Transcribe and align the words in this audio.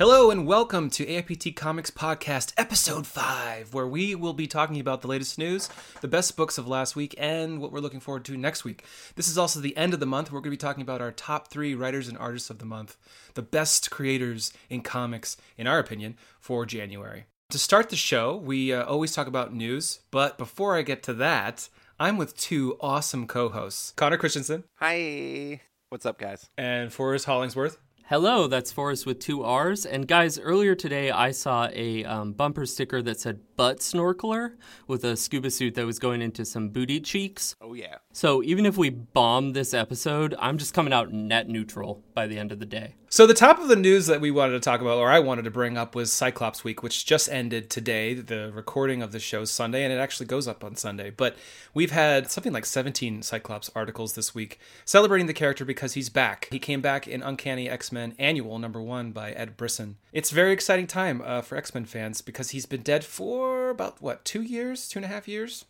Hello 0.00 0.30
and 0.30 0.46
welcome 0.46 0.88
to 0.88 1.04
AIPT 1.04 1.54
Comics 1.56 1.90
Podcast, 1.90 2.54
Episode 2.56 3.06
5, 3.06 3.74
where 3.74 3.86
we 3.86 4.14
will 4.14 4.32
be 4.32 4.46
talking 4.46 4.80
about 4.80 5.02
the 5.02 5.08
latest 5.08 5.36
news, 5.36 5.68
the 6.00 6.08
best 6.08 6.38
books 6.38 6.56
of 6.56 6.66
last 6.66 6.96
week, 6.96 7.14
and 7.18 7.60
what 7.60 7.70
we're 7.70 7.80
looking 7.80 8.00
forward 8.00 8.24
to 8.24 8.34
next 8.38 8.64
week. 8.64 8.82
This 9.16 9.28
is 9.28 9.36
also 9.36 9.60
the 9.60 9.76
end 9.76 9.92
of 9.92 10.00
the 10.00 10.06
month. 10.06 10.32
We're 10.32 10.40
going 10.40 10.44
to 10.44 10.50
be 10.52 10.56
talking 10.56 10.80
about 10.80 11.02
our 11.02 11.12
top 11.12 11.48
three 11.48 11.74
writers 11.74 12.08
and 12.08 12.16
artists 12.16 12.48
of 12.48 12.60
the 12.60 12.64
month, 12.64 12.96
the 13.34 13.42
best 13.42 13.90
creators 13.90 14.54
in 14.70 14.80
comics, 14.80 15.36
in 15.58 15.66
our 15.66 15.78
opinion, 15.78 16.16
for 16.38 16.64
January. 16.64 17.26
To 17.50 17.58
start 17.58 17.90
the 17.90 17.96
show, 17.96 18.34
we 18.34 18.72
uh, 18.72 18.86
always 18.86 19.12
talk 19.12 19.26
about 19.26 19.52
news, 19.52 20.00
but 20.10 20.38
before 20.38 20.78
I 20.78 20.80
get 20.80 21.02
to 21.02 21.12
that, 21.12 21.68
I'm 21.98 22.16
with 22.16 22.38
two 22.38 22.78
awesome 22.80 23.26
co 23.26 23.50
hosts 23.50 23.92
Connor 23.96 24.16
Christensen 24.16 24.64
Hi. 24.76 25.60
What's 25.90 26.06
up, 26.06 26.18
guys? 26.18 26.48
and 26.56 26.90
Forrest 26.90 27.26
Hollingsworth. 27.26 27.76
Hello, 28.10 28.48
that's 28.48 28.72
Forrest 28.72 29.06
with 29.06 29.20
two 29.20 29.44
R's. 29.44 29.86
And 29.86 30.08
guys, 30.08 30.36
earlier 30.36 30.74
today 30.74 31.12
I 31.12 31.30
saw 31.30 31.68
a 31.72 32.04
um, 32.04 32.32
bumper 32.32 32.66
sticker 32.66 33.00
that 33.02 33.20
said 33.20 33.38
butt 33.54 33.78
snorkeler 33.78 34.56
with 34.88 35.04
a 35.04 35.16
scuba 35.16 35.48
suit 35.48 35.76
that 35.76 35.86
was 35.86 36.00
going 36.00 36.20
into 36.20 36.44
some 36.44 36.70
booty 36.70 36.98
cheeks. 36.98 37.54
Oh, 37.60 37.72
yeah. 37.72 37.98
So 38.12 38.42
even 38.42 38.66
if 38.66 38.76
we 38.76 38.90
bomb 38.90 39.52
this 39.52 39.72
episode, 39.72 40.34
I'm 40.40 40.58
just 40.58 40.74
coming 40.74 40.92
out 40.92 41.12
net 41.12 41.48
neutral 41.48 42.02
by 42.12 42.26
the 42.26 42.36
end 42.36 42.50
of 42.50 42.58
the 42.58 42.66
day. 42.66 42.96
So 43.12 43.26
the 43.26 43.34
top 43.34 43.58
of 43.58 43.66
the 43.66 43.74
news 43.74 44.06
that 44.06 44.20
we 44.20 44.30
wanted 44.30 44.52
to 44.52 44.60
talk 44.60 44.80
about, 44.80 44.98
or 44.98 45.10
I 45.10 45.18
wanted 45.18 45.42
to 45.42 45.50
bring 45.50 45.76
up, 45.76 45.96
was 45.96 46.12
Cyclops 46.12 46.62
Week, 46.62 46.80
which 46.80 47.04
just 47.04 47.28
ended 47.28 47.68
today. 47.68 48.14
The 48.14 48.52
recording 48.54 49.02
of 49.02 49.10
the 49.10 49.18
show 49.18 49.44
Sunday, 49.44 49.82
and 49.82 49.92
it 49.92 49.96
actually 49.96 50.26
goes 50.26 50.46
up 50.46 50.62
on 50.62 50.76
Sunday. 50.76 51.10
But 51.10 51.34
we've 51.74 51.90
had 51.90 52.30
something 52.30 52.52
like 52.52 52.64
17 52.64 53.22
Cyclops 53.22 53.68
articles 53.74 54.12
this 54.12 54.32
week 54.32 54.60
celebrating 54.84 55.26
the 55.26 55.34
character 55.34 55.64
because 55.64 55.94
he's 55.94 56.08
back. 56.08 56.46
He 56.52 56.60
came 56.60 56.80
back 56.80 57.08
in 57.08 57.20
Uncanny 57.20 57.68
X-Men 57.68 58.14
Annual 58.16 58.60
Number 58.60 58.80
One 58.80 59.10
by 59.10 59.32
Ed 59.32 59.56
Brisson. 59.56 59.96
It's 60.12 60.30
a 60.30 60.36
very 60.36 60.52
exciting 60.52 60.86
time 60.86 61.20
uh, 61.24 61.42
for 61.42 61.56
X-Men 61.56 61.86
fans 61.86 62.22
because 62.22 62.50
he's 62.50 62.64
been 62.64 62.82
dead 62.82 63.02
for 63.02 63.70
about 63.70 64.00
what 64.00 64.24
two 64.24 64.42
years, 64.42 64.88
two 64.88 65.00
and 65.00 65.04
a 65.04 65.08
half 65.08 65.26
years. 65.26 65.64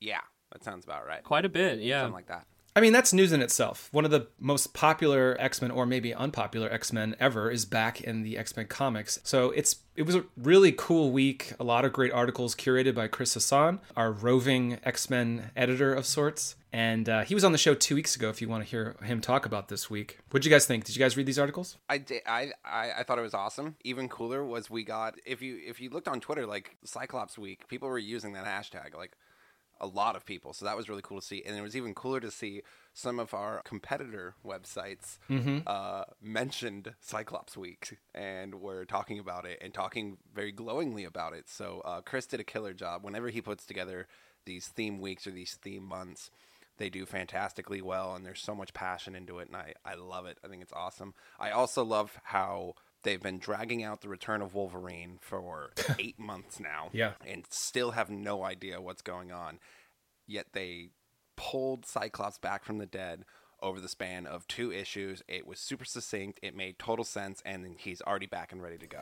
Yeah, 0.00 0.22
that 0.50 0.64
sounds 0.64 0.86
about 0.86 1.06
right. 1.06 1.22
Quite 1.22 1.44
a 1.44 1.50
bit, 1.50 1.80
yeah. 1.80 2.00
Something 2.00 2.14
like 2.14 2.28
that. 2.28 2.46
I 2.76 2.80
mean, 2.82 2.92
that's 2.92 3.14
news 3.14 3.32
in 3.32 3.40
itself. 3.40 3.88
One 3.90 4.04
of 4.04 4.10
the 4.10 4.28
most 4.38 4.74
popular 4.74 5.34
X-Men 5.40 5.70
or 5.70 5.86
maybe 5.86 6.12
unpopular 6.12 6.70
X-Men 6.70 7.16
ever 7.18 7.50
is 7.50 7.64
back 7.64 8.02
in 8.02 8.22
the 8.22 8.36
X-Men 8.36 8.66
comics. 8.66 9.18
So 9.24 9.50
it's 9.52 9.76
it 9.96 10.02
was 10.02 10.14
a 10.14 10.26
really 10.36 10.72
cool 10.72 11.10
week. 11.10 11.54
A 11.58 11.64
lot 11.64 11.86
of 11.86 11.94
great 11.94 12.12
articles 12.12 12.54
curated 12.54 12.94
by 12.94 13.08
Chris 13.08 13.32
Hassan, 13.32 13.80
our 13.96 14.12
roving 14.12 14.78
X-Men 14.84 15.52
editor 15.56 15.94
of 15.94 16.04
sorts. 16.04 16.56
And 16.70 17.08
uh, 17.08 17.24
he 17.24 17.32
was 17.32 17.44
on 17.44 17.52
the 17.52 17.58
show 17.58 17.72
two 17.72 17.94
weeks 17.94 18.14
ago. 18.14 18.28
If 18.28 18.42
you 18.42 18.48
want 18.50 18.62
to 18.62 18.68
hear 18.68 18.94
him 19.02 19.22
talk 19.22 19.46
about 19.46 19.68
this 19.68 19.88
week, 19.88 20.18
what'd 20.28 20.44
you 20.44 20.50
guys 20.50 20.66
think? 20.66 20.84
Did 20.84 20.94
you 20.94 21.00
guys 21.00 21.16
read 21.16 21.24
these 21.24 21.38
articles? 21.38 21.78
I, 21.88 21.96
did, 21.96 22.20
I, 22.26 22.50
I 22.62 22.90
I 22.98 23.02
thought 23.04 23.18
it 23.18 23.22
was 23.22 23.32
awesome. 23.32 23.76
Even 23.84 24.10
cooler 24.10 24.44
was 24.44 24.68
we 24.68 24.84
got 24.84 25.14
if 25.24 25.40
you 25.40 25.58
if 25.66 25.80
you 25.80 25.88
looked 25.88 26.08
on 26.08 26.20
Twitter 26.20 26.44
like 26.44 26.76
Cyclops 26.84 27.38
Week, 27.38 27.66
people 27.68 27.88
were 27.88 27.98
using 27.98 28.34
that 28.34 28.44
hashtag 28.44 28.94
like 28.94 29.16
a 29.80 29.86
lot 29.86 30.16
of 30.16 30.24
people. 30.24 30.52
So 30.52 30.64
that 30.64 30.76
was 30.76 30.88
really 30.88 31.02
cool 31.02 31.20
to 31.20 31.26
see. 31.26 31.42
And 31.44 31.56
it 31.56 31.62
was 31.62 31.76
even 31.76 31.94
cooler 31.94 32.20
to 32.20 32.30
see 32.30 32.62
some 32.92 33.18
of 33.18 33.34
our 33.34 33.60
competitor 33.64 34.34
websites 34.44 35.18
uh, 35.66 36.04
mentioned 36.22 36.94
Cyclops 37.00 37.56
Week 37.56 37.98
and 38.14 38.56
were 38.56 38.84
talking 38.84 39.18
about 39.18 39.44
it 39.44 39.58
and 39.60 39.74
talking 39.74 40.18
very 40.34 40.52
glowingly 40.52 41.04
about 41.04 41.34
it. 41.34 41.48
So 41.48 41.82
uh, 41.84 42.00
Chris 42.00 42.26
did 42.26 42.40
a 42.40 42.44
killer 42.44 42.72
job. 42.72 43.04
Whenever 43.04 43.28
he 43.28 43.40
puts 43.40 43.66
together 43.66 44.06
these 44.44 44.68
theme 44.68 45.00
weeks 45.00 45.26
or 45.26 45.30
these 45.30 45.58
theme 45.60 45.84
months, 45.84 46.30
they 46.78 46.88
do 46.88 47.06
fantastically 47.06 47.80
well 47.80 48.14
and 48.14 48.24
there's 48.24 48.40
so 48.40 48.54
much 48.54 48.74
passion 48.74 49.14
into 49.14 49.38
it 49.38 49.48
and 49.48 49.56
I, 49.56 49.74
I 49.84 49.94
love 49.94 50.26
it. 50.26 50.38
I 50.44 50.48
think 50.48 50.62
it's 50.62 50.72
awesome. 50.72 51.14
I 51.38 51.50
also 51.50 51.84
love 51.84 52.18
how 52.22 52.74
they've 53.06 53.22
been 53.22 53.38
dragging 53.38 53.82
out 53.82 54.02
the 54.02 54.08
return 54.10 54.42
of 54.42 54.54
Wolverine 54.54 55.18
for 55.22 55.70
eight 55.98 56.18
months 56.18 56.60
now 56.60 56.90
Yeah. 56.92 57.12
and 57.26 57.46
still 57.48 57.92
have 57.92 58.10
no 58.10 58.44
idea 58.44 58.80
what's 58.82 59.00
going 59.02 59.32
on. 59.32 59.58
Yet 60.26 60.48
they 60.52 60.90
pulled 61.36 61.86
Cyclops 61.86 62.38
back 62.38 62.64
from 62.64 62.78
the 62.78 62.86
dead 62.86 63.24
over 63.62 63.80
the 63.80 63.88
span 63.88 64.26
of 64.26 64.46
two 64.48 64.72
issues. 64.72 65.22
It 65.28 65.46
was 65.46 65.58
super 65.58 65.84
succinct. 65.84 66.38
It 66.42 66.54
made 66.54 66.78
total 66.78 67.04
sense, 67.04 67.42
and 67.44 67.64
then 67.64 67.76
he's 67.78 68.02
already 68.02 68.26
back 68.26 68.52
and 68.52 68.62
ready 68.62 68.78
to 68.78 68.86
go. 68.86 69.00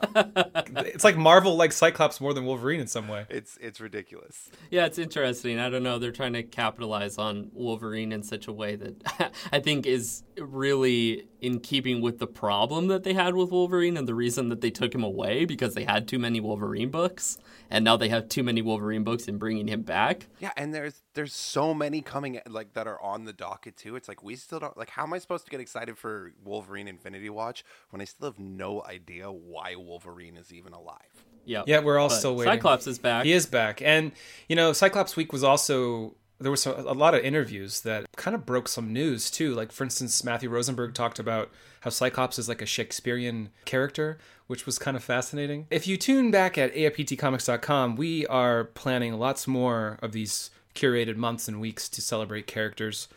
It's 0.87 1.03
like 1.03 1.17
Marvel 1.17 1.55
like 1.55 1.71
Cyclops 1.71 2.19
more 2.21 2.33
than 2.33 2.45
Wolverine 2.45 2.79
in 2.79 2.87
some 2.87 3.07
way. 3.07 3.25
it's 3.29 3.57
it's 3.61 3.79
ridiculous. 3.81 4.49
Yeah, 4.71 4.85
it's 4.85 4.97
interesting. 4.97 5.59
I 5.59 5.69
don't 5.69 5.83
know. 5.83 5.99
They're 5.99 6.11
trying 6.11 6.33
to 6.33 6.43
capitalize 6.43 7.17
on 7.17 7.49
Wolverine 7.53 8.11
in 8.11 8.23
such 8.23 8.47
a 8.47 8.53
way 8.53 8.75
that 8.75 9.31
I 9.51 9.59
think 9.59 9.85
is 9.85 10.23
really 10.37 11.27
in 11.41 11.59
keeping 11.59 12.01
with 12.01 12.19
the 12.19 12.27
problem 12.27 12.87
that 12.87 13.03
they 13.03 13.13
had 13.13 13.35
with 13.35 13.51
Wolverine 13.51 13.97
and 13.97 14.07
the 14.07 14.15
reason 14.15 14.49
that 14.49 14.61
they 14.61 14.71
took 14.71 14.93
him 14.93 15.03
away 15.03 15.45
because 15.45 15.73
they 15.75 15.83
had 15.83 16.07
too 16.07 16.19
many 16.19 16.39
Wolverine 16.39 16.89
books. 16.89 17.37
And 17.69 17.83
now 17.83 17.97
they 17.97 18.09
have 18.09 18.29
too 18.29 18.43
many 18.43 18.61
Wolverine 18.61 19.03
books 19.03 19.27
and 19.27 19.39
bringing 19.39 19.67
him 19.67 19.81
back. 19.81 20.27
Yeah, 20.39 20.51
and 20.55 20.73
there's 20.73 21.01
there's 21.15 21.33
so 21.33 21.73
many 21.73 22.01
coming 22.01 22.39
like 22.47 22.73
that 22.73 22.87
are 22.87 23.01
on 23.01 23.25
the 23.25 23.33
docket 23.33 23.75
too. 23.75 23.95
It's 23.95 24.07
like 24.07 24.23
we 24.23 24.35
still 24.45 24.59
don't 24.59 24.77
like. 24.77 24.89
How 24.89 25.03
am 25.03 25.13
I 25.13 25.17
supposed 25.17 25.45
to 25.45 25.51
get 25.51 25.59
excited 25.59 25.97
for 25.97 26.31
Wolverine 26.43 26.87
Infinity 26.87 27.29
Watch 27.29 27.65
when 27.89 28.01
I 28.01 28.05
still 28.05 28.27
have 28.29 28.39
no 28.39 28.83
idea 28.83 29.31
why 29.31 29.75
Wolverine 29.75 30.37
is 30.37 30.53
even 30.53 30.73
alive? 30.73 31.25
Yeah. 31.43 31.63
Yeah, 31.67 31.79
we're 31.79 31.97
all 31.97 32.09
But 32.09 32.15
still 32.15 32.35
waiting. 32.35 32.53
Cyclops 32.53 32.87
is 32.87 32.99
back. 32.99 33.25
He 33.25 33.33
is 33.33 33.45
back, 33.45 33.81
and 33.81 34.11
you 34.47 34.55
know, 34.55 34.71
Cyclops 34.71 35.15
Week 35.15 35.33
was 35.33 35.43
also 35.43 36.15
there 36.39 36.51
was 36.51 36.65
a, 36.65 36.71
a 36.71 36.93
lot 36.93 37.15
of 37.15 37.23
interviews 37.23 37.81
that 37.81 38.05
kind 38.17 38.35
of 38.35 38.45
broke 38.45 38.67
some 38.67 38.91
news 38.91 39.31
too. 39.31 39.53
Like 39.53 39.71
for 39.71 39.83
instance, 39.83 40.23
Matthew 40.23 40.49
Rosenberg 40.49 40.93
talked 40.93 41.19
about 41.19 41.51
how 41.81 41.89
Cyclops 41.89 42.37
is 42.39 42.49
like 42.49 42.61
a 42.61 42.65
Shakespearean 42.65 43.49
character, 43.65 44.17
which 44.47 44.65
was 44.65 44.77
kind 44.77 44.97
of 44.97 45.03
fascinating. 45.03 45.67
If 45.69 45.87
you 45.87 45.97
tune 45.97 46.31
back 46.31 46.57
at 46.57 46.73
AIPTcomics.com, 46.73 47.95
we 47.95 48.25
are 48.27 48.65
planning 48.65 49.17
lots 49.17 49.47
more 49.47 49.97
of 50.01 50.11
these 50.11 50.51
curated 50.73 51.15
months 51.15 51.47
and 51.47 51.61
weeks 51.61 51.87
to 51.89 52.01
celebrate 52.01 52.47
characters. 52.47 53.07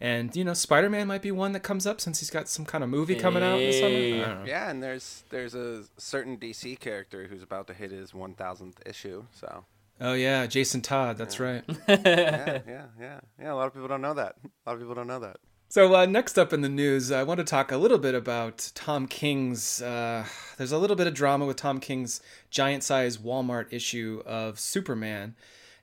And 0.00 0.34
you 0.36 0.44
know, 0.44 0.54
Spider 0.54 0.90
Man 0.90 1.06
might 1.06 1.22
be 1.22 1.32
one 1.32 1.52
that 1.52 1.60
comes 1.60 1.86
up 1.86 2.00
since 2.00 2.20
he's 2.20 2.30
got 2.30 2.48
some 2.48 2.64
kind 2.64 2.84
of 2.84 2.90
movie 2.90 3.14
coming 3.14 3.42
out 3.42 3.58
in 3.58 3.66
the 3.66 3.72
summer. 3.72 3.88
Hey. 3.88 4.22
I 4.22 4.26
don't 4.26 4.38
know. 4.40 4.46
Yeah, 4.46 4.70
and 4.70 4.82
there's 4.82 5.24
there's 5.30 5.54
a 5.54 5.84
certain 5.96 6.36
DC 6.36 6.78
character 6.80 7.26
who's 7.28 7.42
about 7.42 7.66
to 7.68 7.74
hit 7.74 7.90
his 7.90 8.12
1000th 8.12 8.74
issue. 8.86 9.24
So 9.32 9.64
Oh 10.00 10.12
yeah, 10.12 10.46
Jason 10.46 10.82
Todd. 10.82 11.16
That's 11.16 11.40
right. 11.40 11.64
yeah, 11.88 11.96
yeah, 12.68 12.86
yeah, 13.00 13.20
yeah. 13.40 13.52
A 13.52 13.54
lot 13.54 13.66
of 13.66 13.72
people 13.72 13.88
don't 13.88 14.02
know 14.02 14.14
that. 14.14 14.36
A 14.44 14.70
lot 14.70 14.74
of 14.74 14.80
people 14.80 14.94
don't 14.94 15.06
know 15.06 15.20
that. 15.20 15.38
So 15.68 15.94
uh, 15.94 16.06
next 16.06 16.38
up 16.38 16.52
in 16.52 16.60
the 16.60 16.68
news, 16.68 17.10
I 17.10 17.24
want 17.24 17.38
to 17.38 17.44
talk 17.44 17.72
a 17.72 17.76
little 17.76 17.98
bit 17.98 18.14
about 18.14 18.70
Tom 18.74 19.08
King's. 19.08 19.82
Uh, 19.82 20.24
there's 20.58 20.72
a 20.72 20.78
little 20.78 20.96
bit 20.96 21.06
of 21.06 21.14
drama 21.14 21.44
with 21.46 21.56
Tom 21.56 21.80
King's 21.80 22.20
giant-size 22.50 23.18
Walmart 23.18 23.66
issue 23.72 24.22
of 24.26 24.60
Superman. 24.60 25.34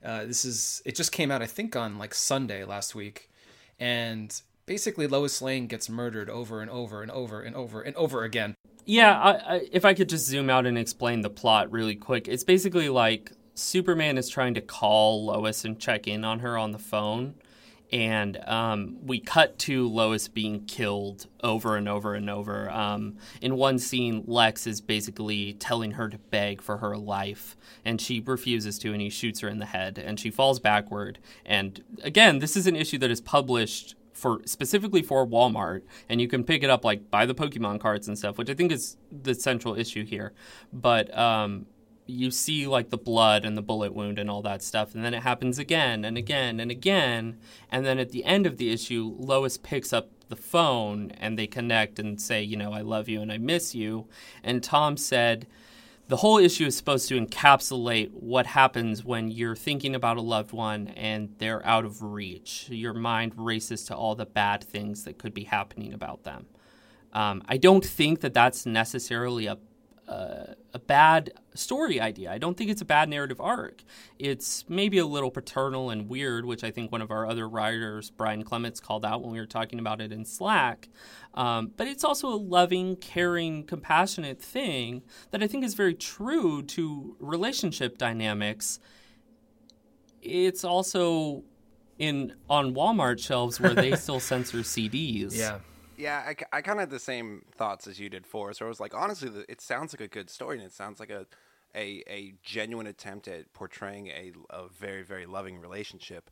Uh, 0.02 0.24
this 0.24 0.44
is 0.44 0.80
it 0.84 0.94
just 0.94 1.12
came 1.12 1.30
out, 1.30 1.42
I 1.42 1.46
think, 1.46 1.76
on 1.76 1.98
like 1.98 2.14
Sunday 2.14 2.64
last 2.64 2.94
week, 2.94 3.30
and 3.78 4.40
basically 4.66 5.06
Lois 5.06 5.40
Lane 5.42 5.66
gets 5.66 5.88
murdered 5.88 6.30
over 6.30 6.60
and 6.60 6.70
over 6.70 7.02
and 7.02 7.10
over 7.10 7.42
and 7.42 7.54
over 7.54 7.82
and 7.82 7.94
over 7.96 8.24
again. 8.24 8.54
Yeah, 8.86 9.18
I, 9.18 9.32
I, 9.32 9.68
if 9.72 9.84
I 9.84 9.94
could 9.94 10.08
just 10.08 10.26
zoom 10.26 10.50
out 10.50 10.66
and 10.66 10.76
explain 10.76 11.22
the 11.22 11.30
plot 11.30 11.70
really 11.72 11.94
quick, 11.94 12.28
it's 12.28 12.44
basically 12.44 12.88
like 12.88 13.32
Superman 13.54 14.18
is 14.18 14.28
trying 14.28 14.54
to 14.54 14.60
call 14.60 15.26
Lois 15.26 15.64
and 15.64 15.78
check 15.78 16.06
in 16.06 16.24
on 16.24 16.40
her 16.40 16.58
on 16.58 16.72
the 16.72 16.78
phone. 16.78 17.34
And 17.94 18.42
um, 18.48 18.96
we 19.04 19.20
cut 19.20 19.56
to 19.60 19.88
Lois 19.88 20.26
being 20.26 20.64
killed 20.64 21.28
over 21.44 21.76
and 21.76 21.88
over 21.88 22.14
and 22.14 22.28
over. 22.28 22.68
Um, 22.68 23.18
in 23.40 23.54
one 23.54 23.78
scene, 23.78 24.24
Lex 24.26 24.66
is 24.66 24.80
basically 24.80 25.52
telling 25.52 25.92
her 25.92 26.08
to 26.08 26.18
beg 26.18 26.60
for 26.60 26.78
her 26.78 26.96
life, 26.96 27.56
and 27.84 28.00
she 28.00 28.18
refuses 28.18 28.80
to, 28.80 28.92
and 28.92 29.00
he 29.00 29.10
shoots 29.10 29.38
her 29.40 29.48
in 29.48 29.60
the 29.60 29.66
head, 29.66 29.96
and 29.96 30.18
she 30.18 30.32
falls 30.32 30.58
backward. 30.58 31.20
And 31.46 31.84
again, 32.02 32.40
this 32.40 32.56
is 32.56 32.66
an 32.66 32.74
issue 32.74 32.98
that 32.98 33.12
is 33.12 33.20
published 33.20 33.94
for 34.12 34.40
specifically 34.44 35.02
for 35.02 35.24
Walmart, 35.24 35.82
and 36.08 36.20
you 36.20 36.26
can 36.26 36.42
pick 36.42 36.64
it 36.64 36.70
up 36.70 36.84
like 36.84 37.12
buy 37.12 37.26
the 37.26 37.34
Pokemon 37.34 37.78
cards 37.78 38.08
and 38.08 38.18
stuff, 38.18 38.38
which 38.38 38.50
I 38.50 38.54
think 38.54 38.72
is 38.72 38.96
the 39.12 39.36
central 39.36 39.76
issue 39.76 40.04
here. 40.04 40.32
But 40.72 41.16
um, 41.16 41.66
you 42.06 42.30
see 42.30 42.66
like 42.66 42.90
the 42.90 42.98
blood 42.98 43.44
and 43.44 43.56
the 43.56 43.62
bullet 43.62 43.94
wound 43.94 44.18
and 44.18 44.30
all 44.30 44.42
that 44.42 44.62
stuff, 44.62 44.94
and 44.94 45.04
then 45.04 45.14
it 45.14 45.22
happens 45.22 45.58
again 45.58 46.04
and 46.04 46.18
again 46.18 46.60
and 46.60 46.70
again, 46.70 47.38
and 47.70 47.84
then 47.84 47.98
at 47.98 48.10
the 48.10 48.24
end 48.24 48.46
of 48.46 48.56
the 48.56 48.70
issue, 48.70 49.14
Lois 49.18 49.56
picks 49.56 49.92
up 49.92 50.10
the 50.28 50.36
phone 50.36 51.10
and 51.12 51.38
they 51.38 51.46
connect 51.46 51.98
and 51.98 52.20
say, 52.20 52.42
you 52.42 52.56
know, 52.56 52.72
I 52.72 52.80
love 52.80 53.08
you 53.08 53.20
and 53.20 53.32
I 53.32 53.38
miss 53.38 53.74
you, 53.74 54.06
and 54.42 54.62
Tom 54.62 54.96
said 54.96 55.46
the 56.06 56.16
whole 56.18 56.36
issue 56.36 56.66
is 56.66 56.76
supposed 56.76 57.08
to 57.08 57.18
encapsulate 57.18 58.12
what 58.12 58.46
happens 58.46 59.02
when 59.04 59.30
you're 59.30 59.56
thinking 59.56 59.94
about 59.94 60.18
a 60.18 60.20
loved 60.20 60.52
one 60.52 60.88
and 60.88 61.34
they're 61.38 61.64
out 61.66 61.86
of 61.86 62.02
reach. 62.02 62.66
Your 62.68 62.92
mind 62.92 63.32
races 63.36 63.84
to 63.84 63.96
all 63.96 64.14
the 64.14 64.26
bad 64.26 64.62
things 64.62 65.04
that 65.04 65.16
could 65.16 65.32
be 65.32 65.44
happening 65.44 65.94
about 65.94 66.24
them. 66.24 66.44
Um, 67.14 67.42
I 67.48 67.56
don't 67.56 67.84
think 67.84 68.20
that 68.20 68.34
that's 68.34 68.66
necessarily 68.66 69.46
a 69.46 69.56
a, 70.08 70.54
a 70.72 70.78
bad 70.78 71.32
story 71.54 72.00
idea. 72.00 72.30
I 72.30 72.38
don't 72.38 72.56
think 72.56 72.70
it's 72.70 72.82
a 72.82 72.84
bad 72.84 73.08
narrative 73.08 73.40
arc. 73.40 73.82
It's 74.18 74.64
maybe 74.68 74.98
a 74.98 75.06
little 75.06 75.30
paternal 75.30 75.90
and 75.90 76.08
weird, 76.08 76.44
which 76.44 76.64
I 76.64 76.70
think 76.70 76.92
one 76.92 77.02
of 77.02 77.10
our 77.10 77.26
other 77.26 77.48
writers, 77.48 78.10
Brian 78.10 78.42
Clements, 78.42 78.80
called 78.80 79.04
out 79.04 79.22
when 79.22 79.32
we 79.32 79.38
were 79.38 79.46
talking 79.46 79.78
about 79.78 80.00
it 80.00 80.12
in 80.12 80.24
Slack. 80.24 80.88
Um, 81.34 81.72
but 81.76 81.86
it's 81.86 82.04
also 82.04 82.28
a 82.28 82.36
loving, 82.36 82.96
caring, 82.96 83.64
compassionate 83.64 84.40
thing 84.40 85.02
that 85.30 85.42
I 85.42 85.46
think 85.46 85.64
is 85.64 85.74
very 85.74 85.94
true 85.94 86.62
to 86.62 87.16
relationship 87.18 87.98
dynamics. 87.98 88.78
It's 90.22 90.64
also 90.64 91.44
in 91.98 92.34
on 92.50 92.74
Walmart 92.74 93.20
shelves 93.20 93.60
where 93.60 93.74
they 93.74 93.94
still 93.96 94.20
censor 94.20 94.58
CDs. 94.58 95.36
Yeah. 95.36 95.58
Yeah, 95.96 96.22
I, 96.26 96.56
I 96.56 96.60
kind 96.62 96.78
of 96.78 96.82
had 96.82 96.90
the 96.90 96.98
same 96.98 97.44
thoughts 97.56 97.86
as 97.86 98.00
you 98.00 98.08
did 98.08 98.26
for. 98.26 98.52
So 98.52 98.66
I 98.66 98.68
was 98.68 98.80
like, 98.80 98.94
honestly, 98.94 99.30
it 99.48 99.60
sounds 99.60 99.92
like 99.92 100.00
a 100.00 100.08
good 100.08 100.30
story, 100.30 100.56
and 100.56 100.66
it 100.66 100.72
sounds 100.72 101.00
like 101.00 101.10
a 101.10 101.26
a, 101.76 102.02
a 102.08 102.34
genuine 102.42 102.86
attempt 102.86 103.26
at 103.26 103.52
portraying 103.52 104.08
a, 104.08 104.32
a 104.50 104.68
very 104.68 105.02
very 105.02 105.26
loving 105.26 105.58
relationship. 105.58 106.30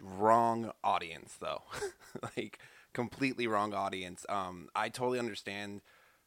Wrong 0.00 0.72
audience 0.84 1.36
though, 1.40 1.62
like 2.36 2.58
completely 2.92 3.46
wrong 3.46 3.74
audience. 3.74 4.24
Um, 4.28 4.68
I 4.74 4.88
totally 4.88 5.18
understand 5.18 5.82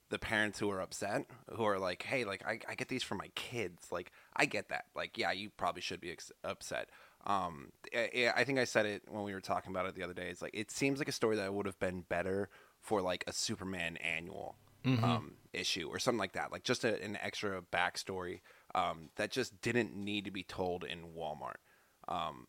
the 0.10 0.20
parents 0.20 0.60
who 0.60 0.70
are 0.70 0.82
upset, 0.82 1.26
who 1.56 1.64
are 1.64 1.80
like, 1.80 2.04
hey, 2.04 2.26
like 2.26 2.46
I, 2.46 2.60
I 2.68 2.76
get 2.76 2.90
these 2.90 3.04
for 3.04 3.16
my 3.16 3.30
kids. 3.36 3.88
Like 3.92 4.12
I 4.36 4.46
get 4.46 4.70
that. 4.70 4.86
Like 4.96 5.18
yeah, 5.18 5.32
you 5.32 5.50
probably 5.56 5.82
should 5.82 6.02
be 6.02 6.12
ex- 6.12 6.32
upset. 6.44 6.90
Um, 7.26 7.72
I, 7.96 8.32
I 8.36 8.44
think 8.44 8.60
I 8.60 8.64
said 8.66 8.86
it 8.86 9.04
when 9.08 9.24
we 9.24 9.34
were 9.34 9.42
talking 9.42 9.72
about 9.72 9.86
it 9.86 9.96
the 9.96 10.04
other 10.04 10.14
day. 10.14 10.30
It's 10.30 10.42
like 10.42 10.54
it 10.54 10.72
seems 10.72 11.00
like 11.00 11.08
a 11.08 11.14
story 11.14 11.38
that 11.38 11.54
would 11.54 11.66
have 11.66 11.80
been 11.80 12.02
better 12.10 12.50
for 12.82 13.02
like 13.02 13.24
a 13.28 13.34
Superman 13.34 13.98
annual 13.98 14.56
mm-hmm. 14.86 15.04
um, 15.04 15.34
issue 15.54 15.88
or 15.90 16.00
something 16.00 16.20
like 16.20 16.34
that, 16.34 16.52
like 16.52 16.64
just 16.64 16.84
a, 16.84 17.02
an 17.04 17.18
extra 17.22 17.62
backstory 17.62 18.42
um, 18.76 19.10
that 19.16 19.32
just 19.32 19.62
didn't 19.62 19.96
need 19.96 20.26
to 20.26 20.32
be 20.32 20.44
told 20.44 20.84
in 20.84 21.00
Walmart. 21.18 21.60
Um, 22.08 22.48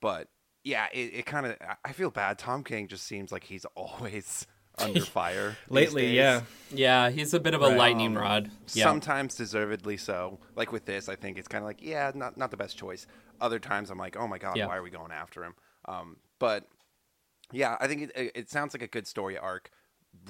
but 0.00 0.28
yeah, 0.64 0.86
it, 0.92 1.14
it 1.14 1.26
kind 1.26 1.46
of 1.46 1.56
I 1.84 1.92
feel 1.92 2.10
bad. 2.10 2.38
Tom 2.38 2.64
King 2.64 2.88
just 2.88 3.04
seems 3.04 3.32
like 3.32 3.44
he's 3.44 3.64
always 3.74 4.46
under 4.78 5.00
fire 5.04 5.56
lately. 5.68 6.14
Yeah, 6.14 6.42
yeah, 6.72 7.10
he's 7.10 7.34
a 7.34 7.40
bit 7.40 7.54
of 7.54 7.62
a 7.62 7.68
right. 7.68 7.76
lightning 7.76 8.14
rod. 8.14 8.50
Yeah. 8.74 8.84
Sometimes 8.84 9.34
deservedly 9.34 9.96
so. 9.96 10.38
Like 10.54 10.72
with 10.72 10.84
this, 10.84 11.08
I 11.08 11.16
think 11.16 11.38
it's 11.38 11.48
kind 11.48 11.62
of 11.62 11.66
like 11.66 11.82
yeah, 11.82 12.12
not 12.14 12.36
not 12.36 12.50
the 12.50 12.56
best 12.56 12.76
choice. 12.76 13.06
Other 13.40 13.58
times 13.58 13.90
I'm 13.90 13.98
like, 13.98 14.16
oh 14.16 14.26
my 14.26 14.38
god, 14.38 14.56
yeah. 14.56 14.66
why 14.66 14.76
are 14.76 14.82
we 14.82 14.90
going 14.90 15.12
after 15.12 15.44
him? 15.44 15.54
Um, 15.86 16.16
but 16.38 16.66
yeah, 17.52 17.76
I 17.80 17.86
think 17.86 18.10
it, 18.14 18.32
it 18.34 18.50
sounds 18.50 18.74
like 18.74 18.82
a 18.82 18.86
good 18.88 19.06
story 19.06 19.38
arc. 19.38 19.70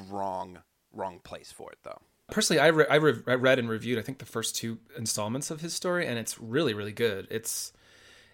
Wrong, 0.08 0.58
wrong 0.92 1.20
place 1.22 1.52
for 1.52 1.70
it 1.70 1.78
though. 1.82 2.00
Personally, 2.30 2.60
I, 2.60 2.68
re- 2.68 2.86
I, 2.90 2.96
re- 2.96 3.22
I 3.26 3.34
read 3.34 3.58
and 3.58 3.68
reviewed 3.68 3.98
I 3.98 4.02
think 4.02 4.18
the 4.18 4.24
first 4.24 4.56
two 4.56 4.78
installments 4.96 5.50
of 5.50 5.60
his 5.60 5.74
story, 5.74 6.06
and 6.06 6.18
it's 6.18 6.40
really 6.40 6.74
really 6.74 6.92
good. 6.92 7.28
It's 7.30 7.72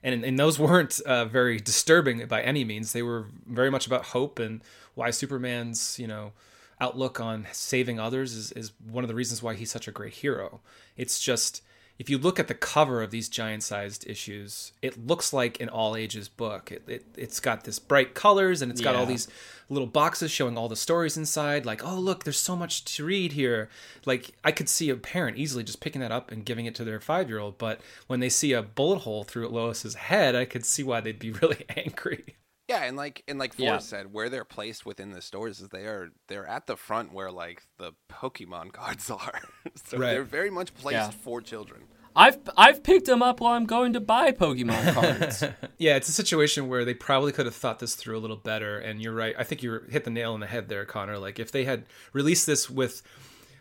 and 0.02 0.24
and 0.24 0.38
those 0.38 0.58
weren't 0.58 1.00
uh, 1.00 1.26
very 1.26 1.58
disturbing 1.58 2.26
by 2.26 2.42
any 2.42 2.64
means. 2.64 2.92
They 2.92 3.02
were 3.02 3.26
very 3.46 3.70
much 3.70 3.86
about 3.86 4.06
hope 4.06 4.38
and 4.38 4.62
why 4.94 5.10
Superman's 5.10 5.98
you 5.98 6.06
know 6.06 6.32
outlook 6.80 7.20
on 7.20 7.46
saving 7.52 8.00
others 8.00 8.34
is, 8.34 8.50
is 8.52 8.72
one 8.90 9.04
of 9.04 9.08
the 9.08 9.14
reasons 9.14 9.40
why 9.40 9.54
he's 9.54 9.70
such 9.70 9.86
a 9.86 9.92
great 9.92 10.14
hero. 10.14 10.60
It's 10.96 11.20
just 11.20 11.62
if 11.98 12.10
you 12.10 12.18
look 12.18 12.40
at 12.40 12.48
the 12.48 12.54
cover 12.54 13.02
of 13.02 13.10
these 13.10 13.28
giant 13.28 13.62
sized 13.62 14.08
issues, 14.08 14.72
it 14.82 15.06
looks 15.06 15.32
like 15.32 15.60
an 15.60 15.68
all 15.68 15.94
ages 15.94 16.28
book. 16.28 16.72
It, 16.72 16.82
it, 16.88 17.04
has 17.18 17.38
got 17.38 17.64
this 17.64 17.78
bright 17.78 18.14
colors 18.14 18.62
and 18.62 18.72
it's 18.72 18.80
got 18.80 18.96
all 18.96 19.06
these 19.06 19.28
little 19.68 19.86
boxes 19.86 20.30
showing 20.30 20.56
all 20.56 20.68
the 20.68 20.76
stories 20.76 21.16
inside. 21.16 21.64
Like, 21.66 21.84
oh, 21.84 21.98
look, 21.98 22.24
there's 22.24 22.40
so 22.40 22.56
much 22.56 22.84
to 22.96 23.04
read 23.04 23.32
here. 23.32 23.68
Like, 24.04 24.32
I 24.42 24.52
could 24.52 24.68
see 24.68 24.90
a 24.90 24.96
parent 24.96 25.38
easily 25.38 25.64
just 25.64 25.80
picking 25.80 26.00
that 26.00 26.12
up 26.12 26.30
and 26.32 26.44
giving 26.44 26.66
it 26.66 26.74
to 26.76 26.84
their 26.84 27.00
five 27.00 27.28
year 27.28 27.38
old. 27.38 27.58
But 27.58 27.80
when 28.06 28.20
they 28.20 28.28
see 28.28 28.52
a 28.52 28.62
bullet 28.62 29.00
hole 29.00 29.22
through 29.22 29.48
Lois's 29.48 29.94
head, 29.94 30.34
I 30.34 30.44
could 30.44 30.64
see 30.64 30.82
why 30.82 31.00
they'd 31.00 31.18
be 31.18 31.30
really 31.42 31.64
angry. 31.76 32.36
Yeah, 32.72 32.84
and 32.84 32.96
like 32.96 33.22
and 33.28 33.38
like 33.38 33.52
Forrest 33.52 33.92
yeah. 33.92 33.98
said, 33.98 34.12
where 34.14 34.30
they're 34.30 34.44
placed 34.44 34.86
within 34.86 35.10
the 35.10 35.20
stores 35.20 35.60
is 35.60 35.68
they 35.68 35.84
are 35.84 36.10
they're 36.28 36.46
at 36.46 36.66
the 36.66 36.76
front 36.76 37.12
where 37.12 37.30
like 37.30 37.66
the 37.76 37.92
Pokemon 38.10 38.72
cards 38.72 39.10
are. 39.10 39.40
so 39.84 39.98
right. 39.98 40.12
they're 40.12 40.22
very 40.24 40.50
much 40.50 40.74
placed 40.74 40.94
yeah. 40.94 41.10
for 41.10 41.42
children. 41.42 41.82
I've 42.16 42.38
I've 42.56 42.82
picked 42.82 43.06
them 43.06 43.22
up 43.22 43.40
while 43.40 43.52
I'm 43.52 43.66
going 43.66 43.92
to 43.92 44.00
buy 44.00 44.32
Pokemon 44.32 44.94
cards. 44.94 45.44
yeah, 45.78 45.96
it's 45.96 46.08
a 46.08 46.12
situation 46.12 46.68
where 46.68 46.84
they 46.84 46.94
probably 46.94 47.32
could 47.32 47.46
have 47.46 47.54
thought 47.54 47.78
this 47.78 47.94
through 47.94 48.16
a 48.16 48.20
little 48.20 48.36
better. 48.36 48.78
And 48.78 49.02
you're 49.02 49.14
right. 49.14 49.34
I 49.38 49.44
think 49.44 49.62
you 49.62 49.80
hit 49.90 50.04
the 50.04 50.10
nail 50.10 50.32
on 50.32 50.40
the 50.40 50.46
head 50.46 50.68
there, 50.68 50.84
Connor. 50.86 51.18
Like 51.18 51.38
if 51.38 51.52
they 51.52 51.64
had 51.64 51.84
released 52.12 52.46
this 52.46 52.70
with 52.70 53.02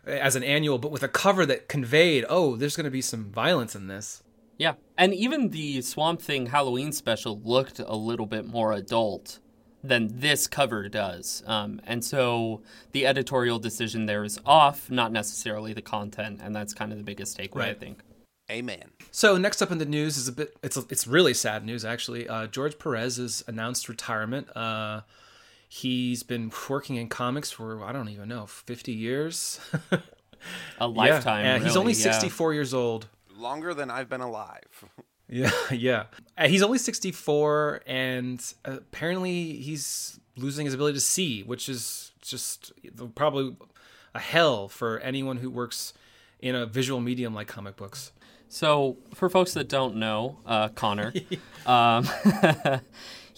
as 0.06 0.36
an 0.36 0.44
annual, 0.44 0.80
but 0.80 0.92
with 0.92 1.04
a 1.04 1.08
cover 1.08 1.46
that 1.46 1.68
conveyed, 1.68 2.26
oh, 2.30 2.56
there's 2.56 2.76
going 2.76 2.86
to 2.86 2.92
be 2.92 3.02
some 3.02 3.26
violence 3.26 3.76
in 3.76 3.88
this. 3.88 4.24
Yeah, 4.62 4.74
and 4.96 5.12
even 5.16 5.50
the 5.50 5.82
Swamp 5.82 6.22
Thing 6.22 6.46
Halloween 6.46 6.92
special 6.92 7.42
looked 7.44 7.80
a 7.80 7.96
little 7.96 8.28
bit 8.28 8.46
more 8.46 8.74
adult 8.74 9.40
than 9.84 10.20
this 10.20 10.46
cover 10.46 10.88
does. 10.88 11.42
Um, 11.48 11.82
and 11.84 12.06
so 12.06 12.62
the 12.92 13.08
editorial 13.08 13.58
decision 13.58 14.06
there 14.06 14.24
is 14.24 14.40
off, 14.46 14.92
not 14.92 15.12
necessarily 15.12 15.74
the 15.74 15.82
content, 15.82 16.42
and 16.44 16.56
that's 16.56 16.76
kind 16.76 16.92
of 16.92 17.00
the 17.00 17.04
biggest 17.04 17.36
takeaway, 17.40 17.56
right. 17.56 17.70
I 17.70 17.74
think. 17.74 18.04
Amen. 18.52 18.84
So 19.10 19.36
next 19.36 19.64
up 19.64 19.72
in 19.72 19.80
the 19.80 19.86
news 19.86 20.16
is 20.16 20.28
a 20.28 20.32
bit. 20.32 20.56
It's 20.62 20.78
it's 20.78 21.08
really 21.08 21.34
sad 21.34 21.66
news 21.66 21.84
actually. 21.84 22.30
Uh, 22.30 22.46
George 22.46 22.78
Perez 22.78 23.18
has 23.18 23.44
announced 23.48 23.90
retirement. 23.90 24.56
Uh, 24.56 25.02
he's 25.70 26.22
been 26.22 26.52
working 26.70 26.98
in 26.98 27.10
comics 27.10 27.50
for 27.50 27.84
I 27.84 27.92
don't 27.92 28.10
even 28.10 28.30
know 28.30 28.46
fifty 28.46 28.94
years. 28.94 29.60
a 30.80 30.88
lifetime. 30.88 31.46
Yeah, 31.46 31.54
really, 31.54 31.66
he's 31.66 31.78
only 31.78 31.94
sixty 31.96 32.30
four 32.30 32.54
yeah. 32.54 32.58
years 32.58 32.76
old 32.76 33.08
longer 33.42 33.74
than 33.74 33.90
I've 33.90 34.10
been 34.10 34.22
alive. 34.22 34.86
yeah, 35.30 35.52
yeah. 35.72 36.04
Uh, 36.38 36.48
he's 36.48 36.62
only 36.62 36.78
64, 36.78 37.82
and 37.86 38.54
apparently 38.66 39.54
he's 39.54 40.20
losing 40.38 40.66
his 40.66 40.74
ability 40.74 40.96
to 40.96 41.02
see, 41.02 41.44
which 41.44 41.68
is 41.68 42.12
just 42.22 42.72
probably 43.16 43.56
a 44.14 44.20
hell 44.20 44.68
for 44.68 45.00
anyone 45.00 45.38
who 45.38 45.50
works 45.50 45.94
in 46.40 46.56
a 46.56 46.66
visual 46.66 47.00
medium 47.00 47.34
like 47.34 47.48
comic 47.48 47.76
books. 47.76 48.12
So, 48.48 48.98
for 49.14 49.30
folks 49.30 49.54
that 49.54 49.70
don't 49.70 49.96
know, 49.96 50.40
uh, 50.46 50.68
Connor, 50.70 51.14
um, 51.66 52.08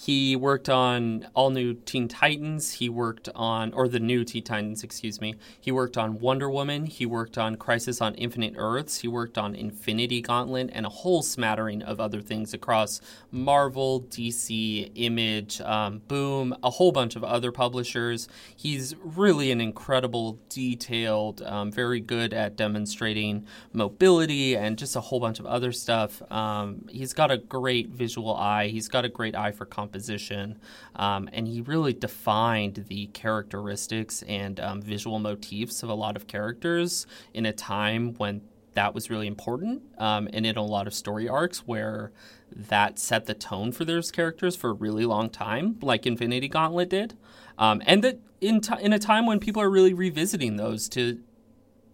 He 0.04 0.36
worked 0.36 0.68
on 0.68 1.30
all 1.34 1.50
new 1.50 1.76
Teen 1.76 2.10
Titans. 2.10 2.74
He 2.74 2.90
worked 2.90 3.30
on, 3.34 3.72
or 3.72 3.88
the 3.88 4.02
new 4.02 4.26
Teen 4.26 4.44
Titans, 4.44 4.84
excuse 4.84 5.22
me. 5.22 5.36
He 5.62 5.72
worked 5.72 5.98
on 5.98 6.20
Wonder 6.20 6.50
Woman. 6.50 6.88
He 6.88 7.06
worked 7.06 7.38
on 7.38 7.56
Crisis 7.56 8.02
on 8.02 8.14
Infinite 8.16 8.56
Earths. 8.58 9.00
He 9.00 9.08
worked 9.08 9.38
on 9.38 9.56
Infinity 9.56 10.20
Gauntlet 10.22 10.72
and 10.74 10.86
a 10.86 10.90
whole 10.90 11.22
smattering 11.24 11.82
of 11.82 12.02
other 12.02 12.20
things 12.20 12.54
across 12.54 13.00
Marvel, 13.32 14.02
DC, 14.02 14.92
Image, 14.96 15.62
um, 15.62 16.02
Boom, 16.10 16.54
a 16.62 16.72
whole 16.72 16.92
bunch 16.92 17.16
of 17.16 17.24
other 17.24 17.54
publishers. 17.54 18.28
He's 18.54 18.98
really 19.02 19.52
an 19.52 19.62
incredible, 19.62 20.38
detailed, 20.50 21.42
um, 21.44 21.72
very 21.72 22.02
good 22.02 22.34
at 22.34 22.58
demonstrating 22.58 23.48
mobility 23.72 24.58
and 24.58 24.78
just 24.78 24.98
a 24.98 25.02
whole 25.02 25.22
bunch 25.22 25.40
of 25.40 25.46
other 25.46 25.72
stuff. 25.72 26.22
Um, 26.30 26.90
he's 26.90 27.14
got 27.14 27.32
a 27.32 27.38
great 27.38 27.88
visual 27.88 28.36
eye. 28.36 28.68
He's 28.68 28.90
got 28.90 29.06
a 29.06 29.10
great 29.10 29.34
eye 29.34 29.54
for 29.54 29.64
comp 29.64 29.93
composition, 29.94 30.58
um, 30.96 31.30
and 31.32 31.48
he 31.48 31.62
really 31.62 31.94
defined 31.94 32.86
the 32.88 33.06
characteristics 33.08 34.24
and 34.24 34.60
um, 34.60 34.82
visual 34.82 35.20
motifs 35.20 35.84
of 35.84 35.90
a 35.90 35.94
lot 35.94 36.16
of 36.16 36.26
characters 36.26 37.06
in 37.34 37.46
a 37.46 37.54
time 37.54 38.16
when 38.16 38.42
that 38.74 38.96
was 38.96 39.12
really 39.12 39.28
important, 39.28 39.84
um, 40.00 40.28
and 40.34 40.48
in 40.48 40.58
a 40.58 40.64
lot 40.64 40.88
of 40.88 40.96
story 40.96 41.30
arcs 41.30 41.60
where 41.68 42.12
that 42.52 42.98
set 42.98 43.28
the 43.28 43.36
tone 43.36 43.72
for 43.72 43.86
those 43.86 44.10
characters 44.10 44.56
for 44.56 44.72
a 44.72 44.74
really 44.74 45.06
long 45.06 45.30
time, 45.30 45.78
like 45.82 46.08
Infinity 46.08 46.48
Gauntlet 46.48 46.90
did, 46.90 47.16
um, 47.60 47.84
and 47.86 48.04
that 48.04 48.18
in 48.42 48.62
t- 48.62 48.82
in 48.82 48.92
a 48.92 49.00
time 49.00 49.28
when 49.28 49.40
people 49.40 49.62
are 49.62 49.70
really 49.70 49.94
revisiting 49.94 50.56
those 50.56 50.90
to 50.90 51.20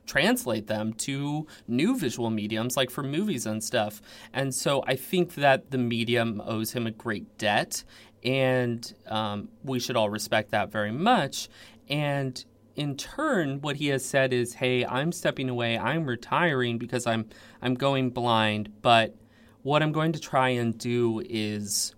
translate 0.09 0.65
them 0.65 0.91
to 0.93 1.45
new 1.67 1.97
visual 1.97 2.31
mediums 2.31 2.75
like 2.75 2.89
for 2.89 3.03
movies 3.03 3.45
and 3.45 3.63
stuff. 3.63 4.01
And 4.33 4.53
so 4.53 4.83
I 4.87 4.95
think 4.95 5.35
that 5.35 5.69
the 5.69 5.77
medium 5.77 6.41
owes 6.43 6.71
him 6.71 6.87
a 6.87 6.91
great 6.91 7.37
debt, 7.37 7.83
and 8.23 8.91
um, 9.07 9.49
we 9.63 9.79
should 9.79 9.95
all 9.95 10.09
respect 10.09 10.51
that 10.51 10.71
very 10.71 10.91
much. 10.91 11.47
And 11.87 12.43
in 12.75 12.97
turn, 12.97 13.61
what 13.61 13.75
he 13.75 13.87
has 13.87 14.03
said 14.03 14.33
is, 14.33 14.55
"Hey, 14.55 14.85
I'm 14.85 15.11
stepping 15.11 15.49
away. 15.49 15.77
I'm 15.77 16.05
retiring 16.05 16.77
because 16.77 17.05
I'm 17.05 17.29
I'm 17.61 17.75
going 17.75 18.09
blind. 18.09 18.71
But 18.81 19.15
what 19.63 19.83
I'm 19.83 19.91
going 19.91 20.13
to 20.13 20.19
try 20.19 20.49
and 20.49 20.77
do 20.77 21.21
is 21.29 21.93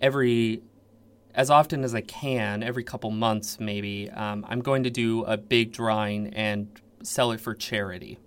every 0.00 0.62
as 1.34 1.48
often 1.50 1.82
as 1.82 1.94
I 1.94 2.02
can, 2.02 2.62
every 2.62 2.84
couple 2.84 3.10
months 3.10 3.58
maybe, 3.58 4.10
um, 4.10 4.44
I'm 4.48 4.60
going 4.60 4.82
to 4.82 4.90
do 4.90 5.24
a 5.24 5.38
big 5.38 5.72
drawing 5.72 6.34
and 6.34 6.68
sell 7.06 7.32
it 7.32 7.40
for 7.40 7.54
charity. 7.54 8.18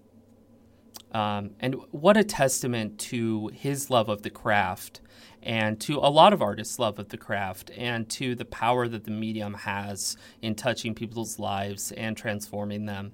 Um, 1.12 1.51
and 1.60 1.75
what 1.91 2.17
a 2.17 2.24
testament 2.24 3.00
to 3.00 3.48
his 3.53 3.89
love 3.89 4.10
of 4.10 4.24
the 4.24 4.29
craft 4.29 5.00
and 5.41 5.79
to 5.82 5.98
a 5.98 6.10
lot 6.10 6.34
of 6.34 6.41
artists' 6.41 6.77
love 6.77 7.00
of 7.00 7.10
the 7.10 7.17
craft 7.17 7.72
and 7.77 8.10
to 8.10 8.36
the 8.36 8.44
power 8.44 8.88
that 8.88 9.05
the 9.05 9.12
medium 9.12 9.53
has 9.53 10.17
in 10.41 10.55
touching 10.55 10.94
people's 10.94 11.39
lives 11.39 11.91
and 11.94 12.17
transforming 12.17 12.86
them. 12.86 13.13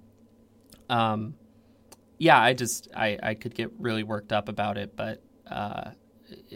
Um, 0.89 1.35
yeah, 2.17 2.41
I 2.41 2.53
just 2.53 2.87
I 2.95 3.19
I 3.21 3.33
could 3.35 3.53
get 3.53 3.71
really 3.77 4.03
worked 4.03 4.31
up 4.31 4.49
about 4.49 4.77
it, 4.77 4.95
but. 4.95 5.21
Uh, 5.45 5.91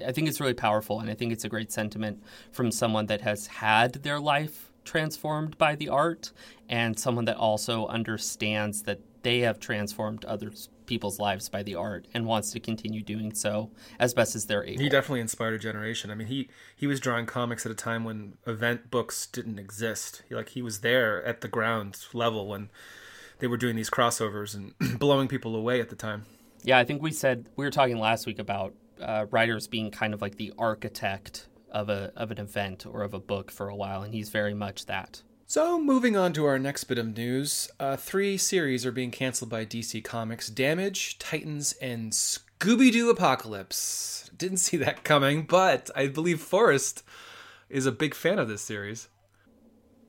I 0.08 0.14
think 0.14 0.30
it's 0.30 0.40
really 0.40 0.54
powerful, 0.54 1.02
and 1.02 1.10
I 1.10 1.16
think 1.16 1.34
it's 1.34 1.44
a 1.44 1.50
great 1.50 1.70
sentiment 1.70 2.24
from 2.54 2.72
someone 2.72 3.08
that 3.08 3.20
has 3.22 3.48
had 3.48 3.92
their 4.04 4.22
life 4.22 4.72
transformed 4.86 5.58
by 5.58 5.76
the 5.76 5.90
art, 5.90 6.32
and 6.70 6.98
someone 6.98 7.26
that 7.26 7.38
also 7.38 7.88
understands 7.88 8.84
that 8.84 9.00
they 9.24 9.40
have 9.40 9.60
transformed 9.60 10.24
other 10.26 10.52
people's 10.86 11.20
lives 11.20 11.50
by 11.50 11.64
the 11.64 11.76
art 11.76 12.08
and 12.14 12.26
wants 12.26 12.52
to 12.52 12.60
continue 12.60 13.02
doing 13.02 13.34
so 13.34 13.72
as 14.00 14.14
best 14.14 14.36
as 14.36 14.46
they're 14.46 14.64
able. 14.64 14.82
He 14.82 14.88
definitely 14.88 15.22
inspired 15.22 15.56
a 15.56 15.60
generation. 15.60 16.12
I 16.12 16.16
mean, 16.16 16.28
he 16.28 16.48
he 16.76 16.88
was 16.88 17.00
drawing 17.00 17.26
comics 17.26 17.66
at 17.66 17.72
a 17.72 17.76
time 17.76 18.04
when 18.04 18.38
event 18.46 18.92
books 18.92 19.26
didn't 19.26 19.60
exist. 19.60 20.22
Like 20.30 20.50
he 20.50 20.62
was 20.62 20.82
there 20.82 21.24
at 21.26 21.42
the 21.42 21.48
ground 21.48 21.98
level 22.14 22.48
when 22.48 22.70
they 23.40 23.48
were 23.48 23.58
doing 23.58 23.76
these 23.76 23.90
crossovers 23.90 24.56
and 24.56 24.74
blowing 25.00 25.28
people 25.28 25.56
away 25.56 25.82
at 25.82 25.90
the 25.90 25.96
time. 25.96 26.26
Yeah, 26.64 26.78
I 26.78 26.84
think 26.84 27.02
we 27.02 27.12
said 27.12 27.50
we 27.56 27.66
were 27.66 27.72
talking 27.72 28.00
last 28.00 28.26
week 28.26 28.40
about 28.40 28.74
uh, 29.02 29.26
writers 29.32 29.68
being 29.68 29.92
kind 29.92 30.14
of 30.14 30.22
like 30.22 30.36
the 30.38 30.54
architect 30.58 31.48
of 31.72 31.90
a 31.90 32.12
of 32.16 32.32
an 32.32 32.40
event 32.40 32.86
or 32.86 33.04
of 33.04 33.14
a 33.14 33.20
book 33.20 33.52
for 33.52 33.70
a 33.70 33.76
while, 33.76 34.02
and 34.02 34.14
he's 34.14 34.30
very 34.30 34.54
much 34.54 34.86
that. 34.86 35.22
So, 35.48 35.80
moving 35.80 36.18
on 36.18 36.34
to 36.34 36.46
our 36.46 36.58
next 36.58 36.86
bit 36.86 36.98
of 36.98 37.16
news, 37.16 37.70
uh, 37.80 37.98
three 37.98 38.36
series 38.36 38.84
are 38.86 38.92
being 38.92 39.12
canceled 39.12 39.50
by 39.50 39.66
DC 39.66 40.04
Comics: 40.04 40.50
Damage, 40.50 41.20
Titans, 41.20 41.74
and 41.82 42.12
Scooby 42.12 42.92
Doo 42.92 43.10
Apocalypse. 43.10 44.30
Didn't 44.36 44.58
see 44.58 44.78
that 44.78 45.04
coming, 45.04 45.44
but 45.44 45.92
I 45.96 46.08
believe 46.08 46.42
Forrest 46.42 47.04
is 47.70 47.86
a 47.86 47.92
big 47.92 48.14
fan 48.14 48.40
of 48.40 48.48
this 48.48 48.62
series. 48.62 49.10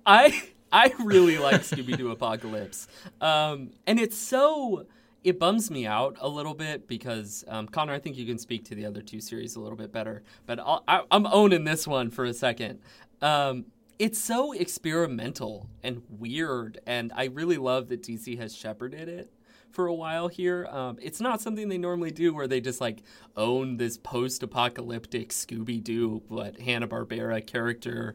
I 0.07 0.51
I 0.73 0.95
really 0.99 1.39
like 1.39 1.63
Scooby 1.63 1.97
Doo 1.97 2.11
Apocalypse, 2.13 2.89
um, 3.21 3.73
and 3.87 4.01
it's 4.01 4.17
so 4.17 4.87
it 5.27 5.41
bums 5.41 5.73
me 5.73 5.89
out 5.89 6.17
a 6.21 6.29
little 6.29 6.55
bit 6.55 6.87
because 6.87 7.45
um, 7.49 7.67
Connor, 7.67 7.93
I 7.93 7.99
think 7.99 8.17
you 8.17 8.25
can 8.25 8.39
speak 8.39 8.65
to 8.67 8.77
the 8.77 8.87
other 8.87 9.03
two 9.03 9.21
series 9.21 9.57
a 9.57 9.61
little 9.61 9.77
bit 9.77 9.91
better, 9.91 10.23
but 10.47 10.61
I'll, 10.61 10.85
I, 10.87 11.03
am 11.11 11.27
owning 11.27 11.65
this 11.65 11.85
one 11.85 12.11
for 12.11 12.25
a 12.25 12.33
second. 12.33 12.79
Um, 13.21 13.65
it's 13.99 14.21
so 14.21 14.53
experimental 14.53 15.69
and 15.83 16.03
weird, 16.09 16.79
and 16.87 17.13
I 17.17 17.25
really 17.25 17.57
love 17.57 17.89
that 17.89 18.05
DC 18.05 18.39
has 18.39 18.55
shepherded 18.55 19.09
it 19.09 19.33
for 19.73 19.89
a 19.89 19.95
while 19.95 20.29
here. 20.29 20.69
Um, 20.71 20.97
it's 21.03 21.21
not 21.21 21.41
something 21.41 21.69
they 21.69 21.77
normally 21.77 22.13
do 22.13 22.33
where 22.33 22.47
they 22.47 22.61
just 22.61 22.81
like 22.81 23.03
own 23.37 23.79
this 23.79 23.99
post-apocalyptic 23.99 25.31
Scooby 25.31 25.83
Doo, 25.83 26.23
but 26.31 26.61
Hanna 26.61 26.87
Barbera 26.87 27.45
character 27.45 28.15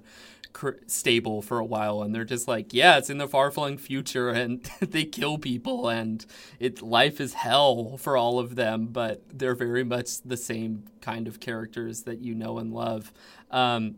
stable 0.85 1.41
for 1.41 1.59
a 1.59 1.65
while 1.65 2.01
and 2.01 2.13
they're 2.13 2.25
just 2.25 2.47
like 2.47 2.73
yeah 2.73 2.97
it's 2.97 3.09
in 3.09 3.17
the 3.17 3.27
far-flung 3.27 3.77
future 3.77 4.29
and 4.29 4.69
they 4.79 5.03
kill 5.03 5.37
people 5.37 5.87
and 5.87 6.25
it 6.59 6.81
life 6.81 7.21
is 7.21 7.33
hell 7.33 7.97
for 7.97 8.17
all 8.17 8.37
of 8.37 8.55
them 8.55 8.87
but 8.87 9.21
they're 9.33 9.55
very 9.55 9.83
much 9.83 10.21
the 10.21 10.37
same 10.37 10.83
kind 11.01 11.27
of 11.27 11.39
characters 11.39 12.03
that 12.03 12.19
you 12.19 12.35
know 12.35 12.57
and 12.57 12.73
love. 12.73 13.11
Um, 13.49 13.97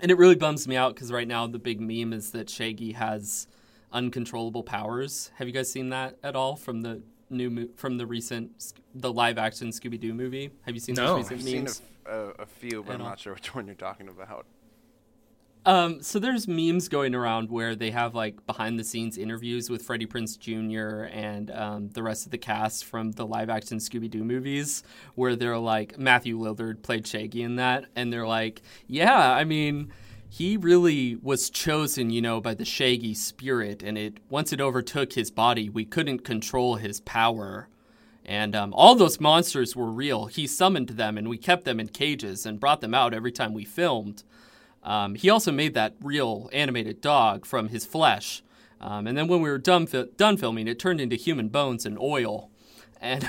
and 0.00 0.10
it 0.10 0.18
really 0.18 0.34
bums 0.34 0.66
me 0.66 0.76
out 0.76 0.94
because 0.94 1.12
right 1.12 1.28
now 1.28 1.46
the 1.46 1.58
big 1.58 1.80
meme 1.80 2.12
is 2.12 2.32
that 2.32 2.50
shaggy 2.50 2.92
has 2.92 3.46
uncontrollable 3.92 4.62
powers. 4.62 5.30
Have 5.36 5.46
you 5.46 5.54
guys 5.54 5.70
seen 5.70 5.90
that 5.90 6.16
at 6.22 6.34
all 6.34 6.56
from 6.56 6.82
the 6.82 7.02
new 7.30 7.68
from 7.76 7.98
the 7.98 8.06
recent 8.06 8.72
the 8.94 9.12
live 9.12 9.38
action 9.38 9.68
scooby-doo 9.68 10.12
movie? 10.12 10.50
Have 10.62 10.74
you 10.74 10.80
seen 10.80 10.96
no. 10.96 11.16
those 11.16 11.30
recent 11.30 11.48
I've 11.48 11.54
memes 11.54 11.76
seen 11.76 11.86
a, 12.06 12.10
a, 12.10 12.28
a 12.40 12.46
few 12.46 12.82
but 12.82 12.96
i'm 12.96 13.02
not 13.02 13.20
sure 13.20 13.32
which 13.32 13.54
one 13.54 13.66
you're 13.66 13.76
talking 13.76 14.08
about 14.08 14.44
um, 15.64 16.02
so 16.02 16.18
there's 16.18 16.48
memes 16.48 16.88
going 16.88 17.14
around 17.14 17.50
where 17.50 17.76
they 17.76 17.90
have 17.90 18.14
like 18.14 18.44
behind 18.46 18.78
the 18.78 18.84
scenes 18.84 19.16
interviews 19.16 19.70
with 19.70 19.82
Freddie 19.82 20.06
Prinze 20.06 20.36
Jr. 20.38 21.04
and 21.04 21.50
um, 21.52 21.88
the 21.90 22.02
rest 22.02 22.24
of 22.26 22.32
the 22.32 22.38
cast 22.38 22.84
from 22.84 23.12
the 23.12 23.26
live 23.26 23.48
action 23.48 23.78
Scooby 23.78 24.10
Doo 24.10 24.24
movies, 24.24 24.82
where 25.14 25.36
they're 25.36 25.58
like 25.58 25.98
Matthew 25.98 26.38
Lillard 26.38 26.82
played 26.82 27.06
Shaggy 27.06 27.42
in 27.42 27.56
that, 27.56 27.86
and 27.94 28.12
they're 28.12 28.26
like, 28.26 28.62
yeah, 28.86 29.32
I 29.32 29.44
mean. 29.44 29.92
He 30.34 30.56
really 30.56 31.16
was 31.16 31.50
chosen, 31.50 32.08
you 32.08 32.22
know, 32.22 32.40
by 32.40 32.54
the 32.54 32.64
Shaggy 32.64 33.12
spirit, 33.12 33.82
and 33.82 33.98
it 33.98 34.14
once 34.30 34.50
it 34.50 34.62
overtook 34.62 35.12
his 35.12 35.30
body, 35.30 35.68
we 35.68 35.84
couldn't 35.84 36.20
control 36.20 36.76
his 36.76 37.00
power. 37.00 37.68
And 38.24 38.56
um, 38.56 38.72
all 38.72 38.94
those 38.94 39.20
monsters 39.20 39.76
were 39.76 39.90
real. 39.90 40.26
He 40.26 40.46
summoned 40.46 40.88
them, 40.90 41.18
and 41.18 41.28
we 41.28 41.36
kept 41.36 41.66
them 41.66 41.78
in 41.78 41.88
cages 41.88 42.46
and 42.46 42.58
brought 42.58 42.80
them 42.80 42.94
out 42.94 43.12
every 43.12 43.30
time 43.30 43.52
we 43.52 43.66
filmed. 43.66 44.22
Um, 44.82 45.14
he 45.14 45.30
also 45.30 45.52
made 45.52 45.74
that 45.74 45.94
real 46.00 46.50
animated 46.52 47.00
dog 47.00 47.46
from 47.46 47.68
his 47.68 47.84
flesh. 47.86 48.42
Um, 48.80 49.06
and 49.06 49.16
then 49.16 49.28
when 49.28 49.40
we 49.40 49.48
were 49.48 49.58
done, 49.58 49.86
fi- 49.86 50.08
done 50.16 50.36
filming, 50.36 50.66
it 50.66 50.78
turned 50.78 51.00
into 51.00 51.16
human 51.16 51.48
bones 51.48 51.86
and 51.86 51.98
oil. 51.98 52.50
And 53.00 53.28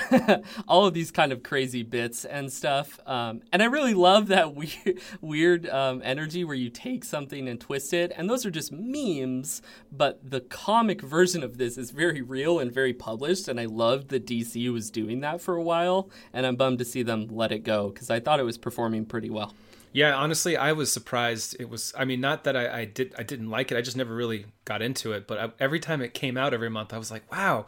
all 0.68 0.86
of 0.86 0.94
these 0.94 1.10
kind 1.10 1.32
of 1.32 1.42
crazy 1.42 1.82
bits 1.82 2.24
and 2.24 2.52
stuff. 2.52 3.00
Um, 3.06 3.42
and 3.52 3.60
I 3.60 3.66
really 3.66 3.94
love 3.94 4.28
that 4.28 4.54
weird, 4.54 5.00
weird 5.20 5.68
um, 5.68 6.00
energy 6.04 6.44
where 6.44 6.54
you 6.54 6.70
take 6.70 7.04
something 7.04 7.48
and 7.48 7.60
twist 7.60 7.92
it. 7.92 8.12
And 8.16 8.30
those 8.30 8.46
are 8.46 8.52
just 8.52 8.70
memes, 8.70 9.62
but 9.90 10.20
the 10.28 10.40
comic 10.40 11.00
version 11.00 11.42
of 11.42 11.58
this 11.58 11.76
is 11.76 11.90
very 11.90 12.22
real 12.22 12.60
and 12.60 12.70
very 12.72 12.92
published. 12.92 13.48
And 13.48 13.58
I 13.58 13.64
loved 13.64 14.10
that 14.10 14.26
DC 14.26 14.72
was 14.72 14.90
doing 14.90 15.20
that 15.20 15.40
for 15.40 15.56
a 15.56 15.62
while. 15.62 16.08
And 16.32 16.46
I'm 16.46 16.54
bummed 16.54 16.78
to 16.78 16.84
see 16.84 17.02
them 17.02 17.26
let 17.28 17.50
it 17.50 17.64
go 17.64 17.90
because 17.90 18.10
I 18.10 18.20
thought 18.20 18.38
it 18.38 18.44
was 18.44 18.58
performing 18.58 19.06
pretty 19.06 19.30
well. 19.30 19.54
Yeah, 19.94 20.12
honestly, 20.16 20.56
I 20.56 20.72
was 20.72 20.90
surprised. 20.90 21.54
It 21.60 21.70
was. 21.70 21.94
I 21.96 22.04
mean, 22.04 22.20
not 22.20 22.42
that 22.44 22.56
I, 22.56 22.80
I 22.80 22.84
did. 22.84 23.14
I 23.16 23.22
didn't 23.22 23.48
like 23.48 23.70
it. 23.70 23.78
I 23.78 23.80
just 23.80 23.96
never 23.96 24.12
really 24.12 24.46
got 24.64 24.82
into 24.82 25.12
it. 25.12 25.28
But 25.28 25.38
I, 25.38 25.52
every 25.60 25.78
time 25.78 26.02
it 26.02 26.12
came 26.14 26.36
out 26.36 26.52
every 26.52 26.68
month, 26.68 26.92
I 26.92 26.98
was 26.98 27.12
like, 27.12 27.30
wow, 27.30 27.66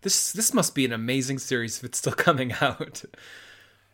this 0.00 0.32
this 0.32 0.54
must 0.54 0.74
be 0.74 0.86
an 0.86 0.94
amazing 0.94 1.38
series 1.38 1.76
if 1.76 1.84
it's 1.84 1.98
still 1.98 2.12
coming 2.16 2.54
out. 2.62 3.04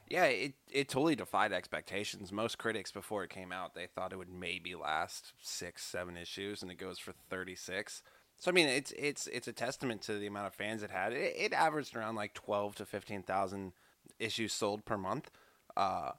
Yeah, 0.08 0.26
it 0.26 0.54
it 0.70 0.88
totally 0.88 1.16
defied 1.16 1.52
expectations. 1.52 2.30
Most 2.30 2.58
critics 2.58 2.92
before 2.92 3.24
it 3.24 3.30
came 3.30 3.50
out, 3.50 3.74
they 3.74 3.88
thought 3.88 4.12
it 4.12 4.18
would 4.18 4.30
maybe 4.30 4.76
last 4.76 5.32
six, 5.42 5.82
seven 5.82 6.16
issues, 6.16 6.62
and 6.62 6.70
it 6.70 6.78
goes 6.78 7.00
for 7.00 7.12
thirty 7.28 7.56
six. 7.56 8.04
So 8.38 8.52
I 8.52 8.54
mean, 8.54 8.68
it's 8.68 8.92
it's 8.96 9.26
it's 9.26 9.48
a 9.48 9.52
testament 9.52 10.00
to 10.02 10.16
the 10.16 10.28
amount 10.28 10.46
of 10.46 10.54
fans 10.54 10.84
it 10.84 10.92
had. 10.92 11.12
It, 11.12 11.34
it 11.36 11.52
averaged 11.52 11.96
around 11.96 12.14
like 12.14 12.34
twelve 12.34 12.76
to 12.76 12.86
fifteen 12.86 13.24
thousand 13.24 13.72
issues 14.20 14.52
sold 14.52 14.84
per 14.84 14.96
month. 14.96 15.32
Uh, 15.76 16.12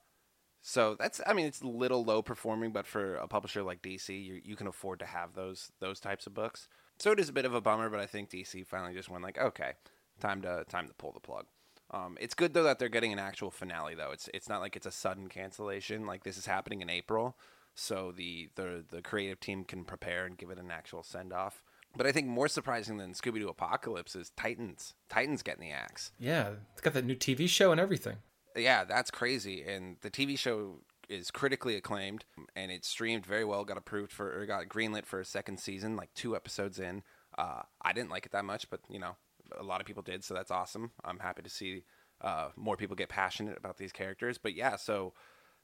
so 0.67 0.95
that's 0.97 1.21
I 1.27 1.33
mean 1.33 1.45
it's 1.45 1.61
a 1.61 1.67
little 1.67 2.03
low 2.03 2.23
performing, 2.23 2.71
but 2.71 2.87
for 2.87 3.17
a 3.17 3.27
publisher 3.27 3.61
like 3.61 3.83
DC, 3.83 4.09
you 4.09 4.41
you 4.43 4.55
can 4.55 4.65
afford 4.65 4.97
to 4.97 5.05
have 5.05 5.35
those 5.35 5.71
those 5.79 5.99
types 5.99 6.25
of 6.25 6.33
books. 6.33 6.67
So 6.97 7.11
it 7.11 7.19
is 7.19 7.29
a 7.29 7.33
bit 7.33 7.45
of 7.45 7.53
a 7.53 7.61
bummer, 7.61 7.87
but 7.87 7.99
I 7.99 8.07
think 8.07 8.31
DC 8.31 8.65
finally 8.65 8.95
just 8.95 9.07
went 9.07 9.23
like, 9.23 9.37
okay, 9.37 9.73
time 10.19 10.41
to 10.41 10.65
time 10.67 10.87
to 10.87 10.93
pull 10.95 11.11
the 11.11 11.19
plug. 11.19 11.45
Um, 11.91 12.17
it's 12.19 12.33
good 12.33 12.55
though 12.55 12.63
that 12.63 12.79
they're 12.79 12.89
getting 12.89 13.13
an 13.13 13.19
actual 13.19 13.51
finale 13.51 13.93
though. 13.93 14.09
It's 14.09 14.27
it's 14.33 14.49
not 14.49 14.59
like 14.59 14.75
it's 14.75 14.87
a 14.87 14.91
sudden 14.91 15.29
cancellation. 15.29 16.07
Like 16.07 16.23
this 16.23 16.35
is 16.35 16.47
happening 16.47 16.81
in 16.81 16.89
April, 16.89 17.37
so 17.75 18.11
the 18.11 18.49
the 18.55 18.83
the 18.89 19.03
creative 19.03 19.39
team 19.39 19.65
can 19.65 19.85
prepare 19.85 20.25
and 20.25 20.35
give 20.35 20.49
it 20.49 20.57
an 20.57 20.71
actual 20.71 21.03
send 21.03 21.31
off. 21.31 21.61
But 21.95 22.07
I 22.07 22.11
think 22.11 22.25
more 22.25 22.47
surprising 22.47 22.97
than 22.97 23.13
Scooby 23.13 23.39
Doo 23.39 23.49
Apocalypse 23.49 24.15
is 24.15 24.31
Titans. 24.31 24.95
Titans 25.09 25.43
getting 25.43 25.61
the 25.61 25.75
axe. 25.75 26.11
Yeah, 26.17 26.53
it's 26.71 26.81
got 26.81 26.95
that 26.95 27.05
new 27.05 27.15
TV 27.15 27.47
show 27.47 27.71
and 27.71 27.79
everything 27.79 28.17
yeah, 28.55 28.83
that's 28.83 29.11
crazy. 29.11 29.63
And 29.63 29.97
the 30.01 30.09
TV 30.09 30.37
show 30.37 30.79
is 31.09 31.31
critically 31.31 31.75
acclaimed 31.75 32.25
and 32.55 32.71
it 32.71 32.85
streamed 32.85 33.25
very 33.25 33.45
well. 33.45 33.63
Got 33.63 33.77
approved 33.77 34.11
for 34.11 34.41
or 34.41 34.45
got 34.45 34.67
greenlit 34.67 35.05
for 35.05 35.19
a 35.19 35.25
second 35.25 35.59
season, 35.59 35.95
like 35.95 36.13
two 36.13 36.35
episodes 36.35 36.79
in. 36.79 37.03
Uh, 37.37 37.61
I 37.81 37.93
didn't 37.93 38.09
like 38.09 38.25
it 38.25 38.31
that 38.31 38.45
much, 38.45 38.69
but 38.69 38.79
you 38.89 38.99
know, 38.99 39.15
a 39.57 39.63
lot 39.63 39.81
of 39.81 39.87
people 39.87 40.03
did, 40.03 40.23
so 40.23 40.33
that's 40.33 40.51
awesome. 40.51 40.91
I'm 41.03 41.19
happy 41.19 41.41
to 41.43 41.49
see 41.49 41.83
uh, 42.21 42.49
more 42.55 42.77
people 42.77 42.95
get 42.95 43.09
passionate 43.09 43.57
about 43.57 43.77
these 43.77 43.91
characters. 43.91 44.37
But 44.37 44.55
yeah, 44.55 44.77
so 44.77 45.13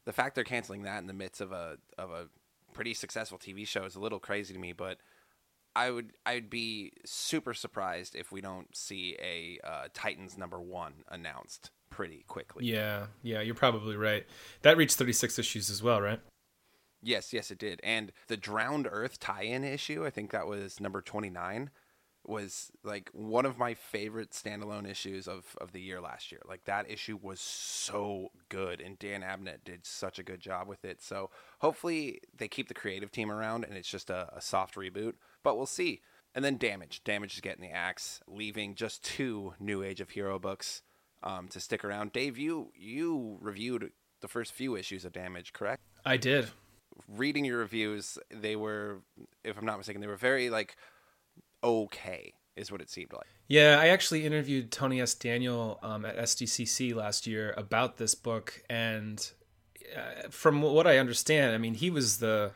the 0.06 0.14
fact 0.14 0.36
they're 0.36 0.44
canceling 0.44 0.84
that 0.84 1.00
in 1.00 1.08
the 1.08 1.14
midst 1.14 1.42
of 1.42 1.52
a 1.52 1.78
of 1.98 2.12
a 2.12 2.28
pretty 2.74 2.94
successful 2.94 3.38
TV 3.38 3.68
show 3.68 3.86
is 3.86 3.96
a 3.96 4.00
little 4.00 4.20
crazy 4.20 4.54
to 4.54 4.60
me, 4.60 4.74
but. 4.74 4.98
I 5.74 5.90
would 5.90 6.12
I'd 6.26 6.50
be 6.50 6.92
super 7.06 7.54
surprised 7.54 8.14
if 8.14 8.30
we 8.30 8.42
don't 8.42 8.76
see 8.76 9.16
a 9.22 9.58
uh, 9.66 9.88
Titans 9.94 10.38
number 10.38 10.60
one 10.60 11.06
announced 11.08 11.72
pretty 11.92 12.24
quickly. 12.28 12.66
Yeah, 12.66 13.08
yeah, 13.22 13.42
you're 13.42 13.54
probably 13.54 13.96
right. 13.96 14.26
That 14.64 14.78
reached 14.78 14.98
36 14.98 15.38
issues 15.38 15.70
as 15.70 15.84
well, 15.84 16.02
right? 16.02 16.20
Yes, 17.04 17.34
yes, 17.34 17.52
it 17.52 17.60
did. 17.60 17.80
And 17.84 18.12
the 18.28 18.38
Drowned 18.38 18.88
Earth 18.90 19.20
tie-in 19.20 19.64
issue, 19.64 20.06
I 20.06 20.10
think 20.10 20.32
that 20.32 20.48
was 20.48 20.80
number 20.80 21.02
29, 21.02 21.70
was 22.24 22.72
like 22.84 23.10
one 23.14 23.46
of 23.46 23.58
my 23.58 23.74
favorite 23.74 24.32
standalone 24.32 24.90
issues 24.90 25.28
of, 25.28 25.56
of 25.60 25.72
the 25.72 25.82
year 25.82 26.00
last 26.00 26.32
year. 26.32 26.42
Like 26.48 26.66
that 26.66 26.90
issue 26.90 27.18
was 27.22 27.40
so 27.40 28.30
good 28.50 28.80
and 28.80 29.00
Dan 29.00 29.22
Abnett 29.22 29.64
did 29.66 29.86
such 29.86 30.20
a 30.20 30.24
good 30.24 30.40
job 30.40 30.68
with 30.68 30.86
it. 30.86 31.02
So 31.02 31.32
hopefully 31.60 32.22
they 32.36 32.48
keep 32.48 32.68
the 32.68 32.76
creative 32.76 33.12
team 33.12 33.32
around 33.32 33.66
and 33.66 33.76
it's 33.76 33.90
just 33.90 34.12
a, 34.12 34.30
a 34.36 34.42
soft 34.42 34.76
reboot, 34.76 35.14
but 35.44 35.58
we'll 35.58 35.66
see. 35.66 36.02
And 36.36 36.46
then 36.46 36.58
Damage. 36.58 37.04
Damage 37.04 37.34
is 37.34 37.42
getting 37.42 37.64
the 37.64 37.76
axe, 37.76 38.22
leaving 38.28 38.76
just 38.76 39.04
two 39.04 39.56
New 39.60 39.84
Age 39.84 40.00
of 40.00 40.12
Hero 40.12 40.38
books 40.38 40.84
um, 41.24 41.48
to 41.50 41.60
stick 41.60 41.84
around. 41.84 42.14
Dave, 42.14 42.38
you 42.38 42.72
you 42.76 43.38
reviewed 43.42 43.92
the 44.22 44.28
first 44.28 44.54
few 44.54 44.76
issues 44.76 45.06
of 45.06 45.14
Damage, 45.14 45.54
correct? 45.54 45.82
I 46.06 46.18
did. 46.18 46.50
Reading 47.08 47.46
your 47.46 47.60
reviews, 47.60 48.18
they 48.30 48.56
were, 48.56 49.02
if 49.44 49.58
I'm 49.58 49.66
not 49.66 49.78
mistaken, 49.78 50.02
they 50.02 50.08
were 50.08 50.16
very 50.16 50.50
like 50.50 50.76
okay. 51.64 52.34
is 52.56 52.72
what 52.72 52.82
it 52.82 52.90
seemed 52.90 53.14
like. 53.14 53.28
Yeah, 53.48 53.78
I 53.80 53.88
actually 53.88 54.26
interviewed 54.26 54.72
Tony 54.72 55.02
S. 55.02 55.14
Daniel 55.14 55.80
um, 55.84 56.06
at 56.06 56.18
SDCC 56.18 56.96
last 56.96 57.28
year 57.28 57.54
about 57.58 57.98
this 57.98 58.16
book, 58.16 58.62
and 58.70 59.32
uh, 59.96 60.30
from 60.30 60.62
what 60.62 60.88
I 60.88 60.98
understand, 60.98 61.54
I 61.54 61.58
mean, 61.58 61.76
he 61.76 61.90
was 61.90 62.18
the 62.18 62.52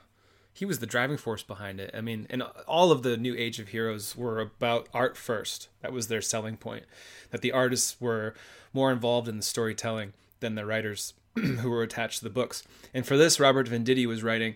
he 0.56 0.64
was 0.64 0.80
the 0.80 0.86
driving 0.86 1.18
force 1.18 1.44
behind 1.44 1.82
it. 1.82 1.92
I 1.94 2.00
mean, 2.00 2.28
and 2.30 2.42
all 2.66 2.94
of 2.94 3.04
the 3.04 3.18
new 3.18 3.36
Age 3.36 3.60
of 3.60 3.68
Heroes 3.68 4.16
were 4.16 4.40
about 4.40 4.88
art 4.94 5.18
first. 5.18 5.68
That 5.82 5.92
was 5.92 6.08
their 6.08 6.22
selling 6.22 6.56
point. 6.56 6.86
That 7.32 7.42
the 7.42 7.52
artists 7.52 8.00
were 8.00 8.34
more 8.72 8.90
involved 8.90 9.28
in 9.28 9.36
the 9.36 9.44
storytelling 9.44 10.14
than 10.40 10.56
the 10.56 10.66
writers 10.66 11.14
who 11.36 11.70
were 11.70 11.84
attached 11.84 12.20
to 12.20 12.24
the 12.24 12.30
books. 12.30 12.64
And 12.94 13.06
for 13.06 13.18
this, 13.18 13.38
Robert 13.38 13.68
Venditti 13.68 14.06
was 14.06 14.24
writing. 14.24 14.56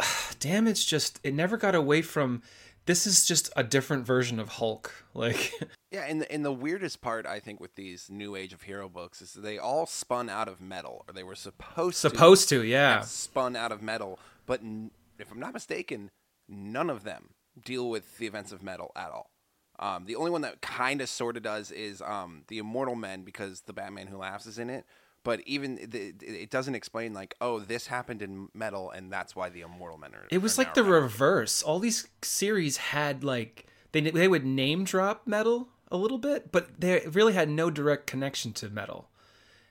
Damage 0.38 0.86
just 0.86 1.18
it 1.24 1.34
never 1.34 1.56
got 1.56 1.74
away 1.74 2.02
from. 2.02 2.42
This 2.84 3.04
is 3.04 3.26
just 3.26 3.50
a 3.56 3.64
different 3.64 4.06
version 4.06 4.38
of 4.38 4.48
Hulk. 4.48 5.04
Like 5.16 5.54
Yeah, 5.90 6.04
and 6.06 6.20
the, 6.20 6.30
and 6.30 6.44
the 6.44 6.52
weirdest 6.52 7.00
part 7.00 7.26
I 7.26 7.40
think 7.40 7.58
with 7.58 7.74
these 7.74 8.10
new 8.10 8.36
Age 8.36 8.52
of 8.52 8.62
Hero 8.62 8.86
books 8.86 9.22
is 9.22 9.32
they 9.32 9.58
all 9.58 9.86
spun 9.86 10.28
out 10.28 10.46
of 10.46 10.60
metal, 10.60 11.04
or 11.08 11.14
they 11.14 11.22
were 11.22 11.34
supposed 11.34 12.02
to 12.02 12.10
supposed 12.10 12.50
to, 12.50 12.60
to, 12.60 12.66
yeah. 12.66 13.00
spun 13.00 13.56
out 13.56 13.72
of 13.72 13.80
metal. 13.82 14.18
But 14.44 14.60
n- 14.60 14.90
if 15.18 15.30
I'm 15.30 15.40
not 15.40 15.52
mistaken, 15.52 16.10
none 16.48 16.90
of 16.90 17.04
them 17.04 17.30
deal 17.64 17.88
with 17.88 18.18
the 18.18 18.26
events 18.26 18.52
of 18.52 18.62
metal 18.62 18.92
at 18.96 19.10
all. 19.10 19.30
Um, 19.78 20.06
the 20.06 20.16
only 20.16 20.30
one 20.30 20.40
that 20.42 20.62
kind 20.62 21.00
of 21.00 21.08
sort 21.08 21.36
of 21.36 21.42
does 21.42 21.70
is 21.70 22.00
um, 22.00 22.42
the 22.48 22.58
Immortal 22.58 22.94
Men 22.94 23.22
because 23.22 23.62
the 23.62 23.72
Batman 23.72 24.06
Who 24.06 24.18
Laughs 24.18 24.46
is 24.46 24.58
in 24.58 24.70
it. 24.70 24.84
But 25.22 25.40
even 25.44 25.74
the, 25.74 26.14
it 26.20 26.50
doesn't 26.50 26.76
explain 26.76 27.12
like, 27.12 27.34
oh, 27.40 27.58
this 27.58 27.88
happened 27.88 28.22
in 28.22 28.48
metal, 28.54 28.90
and 28.92 29.12
that's 29.12 29.34
why 29.34 29.48
the 29.48 29.62
Immortal 29.62 29.98
Men 29.98 30.14
are. 30.14 30.26
It 30.30 30.38
was 30.38 30.56
are 30.56 30.62
like 30.62 30.74
the 30.74 30.82
around. 30.82 31.02
reverse. 31.02 31.62
All 31.62 31.80
these 31.80 32.06
series 32.22 32.76
had 32.76 33.24
like 33.24 33.66
they 33.92 34.00
they 34.02 34.28
would 34.28 34.46
name 34.46 34.84
drop 34.84 35.26
metal 35.26 35.68
a 35.90 35.96
little 35.96 36.18
bit, 36.18 36.52
but 36.52 36.80
they 36.80 37.00
really 37.10 37.32
had 37.32 37.48
no 37.48 37.70
direct 37.70 38.06
connection 38.06 38.52
to 38.54 38.70
metal. 38.70 39.08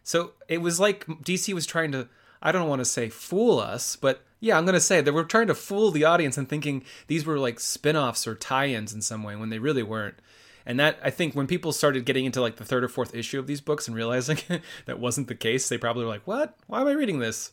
So 0.04 0.34
it 0.50 0.58
was 0.60 0.80
like 0.80 1.06
DC 1.08 1.54
was 1.54 1.66
trying 1.66 1.92
to 1.94 2.10
I 2.46 2.52
don't 2.52 2.70
want 2.70 2.80
to 2.80 2.86
say 2.86 3.10
fool 3.10 3.58
us, 3.58 3.96
but 3.96 4.22
yeah, 4.40 4.56
I'm 4.56 4.66
going 4.66 4.76
to 4.76 4.80
say 4.80 5.02
they 5.02 5.10
were 5.10 5.24
trying 5.24 5.48
to 5.48 5.56
fool 5.56 5.90
the 5.90 6.04
audience 6.04 6.38
and 6.38 6.48
thinking 6.48 6.86
these 7.08 7.26
were 7.26 7.40
like 7.40 7.60
spin-offs 7.60 8.28
or 8.28 8.36
tie-ins 8.36 8.94
in 8.94 9.02
some 9.02 9.24
way 9.24 9.36
when 9.36 9.50
they 9.50 9.58
really 9.58 9.82
weren't. 9.82 10.20
And 10.64 10.80
that 10.80 11.00
I 11.04 11.10
think 11.10 11.34
when 11.34 11.48
people 11.48 11.72
started 11.72 12.06
getting 12.06 12.24
into 12.24 12.42
like 12.42 12.58
the 12.58 12.64
third 12.64 12.84
or 12.84 12.88
fourth 12.88 13.16
issue 13.16 13.40
of 13.40 13.48
these 13.48 13.62
books 13.62 13.88
and 13.88 13.98
realizing 13.98 14.38
that 14.86 15.00
wasn't 15.00 15.28
the 15.28 15.34
case, 15.34 15.68
they 15.68 15.80
probably 15.80 16.04
were 16.04 16.12
like, 16.12 16.28
"What? 16.28 16.56
Why 16.68 16.82
am 16.82 16.88
I 16.88 16.92
reading 16.92 17.18
this?" 17.18 17.52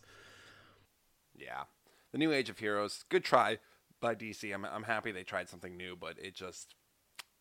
Yeah, 1.34 1.62
the 2.12 2.18
New 2.18 2.30
Age 2.30 2.50
of 2.50 2.58
Heroes, 2.58 3.06
good 3.08 3.25
try 3.25 3.61
by 3.99 4.14
DC. 4.14 4.52
I'm 4.52 4.66
I'm 4.66 4.82
happy 4.82 5.11
they 5.11 5.25
tried 5.25 5.49
something 5.49 5.75
new, 5.75 5.96
but 5.96 6.18
it 6.18 6.34
just 6.34 6.75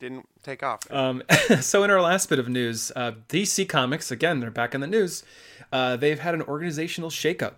didn't 0.01 0.27
take 0.43 0.63
off. 0.63 0.79
Um, 0.91 1.23
so 1.61 1.83
in 1.83 1.91
our 1.91 2.01
last 2.01 2.27
bit 2.27 2.39
of 2.39 2.49
news, 2.49 2.91
uh, 2.95 3.13
DC 3.29 3.69
Comics 3.69 4.11
again, 4.11 4.41
they're 4.41 4.51
back 4.51 4.75
in 4.75 4.81
the 4.81 4.87
news. 4.87 5.23
Uh, 5.71 5.95
they've 5.95 6.19
had 6.19 6.33
an 6.33 6.41
organizational 6.41 7.09
shakeup. 7.09 7.53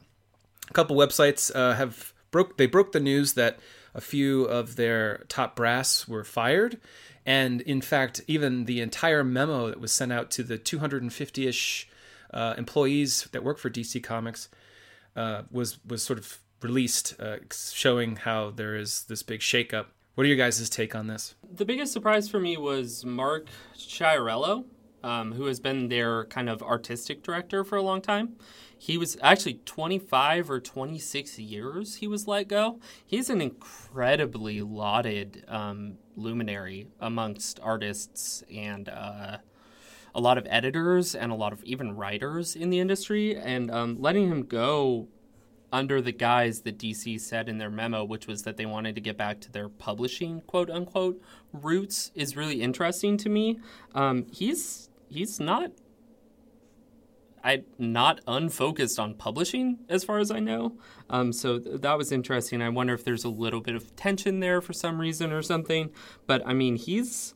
A 0.69 0.73
couple 0.73 0.95
websites 0.95 1.51
uh, 1.55 1.73
have 1.73 2.13
broke. 2.29 2.57
They 2.57 2.67
broke 2.67 2.91
the 2.91 3.00
news 3.00 3.33
that 3.33 3.59
a 3.95 4.01
few 4.01 4.43
of 4.43 4.75
their 4.75 5.23
top 5.29 5.55
brass 5.55 6.07
were 6.07 6.23
fired, 6.23 6.79
and 7.25 7.62
in 7.62 7.81
fact, 7.81 8.21
even 8.27 8.65
the 8.65 8.81
entire 8.81 9.23
memo 9.23 9.69
that 9.69 9.79
was 9.79 9.91
sent 9.91 10.12
out 10.12 10.29
to 10.31 10.43
the 10.43 10.57
250ish 10.57 11.85
uh, 12.33 12.53
employees 12.57 13.27
that 13.31 13.43
work 13.43 13.57
for 13.57 13.69
DC 13.69 14.03
Comics 14.03 14.50
uh, 15.15 15.43
was 15.50 15.83
was 15.85 16.03
sort 16.03 16.19
of 16.19 16.39
released, 16.62 17.19
uh, 17.19 17.38
showing 17.51 18.17
how 18.17 18.51
there 18.51 18.75
is 18.75 19.03
this 19.05 19.23
big 19.23 19.39
shakeup. 19.39 19.88
What 20.15 20.25
are 20.25 20.27
your 20.27 20.38
guys' 20.38 20.70
take 20.70 20.93
on 20.93 21.08
this? 21.08 21.34
The 21.51 21.65
biggest 21.65 21.91
surprise 21.91 22.29
for 22.29 22.39
me 22.39 22.55
was 22.55 23.03
Mark 23.03 23.48
Chiarello, 23.75 24.65
um, 25.03 25.32
who 25.32 25.46
has 25.46 25.60
been 25.60 25.89
their 25.89 26.25
kind 26.25 26.50
of 26.50 26.62
artistic 26.62 27.24
director 27.24 27.63
for 27.63 27.77
a 27.77 27.82
long 27.82 28.00
time. 28.00 28.36
He 28.77 28.96
was 28.96 29.17
actually 29.24 29.55
25 29.65 30.51
or 30.51 30.60
26 30.60 31.39
years 31.39 31.96
he 31.96 32.08
was 32.08 32.27
let 32.27 32.48
go. 32.48 32.79
He's 33.03 33.32
an 33.32 33.41
incredibly 33.41 34.62
lauded 34.62 35.46
um, 35.48 35.98
luminary 36.15 36.89
amongst 37.00 37.60
artists 37.63 38.43
and 38.54 38.89
uh, 38.89 39.38
a 40.13 40.21
lot 40.21 40.38
of 40.38 40.45
editors 40.47 41.15
and 41.15 41.32
a 41.32 41.36
lot 41.36 41.54
of 41.54 41.63
even 41.63 41.95
writers 41.95 42.56
in 42.56 42.69
the 42.69 42.80
industry. 42.80 43.36
And 43.36 43.71
um, 43.71 43.99
letting 43.99 44.30
him 44.30 44.43
go 44.43 45.08
under 45.73 46.01
the 46.01 46.12
guise 46.12 46.62
that 46.62 46.77
DC 46.77 47.19
said 47.19 47.49
in 47.49 47.57
their 47.57 47.69
memo, 47.69 48.05
which 48.05 48.27
was 48.27 48.43
that 48.43 48.55
they 48.55 48.65
wanted 48.65 48.93
to 48.95 49.01
get 49.01 49.17
back 49.17 49.41
to 49.41 49.51
their 49.51 49.67
publishing 49.67 50.41
quote 50.41 50.69
unquote 50.69 51.19
roots, 51.51 52.12
is 52.13 52.38
really 52.38 52.62
interesting 52.62 53.17
to 53.17 53.27
me. 53.27 53.59
Um, 53.93 54.27
he's 54.31 54.89
he's 55.09 55.39
not 55.39 55.71
I 57.43 57.63
not 57.77 58.21
unfocused 58.27 58.99
on 58.99 59.15
publishing 59.15 59.79
as 59.89 60.03
far 60.03 60.19
as 60.19 60.31
I 60.31 60.39
know. 60.39 60.77
Um, 61.09 61.33
so 61.33 61.59
th- 61.59 61.81
that 61.81 61.97
was 61.97 62.12
interesting. 62.12 62.62
I 62.62 62.69
wonder 62.69 62.93
if 62.93 63.03
there's 63.03 63.25
a 63.25 63.29
little 63.29 63.59
bit 63.59 63.75
of 63.75 63.95
tension 63.95 64.39
there 64.39 64.62
for 64.62 64.71
some 64.71 65.01
reason 65.01 65.33
or 65.33 65.41
something. 65.41 65.89
But 66.25 66.45
I 66.45 66.53
mean, 66.53 66.77
he's 66.77 67.33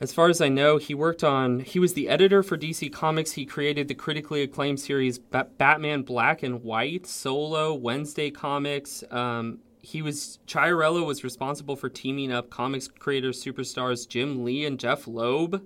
as 0.00 0.12
far 0.12 0.28
as 0.28 0.40
I 0.40 0.48
know, 0.48 0.76
he 0.76 0.94
worked 0.94 1.22
on. 1.22 1.60
He 1.60 1.78
was 1.78 1.94
the 1.94 2.08
editor 2.08 2.42
for 2.42 2.58
DC 2.58 2.92
Comics. 2.92 3.32
He 3.32 3.46
created 3.46 3.88
the 3.88 3.94
critically 3.94 4.42
acclaimed 4.42 4.80
series 4.80 5.18
ba- 5.18 5.48
Batman 5.56 6.02
Black 6.02 6.42
and 6.42 6.62
White, 6.62 7.06
Solo, 7.06 7.72
Wednesday 7.74 8.30
Comics. 8.30 9.04
Um, 9.10 9.60
he 9.82 10.02
was 10.02 10.38
Chiarello 10.46 11.06
was 11.06 11.22
responsible 11.22 11.76
for 11.76 11.88
teaming 11.88 12.32
up 12.32 12.50
comics 12.50 12.88
creators 12.88 13.44
superstars 13.44 14.08
Jim 14.08 14.42
Lee 14.44 14.64
and 14.64 14.80
Jeph 14.80 15.06
Loeb. 15.06 15.64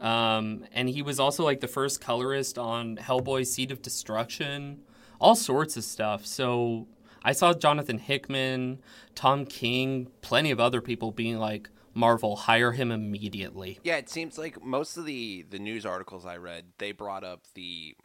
Um, 0.00 0.64
and 0.72 0.88
he 0.88 1.02
was 1.02 1.20
also 1.20 1.44
like 1.44 1.60
the 1.60 1.68
first 1.68 2.00
colorist 2.00 2.56
on 2.56 2.96
Hellboy 2.96 3.46
Seed 3.46 3.70
of 3.70 3.82
Destruction, 3.82 4.80
all 5.20 5.34
sorts 5.34 5.76
of 5.76 5.84
stuff. 5.84 6.24
So 6.24 6.86
I 7.22 7.32
saw 7.32 7.52
Jonathan 7.52 7.98
Hickman, 7.98 8.78
Tom 9.14 9.44
King, 9.44 10.08
plenty 10.22 10.50
of 10.50 10.60
other 10.60 10.80
people 10.80 11.10
being 11.10 11.38
like, 11.38 11.68
Marvel, 11.94 12.36
hire 12.36 12.72
him 12.72 12.90
immediately. 12.90 13.78
Yeah, 13.82 13.96
it 13.96 14.08
seems 14.08 14.38
like 14.38 14.62
most 14.62 14.96
of 14.96 15.04
the 15.04 15.44
the 15.48 15.58
news 15.58 15.84
articles 15.84 16.26
I 16.26 16.36
read, 16.36 16.66
they 16.78 16.92
brought 16.92 17.24
up 17.24 17.46
the 17.54 17.96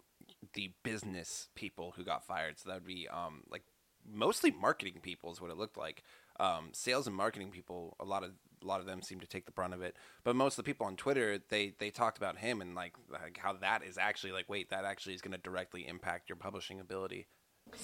the 0.53 0.73
business 0.83 1.49
people 1.55 1.93
who 1.95 2.03
got 2.03 2.25
fired. 2.25 2.59
So 2.59 2.69
that 2.69 2.75
would 2.75 2.87
be 2.87 3.07
um 3.07 3.43
like 3.49 3.63
mostly 4.11 4.51
marketing 4.51 4.99
people 5.01 5.31
is 5.31 5.41
what 5.41 5.51
it 5.51 5.57
looked 5.57 5.77
like. 5.77 6.03
Um, 6.39 6.69
sales 6.73 7.07
and 7.07 7.15
marketing 7.15 7.51
people, 7.51 7.95
a 7.99 8.05
lot 8.05 8.23
of 8.23 8.31
a 8.61 8.65
lot 8.65 8.79
of 8.79 8.85
them 8.85 9.01
seem 9.01 9.19
to 9.19 9.27
take 9.27 9.45
the 9.45 9.51
brunt 9.51 9.73
of 9.73 9.81
it. 9.81 9.95
But 10.23 10.35
most 10.35 10.57
of 10.57 10.65
the 10.65 10.69
people 10.69 10.87
on 10.87 10.95
Twitter, 10.95 11.39
they 11.49 11.73
they 11.79 11.89
talked 11.89 12.17
about 12.17 12.37
him 12.37 12.61
and 12.61 12.75
like, 12.75 12.93
like 13.09 13.37
how 13.41 13.53
that 13.53 13.83
is 13.83 13.97
actually 13.97 14.33
like, 14.33 14.49
wait, 14.49 14.69
that 14.69 14.85
actually 14.85 15.15
is 15.15 15.21
going 15.21 15.33
to 15.33 15.37
directly 15.37 15.87
impact 15.87 16.29
your 16.29 16.35
publishing 16.35 16.79
ability. 16.79 17.27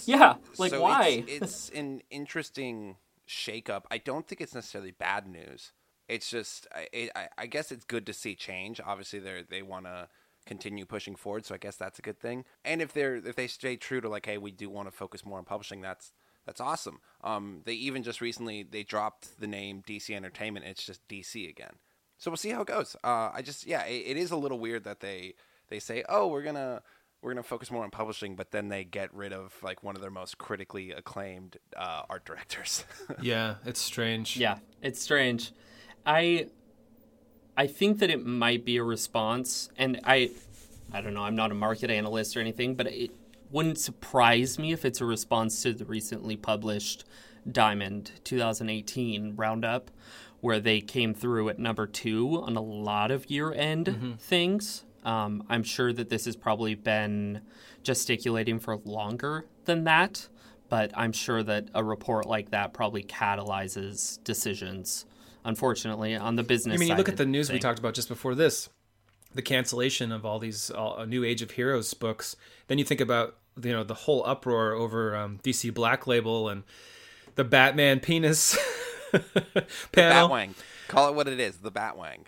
Yeah, 0.06 0.36
like 0.58 0.72
So 0.72 0.82
why? 0.82 1.24
It's, 1.28 1.70
it's 1.70 1.70
an 1.70 2.02
interesting 2.10 2.98
shakeup. 3.28 3.84
I 3.90 3.98
don't 3.98 4.28
think 4.28 4.42
it's 4.42 4.54
necessarily 4.54 4.92
bad 4.92 5.28
news. 5.28 5.72
It's 6.12 6.30
just, 6.30 6.68
I, 6.76 7.10
I, 7.16 7.28
I 7.38 7.46
guess 7.46 7.72
it's 7.72 7.86
good 7.86 8.06
to 8.06 8.14
see 8.14 8.36
change. 8.36 8.82
Obviously, 8.86 9.20
they 9.20 9.44
they 9.50 9.62
want 9.62 9.86
to 9.86 10.10
continue 10.46 10.86
pushing 10.86 11.16
forward, 11.16 11.46
so 11.46 11.56
I 11.56 11.58
guess 11.58 11.76
that's 11.76 12.00
a 12.00 12.02
good 12.02 12.20
thing. 12.20 12.46
And 12.66 12.82
if 12.82 12.94
they're 12.94 13.16
if 13.16 13.36
they 13.36 13.48
stay 13.48 13.78
true 13.78 14.02
to 14.02 14.10
like, 14.10 14.26
hey, 14.26 14.38
we 14.38 14.52
do 14.52 14.70
want 14.70 14.88
to 14.88 14.92
focus 14.92 15.26
more 15.26 15.38
on 15.38 15.46
publishing, 15.46 15.82
that's 15.82 16.12
that's 16.46 16.60
awesome. 16.60 17.00
Um, 17.24 17.62
they 17.66 17.74
even 17.74 18.04
just 18.04 18.22
recently 18.22 18.64
they 18.64 18.84
dropped 18.84 19.40
the 19.40 19.48
name 19.48 19.84
DC 19.88 20.14
Entertainment. 20.16 20.66
It's 20.66 20.86
just 20.86 21.08
DC 21.08 21.50
again. 21.50 21.74
So 22.18 22.30
we'll 22.30 22.38
see 22.38 22.50
how 22.50 22.62
it 22.62 22.68
goes. 22.68 22.96
Uh, 23.04 23.32
I 23.34 23.42
just 23.42 23.66
yeah, 23.66 23.86
it, 23.86 24.04
it 24.08 24.18
is 24.18 24.32
a 24.32 24.36
little 24.36 24.60
weird 24.60 24.84
that 24.84 25.00
they 25.00 25.36
they 25.70 25.80
say, 25.80 26.04
oh, 26.10 26.28
we're 26.28 26.44
gonna 26.44 26.82
we're 27.22 27.32
gonna 27.32 27.44
focus 27.44 27.72
more 27.72 27.84
on 27.84 27.92
publishing, 27.92 28.36
but 28.36 28.52
then 28.52 28.70
they 28.70 28.84
get 28.84 29.14
rid 29.14 29.34
of 29.34 29.56
like 29.64 29.84
one 29.84 29.96
of 29.96 30.02
their 30.02 30.12
most 30.12 30.38
critically 30.38 30.92
acclaimed 30.92 31.58
uh, 31.78 32.04
art 32.10 32.26
directors. 32.26 32.86
Yeah, 33.22 33.56
it's 33.66 33.82
strange. 33.82 34.38
Yeah, 34.38 34.58
it's 34.82 35.02
strange. 35.02 35.52
I 36.06 36.48
I 37.58 37.68
think 37.68 38.00
that 38.00 38.10
it 38.10 38.26
might 38.26 38.66
be 38.66 38.78
a 38.78 38.84
response 38.84 39.70
and 39.78 40.00
I 40.04 40.32
I 40.94 41.02
don't 41.02 41.14
know, 41.14 41.24
I'm 41.24 41.36
not 41.36 41.52
a 41.52 41.56
market 41.56 41.90
analyst 41.90 42.36
or 42.36 42.42
anything, 42.42 42.76
but 42.76 42.88
it 42.88 43.12
wouldn't 43.50 43.78
surprise 43.78 44.60
me 44.60 44.72
if 44.74 44.86
it's 44.86 45.02
a 45.02 45.06
response 45.06 45.62
to 45.64 45.74
the 45.74 45.86
recently 45.86 46.36
published 46.36 47.06
Diamond 47.50 48.12
2018 48.24 49.36
roundup 49.36 49.92
where 50.42 50.60
they 50.60 50.82
came 50.82 51.14
through 51.14 51.50
at 51.50 51.60
number 51.60 51.86
2 51.86 52.44
on 52.44 52.56
a 52.56 52.62
lot 52.62 53.12
of 53.12 53.30
year-end 53.30 54.18
things. 54.20 54.84
Um, 55.04 55.44
I'm 55.50 55.64
sure 55.64 55.94
that 55.94 56.10
this 56.10 56.26
has 56.26 56.36
probably 56.36 56.76
been 56.76 57.42
gesticulating 57.84 58.60
for 58.60 58.78
longer 58.78 59.46
than 59.66 59.84
that, 59.86 60.28
but 60.70 60.92
I'm 60.96 61.12
sure 61.12 61.44
that 61.44 61.70
a 61.74 61.84
report 61.84 62.26
like 62.26 62.52
that 62.52 62.74
probably 62.74 63.04
catalyzes 63.04 64.24
decisions. 64.24 65.06
Unfortunately, 65.44 66.16
on 66.16 66.36
the 66.36 66.44
business. 66.44 66.76
I 66.76 66.78
mean, 66.78 66.88
you 66.88 66.94
side 66.94 66.98
look 67.00 67.10
at 67.10 67.18
the 67.18 67.26
news 67.26 67.52
we 67.52 67.60
talked 67.60 67.80
about 67.80 67.94
just 67.94 68.08
before 68.08 68.36
this, 68.36 68.70
the 69.34 69.42
cancellation 69.42 70.12
of 70.12 70.26
all 70.26 70.40
these 70.40 70.70
all, 70.70 71.00
uh, 71.00 71.06
New 71.06 71.24
Age 71.24 71.42
of 71.42 71.52
Heroes 71.52 71.94
books. 71.94 72.36
Then 72.68 72.78
you 72.78 72.84
think 72.84 73.02
about 73.02 73.38
you 73.62 73.72
know 73.72 73.84
the 73.84 73.94
whole 73.94 74.24
uproar 74.26 74.74
over 74.74 75.16
um, 75.16 75.40
DC 75.44 75.74
Black 75.74 76.06
Label 76.06 76.48
and 76.50 76.64
the 77.36 77.44
Batman 77.44 78.00
penis 78.00 78.58
panel. 79.92 80.30
Batwang. 80.30 80.54
Call 80.88 81.10
it 81.10 81.16
what 81.16 81.28
it 81.28 81.40
is. 81.40 81.58
The 81.58 81.72
Batwang. 81.72 82.26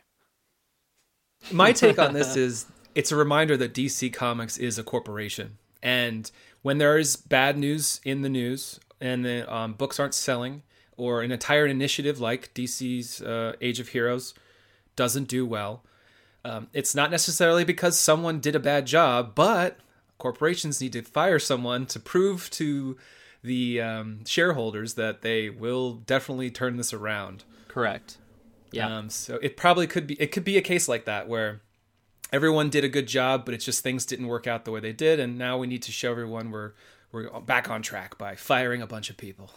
My 1.52 1.72
take 1.72 2.00
on 2.00 2.14
this 2.14 2.36
is 2.38 2.66
it's 2.96 3.12
a 3.12 3.16
reminder 3.16 3.58
that 3.58 3.74
DC 3.74 4.12
Comics 4.14 4.58
is 4.58 4.80
a 4.80 4.84
corporation, 4.84 5.58
and 5.82 6.32
when 6.62 6.78
there 6.80 6.98
is 6.98 7.16
bad 7.16 7.58
news 7.58 8.02
in 8.04 8.22
the 8.22 8.30
news 8.30 8.80
and 9.00 9.24
the 9.26 9.54
um, 9.54 9.74
books 9.74 10.00
aren't 10.00 10.14
selling, 10.14 10.64
or 10.98 11.22
an 11.22 11.32
entire 11.32 11.66
initiative 11.66 12.20
like 12.20 12.54
DC's 12.54 13.22
uh, 13.22 13.54
Age 13.62 13.80
of 13.80 13.90
Heroes 13.90 14.34
doesn't 14.96 15.28
do 15.28 15.46
well, 15.46 15.84
um, 16.46 16.68
it's 16.74 16.94
not 16.94 17.12
necessarily 17.12 17.64
because 17.64 17.98
someone 17.98 18.40
did 18.40 18.56
a 18.56 18.60
bad 18.60 18.86
job, 18.86 19.34
but 19.34 19.78
corporations 20.18 20.82
need 20.82 20.94
to 20.94 21.02
fire 21.02 21.40
someone 21.40 21.86
to 21.88 22.00
prove 22.00 22.50
to 22.52 22.98
the 23.44 23.82
um, 23.82 24.26
shareholders 24.26 24.94
that 24.96 25.22
they 25.22 25.50
will 25.50 25.94
definitely 25.94 26.50
turn 26.50 26.78
this 26.78 26.94
around. 26.94 27.44
Correct. 27.68 28.18
Yeah. 28.72 28.98
Um, 28.98 29.10
so 29.10 29.36
it 29.42 29.56
probably 29.56 29.88
could 29.88 30.08
be 30.08 30.16
it 30.16 30.32
could 30.32 30.44
be 30.44 30.58
a 30.58 30.62
case 30.62 30.88
like 30.88 31.06
that 31.06 31.28
where 31.28 31.62
everyone 32.32 32.70
did 32.70 32.84
a 32.84 32.90
good 32.90 33.08
job, 33.08 33.46
but 33.46 33.54
it's 33.54 33.66
just 33.66 33.84
things 33.84 34.06
didn't 34.06 34.28
work 34.28 34.48
out 34.48 34.66
the 34.66 34.72
way 34.72 34.80
they 34.80 34.94
did, 34.94 35.20
and 35.20 35.38
now 35.38 35.58
we 35.58 35.68
need 35.68 35.84
to 35.84 35.92
show 35.92 36.12
everyone 36.12 36.52
we're 36.52 36.72
we're 37.14 37.30
back 37.42 37.70
on 37.70 37.82
track 37.82 38.18
by 38.18 38.36
firing 38.36 38.82
a 38.82 38.88
bunch 38.88 39.10
of 39.10 39.16
people. 39.16 39.52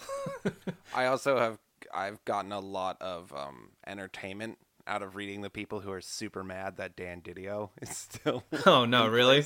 I 0.95 1.07
also 1.07 1.39
have 1.39 1.59
I've 1.93 2.25
gotten 2.25 2.53
a 2.53 2.61
lot 2.61 3.01
of 3.01 3.33
um, 3.33 3.71
entertainment 3.87 4.59
out 4.89 5.03
of 5.03 5.17
reading 5.17 5.41
the 5.41 5.51
people 5.51 5.81
who 5.81 5.91
are 5.91 6.01
super 6.01 6.45
mad 6.45 6.77
that 6.77 6.95
Dan 6.95 7.21
Didio 7.21 7.71
is 7.83 7.97
still. 7.97 8.45
oh 8.67 8.85
no, 8.85 9.09
really? 9.09 9.45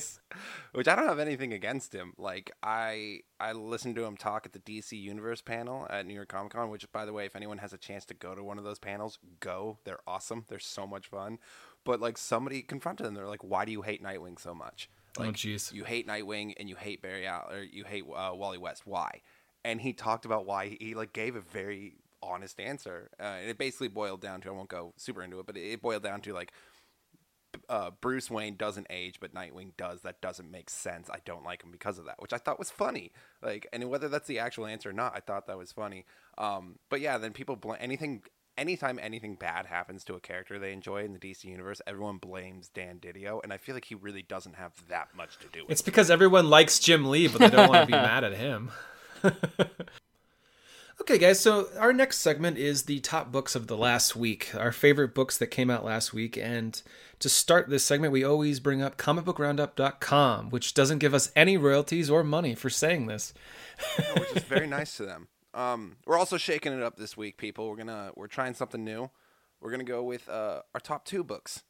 Which 0.73 0.87
I 0.87 0.95
don't 0.95 1.07
have 1.07 1.19
anything 1.19 1.53
against 1.53 1.93
him. 1.93 2.13
Like 2.17 2.51
I 2.61 3.21
I 3.39 3.53
listened 3.53 3.95
to 3.95 4.03
him 4.03 4.17
talk 4.17 4.45
at 4.45 4.53
the 4.53 4.59
DC 4.59 4.99
Universe 5.01 5.41
panel 5.41 5.87
at 5.89 6.05
New 6.05 6.13
York 6.13 6.29
Comic 6.29 6.51
Con. 6.51 6.69
Which, 6.69 6.91
by 6.91 7.05
the 7.05 7.13
way, 7.13 7.25
if 7.25 7.35
anyone 7.35 7.59
has 7.59 7.73
a 7.73 7.77
chance 7.77 8.05
to 8.05 8.13
go 8.13 8.35
to 8.35 8.43
one 8.43 8.57
of 8.57 8.65
those 8.65 8.79
panels, 8.79 9.19
go. 9.39 9.79
They're 9.85 9.99
awesome. 10.05 10.45
They're 10.49 10.59
so 10.59 10.85
much 10.85 11.07
fun. 11.07 11.39
But 11.85 12.01
like 12.01 12.17
somebody 12.17 12.61
confronted 12.61 13.07
them. 13.07 13.13
They're 13.13 13.25
like, 13.27 13.43
"Why 13.43 13.63
do 13.63 13.71
you 13.71 13.81
hate 13.81 14.03
Nightwing 14.03 14.39
so 14.39 14.53
much?" 14.53 14.89
Oh, 15.17 15.21
Like, 15.21 15.29
oh 15.29 15.33
jeez. 15.33 15.73
You 15.73 15.83
hate 15.83 16.07
Nightwing 16.07 16.53
and 16.57 16.69
you 16.69 16.75
hate 16.75 17.01
Barry 17.01 17.27
Al 17.27 17.49
or 17.51 17.61
you 17.61 17.83
hate 17.83 18.03
uh, 18.03 18.31
Wally 18.33 18.57
West. 18.57 18.83
Why? 18.85 19.21
And 19.63 19.79
he 19.81 19.93
talked 19.93 20.25
about 20.25 20.45
why 20.45 20.67
he, 20.67 20.77
he 20.79 20.95
like 20.95 21.13
gave 21.13 21.35
a 21.35 21.41
very 21.41 21.95
honest 22.23 22.59
answer. 22.59 23.09
Uh, 23.19 23.23
and 23.41 23.49
it 23.49 23.57
basically 23.57 23.87
boiled 23.87 24.21
down 24.21 24.41
to 24.41 24.49
I 24.49 24.51
won't 24.51 24.69
go 24.69 24.93
super 24.97 25.21
into 25.23 25.39
it, 25.39 25.45
but 25.45 25.57
it, 25.57 25.61
it 25.61 25.81
boiled 25.81 26.03
down 26.03 26.21
to 26.21 26.33
like 26.33 26.51
uh, 27.69 27.91
Bruce 28.01 28.29
Wayne 28.29 28.55
doesn't 28.55 28.87
age, 28.89 29.19
but 29.19 29.33
Nightwing 29.33 29.71
does. 29.77 30.01
That 30.01 30.21
doesn't 30.21 30.49
make 30.49 30.69
sense. 30.69 31.09
I 31.09 31.17
don't 31.25 31.43
like 31.43 31.63
him 31.63 31.71
because 31.71 31.97
of 31.97 32.05
that, 32.05 32.21
which 32.21 32.33
I 32.33 32.37
thought 32.37 32.59
was 32.59 32.71
funny. 32.71 33.11
Like, 33.41 33.67
and 33.73 33.89
whether 33.89 34.07
that's 34.09 34.27
the 34.27 34.39
actual 34.39 34.65
answer 34.65 34.89
or 34.89 34.93
not, 34.93 35.13
I 35.15 35.19
thought 35.19 35.47
that 35.47 35.57
was 35.57 35.71
funny. 35.71 36.05
Um, 36.37 36.79
but 36.89 37.01
yeah, 37.01 37.17
then 37.17 37.33
people 37.33 37.55
bl- 37.55 37.73
anything. 37.79 38.23
Anytime 38.61 38.99
anything 39.01 39.33
bad 39.33 39.65
happens 39.65 40.03
to 40.03 40.13
a 40.13 40.19
character 40.19 40.59
they 40.59 40.71
enjoy 40.71 41.03
in 41.03 41.13
the 41.13 41.19
DC 41.19 41.45
universe, 41.45 41.81
everyone 41.87 42.17
blames 42.17 42.67
Dan 42.67 42.99
Didio, 42.99 43.43
and 43.43 43.51
I 43.51 43.57
feel 43.57 43.73
like 43.73 43.85
he 43.85 43.95
really 43.95 44.21
doesn't 44.21 44.53
have 44.53 44.73
that 44.87 45.07
much 45.17 45.39
to 45.39 45.47
do 45.51 45.63
with 45.63 45.71
It's 45.71 45.81
because 45.81 46.11
everyone 46.11 46.47
likes 46.47 46.77
Jim 46.77 47.09
Lee, 47.09 47.27
but 47.27 47.39
they 47.39 47.49
don't 47.49 47.69
want 47.69 47.81
to 47.81 47.85
be 47.87 47.91
mad 47.93 48.23
at 48.23 48.33
him. 48.33 48.69
okay, 51.01 51.17
guys, 51.17 51.39
so 51.39 51.69
our 51.79 51.91
next 51.91 52.19
segment 52.19 52.59
is 52.59 52.83
the 52.83 52.99
top 52.99 53.31
books 53.31 53.55
of 53.55 53.65
the 53.65 53.75
last 53.75 54.15
week, 54.15 54.53
our 54.53 54.71
favorite 54.71 55.15
books 55.15 55.39
that 55.39 55.47
came 55.47 55.71
out 55.71 55.83
last 55.83 56.13
week. 56.13 56.37
And 56.37 56.79
to 57.17 57.29
start 57.29 57.67
this 57.67 57.83
segment, 57.83 58.13
we 58.13 58.23
always 58.23 58.59
bring 58.59 58.83
up 58.83 58.95
comicbookroundup.com, 58.95 60.51
which 60.51 60.75
doesn't 60.75 60.99
give 60.99 61.15
us 61.15 61.31
any 61.35 61.57
royalties 61.57 62.11
or 62.11 62.23
money 62.23 62.53
for 62.53 62.69
saying 62.69 63.07
this. 63.07 63.33
which 64.19 64.35
is 64.35 64.43
very 64.43 64.67
nice 64.77 64.95
to 64.97 65.05
them. 65.07 65.29
Um, 65.53 65.97
we're 66.05 66.17
also 66.17 66.37
shaking 66.37 66.73
it 66.73 66.81
up 66.81 66.97
this 66.97 67.17
week, 67.17 67.37
people. 67.37 67.69
We're 67.69 67.77
gonna 67.77 68.11
we're 68.15 68.27
trying 68.27 68.53
something 68.53 68.83
new. 68.83 69.09
We're 69.59 69.71
gonna 69.71 69.83
go 69.83 70.03
with 70.03 70.29
uh, 70.29 70.61
our 70.73 70.79
top 70.79 71.05
two 71.05 71.23
books 71.23 71.63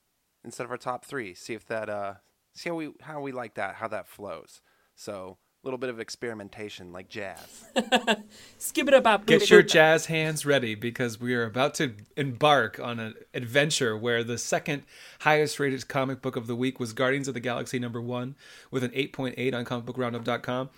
instead 0.44 0.63
of 0.63 0.72
our 0.72 0.78
top 0.78 1.06
three. 1.06 1.34
See 1.34 1.54
if 1.54 1.65
that 1.67 1.89
uh, 1.89 2.15
see 2.54 2.70
how 2.70 2.76
we 2.76 2.91
how 3.02 3.22
we 3.22 3.32
like 3.32 3.56
that, 3.56 3.76
how 3.76 3.88
that 3.88 4.08
flows. 4.08 4.62
So 4.96 5.38
a 5.63 5.67
little 5.67 5.78
bit 5.78 5.91
of 5.91 6.00
experimentation, 6.00 6.91
like 6.91 7.08
jazz. 7.08 7.65
Skip 8.58 8.88
it 8.88 8.94
up. 8.94 9.26
Get 9.28 9.50
your 9.50 9.62
jazz 9.62 10.08
hands 10.08 10.44
ready 10.44 10.74
because 10.74 11.20
we 11.20 11.36
are 11.36 11.46
about 11.46 11.76
to 11.76 11.94
embark 12.17 12.80
on 12.80 13.00
an 13.00 13.13
adventure 13.36 13.96
where 13.96 14.24
the 14.24 14.39
second 14.39 14.84
highest 15.20 15.60
rated 15.60 15.88
comic 15.88 16.22
book 16.22 16.36
of 16.36 16.48
the 16.48 16.56
week 16.56 16.80
was 16.80 16.94
Guardians 16.94 17.28
of 17.28 17.36
the 17.36 17.39
Galaxy 17.39 17.78
number 17.78 18.02
one 18.02 18.36
with 18.72 18.84
an 18.84 18.89
8.8 18.91 19.54
on 19.54 19.65
comicbookroundup.com. 19.65 20.70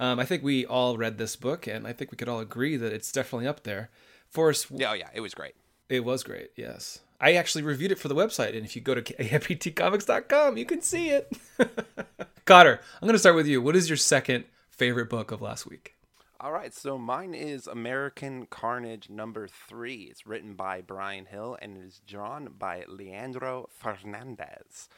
Um, 0.00 0.18
I 0.18 0.24
think 0.24 0.42
we 0.42 0.64
all 0.64 0.96
read 0.96 1.18
this 1.18 1.36
book, 1.36 1.66
and 1.66 1.86
I 1.86 1.92
think 1.92 2.10
we 2.10 2.16
could 2.16 2.28
all 2.28 2.40
agree 2.40 2.78
that 2.78 2.92
it's 2.92 3.12
definitely 3.12 3.46
up 3.46 3.64
there. 3.64 3.90
Forrest, 4.30 4.68
yeah, 4.70 4.90
oh, 4.90 4.94
yeah, 4.94 5.10
it 5.12 5.20
was 5.20 5.34
great. 5.34 5.54
It 5.90 6.04
was 6.04 6.22
great, 6.22 6.52
yes. 6.56 7.00
I 7.20 7.34
actually 7.34 7.64
reviewed 7.64 7.92
it 7.92 7.98
for 7.98 8.08
the 8.08 8.14
website, 8.14 8.56
and 8.56 8.64
if 8.64 8.74
you 8.74 8.80
go 8.80 8.94
to 8.94 9.02
aptcomics.com, 9.14 10.56
you 10.56 10.64
can 10.64 10.80
see 10.80 11.10
it. 11.10 11.30
Cotter, 12.46 12.80
I'm 13.00 13.06
going 13.06 13.12
to 13.12 13.18
start 13.18 13.36
with 13.36 13.46
you. 13.46 13.60
What 13.60 13.76
is 13.76 13.90
your 13.90 13.98
second 13.98 14.46
favorite 14.70 15.10
book 15.10 15.32
of 15.32 15.42
last 15.42 15.66
week? 15.66 15.96
All 16.40 16.52
right, 16.52 16.72
so 16.72 16.96
mine 16.96 17.34
is 17.34 17.66
American 17.66 18.46
Carnage 18.46 19.10
number 19.10 19.46
three. 19.46 20.04
It's 20.04 20.26
written 20.26 20.54
by 20.54 20.80
Bryan 20.80 21.26
Hill 21.26 21.58
and 21.60 21.76
it 21.76 21.84
is 21.84 22.00
drawn 22.06 22.54
by 22.58 22.84
Leandro 22.88 23.68
Fernandez. 23.68 24.88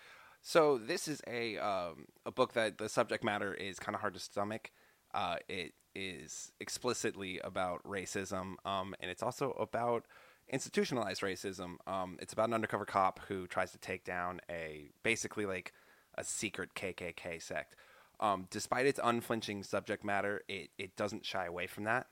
So 0.41 0.79
this 0.79 1.09
is 1.09 1.21
a 1.27 1.59
um, 1.59 2.07
a 2.25 2.31
book 2.31 2.53
that 2.53 2.79
the 2.79 2.89
subject 2.89 3.25
matter 3.25 3.53
is 3.53 3.81
kind 3.81 3.97
of 3.97 4.01
hard 4.01 4.15
to 4.15 4.21
stomach. 4.21 4.71
Uh, 5.15 5.37
it 5.49 5.73
is 5.95 6.53
explicitly 6.61 7.39
about 7.41 7.83
racism, 7.85 8.55
um, 8.65 8.95
and 9.01 9.11
it's 9.11 9.23
also 9.23 9.53
about 9.53 10.07
institutionalized 10.49 11.23
racism. 11.23 11.77
Um, 11.87 12.17
it's 12.21 12.33
about 12.33 12.49
an 12.49 12.55
undercover 12.55 12.85
cop 12.85 13.21
who 13.29 13.47
tries 13.47 13.73
to 13.73 13.79
take 13.79 14.05
down 14.05 14.41
a 14.51 14.91
basically 15.03 15.47
like 15.47 15.73
a 16.17 16.25
secret 16.25 16.75
KKK 16.75 17.43
sect. 17.43 17.77
Um, 18.21 18.47
despite 18.51 18.87
its 18.87 19.01
unflinching 19.03 19.65
subject 19.65 20.05
matter, 20.05 20.43
it, 20.49 20.71
it 20.79 20.97
doesn't 20.97 21.25
shy 21.25 21.47
away 21.47 21.67
from 21.67 21.85
that. 21.85 22.07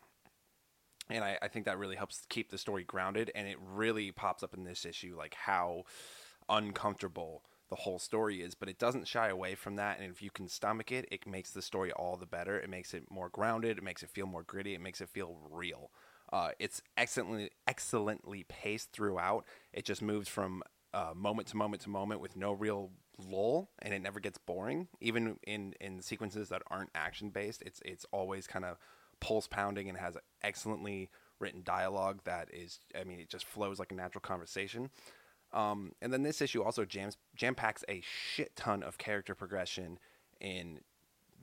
And 1.08 1.22
I, 1.24 1.38
I 1.42 1.48
think 1.48 1.66
that 1.66 1.78
really 1.78 1.96
helps 1.96 2.24
keep 2.28 2.50
the 2.50 2.58
story 2.58 2.84
grounded. 2.84 3.30
And 3.34 3.46
it 3.46 3.58
really 3.60 4.10
pops 4.10 4.42
up 4.42 4.54
in 4.54 4.64
this 4.64 4.84
issue, 4.84 5.14
like 5.16 5.34
how 5.34 5.84
uncomfortable 6.48 7.42
the 7.70 7.76
whole 7.76 7.98
story 7.98 8.42
is. 8.42 8.54
But 8.54 8.68
it 8.68 8.78
doesn't 8.78 9.08
shy 9.08 9.28
away 9.28 9.54
from 9.54 9.76
that. 9.76 9.98
And 10.00 10.10
if 10.10 10.20
you 10.20 10.30
can 10.30 10.48
stomach 10.48 10.92
it, 10.92 11.06
it 11.10 11.26
makes 11.26 11.52
the 11.52 11.62
story 11.62 11.92
all 11.92 12.16
the 12.16 12.26
better. 12.26 12.58
It 12.58 12.68
makes 12.68 12.92
it 12.92 13.10
more 13.10 13.28
grounded. 13.30 13.78
It 13.78 13.84
makes 13.84 14.02
it 14.02 14.10
feel 14.10 14.26
more 14.26 14.42
gritty. 14.42 14.74
It 14.74 14.80
makes 14.80 15.00
it 15.00 15.08
feel 15.08 15.38
real. 15.50 15.90
Uh, 16.32 16.50
it's 16.58 16.82
excellently 16.96 17.50
excellently 17.66 18.44
paced 18.48 18.92
throughout. 18.92 19.44
It 19.72 19.84
just 19.84 20.02
moves 20.02 20.28
from 20.28 20.62
uh, 20.92 21.12
moment 21.14 21.48
to 21.48 21.56
moment 21.56 21.82
to 21.82 21.90
moment 21.90 22.20
with 22.20 22.36
no 22.36 22.52
real 22.52 22.90
lull, 23.18 23.70
and 23.80 23.92
it 23.92 24.00
never 24.00 24.20
gets 24.20 24.38
boring. 24.38 24.88
Even 25.00 25.38
in 25.44 25.74
in 25.80 26.02
sequences 26.02 26.48
that 26.48 26.62
aren't 26.70 26.90
action 26.94 27.30
based, 27.30 27.62
it's 27.62 27.80
it's 27.84 28.06
always 28.12 28.46
kind 28.46 28.64
of 28.64 28.76
pulse 29.20 29.46
pounding 29.46 29.88
and 29.88 29.98
has 29.98 30.16
excellently 30.42 31.10
written 31.40 31.62
dialogue 31.64 32.20
that 32.24 32.48
is. 32.52 32.78
I 32.98 33.04
mean, 33.04 33.18
it 33.20 33.28
just 33.28 33.44
flows 33.44 33.78
like 33.78 33.92
a 33.92 33.96
natural 33.96 34.22
conversation. 34.22 34.90
Um, 35.52 35.92
and 36.00 36.12
then 36.12 36.22
this 36.22 36.40
issue 36.40 36.62
also 36.62 36.84
jams 36.84 37.16
jam 37.34 37.54
packs 37.54 37.84
a 37.88 38.02
shit 38.02 38.54
ton 38.54 38.82
of 38.82 38.98
character 38.98 39.34
progression 39.34 39.98
in 40.40 40.80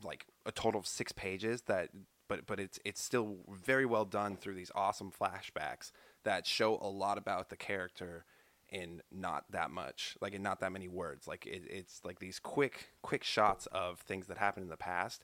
like 0.04 0.26
a 0.46 0.52
total 0.52 0.80
of 0.80 0.88
six 0.88 1.12
pages 1.12 1.64
that 1.64 1.90
but 2.28 2.46
but 2.46 2.60
it's 2.60 2.80
it's 2.86 3.02
still 3.02 3.38
very 3.50 3.86
well 3.86 4.06
done 4.06 4.38
through 4.38 4.56
these 4.56 4.72
awesome 4.76 5.12
flashbacks 5.12 5.92
that 6.24 6.46
show 6.46 6.78
a 6.82 6.88
lot 6.88 7.18
about 7.18 7.50
the 7.50 7.58
character 7.58 8.26
in 8.70 9.02
not 9.12 9.46
that 9.52 9.72
much 9.72 10.18
like 10.22 10.34
in 10.34 10.44
not 10.44 10.60
that 10.60 10.72
many 10.72 10.88
words. 10.88 11.28
Like 11.28 11.46
it, 11.46 11.64
it's 11.70 12.02
like 12.04 12.20
these 12.20 12.40
quick 12.40 12.90
quick 13.02 13.24
shots 13.24 13.66
of 13.68 14.00
things 14.00 14.28
that 14.28 14.38
happened 14.38 14.66
in 14.66 14.70
the 14.70 14.78
past 14.78 15.24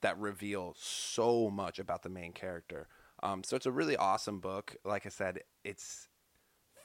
that 0.00 0.18
reveal 0.18 0.74
so 0.78 1.50
much 1.50 1.78
about 1.78 2.02
the 2.02 2.08
main 2.08 2.32
character. 2.32 2.88
Um, 3.22 3.42
so 3.42 3.56
it's 3.56 3.66
a 3.66 3.72
really 3.72 3.96
awesome 3.96 4.38
book. 4.38 4.76
Like 4.84 5.06
i 5.06 5.08
said 5.08 5.40
it's 5.64 6.08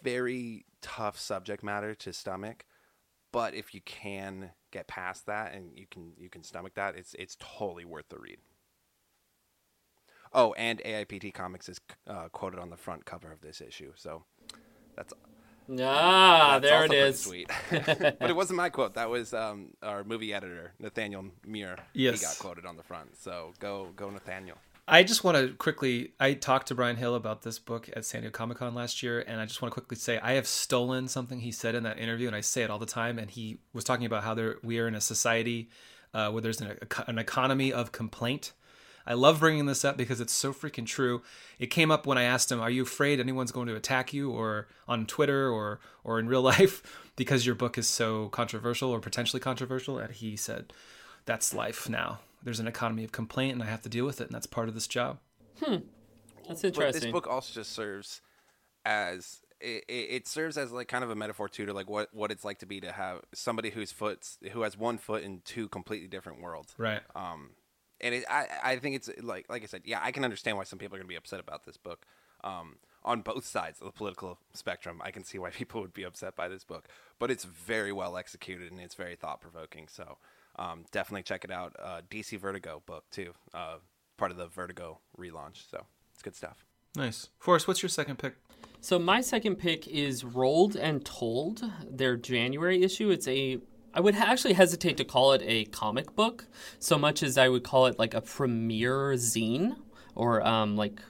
very 0.03 0.65
tough 0.81 1.17
subject 1.17 1.63
matter 1.63 1.93
to 1.95 2.13
stomach 2.13 2.65
but 3.31 3.53
if 3.53 3.73
you 3.73 3.81
can 3.81 4.51
get 4.71 4.87
past 4.87 5.25
that 5.25 5.53
and 5.53 5.71
you 5.77 5.85
can 5.89 6.13
you 6.17 6.29
can 6.29 6.43
stomach 6.43 6.73
that 6.75 6.95
it's 6.95 7.13
it's 7.15 7.37
totally 7.39 7.85
worth 7.85 8.09
the 8.09 8.17
read 8.17 8.37
Oh, 10.33 10.53
and 10.53 10.79
AIPT 10.85 11.33
Comics 11.33 11.69
is 11.69 11.81
uh, 12.07 12.29
quoted 12.29 12.59
on 12.59 12.69
the 12.69 12.77
front 12.77 13.05
cover 13.05 13.31
of 13.31 13.41
this 13.41 13.61
issue, 13.61 13.93
so 13.95 14.25
that's 14.95 15.11
ah, 15.81 16.59
that's 16.59 16.63
there 16.63 16.81
also 16.81 16.85
it 16.85 16.87
pretty 16.89 17.09
is. 17.09 17.19
Sweet, 17.19 17.51
but 17.71 18.29
it 18.29 18.35
wasn't 18.35 18.57
my 18.57 18.69
quote. 18.69 18.93
That 18.93 19.09
was 19.09 19.33
um, 19.33 19.73
our 19.81 20.03
movie 20.03 20.33
editor 20.33 20.73
Nathaniel 20.79 21.25
Muir. 21.45 21.77
Yes. 21.93 22.19
he 22.19 22.25
got 22.25 22.37
quoted 22.37 22.65
on 22.65 22.77
the 22.77 22.83
front. 22.83 23.17
So 23.17 23.53
go 23.59 23.89
go 23.95 24.09
Nathaniel. 24.11 24.57
I 24.91 25.03
just 25.03 25.23
want 25.23 25.37
to 25.37 25.53
quickly. 25.53 26.13
I 26.19 26.33
talked 26.33 26.69
to 26.69 26.75
Bryan 26.75 26.95
Hill 26.95 27.13
about 27.13 27.43
this 27.43 27.59
book 27.59 27.91
at 27.95 28.05
San 28.05 28.21
Diego 28.21 28.35
Comic 28.35 28.57
Con 28.57 28.73
last 28.73 29.03
year, 29.03 29.23
and 29.27 29.39
I 29.39 29.45
just 29.45 29.61
want 29.61 29.71
to 29.71 29.79
quickly 29.79 29.95
say 29.97 30.17
I 30.17 30.33
have 30.33 30.47
stolen 30.47 31.07
something 31.07 31.41
he 31.41 31.51
said 31.51 31.75
in 31.75 31.83
that 31.83 31.99
interview, 31.99 32.25
and 32.25 32.35
I 32.35 32.41
say 32.41 32.63
it 32.63 32.71
all 32.71 32.79
the 32.79 32.87
time. 32.87 33.19
And 33.19 33.29
he 33.29 33.59
was 33.71 33.83
talking 33.83 34.07
about 34.07 34.23
how 34.23 34.33
there 34.33 34.55
we 34.63 34.79
are 34.79 34.87
in 34.87 34.95
a 34.95 35.01
society 35.01 35.69
uh, 36.11 36.31
where 36.31 36.41
there's 36.41 36.59
an, 36.59 36.75
an 37.05 37.19
economy 37.19 37.71
of 37.71 37.91
complaint. 37.91 38.53
I 39.05 39.13
love 39.13 39.39
bringing 39.39 39.67
this 39.67 39.85
up 39.85 39.95
because 39.95 40.19
it's 40.19 40.33
so 40.33 40.53
freaking 40.53 40.87
true. 40.87 41.21
It 41.59 41.67
came 41.67 41.91
up 41.91 42.07
when 42.07 42.17
I 42.17 42.23
asked 42.23 42.51
him, 42.51 42.59
"Are 42.59 42.71
you 42.71 42.81
afraid 42.81 43.19
anyone's 43.19 43.51
going 43.51 43.67
to 43.67 43.75
attack 43.75 44.11
you, 44.11 44.31
or 44.31 44.69
on 44.87 45.05
Twitter, 45.05 45.51
or 45.51 45.79
or 46.03 46.17
in 46.17 46.27
real 46.27 46.41
life, 46.55 46.81
because 47.15 47.45
your 47.45 47.53
book 47.53 47.77
is 47.77 47.87
so 47.87 48.29
controversial 48.29 48.89
or 48.89 48.99
potentially 48.99 49.39
controversial?" 49.39 49.99
And 49.99 50.11
he 50.15 50.35
said, 50.35 50.73
"That's 51.25 51.53
life 51.53 51.87
now. 51.87 52.21
There's 52.43 52.59
an 52.59 52.67
economy 52.67 53.03
of 53.03 53.11
complaint, 53.11 53.53
and 53.53 53.63
I 53.63 53.67
have 53.67 53.81
to 53.83 53.89
deal 53.89 54.05
with 54.05 54.21
it, 54.21 54.25
and 54.25 54.33
that's 54.33 54.47
part 54.47 54.69
of 54.69 54.75
this 54.75 54.87
job." 54.87 55.19
Hmm. 55.63 55.77
That's 56.47 56.61
But 56.61 56.67
interesting. 56.67 57.01
this 57.01 57.11
book 57.11 57.27
also 57.27 57.53
just 57.53 57.71
serves 57.73 58.21
as 58.85 59.41
it, 59.61 59.83
it 59.87 60.07
it 60.09 60.27
serves 60.27 60.57
as 60.57 60.71
like 60.71 60.87
kind 60.87 61.03
of 61.03 61.09
a 61.09 61.15
metaphor 61.15 61.47
too 61.49 61.65
to 61.65 61.73
like 61.73 61.89
what 61.89 62.13
what 62.13 62.31
it's 62.31 62.45
like 62.45 62.59
to 62.59 62.65
be 62.65 62.79
to 62.81 62.91
have 62.91 63.21
somebody 63.33 63.69
whose 63.69 63.91
foot 63.91 64.25
who 64.51 64.61
has 64.61 64.77
one 64.77 64.97
foot 64.97 65.23
in 65.23 65.41
two 65.45 65.67
completely 65.67 66.07
different 66.07 66.41
worlds. 66.41 66.73
Right. 66.77 67.01
Um, 67.15 67.51
and 68.01 68.15
it, 68.15 68.25
I 68.29 68.47
I 68.63 68.75
think 68.77 68.95
it's 68.95 69.09
like 69.21 69.45
like 69.49 69.63
I 69.63 69.65
said, 69.65 69.81
yeah, 69.85 69.99
I 70.01 70.11
can 70.11 70.23
understand 70.23 70.57
why 70.57 70.63
some 70.63 70.79
people 70.79 70.95
are 70.95 70.99
gonna 70.99 71.07
be 71.07 71.15
upset 71.15 71.39
about 71.39 71.65
this 71.65 71.77
book. 71.77 72.05
Um, 72.43 72.77
on 73.03 73.21
both 73.21 73.45
sides 73.45 73.79
of 73.79 73.85
the 73.85 73.91
political 73.91 74.39
spectrum, 74.53 75.01
I 75.03 75.11
can 75.11 75.23
see 75.23 75.37
why 75.37 75.49
people 75.61 75.81
would 75.81 75.93
be 75.93 76.03
upset 76.03 76.35
by 76.35 76.47
this 76.47 76.63
book. 76.63 76.87
But 77.19 77.29
it's 77.31 77.43
very 77.43 77.91
well 77.91 78.17
executed 78.17 78.71
and 78.71 78.79
it's 78.79 78.95
very 78.95 79.15
thought 79.15 79.41
provoking. 79.41 79.87
So 79.87 80.17
um, 80.59 80.85
definitely 80.91 81.23
check 81.23 81.43
it 81.43 81.51
out. 81.51 81.75
Uh, 81.81 82.01
DC 82.11 82.39
Vertigo 82.39 82.83
book 82.85 83.05
too, 83.09 83.33
uh, 83.53 83.77
part 84.17 84.29
of 84.31 84.37
the 84.37 84.47
Vertigo 84.47 84.99
relaunch. 85.17 85.69
So 85.71 85.85
it's 86.13 86.21
good 86.21 86.35
stuff. 86.35 86.65
Nice. 86.95 87.29
Forrest, 87.39 87.67
what's 87.67 87.81
your 87.81 87.89
second 87.89 88.19
pick? 88.19 88.35
So 88.81 88.99
my 88.99 89.21
second 89.21 89.55
pick 89.55 89.87
is 89.87 90.23
Rolled 90.23 90.75
and 90.75 91.03
Told, 91.05 91.63
their 91.89 92.17
January 92.17 92.83
issue. 92.83 93.09
It's 93.09 93.27
a 93.27 93.59
I 93.93 94.01
would 94.01 94.15
actually 94.15 94.53
hesitate 94.53 94.97
to 94.97 95.05
call 95.05 95.31
it 95.33 95.41
a 95.43 95.65
comic 95.65 96.15
book 96.15 96.45
so 96.77 96.97
much 96.97 97.23
as 97.23 97.37
I 97.37 97.49
would 97.49 97.63
call 97.63 97.87
it 97.87 97.97
like 97.97 98.13
a 98.13 98.21
premiere 98.21 99.13
zine 99.13 99.77
or 100.13 100.45
um, 100.45 100.75
like 100.75 101.01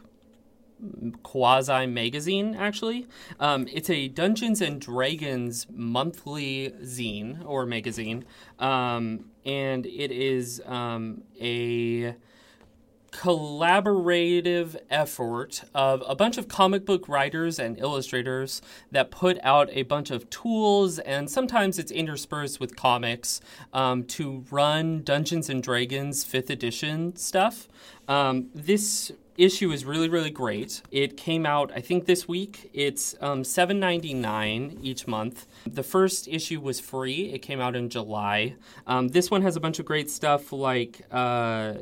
quasi 1.23 1.85
magazine 1.85 2.55
actually. 2.55 3.07
Um, 3.39 3.67
it's 3.71 3.89
a 3.89 4.07
dungeons 4.07 4.61
and 4.61 4.79
dragons 4.79 5.67
monthly 5.71 6.71
zine 6.83 7.45
or 7.45 7.65
magazine 7.65 8.25
um, 8.59 9.25
and 9.45 9.85
it 9.85 10.11
is 10.11 10.61
um, 10.65 11.23
a 11.39 12.15
collaborative 13.11 14.75
effort 14.89 15.63
of 15.73 16.03
a 16.07 16.15
bunch 16.15 16.37
of 16.37 16.47
comic 16.47 16.85
book 16.85 17.07
writers 17.09 17.59
and 17.59 17.77
illustrators 17.79 18.61
that 18.91 19.11
put 19.11 19.37
out 19.43 19.69
a 19.71 19.83
bunch 19.83 20.11
of 20.11 20.29
tools 20.29 20.99
and 20.99 21.29
sometimes 21.29 21.79
it's 21.79 21.91
interspersed 21.91 22.59
with 22.59 22.75
comics 22.75 23.41
um, 23.73 24.03
to 24.03 24.45
run 24.51 25.03
dungeons 25.03 25.49
and 25.49 25.63
dragons 25.63 26.23
5th 26.23 26.49
edition 26.49 27.15
stuff. 27.15 27.67
Um, 28.07 28.49
this 28.53 29.11
issue 29.39 29.71
is 29.71 29.86
really 29.86 30.10
really 30.10 30.30
great. 30.30 30.82
It 30.91 31.17
came 31.17 31.45
out 31.45 31.71
i 31.75 31.82
think 31.82 32.06
this 32.06 32.28
week. 32.28 32.69
It's 32.73 33.15
um, 33.21 33.43
7.99 33.43 34.78
each 34.82 35.08
month. 35.08 35.47
The 35.65 35.84
first 35.84 36.28
issue 36.28 36.60
was 36.60 36.80
free. 36.80 37.32
It 37.34 37.39
came 37.39 37.62
out 37.62 37.75
in 37.75 37.89
july. 37.89 38.56
Um, 38.86 39.08
this 39.10 39.32
one 39.32 39.41
has 39.41 39.56
a 39.56 39.60
bunch 39.60 39.80
of 39.80 39.86
great 39.86 40.10
stuff 40.10 40.52
like 40.52 41.02
uh, 41.12 41.73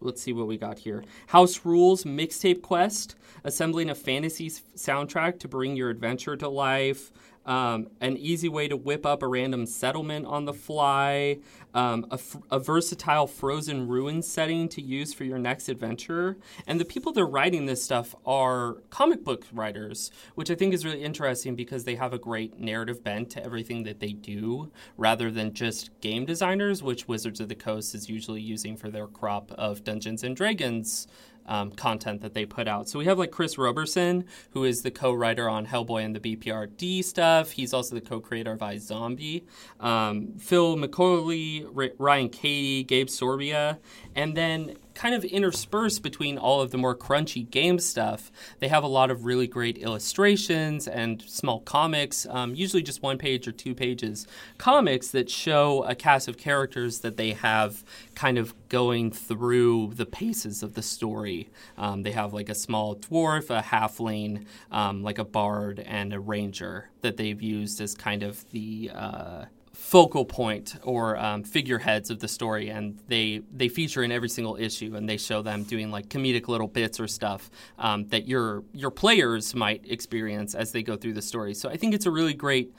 let's 0.00 0.22
see 0.22 0.32
what 0.32 0.46
we 0.46 0.56
got 0.56 0.78
here. 0.78 1.04
House 1.28 1.64
Rules 1.64 2.04
Mixtape 2.04 2.62
Quest, 2.62 3.16
assembling 3.44 3.90
a 3.90 3.94
fantasy 3.94 4.50
soundtrack 4.50 5.38
to 5.40 5.48
bring 5.48 5.76
your 5.76 5.90
adventure 5.90 6.36
to 6.36 6.48
life. 6.48 7.12
Um, 7.46 7.88
an 8.00 8.16
easy 8.16 8.48
way 8.48 8.68
to 8.68 8.76
whip 8.76 9.06
up 9.06 9.22
a 9.22 9.26
random 9.26 9.66
settlement 9.66 10.26
on 10.26 10.44
the 10.44 10.52
fly. 10.52 11.38
Um, 11.72 12.06
a, 12.10 12.14
f- 12.14 12.36
a 12.50 12.58
versatile 12.58 13.26
frozen 13.28 13.86
ruin 13.86 14.22
setting 14.22 14.68
to 14.70 14.82
use 14.82 15.14
for 15.14 15.24
your 15.24 15.38
next 15.38 15.68
adventure. 15.68 16.36
And 16.66 16.80
the 16.80 16.84
people 16.84 17.12
that 17.12 17.20
are 17.20 17.26
writing 17.26 17.66
this 17.66 17.82
stuff 17.82 18.14
are 18.26 18.78
comic 18.90 19.22
book 19.24 19.46
writers, 19.52 20.10
which 20.34 20.50
I 20.50 20.56
think 20.56 20.74
is 20.74 20.84
really 20.84 21.02
interesting 21.02 21.54
because 21.54 21.84
they 21.84 21.94
have 21.94 22.12
a 22.12 22.18
great 22.18 22.58
narrative 22.58 23.04
bent 23.04 23.30
to 23.30 23.44
everything 23.44 23.84
that 23.84 24.00
they 24.00 24.12
do, 24.12 24.72
rather 24.96 25.30
than 25.30 25.54
just 25.54 25.90
game 26.00 26.24
designers, 26.24 26.82
which 26.82 27.06
Wizards 27.06 27.40
of 27.40 27.48
the 27.48 27.54
Coast 27.54 27.94
is 27.94 28.08
usually 28.10 28.40
using 28.40 28.76
for 28.76 28.90
their 28.90 29.06
crop 29.06 29.52
of 29.52 29.84
Dungeons 29.84 30.24
and 30.24 30.36
Dragons 30.36 31.06
um, 31.46 31.72
content 31.72 32.20
that 32.22 32.34
they 32.34 32.46
put 32.46 32.68
out. 32.68 32.88
So 32.88 32.98
we 32.98 33.04
have 33.06 33.18
like 33.18 33.30
Chris 33.30 33.58
Roberson, 33.58 34.24
who 34.50 34.64
is 34.64 34.82
the 34.82 34.90
co-writer 34.90 35.48
on 35.48 35.66
Hellboy 35.66 36.04
and 36.04 36.14
the 36.16 36.36
BPRD 36.36 37.04
stuff. 37.04 37.52
He's 37.52 37.72
also 37.72 37.94
the 37.94 38.00
co-creator 38.00 38.52
of 38.52 38.60
iZombie. 38.60 39.42
Um, 39.80 40.34
Phil 40.38 40.76
McCauley, 40.76 41.66
R- 41.76 41.94
Ryan 41.98 42.28
Cady, 42.28 42.84
Gabe 42.84 43.08
Soria, 43.08 43.78
and 44.14 44.36
then 44.36 44.76
kind 45.00 45.14
of 45.14 45.24
interspersed 45.24 46.02
between 46.02 46.36
all 46.36 46.60
of 46.60 46.72
the 46.72 46.76
more 46.76 46.94
crunchy 46.94 47.50
game 47.50 47.78
stuff, 47.78 48.30
they 48.58 48.68
have 48.68 48.84
a 48.84 48.86
lot 48.86 49.10
of 49.10 49.24
really 49.24 49.46
great 49.46 49.78
illustrations 49.78 50.86
and 50.86 51.22
small 51.22 51.60
comics, 51.60 52.26
um, 52.28 52.54
usually 52.54 52.82
just 52.82 53.02
one 53.02 53.16
page 53.16 53.48
or 53.48 53.52
two 53.52 53.74
pages, 53.74 54.26
comics 54.58 55.08
that 55.08 55.30
show 55.30 55.82
a 55.84 55.94
cast 55.94 56.28
of 56.28 56.36
characters 56.36 57.00
that 57.00 57.16
they 57.16 57.32
have 57.32 57.82
kind 58.14 58.36
of 58.36 58.52
going 58.68 59.10
through 59.10 59.90
the 59.94 60.04
paces 60.04 60.62
of 60.62 60.74
the 60.74 60.82
story. 60.82 61.48
Um, 61.78 62.02
they 62.02 62.12
have 62.12 62.34
like 62.34 62.50
a 62.50 62.54
small 62.54 62.94
dwarf, 62.94 63.48
a 63.48 63.62
halfling, 63.62 64.44
um, 64.70 65.02
like 65.02 65.18
a 65.18 65.24
bard, 65.24 65.80
and 65.80 66.12
a 66.12 66.20
ranger 66.20 66.90
that 67.00 67.16
they've 67.16 67.40
used 67.40 67.80
as 67.80 67.94
kind 67.94 68.22
of 68.22 68.44
the. 68.50 68.90
Uh, 68.94 69.44
focal 69.80 70.26
point 70.26 70.76
or 70.82 71.16
um, 71.16 71.42
figureheads 71.42 72.10
of 72.10 72.20
the 72.20 72.28
story, 72.28 72.68
and 72.68 72.98
they 73.08 73.40
they 73.50 73.68
feature 73.68 74.02
in 74.02 74.12
every 74.12 74.28
single 74.28 74.54
issue, 74.56 74.94
and 74.94 75.08
they 75.08 75.16
show 75.16 75.40
them 75.42 75.64
doing 75.64 75.90
like 75.90 76.08
comedic 76.08 76.48
little 76.48 76.68
bits 76.68 77.00
or 77.00 77.08
stuff 77.08 77.50
um, 77.78 78.06
that 78.08 78.28
your 78.28 78.62
your 78.72 78.90
players 78.90 79.54
might 79.54 79.82
experience 79.90 80.54
as 80.54 80.72
they 80.72 80.82
go 80.82 80.96
through 80.96 81.14
the 81.14 81.22
story. 81.22 81.54
So 81.54 81.70
I 81.70 81.76
think 81.76 81.94
it's 81.94 82.06
a 82.06 82.10
really 82.10 82.34
great. 82.34 82.72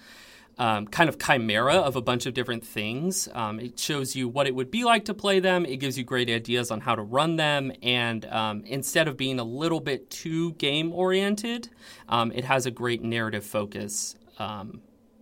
Um, 0.57 0.85
kind 0.85 1.09
of 1.09 1.17
chimera 1.17 1.75
of 1.75 1.95
a 1.95 2.01
bunch 2.01 2.25
of 2.27 2.33
different 2.33 2.63
things. 2.63 3.27
Um, 3.33 3.59
it 3.59 3.79
shows 3.79 4.15
you 4.17 4.27
what 4.27 4.47
it 4.47 4.53
would 4.53 4.69
be 4.69 4.83
like 4.83 5.05
to 5.05 5.13
play 5.13 5.39
them. 5.39 5.65
It 5.65 5.77
gives 5.77 5.97
you 5.97 6.03
great 6.03 6.29
ideas 6.29 6.69
on 6.69 6.81
how 6.81 6.93
to 6.93 7.01
run 7.01 7.37
them. 7.37 7.71
And 7.81 8.25
um, 8.25 8.63
instead 8.65 9.07
of 9.07 9.15
being 9.15 9.39
a 9.39 9.43
little 9.45 9.79
bit 9.79 10.09
too 10.09 10.51
game 10.53 10.91
oriented, 10.91 11.69
um, 12.09 12.31
it 12.33 12.43
has 12.43 12.65
a 12.65 12.71
great 12.71 13.01
narrative 13.01 13.45
focus 13.45 14.15
um, 14.39 14.81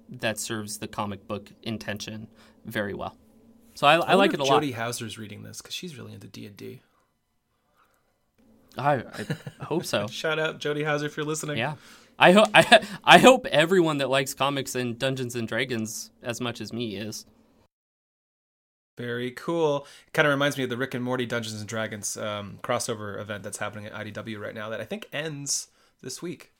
that 0.09 0.39
serves 0.39 0.77
the 0.77 0.87
comic 0.87 1.27
book 1.27 1.49
intention 1.63 2.27
very 2.65 2.93
well. 2.93 3.15
So 3.75 3.87
I, 3.87 3.95
I, 3.95 4.13
like 4.15 4.33
it 4.33 4.39
a 4.39 4.43
lot. 4.43 4.55
Jody 4.55 4.71
Houser's 4.71 5.17
reading 5.17 5.43
this 5.43 5.61
because 5.61 5.73
she's 5.73 5.97
really 5.97 6.13
into 6.13 6.27
D 6.27 6.45
and 6.45 6.57
D. 6.57 6.81
I, 8.77 8.95
I 8.95 9.03
hope 9.63 9.85
so. 9.85 10.07
Shout 10.07 10.39
out 10.39 10.59
Jody 10.59 10.83
Houser 10.83 11.05
if 11.05 11.15
you're 11.15 11.25
listening. 11.25 11.57
Yeah. 11.57 11.75
I 12.17 12.33
hope 12.33 12.49
I, 12.53 12.85
I 13.03 13.17
hope 13.19 13.45
everyone 13.47 13.97
that 13.99 14.09
likes 14.09 14.33
comics 14.33 14.75
and 14.75 14.99
Dungeons 14.99 15.35
and 15.35 15.47
Dragons 15.47 16.11
as 16.21 16.41
much 16.41 16.59
as 16.59 16.73
me 16.73 16.95
is. 16.95 17.25
Very 18.97 19.31
cool. 19.31 19.87
Kind 20.11 20.27
of 20.27 20.33
reminds 20.33 20.57
me 20.57 20.65
of 20.65 20.69
the 20.69 20.75
Rick 20.75 20.93
and 20.93 21.03
Morty 21.03 21.25
Dungeons 21.25 21.57
and 21.57 21.69
Dragons 21.69 22.17
um, 22.17 22.59
crossover 22.61 23.17
event 23.17 23.43
that's 23.43 23.59
happening 23.59 23.85
at 23.85 23.93
IDW 23.93 24.37
right 24.37 24.53
now 24.53 24.67
that 24.67 24.81
I 24.81 24.83
think 24.83 25.07
ends 25.13 25.69
this 26.01 26.21
week. 26.21 26.51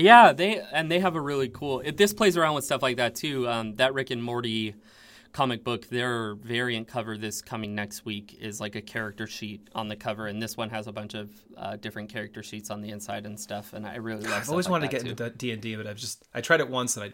Yeah, 0.00 0.32
they 0.32 0.60
and 0.72 0.90
they 0.90 1.00
have 1.00 1.16
a 1.16 1.20
really 1.20 1.48
cool. 1.48 1.80
It, 1.80 1.96
this 1.96 2.12
plays 2.12 2.36
around 2.36 2.54
with 2.54 2.64
stuff 2.64 2.82
like 2.82 2.96
that 2.98 3.14
too. 3.14 3.48
Um, 3.48 3.76
that 3.76 3.94
Rick 3.94 4.10
and 4.10 4.22
Morty 4.22 4.74
comic 5.32 5.62
book, 5.62 5.86
their 5.88 6.34
variant 6.34 6.88
cover 6.88 7.16
this 7.16 7.40
coming 7.40 7.74
next 7.74 8.04
week 8.04 8.36
is 8.40 8.60
like 8.60 8.74
a 8.74 8.82
character 8.82 9.26
sheet 9.26 9.68
on 9.74 9.88
the 9.88 9.94
cover, 9.96 10.26
and 10.26 10.42
this 10.42 10.56
one 10.56 10.70
has 10.70 10.86
a 10.88 10.92
bunch 10.92 11.14
of 11.14 11.30
uh, 11.56 11.76
different 11.76 12.10
character 12.10 12.42
sheets 12.42 12.70
on 12.70 12.80
the 12.80 12.90
inside 12.90 13.26
and 13.26 13.38
stuff. 13.38 13.72
And 13.72 13.86
I 13.86 13.96
really 13.96 14.22
love. 14.22 14.32
It. 14.32 14.36
I've 14.42 14.50
always 14.50 14.64
stuff 14.64 14.72
wanted 14.72 14.92
like 14.92 15.00
to 15.02 15.06
get 15.06 15.16
that, 15.18 15.24
into 15.26 15.38
D 15.38 15.50
and 15.52 15.62
D, 15.62 15.76
but 15.76 15.86
I've 15.86 15.96
just 15.98 16.24
I 16.34 16.40
tried 16.40 16.60
it 16.60 16.68
once 16.68 16.96
and 16.96 17.04
I 17.04 17.12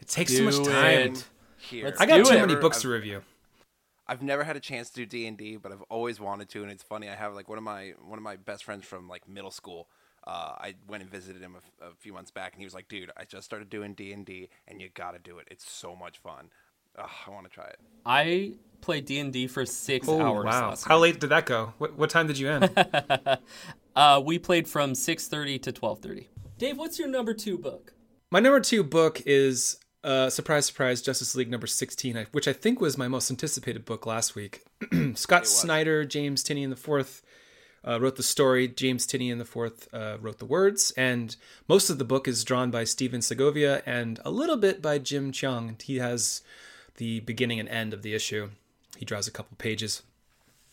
it 0.00 0.08
takes 0.08 0.30
Do 0.32 0.38
too 0.38 0.44
much 0.44 0.68
time. 0.68 1.12
it. 1.12 1.28
Here, 1.60 1.92
I 1.98 2.06
got 2.06 2.24
too 2.24 2.34
it. 2.34 2.40
many 2.40 2.54
books 2.54 2.78
I've- 2.78 2.82
to 2.82 2.88
review. 2.88 3.22
I've 4.10 4.22
never 4.22 4.42
had 4.42 4.56
a 4.56 4.60
chance 4.60 4.88
to 4.90 4.94
do 4.96 5.06
D 5.06 5.26
and 5.26 5.36
D, 5.36 5.56
but 5.56 5.70
I've 5.70 5.82
always 5.90 6.18
wanted 6.18 6.48
to, 6.50 6.62
and 6.62 6.70
it's 6.72 6.82
funny. 6.82 7.10
I 7.10 7.14
have 7.14 7.34
like 7.34 7.46
one 7.48 7.58
of 7.58 7.64
my 7.64 7.92
one 8.02 8.18
of 8.18 8.22
my 8.22 8.36
best 8.36 8.64
friends 8.64 8.86
from 8.86 9.06
like 9.06 9.28
middle 9.28 9.50
school. 9.50 9.86
Uh, 10.28 10.52
I 10.60 10.74
went 10.86 11.02
and 11.02 11.10
visited 11.10 11.40
him 11.40 11.54
a, 11.54 11.58
f- 11.58 11.90
a 11.92 11.94
few 11.96 12.12
months 12.12 12.30
back, 12.30 12.52
and 12.52 12.60
he 12.60 12.66
was 12.66 12.74
like, 12.74 12.86
"Dude, 12.88 13.10
I 13.16 13.24
just 13.24 13.44
started 13.46 13.70
doing 13.70 13.94
D 13.94 14.12
and 14.12 14.26
D, 14.26 14.50
and 14.66 14.80
you 14.80 14.90
got 14.92 15.12
to 15.12 15.18
do 15.18 15.38
it. 15.38 15.48
It's 15.50 15.68
so 15.70 15.96
much 15.96 16.18
fun. 16.18 16.50
Ugh, 16.98 17.08
I 17.26 17.30
want 17.30 17.44
to 17.46 17.50
try 17.50 17.64
it." 17.64 17.78
I 18.04 18.52
played 18.82 19.06
D 19.06 19.18
and 19.20 19.32
D 19.32 19.46
for 19.46 19.64
six 19.64 20.06
Oh 20.06 20.20
hours. 20.20 20.44
wow! 20.44 20.68
last 20.68 20.84
How 20.84 20.98
late 20.98 21.18
did 21.18 21.30
that 21.30 21.46
go? 21.46 21.72
What 21.78 21.96
what 21.96 22.10
time 22.10 22.26
did 22.26 22.38
you 22.38 22.50
end? 22.50 22.70
Uh, 23.96 24.22
we 24.24 24.38
played 24.38 24.68
from 24.68 24.94
six 24.94 25.26
thirty 25.26 25.58
to 25.58 25.72
twelve 25.72 25.98
thirty. 26.00 26.28
Dave, 26.58 26.78
what's 26.78 26.98
your 26.98 27.08
number 27.08 27.34
two 27.34 27.58
book? 27.58 27.92
my 28.30 28.38
number 28.38 28.60
two 28.60 28.84
book 28.84 29.20
is 29.26 29.78
uh, 30.04 30.30
surprise 30.30 30.66
surprise 30.66 31.02
Justice 31.02 31.34
League 31.34 31.50
number 31.50 31.66
sixteen, 31.66 32.26
which 32.32 32.46
I 32.46 32.52
think 32.52 32.80
was 32.80 32.96
my 32.96 33.08
most 33.08 33.28
anticipated 33.30 33.84
book 33.84 34.06
last 34.06 34.36
week. 34.36 34.62
Scott 35.14 35.48
Snyder, 35.48 36.04
James 36.04 36.44
Tynion 36.44 36.70
the 36.70 36.76
fourth. 36.76 37.22
Uh, 37.86 37.98
wrote 38.00 38.16
the 38.16 38.22
story. 38.22 38.66
James 38.68 39.06
Tynion 39.06 39.38
the 39.38 39.44
fourth 39.44 39.88
uh, 39.94 40.18
wrote 40.20 40.38
the 40.38 40.44
words, 40.44 40.92
and 40.96 41.36
most 41.68 41.90
of 41.90 41.98
the 41.98 42.04
book 42.04 42.26
is 42.26 42.44
drawn 42.44 42.70
by 42.70 42.84
Stephen 42.84 43.22
Segovia 43.22 43.82
and 43.86 44.20
a 44.24 44.30
little 44.30 44.56
bit 44.56 44.82
by 44.82 44.98
Jim 44.98 45.30
Cheung. 45.30 45.80
He 45.80 45.98
has 45.98 46.42
the 46.96 47.20
beginning 47.20 47.60
and 47.60 47.68
end 47.68 47.94
of 47.94 48.02
the 48.02 48.14
issue. 48.14 48.50
He 48.96 49.04
draws 49.04 49.28
a 49.28 49.30
couple 49.30 49.56
pages. 49.56 50.02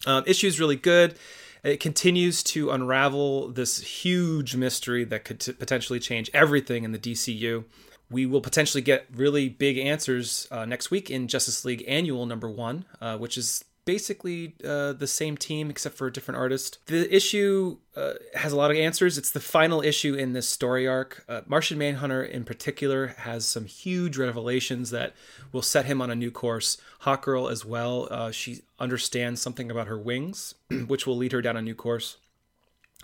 Um, 0.05 0.23
issue 0.27 0.47
is 0.47 0.59
really 0.59 0.75
good. 0.75 1.15
It 1.63 1.79
continues 1.79 2.43
to 2.43 2.69
unravel 2.69 3.49
this 3.49 3.79
huge 3.79 4.55
mystery 4.55 5.03
that 5.05 5.25
could 5.25 5.39
t- 5.39 5.53
potentially 5.53 5.99
change 5.99 6.29
everything 6.33 6.83
in 6.83 6.91
the 6.91 6.99
DCU. 6.99 7.63
We 8.11 8.27
will 8.27 8.41
potentially 8.41 8.83
get 8.83 9.07
really 9.11 9.49
big 9.49 9.79
answers 9.79 10.47
uh, 10.51 10.65
next 10.65 10.91
week 10.91 11.09
in 11.09 11.27
Justice 11.27 11.65
League 11.65 11.83
Annual 11.87 12.27
number 12.27 12.49
one, 12.49 12.85
uh, 13.01 13.17
which 13.17 13.35
is 13.35 13.63
basically 13.85 14.55
uh, 14.65 14.93
the 14.93 15.07
same 15.07 15.37
team 15.37 15.69
except 15.69 15.95
for 15.95 16.07
a 16.07 16.11
different 16.11 16.39
artist. 16.39 16.79
The 16.87 17.13
issue 17.15 17.77
uh, 17.95 18.13
has 18.33 18.51
a 18.51 18.57
lot 18.57 18.71
of 18.71 18.77
answers. 18.77 19.17
It's 19.17 19.31
the 19.31 19.39
final 19.39 19.81
issue 19.81 20.15
in 20.15 20.33
this 20.33 20.49
story 20.49 20.87
arc. 20.87 21.23
Uh, 21.29 21.41
Martian 21.45 21.77
Manhunter, 21.77 22.23
in 22.23 22.43
particular, 22.43 23.07
has 23.19 23.45
some 23.45 23.65
huge 23.65 24.17
revelations 24.17 24.89
that 24.89 25.13
will 25.51 25.61
set 25.61 25.85
him 25.85 26.01
on 26.01 26.09
a 26.09 26.15
new 26.15 26.31
course. 26.31 26.77
Hawkgirl, 27.03 27.51
as 27.51 27.63
well, 27.63 28.07
uh, 28.09 28.31
she 28.31 28.61
understands 28.79 29.41
something 29.41 29.69
about 29.69 29.87
her 29.87 29.99
wings, 29.99 30.55
which 30.87 31.05
will 31.05 31.15
lead 31.15 31.31
her 31.31 31.41
down 31.41 31.55
a 31.55 31.61
new 31.61 31.75
course. 31.75 32.17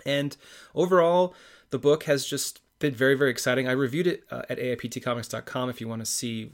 And 0.04 0.36
overall, 0.74 1.34
the 1.70 1.78
book 1.78 2.04
has 2.04 2.26
just 2.26 2.60
been 2.80 2.94
very, 2.94 3.14
very 3.14 3.30
exciting. 3.30 3.68
I 3.68 3.72
reviewed 3.72 4.08
it 4.08 4.24
uh, 4.30 4.42
at 4.50 4.58
AIPTcomics.com 4.58 5.70
if 5.70 5.80
you 5.80 5.86
want 5.86 6.00
to 6.00 6.06
see 6.06 6.50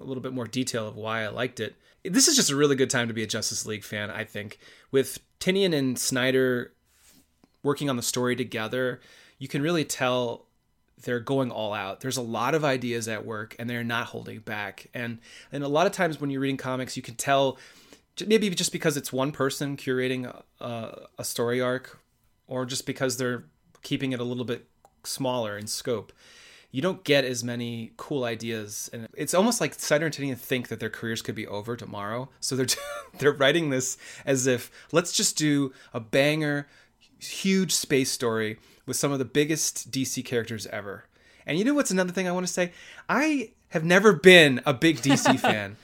a 0.00 0.04
little 0.04 0.22
bit 0.22 0.32
more 0.32 0.46
detail 0.46 0.86
of 0.86 0.96
why 0.96 1.22
I 1.22 1.28
liked 1.28 1.60
it 1.60 1.76
this 2.04 2.28
is 2.28 2.36
just 2.36 2.50
a 2.50 2.56
really 2.56 2.76
good 2.76 2.90
time 2.90 3.08
to 3.08 3.14
be 3.14 3.22
a 3.22 3.26
Justice 3.26 3.64
League 3.66 3.84
fan, 3.84 4.10
I 4.10 4.24
think. 4.24 4.58
With 4.90 5.20
Tynion 5.40 5.74
and 5.74 5.98
Snyder 5.98 6.72
working 7.62 7.88
on 7.88 7.96
the 7.96 8.02
story 8.02 8.36
together, 8.36 9.00
you 9.38 9.48
can 9.48 9.62
really 9.62 9.84
tell 9.84 10.46
they're 11.02 11.20
going 11.20 11.50
all 11.50 11.72
out. 11.72 12.00
There's 12.00 12.16
a 12.16 12.22
lot 12.22 12.54
of 12.54 12.64
ideas 12.64 13.08
at 13.08 13.24
work 13.24 13.56
and 13.58 13.68
they're 13.68 13.84
not 13.84 14.06
holding 14.08 14.40
back. 14.40 14.88
And 14.94 15.18
and 15.50 15.64
a 15.64 15.68
lot 15.68 15.86
of 15.86 15.92
times 15.92 16.20
when 16.20 16.30
you're 16.30 16.40
reading 16.40 16.56
comics, 16.56 16.96
you 16.96 17.02
can 17.02 17.14
tell 17.14 17.58
maybe 18.26 18.48
just 18.50 18.72
because 18.72 18.96
it's 18.96 19.12
one 19.12 19.32
person 19.32 19.76
curating 19.76 20.26
a, 20.60 21.06
a 21.18 21.24
story 21.24 21.60
arc 21.60 22.00
or 22.46 22.64
just 22.66 22.86
because 22.86 23.16
they're 23.16 23.44
keeping 23.82 24.12
it 24.12 24.20
a 24.20 24.24
little 24.24 24.44
bit 24.44 24.68
smaller 25.04 25.58
in 25.58 25.66
scope 25.66 26.12
you 26.74 26.82
don't 26.82 27.04
get 27.04 27.24
as 27.24 27.44
many 27.44 27.92
cool 27.96 28.24
ideas 28.24 28.90
and 28.92 29.06
it's 29.14 29.32
almost 29.32 29.60
like 29.60 29.74
Snyder 29.74 30.06
and 30.06 30.14
Tynion 30.14 30.36
think 30.36 30.66
that 30.66 30.80
their 30.80 30.90
careers 30.90 31.22
could 31.22 31.36
be 31.36 31.46
over 31.46 31.76
tomorrow. 31.76 32.28
So 32.40 32.56
they're 32.56 32.66
they're 33.20 33.30
writing 33.30 33.70
this 33.70 33.96
as 34.26 34.48
if 34.48 34.72
let's 34.90 35.12
just 35.12 35.38
do 35.38 35.72
a 35.92 36.00
banger 36.00 36.66
huge 37.20 37.72
space 37.72 38.10
story 38.10 38.58
with 38.86 38.96
some 38.96 39.12
of 39.12 39.20
the 39.20 39.24
biggest 39.24 39.92
DC 39.92 40.24
characters 40.24 40.66
ever. 40.66 41.04
And 41.46 41.56
you 41.56 41.64
know 41.64 41.74
what's 41.74 41.92
another 41.92 42.10
thing 42.10 42.26
I 42.26 42.32
want 42.32 42.44
to 42.44 42.52
say? 42.52 42.72
I 43.08 43.52
have 43.68 43.84
never 43.84 44.12
been 44.12 44.60
a 44.66 44.74
big 44.74 44.96
DC 44.96 45.38
fan. 45.48 45.76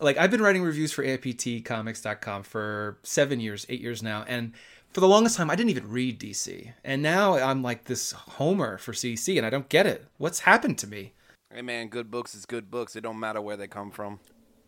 Like 0.00 0.16
I've 0.16 0.30
been 0.30 0.40
writing 0.40 0.62
reviews 0.62 0.92
for 0.92 1.04
AIPTcomics.com 1.04 2.44
for 2.44 2.96
7 3.02 3.38
years 3.38 3.66
8 3.68 3.82
years 3.82 4.02
now 4.02 4.24
and 4.26 4.54
for 4.98 5.02
the 5.02 5.06
longest 5.06 5.36
time, 5.36 5.48
I 5.48 5.54
didn't 5.54 5.70
even 5.70 5.88
read 5.88 6.18
DC, 6.18 6.72
and 6.82 7.00
now 7.00 7.34
I'm 7.34 7.62
like 7.62 7.84
this 7.84 8.10
homer 8.10 8.78
for 8.78 8.90
DC, 8.90 9.36
and 9.36 9.46
I 9.46 9.50
don't 9.50 9.68
get 9.68 9.86
it. 9.86 10.04
What's 10.16 10.40
happened 10.40 10.76
to 10.78 10.88
me? 10.88 11.12
Hey 11.54 11.62
man, 11.62 11.86
good 11.86 12.10
books 12.10 12.34
is 12.34 12.46
good 12.46 12.68
books. 12.68 12.96
It 12.96 13.02
don't 13.02 13.20
matter 13.20 13.40
where 13.40 13.56
they 13.56 13.68
come 13.68 13.92
from. 13.92 14.18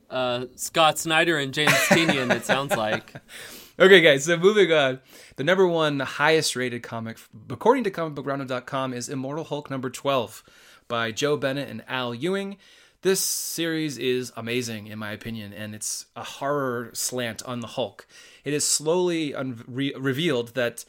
Uh, 0.09 0.45
Scott 0.55 1.01
Snyder 1.01 1.37
and 1.37 1.53
James 1.53 1.73
Tynion. 1.89 2.33
it 2.33 2.45
sounds 2.45 2.77
like. 2.77 3.13
Okay, 3.77 4.01
guys. 4.01 4.27
So 4.27 4.37
moving 4.37 4.71
on, 4.73 5.01
the 5.35 5.43
number 5.43 5.67
one 5.67 5.99
highest 5.99 6.55
rated 6.55 6.85
comic, 6.85 7.19
according 7.49 7.83
to 7.83 7.91
ComicBookRoundup.com, 7.91 8.95
is 8.95 9.09
Immortal 9.09 9.43
Hulk 9.43 9.69
number 9.69 9.91
twelve 9.91 10.45
by 10.87 11.11
Joe 11.11 11.37
Bennett 11.39 11.69
and 11.69 11.83
Al 11.89 12.15
Ewing. 12.15 12.57
This 13.03 13.21
series 13.21 13.99
is 13.99 14.33
amazing, 14.37 14.87
in 14.87 15.01
my 15.01 15.11
opinion, 15.11 15.53
and 15.53 15.75
it's 15.75 16.07
a 16.15 16.23
horror 16.23 16.91
slant 16.93 17.43
on 17.43 17.59
the 17.59 17.67
Hulk. 17.67 18.07
It 18.45 18.55
is 18.55 18.67
slowly 18.67 19.35
un- 19.35 19.65
re- 19.67 19.95
revealed 19.97 20.55
that 20.55 20.85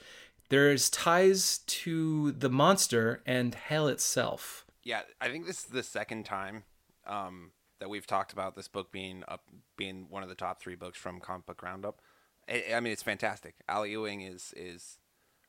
there's 0.49 0.89
ties 0.89 1.59
to 1.59 2.31
the 2.31 2.49
monster 2.49 3.21
and 3.25 3.55
hell 3.55 3.87
itself. 3.87 4.65
Yeah, 4.83 5.01
I 5.19 5.29
think 5.29 5.45
this 5.45 5.59
is 5.59 5.65
the 5.65 5.83
second 5.83 6.25
time 6.25 6.63
um, 7.05 7.51
that 7.79 7.89
we've 7.89 8.07
talked 8.07 8.33
about 8.33 8.55
this 8.55 8.67
book 8.67 8.91
being 8.91 9.23
up, 9.27 9.43
being 9.77 10.07
one 10.09 10.23
of 10.23 10.29
the 10.29 10.35
top 10.35 10.59
three 10.59 10.75
books 10.75 10.97
from 10.97 11.19
Comic 11.19 11.45
Book 11.45 11.61
Roundup. 11.61 12.01
I, 12.49 12.65
I 12.75 12.79
mean, 12.79 12.91
it's 12.91 13.03
fantastic. 13.03 13.55
Al 13.69 13.85
Ewing 13.85 14.21
is 14.21 14.53
is 14.57 14.97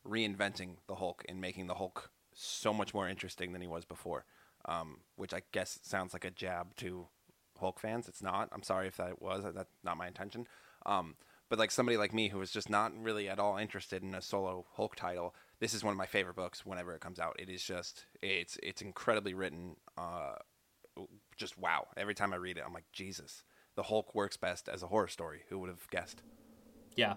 reinventing 0.07 0.75
the 0.87 0.95
Hulk 0.95 1.23
and 1.27 1.39
making 1.39 1.67
the 1.67 1.75
Hulk 1.75 2.11
so 2.33 2.73
much 2.73 2.93
more 2.93 3.07
interesting 3.07 3.53
than 3.53 3.61
he 3.61 3.67
was 3.67 3.85
before 3.85 4.25
um, 4.65 4.99
which 5.15 5.33
I 5.33 5.41
guess 5.51 5.79
sounds 5.83 6.13
like 6.13 6.25
a 6.25 6.31
jab 6.31 6.75
to 6.77 7.07
Hulk 7.59 7.79
fans. 7.79 8.07
It's 8.07 8.21
not. 8.21 8.49
I'm 8.51 8.63
sorry 8.63 8.87
if 8.87 8.97
that 8.97 9.21
was. 9.21 9.43
That's 9.53 9.73
not 9.83 9.97
my 9.97 10.07
intention. 10.07 10.47
Um, 10.85 11.15
but 11.49 11.59
like 11.59 11.71
somebody 11.71 11.97
like 11.97 12.13
me 12.13 12.29
who 12.29 12.41
is 12.41 12.51
just 12.51 12.69
not 12.69 12.91
really 12.97 13.29
at 13.29 13.39
all 13.39 13.57
interested 13.57 14.03
in 14.03 14.15
a 14.15 14.21
solo 14.21 14.65
Hulk 14.73 14.95
title, 14.95 15.35
this 15.59 15.73
is 15.73 15.83
one 15.83 15.91
of 15.91 15.97
my 15.97 16.05
favorite 16.05 16.35
books 16.35 16.65
whenever 16.65 16.93
it 16.93 17.01
comes 17.01 17.19
out. 17.19 17.35
It 17.39 17.49
is 17.49 17.63
just 17.63 18.05
it's 18.21 18.57
it's 18.63 18.81
incredibly 18.81 19.33
written. 19.33 19.75
Uh, 19.97 20.35
just 21.37 21.57
wow! 21.57 21.87
Every 21.97 22.13
time 22.13 22.33
I 22.33 22.37
read 22.37 22.57
it, 22.57 22.63
I'm 22.65 22.73
like 22.73 22.91
Jesus. 22.91 23.43
The 23.75 23.83
Hulk 23.83 24.13
works 24.13 24.37
best 24.37 24.69
as 24.69 24.83
a 24.83 24.87
horror 24.87 25.07
story. 25.07 25.41
Who 25.49 25.59
would 25.59 25.69
have 25.69 25.89
guessed? 25.89 26.21
Yeah, 26.95 27.15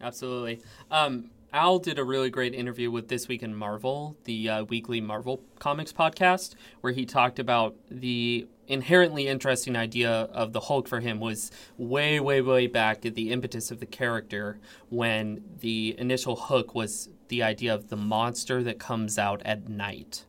absolutely. 0.00 0.60
Um, 0.90 1.30
Al 1.52 1.78
did 1.78 1.98
a 1.98 2.04
really 2.04 2.28
great 2.28 2.54
interview 2.54 2.90
with 2.90 3.08
This 3.08 3.26
Week 3.26 3.42
in 3.42 3.54
Marvel, 3.54 4.16
the 4.24 4.48
uh, 4.48 4.64
weekly 4.64 5.00
Marvel 5.00 5.40
Comics 5.58 5.92
podcast, 5.92 6.54
where 6.82 6.92
he 6.92 7.06
talked 7.06 7.38
about 7.38 7.74
the 7.90 8.46
inherently 8.66 9.26
interesting 9.26 9.74
idea 9.74 10.10
of 10.10 10.52
the 10.52 10.60
Hulk 10.60 10.86
for 10.86 11.00
him 11.00 11.20
was 11.20 11.50
way, 11.78 12.20
way, 12.20 12.42
way 12.42 12.66
back 12.66 13.06
at 13.06 13.14
the 13.14 13.32
impetus 13.32 13.70
of 13.70 13.80
the 13.80 13.86
character 13.86 14.58
when 14.90 15.42
the 15.60 15.94
initial 15.98 16.36
hook 16.36 16.74
was 16.74 17.08
the 17.28 17.42
idea 17.42 17.74
of 17.74 17.88
the 17.88 17.96
monster 17.96 18.62
that 18.62 18.78
comes 18.78 19.18
out 19.18 19.40
at 19.44 19.68
night 19.68 20.26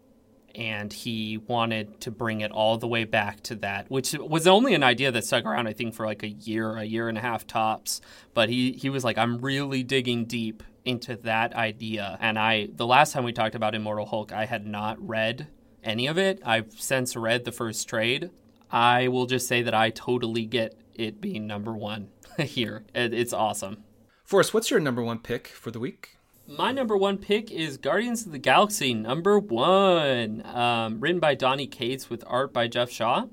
and 0.56 0.92
he 0.92 1.38
wanted 1.38 2.02
to 2.02 2.12
bring 2.12 2.42
it 2.42 2.52
all 2.52 2.78
the 2.78 2.88
way 2.88 3.04
back 3.04 3.42
to 3.44 3.56
that, 3.58 3.90
which 3.90 4.14
was 4.14 4.48
only 4.48 4.74
an 4.74 4.84
idea 4.84 5.12
that 5.12 5.26
stuck 5.26 5.46
around, 5.46 5.68
I 5.68 5.74
think, 5.74 5.94
for 5.94 6.06
like 6.06 6.24
a 6.24 6.30
year, 6.30 6.76
a 6.78 6.84
year 6.84 7.10
and 7.10 7.18
a 7.18 7.22
half 7.22 7.48
tops. 7.48 8.02
But 8.34 8.50
he, 8.50 8.74
he 8.74 8.90
was 8.90 9.04
like, 9.04 9.18
I'm 9.18 9.40
really 9.40 9.84
digging 9.84 10.26
deep 10.26 10.64
into 10.86 11.16
that 11.18 11.54
idea. 11.54 12.18
And 12.20 12.38
I, 12.40 12.70
the 12.74 12.88
last 12.88 13.14
time 13.14 13.24
we 13.24 13.34
talked 13.34 13.56
about 13.56 13.76
Immortal 13.76 14.06
Hulk, 14.06 14.32
I 14.32 14.46
had 14.46 14.66
not 14.66 14.98
read 15.06 15.48
any 15.84 16.08
of 16.08 16.18
it. 16.18 16.42
I've 16.46 16.74
since 16.74 17.16
read 17.16 17.46
the 17.46 17.52
first 17.52 17.88
trade. 17.88 18.32
I 18.72 19.08
will 19.08 19.26
just 19.26 19.48
say 19.48 19.62
that 19.62 19.74
I 19.74 19.90
totally 19.90 20.46
get 20.46 20.80
it 20.94 21.22
being 21.22 21.48
number 21.48 21.74
one 21.74 22.10
here. 22.38 22.84
It's 22.94 23.34
awesome. 23.34 23.84
Forrest, 24.24 24.54
what's 24.54 24.70
your 24.70 24.80
number 24.80 25.02
one 25.02 25.20
pick 25.20 25.48
for 25.48 25.72
the 25.72 25.80
week? 25.80 26.19
My 26.58 26.72
number 26.72 26.98
one 26.98 27.20
pick 27.20 27.52
is 27.52 27.78
Guardians 27.78 28.26
of 28.26 28.32
the 28.32 28.40
Galaxy 28.40 28.96
number 28.96 29.38
one, 29.38 30.44
um, 30.48 31.00
written 31.00 31.20
by 31.20 31.36
Donny 31.36 31.68
Cates 31.68 32.10
with 32.10 32.24
art 32.26 32.52
by 32.52 32.68
Geoff 32.68 32.90
Shaw. 32.90 33.26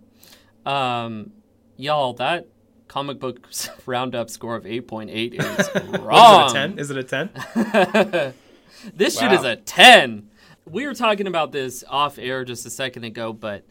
Um, 0.66 1.32
y'all, 1.78 2.12
that 2.14 2.46
comic 2.88 3.18
book 3.18 3.48
roundup 3.86 4.28
score 4.28 4.54
of 4.54 4.64
8.8 4.64 5.32
is 5.32 6.00
wrong. 6.00 6.78
is 6.78 6.90
it 6.90 6.98
a 6.98 7.02
10? 7.02 7.32
Is 7.34 7.64
it 7.64 7.72
a 7.72 8.12
10? 8.22 8.34
this 8.94 9.16
wow. 9.16 9.22
shit 9.22 9.32
is 9.32 9.44
a 9.44 9.56
10. 9.56 10.28
We 10.66 10.86
were 10.86 10.94
talking 10.94 11.26
about 11.26 11.52
this 11.52 11.84
off 11.88 12.18
air 12.18 12.44
just 12.44 12.66
a 12.66 12.70
second 12.70 13.04
ago, 13.04 13.32
but 13.32 13.64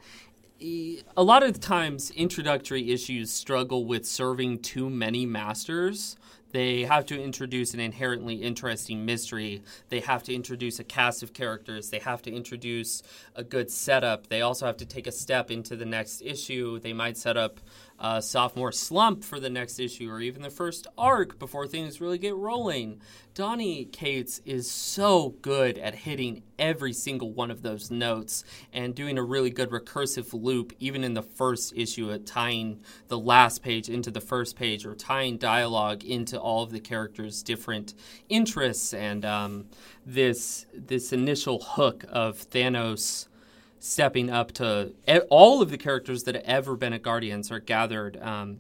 a 0.60 1.22
lot 1.24 1.44
of 1.44 1.60
times 1.60 2.10
introductory 2.10 2.92
issues 2.92 3.30
struggle 3.30 3.86
with 3.86 4.08
serving 4.08 4.64
too 4.64 4.90
many 4.90 5.28
masters 5.28 6.16
they 6.56 6.84
have 6.84 7.06
to 7.08 7.22
introduce 7.22 7.74
an 7.74 7.82
inherently 7.82 8.36
interesting 8.36 9.06
mystery. 9.06 9.62
They 9.90 10.00
have 10.00 10.24
to 10.24 10.34
introduce 10.34 10.80
a 10.80 10.86
cast 10.86 11.22
of 11.22 11.34
characters. 11.34 11.90
They 11.90 12.00
have 12.00 12.22
to 12.22 12.34
introduce 12.34 13.04
a 13.36 13.44
good 13.44 13.70
setup. 13.70 14.28
They 14.28 14.40
also 14.42 14.66
have 14.66 14.78
to 14.78 14.86
take 14.86 15.06
a 15.06 15.12
step 15.12 15.52
into 15.52 15.76
the 15.76 15.84
next 15.84 16.22
issue. 16.22 16.80
They 16.80 16.94
might 16.94 17.18
set 17.18 17.36
up 17.36 17.60
uh, 18.00 18.20
sophomore 18.20 18.72
slump 18.72 19.24
for 19.24 19.40
the 19.40 19.50
next 19.50 19.80
issue 19.80 20.10
or 20.10 20.20
even 20.20 20.42
the 20.42 20.50
first 20.50 20.88
arc 20.98 21.40
before 21.40 21.68
things 21.68 22.02
really 22.02 22.18
get 22.18 22.36
rolling. 22.36 23.00
Donny 23.34 23.86
Cates 23.86 24.42
is 24.46 24.70
so 24.70 25.36
good 25.42 25.78
at 25.78 25.96
hitting 25.96 26.44
every 26.58 26.94
single 26.94 27.34
one 27.34 27.52
of 27.52 27.62
those 27.62 27.92
notes 27.92 28.44
and 28.72 28.96
doing 28.96 29.18
a 29.18 29.24
really 29.24 29.50
good 29.50 29.70
recursive 29.70 30.34
loop, 30.34 30.74
even 30.80 31.04
in 31.04 31.14
the 31.14 31.22
first 31.22 31.74
issue, 31.76 32.12
at 32.12 32.26
tying 32.26 32.82
the 33.08 33.20
last 33.20 33.62
page 33.62 33.90
into 33.90 34.12
the 34.12 34.22
first 34.22 34.56
page 34.56 34.86
or 34.86 34.96
tying 34.96 35.38
dialogue 35.38 36.04
into 36.04 36.40
all 36.40 36.64
of 36.64 36.72
the 36.72 36.80
characters' 36.80 37.44
different 37.44 37.94
interests 38.30 38.94
and 38.94 39.26
um, 39.26 39.66
this 40.06 40.66
this 40.74 41.12
initial 41.12 41.60
hook 41.60 42.06
of 42.10 42.50
Thanos 42.50 43.28
stepping 43.80 44.30
up 44.30 44.52
to 44.54 44.94
all 45.30 45.62
of 45.62 45.70
the 45.70 45.78
characters 45.78 46.24
that 46.24 46.36
have 46.36 46.44
ever 46.46 46.76
been 46.76 46.94
at 46.94 47.04
Guardians 47.04 47.52
are 47.52 47.60
gathered 47.60 48.22
um, 48.22 48.60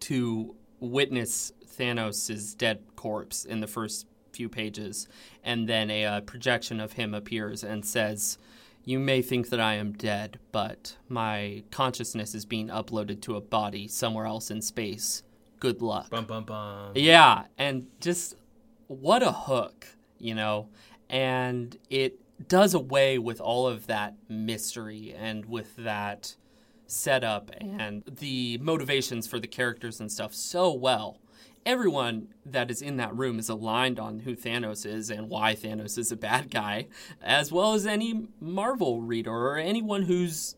to 0.00 0.54
witness 0.80 1.52
Thanos' 1.78 2.56
dead 2.56 2.80
corpse 2.96 3.44
in 3.44 3.60
the 3.60 3.66
first 3.66 4.06
few 4.32 4.48
pages, 4.48 5.08
and 5.42 5.68
then 5.68 5.90
a 5.90 6.04
uh, 6.04 6.20
projection 6.20 6.80
of 6.80 6.92
him 6.92 7.14
appears 7.14 7.64
and 7.64 7.84
says, 7.84 8.38
"You 8.84 8.98
may 8.98 9.22
think 9.22 9.48
that 9.48 9.60
I 9.60 9.74
am 9.74 9.92
dead, 9.92 10.38
but 10.52 10.96
my 11.08 11.64
consciousness 11.70 12.34
is 12.34 12.44
being 12.44 12.68
uploaded 12.68 13.20
to 13.22 13.36
a 13.36 13.40
body 13.40 13.88
somewhere 13.88 14.26
else 14.26 14.50
in 14.50 14.60
space, 14.62 15.22
good 15.60 15.82
luck. 15.82 16.10
Bum 16.10 16.26
bum 16.26 16.44
bum. 16.44 16.92
Yeah, 16.94 17.44
and 17.58 17.86
just 18.00 18.36
what 18.86 19.22
a 19.22 19.32
hook, 19.32 19.86
you 20.18 20.34
know. 20.34 20.68
And 21.08 21.76
it 21.88 22.20
does 22.48 22.74
away 22.74 23.18
with 23.18 23.40
all 23.40 23.66
of 23.66 23.86
that 23.86 24.14
mystery 24.28 25.14
and 25.16 25.46
with 25.46 25.76
that 25.76 26.36
setup 26.86 27.50
and 27.60 28.04
the 28.06 28.58
motivations 28.58 29.26
for 29.26 29.40
the 29.40 29.46
characters 29.46 30.00
and 30.00 30.10
stuff 30.10 30.34
so 30.34 30.72
well. 30.72 31.18
Everyone 31.64 32.28
that 32.44 32.70
is 32.70 32.80
in 32.80 32.96
that 32.98 33.16
room 33.16 33.40
is 33.40 33.48
aligned 33.48 33.98
on 33.98 34.20
who 34.20 34.36
Thanos 34.36 34.86
is 34.86 35.10
and 35.10 35.28
why 35.28 35.56
Thanos 35.56 35.98
is 35.98 36.12
a 36.12 36.16
bad 36.16 36.50
guy, 36.50 36.86
as 37.20 37.50
well 37.50 37.74
as 37.74 37.86
any 37.86 38.28
Marvel 38.40 39.02
reader 39.02 39.32
or 39.32 39.56
anyone 39.56 40.02
who's 40.02 40.54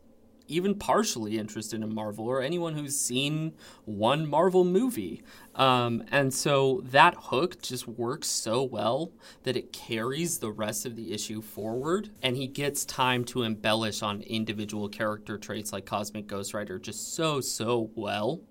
even 0.49 0.75
partially 0.75 1.37
interested 1.37 1.81
in 1.81 1.93
Marvel 1.93 2.25
or 2.25 2.41
anyone 2.41 2.73
who's 2.73 2.99
seen 2.99 3.53
one 3.85 4.27
Marvel 4.27 4.65
movie. 4.65 5.21
Um, 5.55 6.03
and 6.11 6.33
so 6.33 6.81
that 6.85 7.15
hook 7.15 7.61
just 7.61 7.87
works 7.87 8.27
so 8.27 8.63
well 8.63 9.11
that 9.43 9.55
it 9.55 9.71
carries 9.71 10.39
the 10.39 10.51
rest 10.51 10.85
of 10.85 10.95
the 10.95 11.13
issue 11.13 11.41
forward. 11.41 12.09
And 12.21 12.35
he 12.35 12.47
gets 12.47 12.85
time 12.85 13.23
to 13.25 13.43
embellish 13.43 14.01
on 14.01 14.21
individual 14.21 14.89
character 14.89 15.37
traits 15.37 15.71
like 15.71 15.85
Cosmic 15.85 16.27
Ghost 16.27 16.53
Rider 16.53 16.79
just 16.79 17.13
so, 17.13 17.41
so 17.41 17.91
well. 17.95 18.41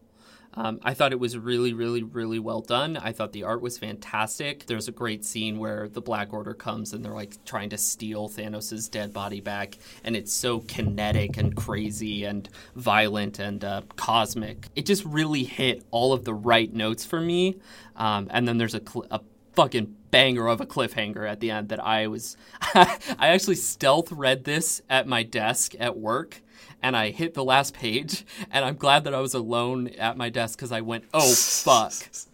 Um, 0.58 0.80
I 0.82 0.92
thought 0.92 1.12
it 1.12 1.20
was 1.20 1.38
really, 1.38 1.72
really, 1.72 2.02
really 2.02 2.40
well 2.40 2.60
done. 2.60 2.96
I 2.96 3.12
thought 3.12 3.32
the 3.32 3.44
art 3.44 3.62
was 3.62 3.78
fantastic. 3.78 4.66
There's 4.66 4.88
a 4.88 4.92
great 4.92 5.24
scene 5.24 5.60
where 5.60 5.88
the 5.88 6.00
Black 6.00 6.32
Order 6.32 6.52
comes 6.52 6.92
and 6.92 7.04
they're 7.04 7.14
like 7.14 7.44
trying 7.44 7.70
to 7.70 7.78
steal 7.78 8.28
Thanos' 8.28 8.90
dead 8.90 9.12
body 9.12 9.40
back, 9.40 9.78
and 10.02 10.16
it's 10.16 10.32
so 10.32 10.58
kinetic 10.58 11.36
and 11.36 11.54
crazy 11.54 12.24
and 12.24 12.48
violent 12.74 13.38
and 13.38 13.62
uh, 13.62 13.82
cosmic. 13.94 14.66
It 14.74 14.84
just 14.84 15.04
really 15.04 15.44
hit 15.44 15.84
all 15.92 16.12
of 16.12 16.24
the 16.24 16.34
right 16.34 16.72
notes 16.74 17.04
for 17.04 17.20
me. 17.20 17.58
Um, 17.94 18.26
and 18.30 18.48
then 18.48 18.58
there's 18.58 18.74
a, 18.74 18.82
cl- 18.84 19.06
a 19.12 19.20
fucking 19.52 19.94
banger 20.10 20.48
of 20.48 20.60
a 20.60 20.66
cliffhanger 20.66 21.30
at 21.30 21.38
the 21.38 21.52
end 21.52 21.68
that 21.68 21.84
I 21.84 22.08
was. 22.08 22.36
I 22.74 22.98
actually 23.28 23.56
stealth 23.56 24.10
read 24.10 24.42
this 24.42 24.82
at 24.90 25.06
my 25.06 25.22
desk 25.22 25.74
at 25.78 25.96
work 25.96 26.42
and 26.82 26.96
I 26.96 27.10
hit 27.10 27.34
the 27.34 27.44
last 27.44 27.74
page, 27.74 28.24
and 28.50 28.64
I'm 28.64 28.76
glad 28.76 29.04
that 29.04 29.14
I 29.14 29.20
was 29.20 29.34
alone 29.34 29.88
at 29.98 30.16
my 30.16 30.28
desk 30.28 30.58
because 30.58 30.72
I 30.72 30.80
went, 30.80 31.04
oh 31.14 31.32
fuck. 31.32 31.92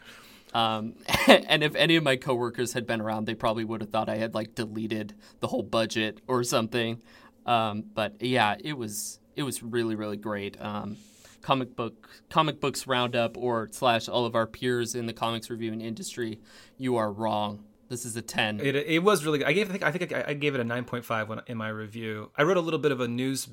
Um, 0.54 0.94
and 1.26 1.64
if 1.64 1.74
any 1.74 1.96
of 1.96 2.04
my 2.04 2.14
coworkers 2.14 2.72
had 2.72 2.86
been 2.86 3.00
around, 3.00 3.26
they 3.26 3.34
probably 3.34 3.64
would 3.64 3.80
have 3.80 3.90
thought 3.90 4.08
I 4.08 4.18
had 4.18 4.34
like 4.34 4.54
deleted 4.54 5.12
the 5.40 5.48
whole 5.48 5.64
budget 5.64 6.20
or 6.28 6.44
something. 6.44 7.02
Um, 7.44 7.84
but 7.92 8.22
yeah, 8.22 8.54
it 8.62 8.78
was 8.78 9.18
it 9.34 9.42
was 9.42 9.62
really 9.62 9.96
really 9.96 10.16
great. 10.16 10.56
Um, 10.60 10.96
comic 11.42 11.76
book 11.76 12.08
comic 12.30 12.60
books 12.60 12.86
roundup 12.86 13.36
or 13.36 13.68
slash 13.72 14.08
all 14.08 14.24
of 14.24 14.34
our 14.34 14.46
peers 14.46 14.94
in 14.94 15.06
the 15.06 15.12
comics 15.12 15.50
reviewing 15.50 15.80
industry, 15.80 16.40
you 16.78 16.96
are 16.96 17.12
wrong. 17.12 17.64
This 17.88 18.06
is 18.06 18.16
a 18.16 18.22
ten. 18.22 18.60
It, 18.60 18.76
it 18.76 19.02
was 19.02 19.24
really 19.24 19.38
good. 19.38 19.48
I 19.48 19.52
gave 19.52 19.68
I 19.68 19.72
think 19.72 19.84
I 19.84 19.90
think 19.90 20.12
I, 20.12 20.24
I 20.28 20.34
gave 20.34 20.54
it 20.54 20.60
a 20.60 20.64
nine 20.64 20.84
point 20.84 21.04
five 21.04 21.28
when 21.28 21.40
in 21.46 21.58
my 21.58 21.68
review. 21.68 22.30
I 22.36 22.44
wrote 22.44 22.56
a 22.56 22.62
little 22.62 22.80
bit 22.80 22.92
of 22.92 23.00
a 23.00 23.08
news 23.08 23.48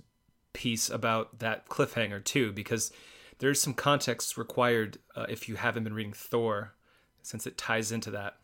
piece 0.53 0.89
about 0.89 1.39
that 1.39 1.67
cliffhanger 1.67 2.23
too, 2.23 2.51
because 2.51 2.91
there's 3.39 3.61
some 3.61 3.73
context 3.73 4.37
required 4.37 4.99
uh, 5.15 5.25
if 5.29 5.49
you 5.49 5.55
haven't 5.55 5.83
been 5.83 5.93
reading 5.93 6.13
Thor, 6.13 6.75
since 7.21 7.47
it 7.47 7.57
ties 7.57 7.91
into 7.91 8.11
that. 8.11 8.37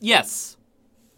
Yes, 0.00 0.56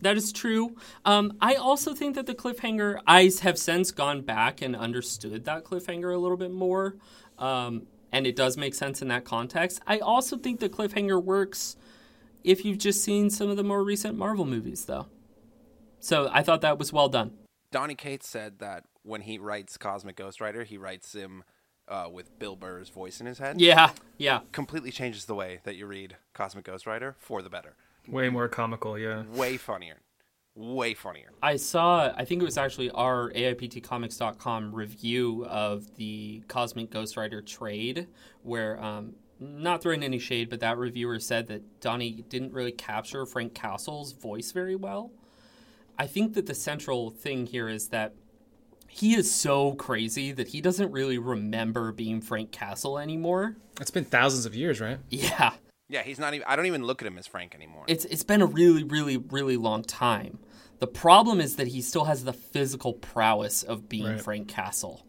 that 0.01 0.17
is 0.17 0.33
true. 0.33 0.77
Um, 1.05 1.37
I 1.41 1.55
also 1.55 1.95
think 1.95 2.15
that 2.15 2.27
the 2.27 2.35
cliffhanger, 2.35 3.01
I 3.07 3.31
have 3.43 3.59
since 3.59 3.91
gone 3.91 4.23
back 4.23 4.61
and 4.63 4.77
understood 4.77 5.45
that 5.45 5.65
cliffhanger 5.65 6.15
a 6.15 6.19
little 6.19 6.37
bit 6.37 6.53
more. 6.53 6.97
Um, 7.39 7.87
and 8.13 8.29
it 8.29 8.37
does 8.37 8.57
make 8.57 8.75
sense 8.75 9.03
in 9.03 9.09
that 9.09 9.25
context. 9.25 9.81
I 9.87 9.99
also 9.99 10.37
think 10.37 10.61
the 10.61 10.69
cliffhanger 10.69 11.23
works 11.23 11.77
if 12.45 12.65
you've 12.65 12.79
just 12.79 13.03
seen 13.03 13.29
some 13.29 13.51
of 13.51 13.57
the 13.57 13.65
more 13.65 13.83
recent 13.83 14.17
Marvel 14.17 14.45
movies, 14.45 14.85
though. 14.85 15.07
So 15.99 16.31
I 16.33 16.43
thought 16.43 16.61
that 16.61 16.79
was 16.79 16.93
well 16.93 17.09
done. 17.09 17.33
Donny 17.73 17.97
Cates 17.97 18.29
said 18.29 18.61
that 18.61 18.85
when 19.05 19.21
he 19.21 19.39
writes 19.39 19.77
Cosmic 19.77 20.17
Ghost 20.17 20.41
Rider, 20.41 20.65
he 20.65 20.77
writes 20.77 21.15
him 21.15 21.45
uh, 21.87 22.09
with 22.11 22.37
Bill 22.39 22.57
Burr's 22.57 22.89
voice 22.89 23.21
in 23.21 23.27
his 23.27 23.39
head. 23.39 23.61
Yeah, 23.61 23.91
yeah. 24.19 24.41
Completely 24.53 24.91
changes 24.91 25.27
the 25.27 25.35
way 25.35 25.61
that 25.65 25.77
you 25.77 25.87
read 25.87 26.17
Cosmic 26.33 26.65
Ghost 26.65 26.87
Rider 26.87 27.15
for 27.19 27.43
the 27.43 27.51
better. 27.51 27.77
Way 28.09 28.29
more 28.29 28.49
comical, 28.49 28.99
yeah. 28.99 29.23
Way 29.25 29.57
funnier. 29.57 30.01
Way 30.57 30.95
funnier. 30.95 31.31
I 31.43 31.57
saw, 31.57 32.13
I 32.17 32.25
think 32.25 32.41
it 32.41 32.45
was 32.45 32.59
actually 32.59 32.91
our 32.91 33.31
AIPTcomics.com 33.33 34.75
review 34.75 35.45
of 35.47 35.97
the 35.97 36.43
Cosmic 36.49 36.91
Ghost 36.91 37.17
Rider 37.17 37.43
trade, 37.43 38.07
where, 38.43 38.83
um, 38.83 39.15
not 39.41 39.83
throwing 39.83 40.03
any 40.05 40.19
shade, 40.19 40.49
but 40.49 40.61
that 40.61 40.79
reviewer 40.79 41.19
said 41.19 41.49
that 41.49 41.81
Donny 41.81 42.25
didn't 42.29 42.53
really 42.53 42.73
capture 42.73 43.27
Frank 43.27 43.53
Castle's 43.53 44.13
voice 44.13 44.53
very 44.53 44.77
well. 44.77 45.11
I 45.99 46.07
think 46.07 46.35
that 46.35 46.47
the 46.47 46.55
central 46.55 47.11
thing 47.11 47.47
here 47.47 47.69
is 47.69 47.89
that 47.89 48.15
he 48.95 49.17
is 49.17 49.35
so 49.35 49.73
crazy 49.75 50.31
that 50.31 50.49
he 50.49 50.61
doesn't 50.61 50.93
really 50.93 51.19
remember 51.19 51.91
being 51.91 52.21
Frank 52.21 52.53
Castle 52.53 52.97
anymore. 52.97 53.57
It's 53.81 53.91
been 53.91 54.05
thousands 54.05 54.47
of 54.47 54.55
years, 54.55 54.81
right? 54.81 55.01
Yeah. 55.11 55.55
Yeah, 55.89 56.03
he's 56.03 56.21
not 56.21 56.33
even 56.33 56.47
I 56.47 56.55
don't 56.55 56.67
even 56.67 56.85
look 56.85 57.03
at 57.03 57.09
him 57.09 57.19
as 57.19 57.27
Frank 57.27 57.57
anymore. 57.57 57.85
It's 57.89 58.05
it's 58.05 58.23
been 58.23 58.41
a 58.41 58.47
really 58.47 58.85
really 58.85 59.17
really 59.17 59.57
long 59.57 59.83
time. 59.83 60.39
The 60.79 60.87
problem 60.87 61.41
is 61.41 61.57
that 61.57 61.69
he 61.69 61.83
still 61.83 62.05
has 62.05 62.23
the 62.23 62.33
physical 62.33 62.95
prowess 62.95 63.65
of 63.65 63.89
being 63.89 64.07
right. 64.07 64.21
Frank 64.21 64.47
Castle. 64.47 65.05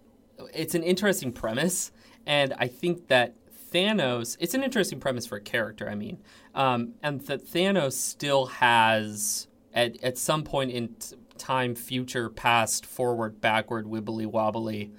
It's 0.52 0.74
an 0.74 0.82
interesting 0.82 1.32
premise 1.32 1.92
and 2.26 2.56
I 2.58 2.68
think 2.68 3.08
that 3.10 3.36
Thanos, 3.72 4.36
it's 4.40 4.56
an 4.56 4.64
interesting 4.64 5.00
premise 5.00 5.28
for 5.28 5.36
a 5.36 5.42
character, 5.42 5.88
I 5.88 5.96
mean. 5.96 6.18
Um, 6.56 6.94
and 7.04 7.22
that 7.22 7.46
Thanos 7.46 7.94
still 7.94 8.48
has 8.48 9.48
at 9.76 10.04
at 10.04 10.18
some 10.18 10.44
point 10.44 10.72
in 10.72 10.96
t- 10.96 11.16
time, 11.38 11.76
future, 11.76 12.30
past, 12.30 12.86
forward, 12.86 13.42
backward, 13.42 13.86
wibbly 13.86 14.26
wobbly, 14.26 14.92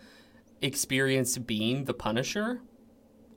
experience 0.63 1.39
being 1.39 1.85
the 1.85 1.95
Punisher 1.95 2.61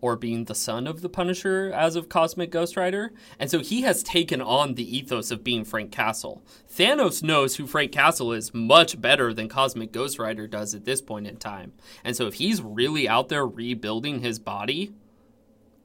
or 0.02 0.16
being 0.16 0.46
the 0.46 0.56
son 0.56 0.88
of 0.88 1.02
the 1.02 1.10
Punisher 1.10 1.72
as 1.74 1.96
of 1.96 2.10
Cosmic 2.10 2.52
Ghost 2.52 2.78
Rider. 2.78 3.12
And 3.38 3.52
so 3.52 3.60
he 3.60 3.82
has 3.82 4.02
taken 4.02 4.42
on 4.42 4.76
the 4.76 4.98
ethos 4.98 5.32
of 5.32 5.44
being 5.44 5.66
Frank 5.66 5.92
Castle. 5.92 6.42
Thanos 6.74 7.22
knows 7.22 7.58
who 7.58 7.68
Frank 7.68 7.92
Castle 7.92 8.32
is 8.32 8.54
much 8.54 9.02
better 9.02 9.34
than 9.34 9.50
Cosmic 9.50 9.92
Ghost 9.92 10.18
Rider 10.18 10.48
does 10.48 10.74
at 10.74 10.86
this 10.86 11.02
point 11.02 11.28
in 11.28 11.38
time. 11.38 11.74
And 12.04 12.16
so 12.16 12.28
if 12.28 12.36
he's 12.36 12.62
really 12.62 13.10
out 13.10 13.30
there 13.30 13.46
rebuilding 13.46 14.22
his 14.22 14.40
body, 14.40 14.94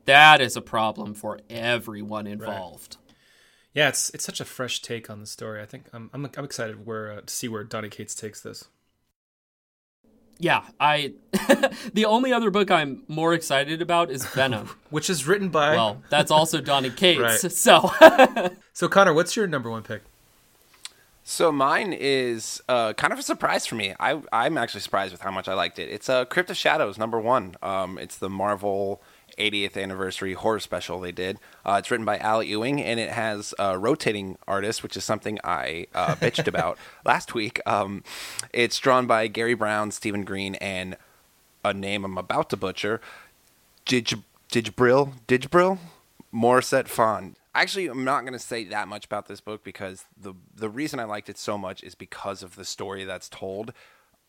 that 0.05 0.41
is 0.41 0.57
a 0.57 0.63
problem 0.63 1.15
for 1.15 1.41
everyone 1.51 2.27
involved. 2.27 2.97
Right. 2.97 3.04
Yeah, 3.75 3.89
it's 3.89 4.11
it's 4.11 4.25
such 4.25 4.41
a 4.41 4.45
fresh 4.45 4.81
take 4.81 5.11
on 5.11 5.21
the 5.21 5.27
story. 5.27 5.61
I 5.61 5.67
think 5.67 5.87
I'm 5.93 6.09
I'm, 6.15 6.31
I'm 6.37 6.45
excited 6.45 6.87
where 6.87 7.13
uh, 7.13 7.21
to 7.23 7.35
see 7.35 7.49
where 7.49 7.65
Donny 7.65 7.89
Cates 7.89 8.15
takes 8.15 8.41
this. 8.41 8.69
Yeah, 10.39 10.65
I 10.81 11.15
the 11.93 12.05
only 12.07 12.33
other 12.33 12.51
book 12.51 12.71
I'm 12.71 13.03
more 13.09 13.35
excited 13.35 13.83
about 13.83 14.11
is 14.11 14.25
Venom, 14.27 14.71
which 14.91 15.11
is 15.11 15.27
written 15.27 15.49
by 15.49 15.75
well, 15.75 16.03
that's 16.09 16.31
also 16.31 16.61
Donny 16.61 16.91
Cates. 16.97 17.21
right. 17.21 17.53
So, 17.53 17.91
so 18.73 18.89
Connor, 18.89 19.13
what's 19.13 19.37
your 19.37 19.47
number 19.49 19.71
one 19.71 19.83
pick? 19.83 20.03
So 21.27 21.51
mine 21.51 21.95
is 21.99 22.63
uh, 22.69 22.93
kind 22.93 23.13
of 23.13 23.19
a 23.19 23.23
surprise 23.23 23.67
for 23.67 23.75
me. 23.75 23.95
I 23.99 24.21
I'm 24.33 24.57
actually 24.57 24.81
surprised 24.81 25.11
with 25.11 25.23
how 25.23 25.31
much 25.33 25.49
I 25.49 25.55
liked 25.55 25.81
it. 25.81 25.89
It's 25.89 26.09
uh, 26.09 26.27
Crypt 26.27 26.51
of 26.51 26.57
Shadows 26.57 26.97
number 26.97 27.19
one. 27.19 27.57
Um, 27.63 27.99
it's 27.99 28.19
the 28.19 28.31
Marvel 28.31 29.03
80th 29.39 29.81
anniversary 29.81 30.35
horror 30.35 30.61
special 30.61 31.01
they 31.01 31.13
did. 31.13 31.39
Uh, 31.65 31.77
it's 31.79 31.91
written 31.91 32.07
by 32.07 32.19
Al 32.19 32.43
Ewing 32.43 32.81
and 32.81 32.99
it 33.01 33.11
has 33.11 33.55
a 33.59 33.79
rotating 33.79 34.39
artist, 34.47 34.83
which 34.83 34.97
is 34.97 35.05
something 35.05 35.39
I 35.45 35.87
uh, 35.95 36.15
bitched 36.17 36.47
about 36.47 36.79
last 37.05 37.35
week. 37.35 37.61
Um, 37.67 38.03
it's 38.53 38.79
drawn 38.79 39.07
by 39.07 39.27
Garry 39.29 39.55
Brown, 39.55 39.91
Stephen 39.91 40.25
Green, 40.25 40.55
and 40.57 40.97
a 41.65 41.73
name 41.73 42.05
I'm 42.05 42.19
about 42.19 42.51
to 42.51 42.57
butcher, 42.57 43.01
Dig 43.87 44.21
Digbrill, 44.51 45.15
Digbrill, 45.27 45.79
Morissette 46.33 46.89
Fond. 46.89 47.37
Actually, 47.55 47.87
I'm 47.87 48.05
not 48.05 48.23
going 48.23 48.33
to 48.33 48.39
say 48.39 48.65
that 48.65 48.89
much 48.89 49.05
about 49.05 49.27
this 49.27 49.41
book 49.41 49.65
because 49.65 50.05
the 50.17 50.35
the 50.55 50.69
reason 50.69 50.99
I 51.01 51.05
liked 51.05 51.29
it 51.29 51.39
so 51.39 51.57
much 51.57 51.83
is 51.83 51.95
because 51.95 52.43
of 52.43 52.57
the 52.57 52.65
story 52.65 53.05
that's 53.05 53.29
told. 53.29 53.73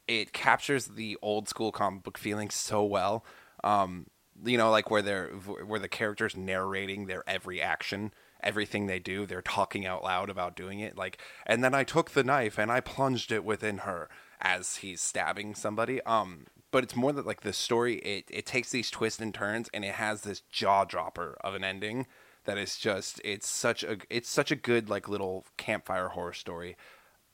It 0.08 0.34
captures 0.34 0.86
the 0.86 1.18
old 1.22 1.49
school 1.49 1.72
comic 1.72 2.03
book 2.03 2.18
feeling 2.18 2.51
so 2.51 2.84
well. 2.84 3.26
Um, 3.64 4.06
you 4.43 4.57
know, 4.57 4.71
like 4.71 4.89
where 4.89 5.01
they're 5.01 5.27
where 5.29 5.79
the 5.79 5.88
characters 5.88 6.36
narrating 6.36 7.05
their 7.05 7.23
every 7.27 7.61
action, 7.61 8.13
everything 8.41 8.88
they 8.88 8.99
do, 8.99 9.25
they're 9.25 9.41
talking 9.41 9.86
out 9.86 10.03
loud 10.03 10.29
about 10.29 10.55
doing 10.55 10.79
it. 10.79 10.97
Like, 10.97 11.21
and 11.45 11.63
then 11.63 11.73
I 11.73 11.83
took 11.83 12.11
the 12.11 12.23
knife 12.23 12.57
and 12.57 12.71
I 12.71 12.79
plunged 12.79 13.31
it 13.31 13.43
within 13.43 13.79
her 13.79 14.09
as 14.41 14.77
he's 14.77 15.01
stabbing 15.01 15.55
somebody. 15.55 16.01
Um, 16.03 16.45
but 16.71 16.83
it's 16.83 16.95
more 16.95 17.13
that 17.13 17.25
like 17.25 17.41
the 17.41 17.53
story 17.53 17.95
it 17.99 18.25
it 18.29 18.45
takes 18.45 18.71
these 18.71 18.91
twists 18.91 19.21
and 19.21 19.33
turns 19.33 19.69
and 19.73 19.86
it 19.86 19.95
has 19.95 20.21
this 20.21 20.41
jaw 20.41 20.83
dropper 20.83 21.38
of 21.41 21.55
an 21.55 21.63
ending 21.63 22.05
that 22.45 22.57
is 22.57 22.77
just 22.77 23.21
it's 23.23 23.47
such 23.47 23.83
a 23.83 23.97
it's 24.09 24.29
such 24.29 24.51
a 24.51 24.55
good 24.55 24.89
like 24.89 25.07
little 25.07 25.45
campfire 25.57 26.09
horror 26.09 26.33
story. 26.33 26.75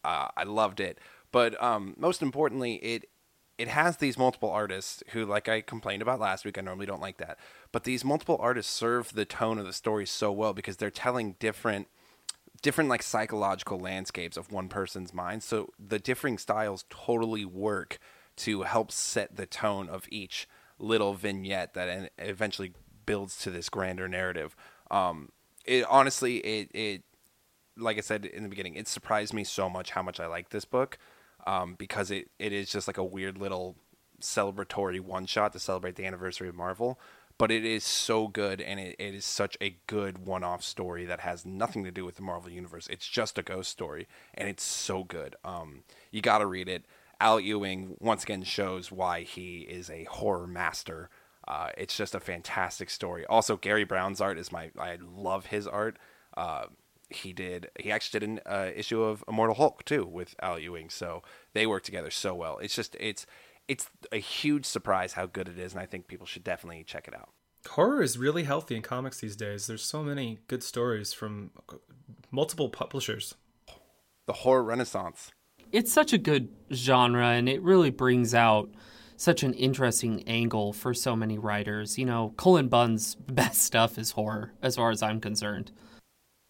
Uh, 0.03 0.27
I 0.35 0.43
loved 0.43 0.79
it, 0.79 0.99
but 1.31 1.61
um, 1.61 1.95
most 1.97 2.21
importantly, 2.21 2.75
it 2.75 3.09
it 3.57 3.67
has 3.67 3.97
these 3.97 4.17
multiple 4.17 4.49
artists 4.49 5.03
who, 5.09 5.25
like 5.25 5.47
I 5.47 5.61
complained 5.61 6.01
about 6.01 6.19
last 6.19 6.45
week, 6.45 6.57
I 6.57 6.61
normally 6.61 6.85
don't 6.85 7.01
like 7.01 7.17
that, 7.17 7.37
but 7.71 7.83
these 7.83 8.03
multiple 8.03 8.37
artists 8.39 8.73
serve 8.73 9.13
the 9.13 9.25
tone 9.25 9.59
of 9.59 9.65
the 9.65 9.73
story 9.73 10.05
so 10.05 10.31
well 10.31 10.53
because 10.53 10.77
they're 10.77 10.89
telling 10.89 11.35
different 11.39 11.87
different 12.61 12.89
like 12.89 13.01
psychological 13.01 13.79
landscapes 13.79 14.37
of 14.37 14.51
one 14.51 14.69
person's 14.69 15.13
mind. 15.13 15.41
So 15.41 15.69
the 15.79 15.99
differing 15.99 16.37
styles 16.37 16.85
totally 16.89 17.45
work 17.45 17.97
to 18.37 18.63
help 18.63 18.91
set 18.91 19.35
the 19.35 19.45
tone 19.45 19.89
of 19.89 20.05
each 20.09 20.47
little 20.77 21.13
vignette 21.13 21.73
that 21.73 22.11
eventually 22.17 22.73
builds 23.05 23.37
to 23.37 23.51
this 23.51 23.69
grander 23.69 24.07
narrative. 24.07 24.55
Um, 24.89 25.29
it 25.65 25.85
honestly, 25.89 26.37
it 26.37 26.69
it 26.73 27.03
like 27.77 27.97
I 27.97 28.01
said 28.01 28.25
in 28.25 28.43
the 28.43 28.49
beginning, 28.49 28.75
it 28.75 28.87
surprised 28.87 29.33
me 29.33 29.43
so 29.43 29.69
much 29.69 29.91
how 29.91 30.03
much 30.03 30.19
I 30.19 30.27
like 30.27 30.49
this 30.49 30.65
book 30.65 30.97
um, 31.45 31.75
because 31.75 32.11
it, 32.11 32.29
it 32.39 32.53
is 32.53 32.69
just 32.69 32.87
like 32.87 32.97
a 32.97 33.03
weird 33.03 33.37
little 33.37 33.75
celebratory 34.21 34.99
one 34.99 35.25
shot 35.25 35.53
to 35.53 35.59
celebrate 35.59 35.95
the 35.95 36.05
anniversary 36.05 36.47
of 36.47 36.55
Marvel. 36.55 36.99
But 37.37 37.49
it 37.51 37.65
is 37.65 37.83
so 37.83 38.27
good, 38.27 38.61
and 38.61 38.79
it, 38.79 38.95
it 38.99 39.15
is 39.15 39.25
such 39.25 39.57
a 39.59 39.77
good 39.87 40.19
one 40.19 40.43
off 40.43 40.63
story 40.63 41.05
that 41.05 41.21
has 41.21 41.43
nothing 41.43 41.83
to 41.85 41.91
do 41.91 42.05
with 42.05 42.15
the 42.15 42.21
Marvel 42.21 42.51
Universe. 42.51 42.87
It's 42.87 43.07
just 43.07 43.39
a 43.39 43.41
ghost 43.41 43.71
story, 43.71 44.07
and 44.35 44.47
it's 44.47 44.63
so 44.63 45.03
good. 45.03 45.35
Um, 45.43 45.83
you 46.11 46.21
got 46.21 46.39
to 46.39 46.45
read 46.45 46.69
it. 46.69 46.85
Al 47.19 47.39
Ewing 47.39 47.97
once 47.99 48.23
again 48.23 48.43
shows 48.43 48.91
why 48.91 49.21
he 49.21 49.61
is 49.61 49.89
a 49.89 50.03
horror 50.05 50.45
master. 50.45 51.09
Uh, 51.47 51.69
it's 51.77 51.97
just 51.97 52.13
a 52.13 52.19
fantastic 52.19 52.89
story. 52.89 53.25
Also, 53.25 53.57
Garry 53.57 53.85
Brown's 53.85 54.21
art 54.21 54.37
is 54.37 54.51
my 54.51 54.71
I 54.77 54.97
love 55.01 55.47
his 55.47 55.67
art. 55.67 55.97
Uh, 56.37 56.65
he 57.12 57.34
did 57.34 57.70
he 57.80 57.91
actually 57.91 58.20
did 58.20 58.30
an 58.30 58.39
uh, 58.45 58.70
issue 58.76 59.01
of 59.01 59.24
Immortal 59.28 59.55
Hulk 59.55 59.86
too 59.86 60.05
with 60.05 60.36
Al 60.41 60.59
Ewing, 60.59 60.89
so 60.89 61.22
they 61.53 61.66
work 61.66 61.84
together 61.84 62.12
so 62.12 62.34
well. 62.34 62.57
It's 62.59 62.76
just 62.76 62.95
it's 62.99 63.26
it's 63.68 63.89
a 64.12 64.18
huge 64.18 64.66
surprise 64.66 65.14
how 65.14 65.28
good 65.28 65.47
it 65.47 65.57
is, 65.57 65.74
and 65.74 65.82
I 65.82 65.86
think 65.86 66.07
people 66.07 66.26
should 66.26 66.43
definitely 66.43 66.84
check 66.84 67.07
it 67.07 67.16
out. 67.16 67.30
Horror 67.70 68.01
is 68.01 68.18
really 68.18 68.43
healthy 68.43 68.76
in 68.76 68.82
comics 68.82 69.20
these 69.20 69.36
days. 69.36 69.68
There's 69.68 69.84
so 69.84 70.03
many 70.03 70.39
good 70.47 70.64
stories 70.64 71.14
from 71.14 71.51
multiple 72.32 72.70
publishers. 72.70 73.36
The 74.26 74.34
horror 74.34 74.64
renaissance. 74.64 75.32
It's 75.72 75.91
such 75.91 76.12
a 76.12 76.18
good 76.18 76.49
genre, 76.74 77.28
and 77.28 77.47
it 77.47 77.62
really 77.62 77.91
brings 77.91 78.34
out 78.34 78.70
such 79.16 79.43
an 79.43 79.53
interesting 79.53 80.24
angle 80.28 80.74
for 80.74 80.93
so 80.93 81.16
many 81.16 81.38
writers. 81.38 81.97
You 81.97 82.05
know, 82.05 82.34
Cullen 82.38 82.68
Bunn's 82.68 83.16
best 83.32 83.62
stuff 83.62 83.97
is 83.97 84.12
horror, 84.12 84.53
as 84.62 84.76
far 84.76 84.89
as 84.89 85.03
I'm 85.03 85.22
concerned. 85.22 85.72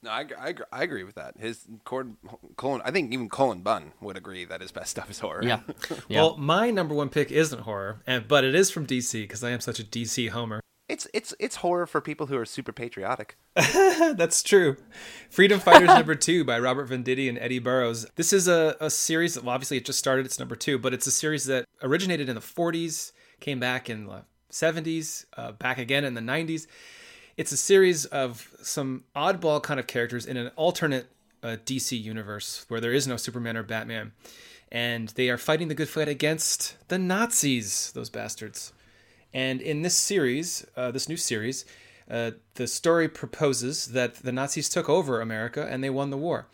No, 0.03 0.09
I, 0.09 0.25
I, 0.39 0.55
I 0.71 0.83
agree 0.83 1.03
with 1.03 1.15
that. 1.15 1.35
His 1.37 1.67
Cord, 1.83 2.15
Cullen, 2.57 2.81
I 2.83 2.89
think 2.89 3.13
even 3.13 3.29
Cullen 3.29 3.61
Bunn 3.61 3.91
would 4.01 4.17
agree 4.17 4.45
that 4.45 4.61
his 4.61 4.71
best 4.71 4.89
stuff 4.89 5.11
is 5.11 5.19
horror. 5.19 5.43
Yeah. 5.43 5.59
yeah. 6.07 6.21
Well, 6.21 6.37
my 6.37 6.71
number 6.71 6.95
one 6.95 7.09
pick 7.09 7.31
isn't 7.31 7.61
horror, 7.61 8.01
and 8.07 8.27
but 8.27 8.43
it 8.43 8.55
is 8.55 8.71
from 8.71 8.87
DC 8.87 9.13
because 9.13 9.43
I 9.43 9.51
am 9.51 9.59
such 9.59 9.79
a 9.79 9.83
DC 9.83 10.29
homer. 10.29 10.59
It's 10.89 11.07
it's 11.13 11.35
it's 11.39 11.57
horror 11.57 11.85
for 11.85 12.01
people 12.01 12.27
who 12.27 12.37
are 12.37 12.45
super 12.45 12.71
patriotic. 12.71 13.37
That's 13.55 14.41
true. 14.41 14.75
Freedom 15.29 15.59
Fighters 15.59 15.87
number 15.87 16.15
two 16.15 16.43
by 16.43 16.57
Robert 16.59 16.89
Venditti 16.89 17.29
and 17.29 17.37
Eddy 17.37 17.59
Barrows. 17.59 18.07
This 18.15 18.33
is 18.33 18.47
a, 18.47 18.75
a 18.81 18.89
series 18.89 19.35
that 19.35 19.43
well, 19.43 19.53
obviously 19.53 19.77
it 19.77 19.85
just 19.85 19.99
started. 19.99 20.25
It's 20.25 20.39
number 20.39 20.55
two, 20.55 20.79
but 20.79 20.93
it's 20.93 21.07
a 21.07 21.11
series 21.11 21.45
that 21.45 21.65
originated 21.83 22.27
in 22.27 22.35
the 22.35 22.41
40s, 22.41 23.11
came 23.39 23.59
back 23.59 23.89
in 23.89 24.07
the 24.07 24.23
70s, 24.51 25.25
uh, 25.37 25.51
back 25.53 25.77
again 25.77 26.03
in 26.03 26.15
the 26.15 26.21
90s 26.21 26.65
it's 27.41 27.51
a 27.51 27.57
series 27.57 28.05
of 28.05 28.53
some 28.61 29.03
oddball 29.15 29.63
kind 29.63 29.79
of 29.79 29.87
characters 29.87 30.27
in 30.27 30.37
an 30.37 30.51
alternate 30.55 31.07
uh, 31.41 31.57
DC 31.65 31.99
universe 31.99 32.65
where 32.67 32.79
there 32.79 32.93
is 32.93 33.07
no 33.07 33.17
Superman 33.17 33.57
or 33.57 33.63
Batman. 33.63 34.11
And 34.71 35.09
they 35.09 35.27
are 35.27 35.39
fighting 35.39 35.67
the 35.67 35.73
good 35.73 35.89
fight 35.89 36.07
against 36.07 36.77
the 36.87 36.99
Nazis, 36.99 37.91
those 37.95 38.11
bastards. 38.11 38.73
And 39.33 39.59
in 39.59 39.81
this 39.81 39.97
series, 39.97 40.67
uh, 40.77 40.91
this 40.91 41.09
new 41.09 41.17
series, 41.17 41.65
uh, 42.11 42.31
the 42.53 42.67
story 42.67 43.09
proposes 43.09 43.87
that 43.87 44.17
the 44.17 44.31
Nazis 44.31 44.69
took 44.69 44.87
over 44.87 45.19
America 45.19 45.67
and 45.67 45.83
they 45.83 45.89
won 45.89 46.11
the 46.11 46.17
war. 46.17 46.45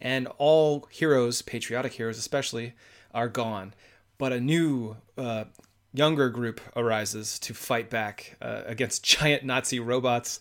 And 0.00 0.28
all 0.38 0.86
heroes, 0.92 1.42
patriotic 1.42 1.94
heroes 1.94 2.18
especially, 2.18 2.74
are 3.12 3.28
gone. 3.28 3.74
But 4.16 4.32
a 4.32 4.40
new 4.40 4.96
uh, 5.18 5.46
younger 5.96 6.28
group 6.28 6.60
arises 6.74 7.38
to 7.40 7.54
fight 7.54 7.90
back 7.90 8.36
uh, 8.40 8.62
against 8.66 9.04
giant 9.18 9.44
Nazi 9.44 9.80
robots 9.80 10.40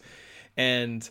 and 0.57 1.09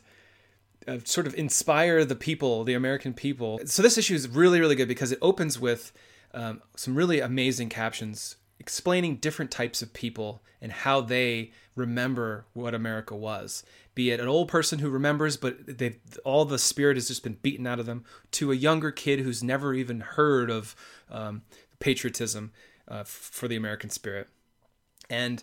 uh, 0.87 0.99
sort 1.05 1.27
of 1.27 1.35
inspire 1.35 2.05
the 2.05 2.15
people, 2.15 2.65
the 2.65 2.75
American 2.75 3.15
people. 3.15 3.61
So 3.65 3.83
this 3.83 3.97
issue 3.97 4.15
is 4.15 4.29
really, 4.29 4.61
really 4.61 4.77
good 4.77 4.89
because 4.89 5.13
it 5.13 5.19
opens 5.23 5.59
with 5.59 5.93
um, 6.33 6.63
some 6.77 6.95
really 6.95 7.21
amazing 7.21 7.69
captions 7.69 8.37
explaining 8.59 9.17
different 9.17 9.51
types 9.51 9.83
of 9.83 9.93
people 9.93 10.43
and 10.61 10.73
how 10.73 11.01
they 11.01 11.53
remember 11.75 12.47
what 12.55 12.75
America 12.75 13.15
was. 13.15 13.63
Be 13.95 14.11
it 14.11 14.21
an 14.21 14.29
old 14.29 14.49
person 14.49 14.79
who 14.79 14.89
remembers, 14.91 15.37
but 15.37 15.79
they 15.79 15.97
all 16.25 16.45
the 16.45 16.59
spirit 16.59 16.97
has 16.97 17.09
just 17.09 17.23
been 17.23 17.39
beaten 17.43 17.67
out 17.67 17.79
of 17.79 17.87
them, 17.87 18.05
to 18.33 18.53
a 18.53 18.57
younger 18.57 18.91
kid 18.91 19.21
who's 19.21 19.43
never 19.43 19.75
even 19.75 20.01
heard 20.01 20.51
of 20.51 20.75
um, 21.11 21.43
patriotism 21.79 22.53
uh, 22.89 23.05
for 23.05 23.49
the 23.49 23.57
American 23.57 23.91
spirit. 23.91 24.29
And 25.09 25.43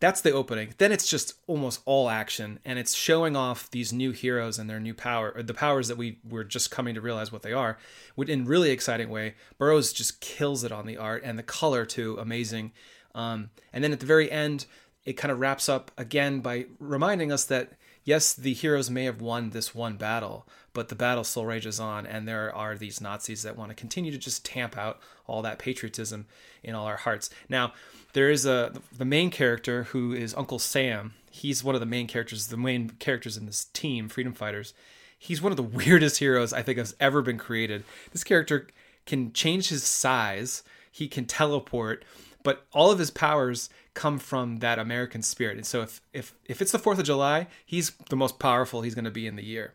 that's 0.00 0.22
the 0.22 0.32
opening. 0.32 0.74
Then 0.78 0.92
it's 0.92 1.08
just 1.08 1.34
almost 1.46 1.82
all 1.84 2.08
action, 2.08 2.58
and 2.64 2.78
it's 2.78 2.94
showing 2.94 3.36
off 3.36 3.70
these 3.70 3.92
new 3.92 4.12
heroes 4.12 4.58
and 4.58 4.68
their 4.68 4.80
new 4.80 4.94
power, 4.94 5.32
or 5.36 5.42
the 5.42 5.54
powers 5.54 5.88
that 5.88 5.98
we 5.98 6.18
were 6.26 6.42
just 6.42 6.70
coming 6.70 6.94
to 6.94 7.02
realize 7.02 7.30
what 7.30 7.42
they 7.42 7.52
are, 7.52 7.76
in 8.16 8.46
really 8.46 8.70
exciting 8.70 9.10
way. 9.10 9.34
Barrows 9.58 9.92
just 9.92 10.20
kills 10.20 10.64
it 10.64 10.72
on 10.72 10.86
the 10.86 10.96
art 10.96 11.22
and 11.22 11.38
the 11.38 11.42
color 11.42 11.84
too, 11.84 12.16
amazing. 12.18 12.72
Um, 13.14 13.50
and 13.74 13.84
then 13.84 13.92
at 13.92 14.00
the 14.00 14.06
very 14.06 14.30
end, 14.30 14.64
it 15.04 15.14
kind 15.14 15.30
of 15.30 15.38
wraps 15.38 15.68
up 15.68 15.90
again 15.98 16.40
by 16.40 16.66
reminding 16.78 17.30
us 17.30 17.44
that 17.44 17.72
yes, 18.04 18.32
the 18.32 18.54
heroes 18.54 18.90
may 18.90 19.04
have 19.04 19.20
won 19.20 19.50
this 19.50 19.74
one 19.74 19.96
battle, 19.96 20.46
but 20.72 20.88
the 20.88 20.94
battle 20.94 21.24
still 21.24 21.44
rages 21.44 21.80
on, 21.80 22.06
and 22.06 22.26
there 22.26 22.54
are 22.54 22.76
these 22.76 23.00
Nazis 23.00 23.42
that 23.42 23.56
want 23.56 23.70
to 23.70 23.74
continue 23.74 24.12
to 24.12 24.18
just 24.18 24.44
tamp 24.44 24.76
out 24.76 25.00
all 25.26 25.42
that 25.42 25.58
patriotism 25.58 26.26
in 26.62 26.74
all 26.74 26.86
our 26.86 26.96
hearts. 26.96 27.30
Now 27.48 27.72
there 28.12 28.30
is 28.30 28.46
a 28.46 28.72
the 28.96 29.04
main 29.04 29.30
character 29.30 29.84
who 29.84 30.12
is 30.12 30.34
Uncle 30.34 30.58
Sam. 30.58 31.14
He's 31.30 31.62
one 31.62 31.74
of 31.74 31.80
the 31.80 31.86
main 31.86 32.06
characters, 32.06 32.48
the 32.48 32.56
main 32.56 32.90
characters 32.90 33.36
in 33.36 33.46
this 33.46 33.66
team, 33.66 34.08
Freedom 34.08 34.32
Fighters. 34.32 34.74
He's 35.18 35.42
one 35.42 35.52
of 35.52 35.56
the 35.56 35.62
weirdest 35.84 36.18
heroes 36.18 36.52
I 36.52 36.62
think 36.62 36.78
has 36.78 36.94
ever 37.00 37.22
been 37.22 37.38
created. 37.38 37.84
This 38.12 38.24
character 38.24 38.68
can 39.06 39.32
change 39.32 39.68
his 39.68 39.84
size, 39.84 40.62
he 40.90 41.08
can 41.08 41.24
teleport, 41.24 42.04
but 42.42 42.66
all 42.72 42.90
of 42.90 42.98
his 42.98 43.10
powers 43.10 43.70
come 43.94 44.18
from 44.18 44.58
that 44.58 44.78
American 44.78 45.22
spirit. 45.22 45.56
And 45.56 45.66
so 45.66 45.82
if 45.82 46.00
if 46.12 46.34
if 46.46 46.62
it's 46.62 46.72
the 46.72 46.78
4th 46.78 46.98
of 46.98 47.04
July, 47.04 47.48
he's 47.64 47.90
the 48.08 48.16
most 48.16 48.38
powerful 48.38 48.82
he's 48.82 48.94
going 48.94 49.04
to 49.04 49.10
be 49.10 49.26
in 49.26 49.36
the 49.36 49.44
year. 49.44 49.74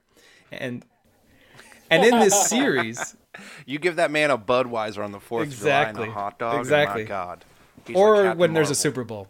And 0.51 0.85
and 1.89 2.03
in 2.03 2.19
this 2.19 2.47
series, 2.49 3.15
you 3.65 3.79
give 3.79 3.97
that 3.97 4.11
man 4.11 4.31
a 4.31 4.37
Budweiser 4.37 5.03
on 5.03 5.11
the 5.11 5.19
4th 5.19 5.43
exactly, 5.43 5.89
of 5.89 5.95
July 5.95 6.03
and 6.05 6.09
a 6.09 6.11
hot 6.11 6.39
dog. 6.39 6.59
Exactly. 6.59 7.03
my 7.03 7.07
god. 7.07 7.45
He's 7.85 7.95
or 7.95 8.33
when 8.33 8.53
there's 8.53 8.71
a 8.71 8.75
Super 8.75 9.03
Bowl. 9.03 9.27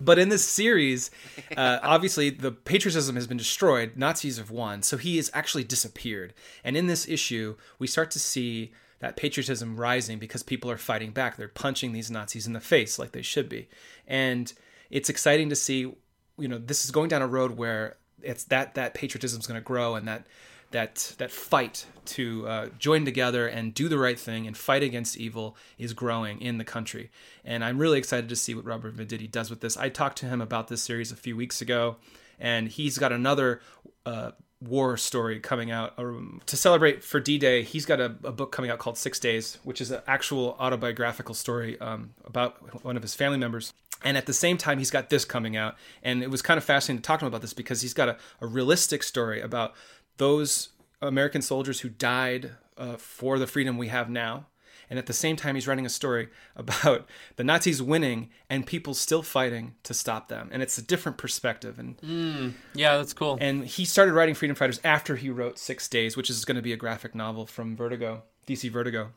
But 0.00 0.18
in 0.18 0.28
this 0.28 0.44
series, 0.44 1.10
uh, 1.56 1.78
obviously 1.82 2.30
the 2.30 2.50
patriotism 2.50 3.14
has 3.14 3.26
been 3.26 3.36
destroyed. 3.36 3.92
Nazis 3.96 4.36
have 4.36 4.50
won, 4.50 4.82
so 4.82 4.96
he 4.96 5.16
has 5.16 5.30
actually 5.32 5.64
disappeared. 5.64 6.34
And 6.64 6.76
in 6.76 6.88
this 6.88 7.08
issue, 7.08 7.56
we 7.78 7.86
start 7.86 8.10
to 8.12 8.18
see 8.18 8.72
that 8.98 9.16
patriotism 9.16 9.76
rising 9.76 10.18
because 10.18 10.42
people 10.42 10.70
are 10.70 10.76
fighting 10.76 11.12
back. 11.12 11.36
They're 11.36 11.48
punching 11.48 11.92
these 11.92 12.10
Nazis 12.10 12.46
in 12.46 12.52
the 12.52 12.60
face 12.60 12.98
like 12.98 13.12
they 13.12 13.22
should 13.22 13.48
be, 13.48 13.68
and 14.06 14.52
it's 14.90 15.08
exciting 15.08 15.48
to 15.50 15.56
see. 15.56 15.92
You 16.38 16.48
know, 16.48 16.58
this 16.58 16.84
is 16.84 16.90
going 16.90 17.08
down 17.08 17.22
a 17.22 17.26
road 17.26 17.52
where 17.52 17.96
it's 18.22 18.44
that 18.44 18.74
that 18.74 18.94
patriotism 18.94 19.40
is 19.40 19.46
going 19.46 19.60
to 19.60 19.64
grow 19.64 19.94
and 19.94 20.06
that 20.08 20.26
that 20.72 21.14
that 21.18 21.30
fight 21.30 21.86
to 22.04 22.46
uh, 22.48 22.68
join 22.78 23.04
together 23.04 23.46
and 23.46 23.72
do 23.72 23.88
the 23.88 23.98
right 23.98 24.18
thing 24.18 24.46
and 24.46 24.56
fight 24.56 24.82
against 24.82 25.16
evil 25.16 25.56
is 25.78 25.92
growing 25.92 26.40
in 26.40 26.58
the 26.58 26.64
country. 26.64 27.10
And 27.44 27.64
I'm 27.64 27.78
really 27.78 27.98
excited 27.98 28.28
to 28.30 28.36
see 28.36 28.54
what 28.54 28.64
Robert 28.64 28.96
Venditti 28.96 29.30
does 29.30 29.50
with 29.50 29.60
this. 29.60 29.76
I 29.76 29.88
talked 29.88 30.18
to 30.18 30.26
him 30.26 30.40
about 30.40 30.68
this 30.68 30.82
series 30.82 31.12
a 31.12 31.16
few 31.16 31.36
weeks 31.36 31.60
ago, 31.60 31.96
and 32.40 32.68
he's 32.68 32.98
got 32.98 33.12
another 33.12 33.60
uh, 34.04 34.32
war 34.68 34.96
story 34.96 35.40
coming 35.40 35.70
out 35.70 35.92
um, 35.98 36.40
to 36.46 36.56
celebrate 36.56 37.02
for 37.02 37.20
D-Day. 37.20 37.62
He's 37.62 37.84
got 37.84 38.00
a, 38.00 38.14
a, 38.24 38.32
book 38.32 38.52
coming 38.52 38.70
out 38.70 38.78
called 38.78 38.96
Six 38.96 39.18
Days, 39.18 39.58
which 39.64 39.80
is 39.80 39.90
an 39.90 40.00
actual 40.06 40.56
autobiographical 40.58 41.34
story 41.34 41.80
um, 41.80 42.14
about 42.24 42.84
one 42.84 42.96
of 42.96 43.02
his 43.02 43.14
family 43.14 43.38
members. 43.38 43.72
And 44.04 44.16
at 44.16 44.26
the 44.26 44.32
same 44.32 44.58
time, 44.58 44.78
he's 44.78 44.90
got 44.90 45.10
this 45.10 45.24
coming 45.24 45.56
out. 45.56 45.76
And 46.02 46.22
it 46.22 46.30
was 46.30 46.42
kind 46.42 46.58
of 46.58 46.64
fascinating 46.64 47.02
to 47.02 47.06
talk 47.06 47.20
to 47.20 47.26
him 47.26 47.28
about 47.28 47.40
this 47.40 47.54
because 47.54 47.82
he's 47.82 47.94
got 47.94 48.08
a, 48.08 48.16
a 48.40 48.46
realistic 48.46 49.02
story 49.02 49.40
about 49.40 49.74
those 50.16 50.70
American 51.00 51.42
soldiers 51.42 51.80
who 51.80 51.88
died 51.88 52.52
uh, 52.76 52.96
for 52.96 53.38
the 53.38 53.46
freedom 53.46 53.78
we 53.78 53.88
have 53.88 54.08
now. 54.08 54.46
And 54.92 54.98
at 54.98 55.06
the 55.06 55.14
same 55.14 55.36
time, 55.36 55.54
he's 55.54 55.66
writing 55.66 55.86
a 55.86 55.88
story 55.88 56.28
about 56.54 57.08
the 57.36 57.44
Nazis 57.44 57.80
winning 57.80 58.28
and 58.50 58.66
people 58.66 58.92
still 58.92 59.22
fighting 59.22 59.74
to 59.84 59.94
stop 59.94 60.28
them. 60.28 60.50
And 60.52 60.62
it's 60.62 60.76
a 60.76 60.82
different 60.82 61.16
perspective. 61.16 61.78
And 61.78 61.96
mm, 62.02 62.52
yeah, 62.74 62.98
that's 62.98 63.14
cool. 63.14 63.38
And 63.40 63.64
he 63.64 63.86
started 63.86 64.12
writing 64.12 64.34
Freedom 64.34 64.54
Fighters 64.54 64.80
after 64.84 65.16
he 65.16 65.30
wrote 65.30 65.58
Six 65.58 65.88
Days, 65.88 66.14
which 66.14 66.28
is 66.28 66.44
going 66.44 66.56
to 66.56 66.62
be 66.62 66.74
a 66.74 66.76
graphic 66.76 67.14
novel 67.14 67.46
from 67.46 67.74
Vertigo, 67.74 68.24
DC 68.46 68.70
Vertigo. 68.70 69.12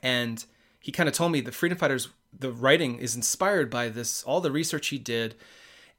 And 0.00 0.44
he 0.78 0.92
kind 0.92 1.08
of 1.08 1.14
told 1.16 1.32
me 1.32 1.40
the 1.40 1.50
Freedom 1.50 1.76
Fighters, 1.76 2.10
the 2.32 2.52
writing 2.52 2.98
is 2.98 3.16
inspired 3.16 3.70
by 3.70 3.88
this, 3.88 4.22
all 4.22 4.40
the 4.40 4.52
research 4.52 4.86
he 4.90 4.98
did, 4.98 5.34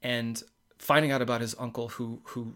and 0.02 0.42
finding 0.78 1.12
out 1.12 1.22
about 1.22 1.42
his 1.42 1.54
uncle 1.60 1.90
who 1.90 2.22
who 2.28 2.56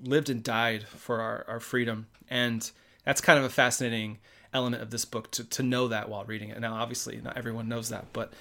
lived 0.00 0.30
and 0.30 0.44
died 0.44 0.84
for 0.84 1.20
our, 1.20 1.44
our 1.48 1.58
freedom. 1.58 2.06
And 2.28 2.70
that's 3.04 3.20
kind 3.20 3.40
of 3.40 3.44
a 3.44 3.50
fascinating 3.50 4.18
element 4.52 4.82
of 4.82 4.90
this 4.90 5.04
book 5.04 5.30
to, 5.32 5.44
to 5.44 5.62
know 5.62 5.88
that 5.88 6.08
while 6.08 6.24
reading 6.24 6.50
it. 6.50 6.60
Now, 6.60 6.74
obviously, 6.74 7.20
not 7.20 7.36
everyone 7.36 7.68
knows 7.68 7.88
that, 7.88 8.06
but 8.12 8.32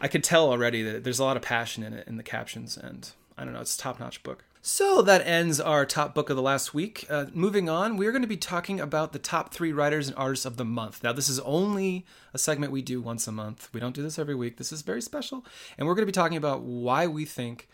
I 0.00 0.08
could 0.08 0.24
tell 0.24 0.50
already 0.50 0.82
that 0.82 1.04
there's 1.04 1.18
a 1.18 1.24
lot 1.24 1.36
of 1.36 1.42
passion 1.42 1.82
in 1.82 1.92
it 1.92 2.06
in 2.06 2.16
the 2.16 2.22
captions, 2.22 2.76
and 2.76 3.10
I 3.36 3.44
don't 3.44 3.52
know, 3.52 3.60
it's 3.60 3.76
a 3.76 3.80
top 3.80 3.98
notch 4.00 4.22
book. 4.22 4.44
So 4.60 5.02
that 5.02 5.26
ends 5.26 5.60
our 5.60 5.86
top 5.86 6.14
book 6.14 6.30
of 6.30 6.36
the 6.36 6.42
last 6.42 6.74
week. 6.74 7.06
Uh, 7.08 7.26
moving 7.32 7.68
on, 7.68 7.96
we're 7.96 8.10
going 8.10 8.22
to 8.22 8.28
be 8.28 8.36
talking 8.36 8.80
about 8.80 9.12
the 9.12 9.18
top 9.18 9.54
three 9.54 9.72
writers 9.72 10.08
and 10.08 10.16
artists 10.16 10.44
of 10.44 10.56
the 10.56 10.64
month. 10.64 11.02
Now, 11.02 11.12
this 11.12 11.28
is 11.28 11.40
only 11.40 12.04
a 12.34 12.38
segment 12.38 12.72
we 12.72 12.82
do 12.82 13.00
once 13.00 13.26
a 13.26 13.32
month. 13.32 13.70
We 13.72 13.80
don't 13.80 13.94
do 13.94 14.02
this 14.02 14.18
every 14.18 14.34
week. 14.34 14.56
This 14.56 14.72
is 14.72 14.82
very 14.82 15.00
special. 15.00 15.46
And 15.78 15.86
we're 15.86 15.94
going 15.94 16.02
to 16.02 16.06
be 16.06 16.12
talking 16.12 16.36
about 16.36 16.62
why 16.62 17.06
we 17.06 17.24
think 17.24 17.68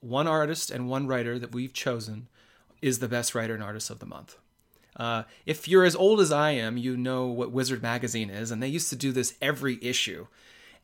one 0.00 0.26
artist 0.26 0.70
and 0.70 0.88
one 0.88 1.06
writer 1.06 1.38
that 1.38 1.52
we've 1.52 1.72
chosen 1.72 2.28
is 2.82 2.98
the 2.98 3.08
best 3.08 3.34
writer 3.34 3.54
and 3.54 3.62
artist 3.62 3.90
of 3.90 4.00
the 4.00 4.06
month. 4.06 4.36
Uh, 4.96 5.24
if 5.44 5.66
you're 5.66 5.84
as 5.84 5.96
old 5.96 6.20
as 6.20 6.30
I 6.30 6.50
am, 6.50 6.76
you 6.76 6.96
know 6.96 7.26
what 7.26 7.50
Wizard 7.50 7.82
Magazine 7.82 8.30
is, 8.30 8.50
and 8.50 8.62
they 8.62 8.68
used 8.68 8.90
to 8.90 8.96
do 8.96 9.12
this 9.12 9.34
every 9.42 9.78
issue, 9.82 10.26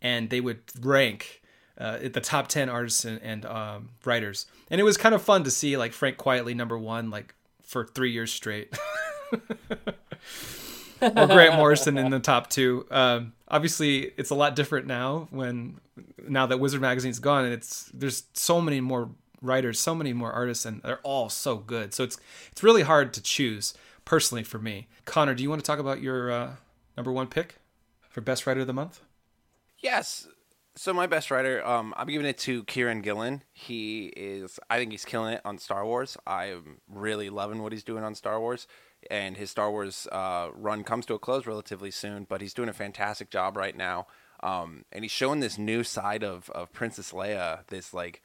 and 0.03 0.31
they 0.31 0.41
would 0.41 0.63
rank 0.81 1.43
uh, 1.79 1.99
the 1.99 2.21
top 2.21 2.49
10 2.49 2.69
artists 2.69 3.05
and, 3.05 3.21
and 3.23 3.47
um, 3.47 3.91
writers. 4.05 4.47
And 4.71 4.81
it 4.81 4.85
was 4.85 4.97
kind 4.97 5.15
of 5.15 5.23
fun 5.23 5.45
to 5.45 5.51
see 5.51 5.77
like 5.77 5.93
Frank 5.93 6.17
Quitely 6.19 6.55
number 6.55 6.79
one, 6.79 7.11
like 7.11 7.35
for 7.63 7.87
three 7.87 8.11
years 8.11 8.33
straight. 8.33 8.77
or 11.01 11.27
Grant 11.27 11.57
Morrison 11.57 11.97
in 11.97 12.11
the 12.11 12.21
top 12.21 12.51
two. 12.51 12.87
Um, 12.91 13.33
obviously, 13.49 14.13
it's 14.17 14.31
a 14.31 14.35
lot 14.35 14.55
different 14.57 14.87
now 14.87 15.29
when 15.31 15.81
now 16.29 16.47
that 16.47 16.61
Wizard 16.61 16.81
Magazine's 16.81 17.19
gone, 17.19 17.45
and 17.45 17.55
it's 17.55 17.91
there's 17.95 18.25
so 18.35 18.61
many 18.61 18.81
more 18.81 19.11
writers, 19.41 19.79
so 19.81 19.95
many 19.95 20.13
more 20.13 20.33
artists, 20.33 20.67
and 20.67 20.83
they're 20.83 20.99
all 20.99 21.29
so 21.29 21.57
good. 21.57 21.95
So 21.95 22.05
it's 22.05 22.19
it's 22.53 22.63
really 22.63 22.83
hard 22.83 23.15
to 23.15 23.23
choose 23.23 23.75
personally 24.11 24.43
for 24.43 24.59
me. 24.59 24.89
Connor, 25.05 25.37
do 25.37 25.43
you 25.45 25.49
want 25.49 25.63
to 25.63 25.65
talk 25.65 25.79
about 25.79 26.03
your 26.03 26.33
uh, 26.33 26.51
number 26.97 27.13
one 27.13 27.29
pick 27.29 27.61
for 28.09 28.21
best 28.21 28.45
writer 28.45 28.63
of 28.63 28.67
the 28.67 28.73
month? 28.73 29.03
Yes. 29.79 30.27
So 30.75 30.93
my 30.93 31.07
best 31.07 31.31
writer, 31.31 31.65
um, 31.65 31.95
I'm 31.97 32.09
giving 32.09 32.27
it 32.27 32.37
to 32.39 32.65
Kieron 32.65 33.05
Gillen. 33.05 33.45
He 33.53 34.07
is, 34.17 34.59
I 34.69 34.79
think 34.79 34.91
he's 34.91 35.05
killing 35.05 35.35
it 35.35 35.41
on 35.45 35.59
Star 35.59 35.87
Wars. 35.87 36.17
I'm 36.27 36.79
really 36.89 37.31
loving 37.31 37.63
what 37.63 37.71
he's 37.71 37.85
doing 37.85 38.03
on 38.03 38.17
Star 38.17 38.41
Wars, 38.41 38.67
and 39.09 39.37
his 39.37 39.53
Star 39.53 39.71
Wars 39.71 40.09
uh, 40.11 40.49
run 40.55 40.83
comes 40.83 41.07
to 41.07 41.15
a 41.15 41.21
close 41.21 41.47
relatively 41.47 41.93
soon. 41.93 42.27
But 42.29 42.41
he's 42.41 42.55
doing 42.55 42.69
a 42.69 42.73
fantastic 42.73 43.31
job 43.31 43.57
right 43.57 43.77
now, 43.77 44.09
um, 44.43 44.87
and 44.91 45.05
he's 45.05 45.13
showing 45.13 45.39
this 45.39 45.57
new 45.57 45.85
side 45.85 46.25
of 46.25 46.51
of 46.51 46.73
Princess 46.73 47.13
Leia, 47.13 47.65
this 47.69 47.95
like 47.95 48.23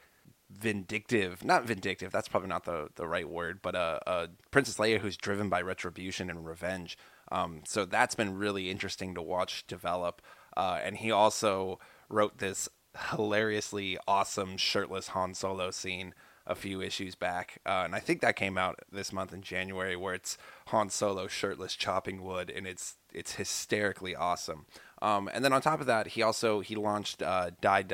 vindictive, 0.50 1.44
not 1.44 1.64
vindictive. 1.64 2.12
That's 2.12 2.28
probably 2.28 2.48
not 2.48 2.64
the 2.64 2.88
the 2.94 3.06
right 3.06 3.28
word, 3.28 3.60
but 3.62 3.74
a, 3.74 4.00
a 4.06 4.28
Princess 4.50 4.76
Leia 4.76 5.00
who's 5.00 5.16
driven 5.16 5.48
by 5.48 5.60
retribution 5.60 6.30
and 6.30 6.46
revenge. 6.46 6.96
Um, 7.32 7.62
so 7.66 7.84
that's 7.84 8.14
been 8.14 8.38
really 8.38 8.70
interesting 8.70 9.14
to 9.14 9.22
watch 9.22 9.66
develop. 9.66 10.22
Uh, 10.56 10.78
and 10.82 10.96
he 10.96 11.10
also 11.10 11.78
wrote 12.08 12.38
this 12.38 12.68
hilariously 13.10 13.98
awesome 14.06 14.56
shirtless 14.56 15.08
Han 15.08 15.34
Solo 15.34 15.70
scene 15.70 16.14
a 16.46 16.54
few 16.54 16.80
issues 16.80 17.16
back, 17.16 17.60
uh, 17.66 17.82
and 17.84 17.94
I 17.94 17.98
think 17.98 18.20
that 18.20 18.36
came 18.36 18.56
out 18.56 18.78
this 18.92 19.12
month 19.12 19.32
in 19.34 19.42
January, 19.42 19.96
where 19.96 20.14
it's 20.14 20.38
Han 20.68 20.90
Solo 20.90 21.26
shirtless 21.26 21.74
chopping 21.74 22.22
wood, 22.22 22.52
and 22.54 22.68
it's 22.68 22.94
it's 23.12 23.32
hysterically 23.34 24.14
awesome. 24.14 24.66
Um, 25.02 25.28
and 25.34 25.44
then 25.44 25.52
on 25.52 25.60
top 25.60 25.80
of 25.80 25.86
that, 25.86 26.08
he 26.08 26.22
also 26.22 26.60
he 26.60 26.76
launched 26.76 27.20
uh, 27.20 27.50
Die, 27.60 27.84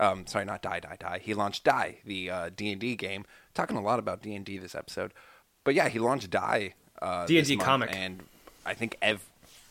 um, 0.00 0.26
sorry, 0.26 0.44
not 0.44 0.62
Die 0.62 0.80
Die 0.80 0.96
Die. 0.98 1.20
He 1.22 1.34
launched 1.34 1.64
Die, 1.64 1.98
the 2.04 2.30
uh, 2.30 2.50
D 2.54 2.72
and 2.72 2.80
D 2.80 2.96
game. 2.96 3.24
Talking 3.54 3.76
a 3.76 3.82
lot 3.82 3.98
about 3.98 4.22
D 4.22 4.34
and 4.34 4.44
D 4.44 4.58
this 4.58 4.74
episode, 4.74 5.12
but 5.64 5.74
yeah, 5.74 5.88
he 5.88 5.98
launched 5.98 6.30
Die 6.30 6.74
uh, 7.02 7.26
D&D 7.26 7.56
comic. 7.56 7.94
and 7.94 8.22
I 8.64 8.74
think 8.74 8.96
ev 9.02 9.24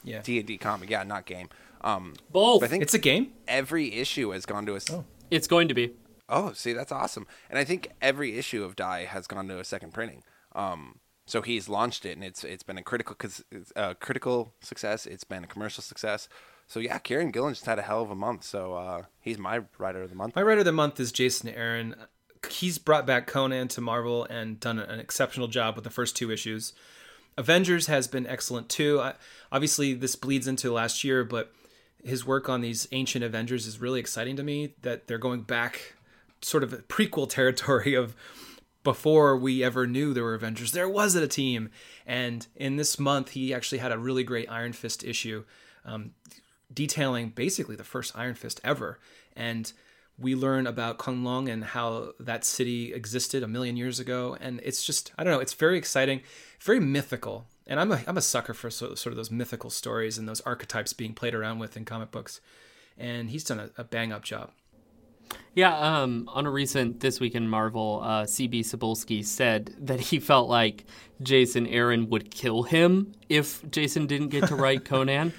Yeah, 0.03 0.21
D 0.21 0.37
and 0.37 0.47
D 0.47 0.57
comic, 0.57 0.89
yeah, 0.89 1.03
not 1.03 1.25
game. 1.25 1.49
Um, 1.83 2.13
Both. 2.31 2.63
I 2.63 2.67
think 2.67 2.83
it's 2.83 2.93
a 2.93 2.99
game. 2.99 3.31
every 3.47 3.93
issue 3.95 4.31
has 4.31 4.45
gone 4.45 4.65
to 4.67 4.75
a. 4.75 4.79
Oh. 4.91 5.05
It's 5.31 5.47
going 5.47 5.67
to 5.69 5.73
be. 5.73 5.93
Oh, 6.29 6.51
see, 6.53 6.73
that's 6.73 6.91
awesome. 6.91 7.25
And 7.49 7.57
I 7.57 7.63
think 7.63 7.89
every 8.01 8.37
issue 8.37 8.63
of 8.63 8.75
Die 8.75 9.05
has 9.05 9.27
gone 9.27 9.47
to 9.47 9.59
a 9.59 9.63
second 9.63 9.93
printing. 9.93 10.23
Um, 10.53 10.99
so 11.25 11.41
he's 11.41 11.69
launched 11.69 12.05
it, 12.05 12.11
and 12.17 12.23
it's 12.23 12.43
it's 12.43 12.63
been 12.63 12.77
a 12.77 12.83
critical 12.83 13.15
cause 13.15 13.43
it's 13.51 13.71
a 13.75 13.95
critical 13.95 14.53
success. 14.61 15.05
It's 15.05 15.23
been 15.23 15.43
a 15.43 15.47
commercial 15.47 15.81
success. 15.81 16.27
So 16.71 16.79
yeah, 16.79 16.99
Kieron 16.99 17.33
Gillen 17.33 17.53
just 17.53 17.65
had 17.65 17.79
a 17.79 17.81
hell 17.81 18.01
of 18.01 18.11
a 18.11 18.15
month. 18.15 18.45
So 18.45 18.75
uh, 18.75 19.01
he's 19.19 19.37
my 19.37 19.59
writer 19.77 20.03
of 20.03 20.09
the 20.09 20.15
month. 20.15 20.37
My 20.37 20.41
writer 20.41 20.59
of 20.59 20.65
the 20.65 20.71
month 20.71 21.01
is 21.01 21.11
Jason 21.11 21.49
Aaron. 21.49 21.95
He's 22.49 22.77
brought 22.77 23.05
back 23.05 23.27
Conan 23.27 23.67
to 23.67 23.81
Marvel 23.81 24.23
and 24.23 24.57
done 24.57 24.79
an 24.79 24.97
exceptional 24.97 25.49
job 25.49 25.75
with 25.75 25.83
the 25.83 25.89
first 25.89 26.15
two 26.15 26.31
issues. 26.31 26.71
Avengers 27.37 27.87
has 27.87 28.07
been 28.07 28.25
excellent 28.25 28.69
too. 28.69 29.01
I, 29.01 29.15
obviously, 29.51 29.93
this 29.93 30.15
bleeds 30.15 30.47
into 30.47 30.71
last 30.71 31.03
year, 31.03 31.25
but 31.25 31.51
his 32.05 32.25
work 32.25 32.47
on 32.47 32.61
these 32.61 32.87
ancient 32.93 33.25
Avengers 33.25 33.67
is 33.67 33.81
really 33.81 33.99
exciting 33.99 34.37
to 34.37 34.43
me. 34.43 34.73
That 34.81 35.07
they're 35.07 35.17
going 35.17 35.41
back, 35.41 35.95
sort 36.41 36.63
of 36.63 36.71
prequel 36.87 37.29
territory 37.29 37.95
of 37.95 38.15
before 38.85 39.35
we 39.35 39.61
ever 39.61 39.85
knew 39.85 40.13
there 40.13 40.23
were 40.23 40.35
Avengers. 40.35 40.71
There 40.71 40.87
was 40.87 41.15
a 41.15 41.27
team, 41.27 41.69
and 42.07 42.47
in 42.55 42.77
this 42.77 42.97
month, 42.97 43.31
he 43.31 43.53
actually 43.53 43.79
had 43.79 43.91
a 43.91 43.97
really 43.97 44.23
great 44.23 44.49
Iron 44.49 44.71
Fist 44.71 45.03
issue, 45.03 45.43
um, 45.83 46.11
detailing 46.73 47.29
basically 47.29 47.75
the 47.75 47.83
first 47.83 48.15
Iron 48.15 48.35
Fist 48.35 48.61
ever, 48.63 48.99
and 49.35 49.71
we 50.21 50.35
learn 50.35 50.67
about 50.67 50.99
Kunlun 50.99 51.51
and 51.51 51.63
how 51.63 52.13
that 52.19 52.45
city 52.45 52.93
existed 52.93 53.43
a 53.43 53.47
million 53.47 53.75
years 53.75 53.99
ago. 53.99 54.37
And 54.39 54.61
it's 54.63 54.85
just, 54.85 55.11
I 55.17 55.23
don't 55.23 55.33
know, 55.33 55.39
it's 55.39 55.53
very 55.53 55.77
exciting, 55.77 56.21
very 56.61 56.79
mythical. 56.79 57.47
And 57.67 57.79
I'm 57.79 57.91
a, 57.91 58.01
I'm 58.07 58.17
a 58.17 58.21
sucker 58.21 58.53
for 58.53 58.69
sort 58.69 58.91
of, 58.91 58.99
sort 58.99 59.11
of 59.11 59.17
those 59.17 59.31
mythical 59.31 59.69
stories 59.69 60.17
and 60.17 60.27
those 60.27 60.41
archetypes 60.41 60.93
being 60.93 61.13
played 61.13 61.33
around 61.33 61.59
with 61.59 61.75
in 61.75 61.85
comic 61.85 62.11
books. 62.11 62.41
And 62.97 63.29
he's 63.29 63.43
done 63.43 63.59
a, 63.59 63.69
a 63.77 63.83
bang 63.83 64.11
up 64.11 64.23
job. 64.23 64.51
Yeah, 65.55 65.77
um, 65.77 66.29
on 66.33 66.45
a 66.45 66.51
recent 66.51 66.99
This 66.99 67.19
Week 67.19 67.35
in 67.35 67.47
Marvel, 67.47 68.01
uh, 68.03 68.23
CB 68.23 68.61
Cebulski 68.61 69.25
said 69.25 69.73
that 69.79 69.99
he 69.99 70.19
felt 70.19 70.49
like 70.49 70.85
Jason 71.21 71.67
Aaron 71.67 72.09
would 72.09 72.31
kill 72.31 72.63
him 72.63 73.13
if 73.29 73.69
Jason 73.71 74.07
didn't 74.07 74.29
get 74.29 74.47
to 74.47 74.55
write 74.55 74.85
Conan. 74.85 75.33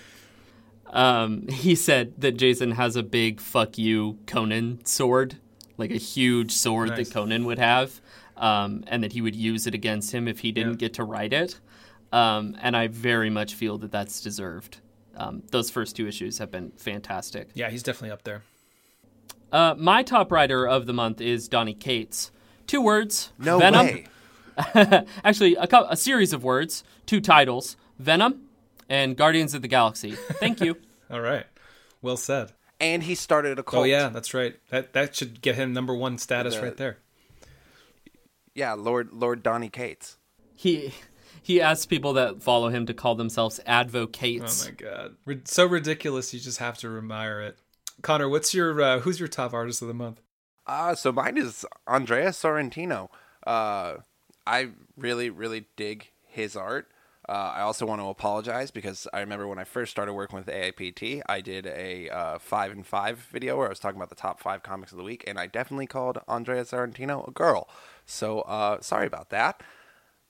Um, 0.93 1.49
he 1.49 1.74
said 1.74 2.14
that 2.18 2.32
Jason 2.32 2.72
has 2.72 2.97
a 2.97 3.03
big 3.03 3.40
fuck 3.40 3.78
you 3.78 4.18
Conan 4.26 4.84
sword, 4.84 5.36
like 5.78 5.90
a 5.90 5.97
huge 5.97 6.53
sword 6.53 6.90
Nice. 6.90 7.09
that 7.09 7.14
Conan 7.14 7.45
would 7.47 7.59
have, 7.59 8.01
um, 8.36 8.84
and 8.86 9.03
that 9.03 9.12
he 9.12 9.20
would 9.22 9.34
use 9.34 9.66
it 9.66 9.74
against 9.74 10.12
him 10.12 10.28
if 10.28 10.40
he 10.40 10.53
didn't 10.53 10.72
Yeah. 10.74 10.76
get 10.88 10.95
to 10.95 11.05
write 11.05 11.32
it. 11.32 11.59
Um, 12.12 12.57
and 12.61 12.76
I 12.76 12.88
very 12.88 13.30
much 13.30 13.55
feel 13.55 13.78
that 13.78 13.90
that's 13.90 14.20
deserved. 14.20 14.78
Um, 15.16 15.43
those 15.51 15.70
first 15.70 15.97
two 15.97 16.07
issues 16.07 16.38
have 16.38 16.51
been 16.51 16.72
fantastic. 16.76 17.49
Yeah, 17.55 17.70
he's 17.70 17.82
definitely 17.82 18.11
up 18.11 18.24
there. 18.24 18.43
Uh, 19.51 19.74
my 19.78 20.03
top 20.03 20.30
writer 20.32 20.66
of 20.66 20.86
the 20.86 20.93
month 20.93 21.20
is 21.20 21.49
Donny 21.49 21.74
Cates. 21.74 22.30
Two 22.66 22.80
words. 22.82 23.32
No 23.38 23.59
Venom. 23.59 23.86
way. 23.86 24.07
Actually, 25.24 25.55
a, 25.57 25.66
cou- 25.66 25.86
a 25.88 25.97
series 25.97 26.32
of 26.34 26.45
words, 26.45 26.84
two 27.07 27.20
titles 27.20 27.76
Venom 27.99 28.43
and 28.89 29.16
Guardians 29.16 29.55
of 29.55 29.62
the 29.62 29.68
Galaxy. 29.68 30.12
Thank 30.12 30.61
you. 30.61 30.76
All 31.11 31.20
right. 31.20 31.47
Well 32.01 32.16
said. 32.16 32.53
And 32.80 33.03
he 33.05 33.14
started 33.14 33.59
a 33.59 33.62
cult. 33.62 33.83
Oh, 33.83 33.85
yeah, 33.85 34.09
that's 34.09 34.35
right. 34.35 34.57
That, 34.70 34.93
that 34.93 35.14
should 35.14 35.41
get 35.41 35.55
him 35.55 35.72
number 35.72 35.95
one 35.95 36.18
status 36.18 36.57
The- 36.57 36.62
right 36.62 36.76
there. 36.76 36.99
Yeah, 38.55 38.74
Lord 38.74 39.12
Lord 39.12 39.43
Donny 39.43 39.70
Cates. 39.70 40.18
he 40.55 40.93
he 41.43 41.61
asks 41.61 41.87
people 41.87 42.12
that 42.14 42.43
follow 42.43 42.68
him 42.68 42.87
to 42.87 42.95
call 42.95 43.14
themselves 43.14 43.59
advocates. 43.66 44.64
Oh, 44.66 44.70
my 44.70 44.74
God. 45.33 45.49
So 45.49 45.64
ridiculous, 45.66 46.33
you 46.35 46.39
just 46.39 46.59
have 46.59 46.78
to 46.78 46.97
admire 46.97 47.41
it. 47.41 47.59
Connor, 48.03 48.28
what's 48.28 48.53
your, 48.55 48.80
uh, 48.80 48.99
who's 49.01 49.18
your 49.18 49.28
top 49.28 49.53
artist 49.53 49.83
of 49.83 49.89
the 49.89 49.95
month? 49.95 50.20
Uh, 50.66 50.95
so 50.95 51.11
mine 51.11 51.37
is 51.37 51.64
Andrea 51.89 52.28
Sorrentino. 52.28 53.09
Uh, 53.45 53.97
I 54.47 54.68
really, 54.97 55.30
really 55.30 55.66
dig 55.76 56.11
his 56.26 56.55
art. 56.55 56.89
Uh, 57.33 57.51
I 57.57 57.61
also 57.62 57.87
want 57.87 57.99
to 58.03 58.09
apologize 58.09 58.70
because 58.70 59.09
I 59.11 59.20
remember 59.20 59.49
when 59.49 59.59
I 59.59 59.64
first 59.64 59.91
started 59.91 60.12
working 60.12 60.37
with 60.37 60.49
AIPT, 60.49 61.22
I 61.26 61.41
did 61.41 61.66
a 61.66 62.11
uh, 62.11 62.39
five 62.39 62.72
and 62.72 62.87
five 62.87 63.20
video 63.33 63.57
where 63.57 63.64
I 63.64 63.70
was 63.70 63.78
talking 63.78 63.97
about 63.97 64.11
the 64.11 64.14
top 64.14 64.39
five 64.39 64.62
comics 64.62 64.93
of 64.93 64.99
the 64.99 65.05
week, 65.05 65.24
and 65.26 65.39
I 65.39 65.47
definitely 65.47 65.87
called 65.87 66.18
Andrea 66.28 66.62
Sorrentino 66.64 67.26
a 67.26 67.30
girl. 67.30 67.70
So 68.05 68.41
uh, 68.43 68.83
sorry 68.83 69.07
about 69.07 69.30
that. 69.30 69.62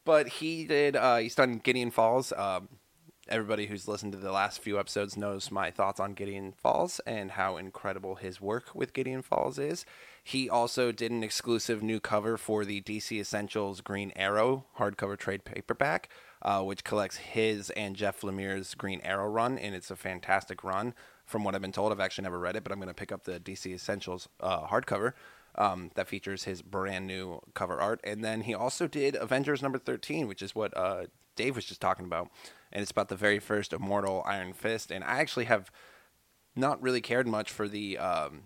But 0.05 0.29
he 0.29 0.65
did. 0.65 0.95
Uh, 0.95 1.17
he's 1.17 1.35
done 1.35 1.59
Gideon 1.59 1.91
Falls. 1.91 2.33
Um, 2.37 2.69
everybody 3.29 3.67
who's 3.67 3.89
listened 3.89 4.13
to 4.13 4.19
the 4.19 4.31
last 4.31 4.61
few 4.61 4.79
episodes 4.79 5.17
knows 5.17 5.51
my 5.51 5.73
thoughts 5.73 5.99
on 5.99 6.15
Gideon 6.15 6.53
Falls 6.53 7.01
and 7.05 7.33
how 7.33 7.57
incredible 7.57 8.15
his 8.15 8.41
work 8.41 8.77
with 8.77 8.93
Gideon 8.93 9.23
Falls 9.23 9.59
is. 9.59 9.85
He 10.23 10.49
also 10.49 10.93
did 10.93 11.11
an 11.11 11.25
exclusive 11.25 11.83
new 11.83 11.99
cover 11.99 12.37
for 12.37 12.65
the 12.65 12.81
DC 12.81 13.19
Essentials 13.21 13.81
Green 13.81 14.13
Arrow 14.15 14.67
hardcover 14.79 15.19
trade 15.19 15.45
paperback, 15.45 16.09
uh, 16.43 16.63
which 16.63 16.85
collects 16.85 17.17
his 17.17 17.71
and 17.71 17.97
Jeff 17.97 18.21
Lemire's 18.23 18.75
Green 18.75 19.01
Arrow 19.03 19.29
run, 19.29 19.59
and 19.59 19.75
it's 19.75 19.91
a 19.91 19.97
fantastic 19.97 20.63
run. 20.65 20.95
from 21.25 21.45
what 21.45 21.55
I've 21.55 21.63
been 21.63 21.73
told. 21.73 21.93
I've 21.93 22.01
actually 22.01 22.25
never 22.25 22.39
read 22.39 22.57
it, 22.57 22.65
but 22.65 22.73
I'm 22.73 22.79
going 22.79 22.89
to 22.89 22.95
pick 22.95 23.13
up 23.13 23.25
the 23.25 23.41
DC 23.41 23.73
Essentials 23.73 24.29
uh, 24.41 24.67
hardcover 24.67 25.15
um, 25.55 25.91
that 25.95 26.09
features 26.09 26.45
his 26.45 26.63
brand 26.63 27.07
new 27.07 27.41
cover 27.55 27.81
art. 27.81 28.01
And 28.05 28.25
then 28.25 28.43
he 28.43 28.55
also 28.55 28.87
did 28.87 29.17
Avengers 29.17 29.63
number 29.63 29.79
13, 29.79 30.27
which 30.27 30.43
is 30.43 30.55
what 30.55 30.77
uh, 30.77 31.05
Dave 31.37 31.57
was 31.57 31.65
just 31.65 31.81
talking 31.81 32.05
about. 32.05 32.31
And 32.73 32.83
it's 32.83 32.91
about 32.91 33.09
the 33.09 33.17
very 33.17 33.39
first 33.39 33.73
immortal 33.73 34.23
Iron 34.27 34.53
Fist. 34.53 34.91
And 34.91 35.05
I 35.05 35.21
actually 35.21 35.45
have 35.45 35.71
not 36.57 36.83
really 36.83 37.01
cared 37.01 37.27
much 37.27 37.51
for 37.51 37.69
the 37.69 37.99
um, 37.99 38.43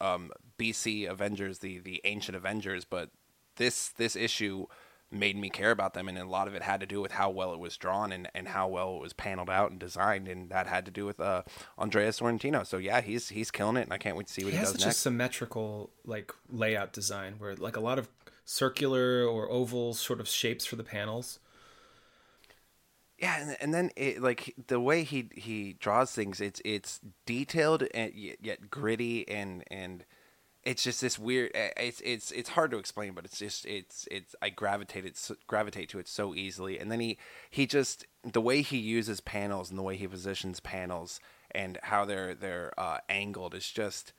um, 0.00 0.30
BC 0.58 1.08
Avengers, 1.08 1.58
the 1.58 1.78
the 1.78 2.00
ancient 2.04 2.36
Avengers, 2.36 2.84
but 2.84 3.10
this 3.56 3.88
this 3.88 4.16
issue 4.16 4.66
made 5.12 5.36
me 5.36 5.50
care 5.50 5.70
about 5.70 5.94
them, 5.94 6.08
and 6.08 6.18
a 6.18 6.24
lot 6.24 6.48
of 6.48 6.54
it 6.54 6.62
had 6.62 6.80
to 6.80 6.86
do 6.86 7.00
with 7.00 7.12
how 7.12 7.30
well 7.30 7.52
it 7.52 7.58
was 7.58 7.76
drawn 7.76 8.12
and, 8.12 8.28
and 8.34 8.48
how 8.48 8.68
well 8.68 8.96
it 8.96 9.00
was 9.00 9.12
paneled 9.12 9.50
out 9.50 9.70
and 9.70 9.78
designed, 9.78 10.28
and 10.28 10.50
that 10.50 10.66
had 10.66 10.84
to 10.86 10.90
do 10.90 11.04
with 11.04 11.20
uh, 11.20 11.42
Andreas 11.78 12.20
Sorrentino. 12.20 12.66
So 12.66 12.78
yeah, 12.78 13.00
he's 13.00 13.28
he's 13.28 13.50
killing 13.50 13.76
it, 13.76 13.82
and 13.82 13.92
I 13.92 13.98
can't 13.98 14.16
wait 14.16 14.26
to 14.28 14.32
see 14.32 14.44
what 14.44 14.52
he, 14.52 14.58
he, 14.58 14.64
does 14.64 14.72
such 14.72 14.84
next. 14.86 14.96
a 14.96 15.00
symmetrical 15.00 15.90
like 16.04 16.32
layout 16.48 16.92
design 16.92 17.34
where 17.38 17.54
like 17.56 17.76
a 17.76 17.80
lot 17.80 17.98
of 17.98 18.08
circular 18.44 19.24
or 19.26 19.50
oval 19.50 19.94
sort 19.94 20.20
of 20.20 20.28
shapes 20.28 20.64
for 20.64 20.76
the 20.76 20.84
panels. 20.84 21.38
Yeah, 23.18 23.40
and, 23.40 23.56
and 23.60 23.74
then 23.74 23.90
it, 23.96 24.20
like 24.20 24.54
the 24.66 24.80
way 24.80 25.04
he 25.04 25.30
he 25.34 25.74
draws 25.74 26.12
things, 26.12 26.40
it's 26.40 26.60
it's 26.64 27.00
detailed 27.24 27.84
and 27.94 28.12
yet, 28.14 28.38
yet 28.40 28.70
gritty 28.70 29.28
and 29.28 29.62
and 29.70 30.04
it's 30.64 30.82
just 30.84 31.00
this 31.00 31.18
weird. 31.18 31.50
eh, 31.54 31.70
It's 31.76 32.00
it's 32.04 32.30
it's 32.32 32.50
hard 32.50 32.70
to 32.70 32.78
explain, 32.78 33.12
but 33.12 33.24
it's 33.24 33.38
just 33.38 33.66
it's 33.66 34.06
it's 34.10 34.34
I 34.40 34.48
gravitated 34.50 35.16
gravitate 35.46 35.88
to 35.90 35.98
it 35.98 36.08
so 36.08 36.34
easily. 36.34 36.78
And 36.78 36.90
then 36.90 37.00
he 37.00 37.18
he 37.50 37.66
just 37.66 38.06
the 38.22 38.40
way 38.40 38.62
he 38.62 38.78
uses 38.78 39.20
panels 39.20 39.70
and 39.70 39.78
the 39.78 39.82
way 39.82 39.96
he 39.96 40.06
positions 40.06 40.60
panels 40.60 41.20
and 41.50 41.78
how 41.84 42.04
they're 42.04 42.34
they're 42.34 42.72
uh, 42.78 42.98
angled 43.08 43.54
is 43.54 43.68
just. 43.70 44.12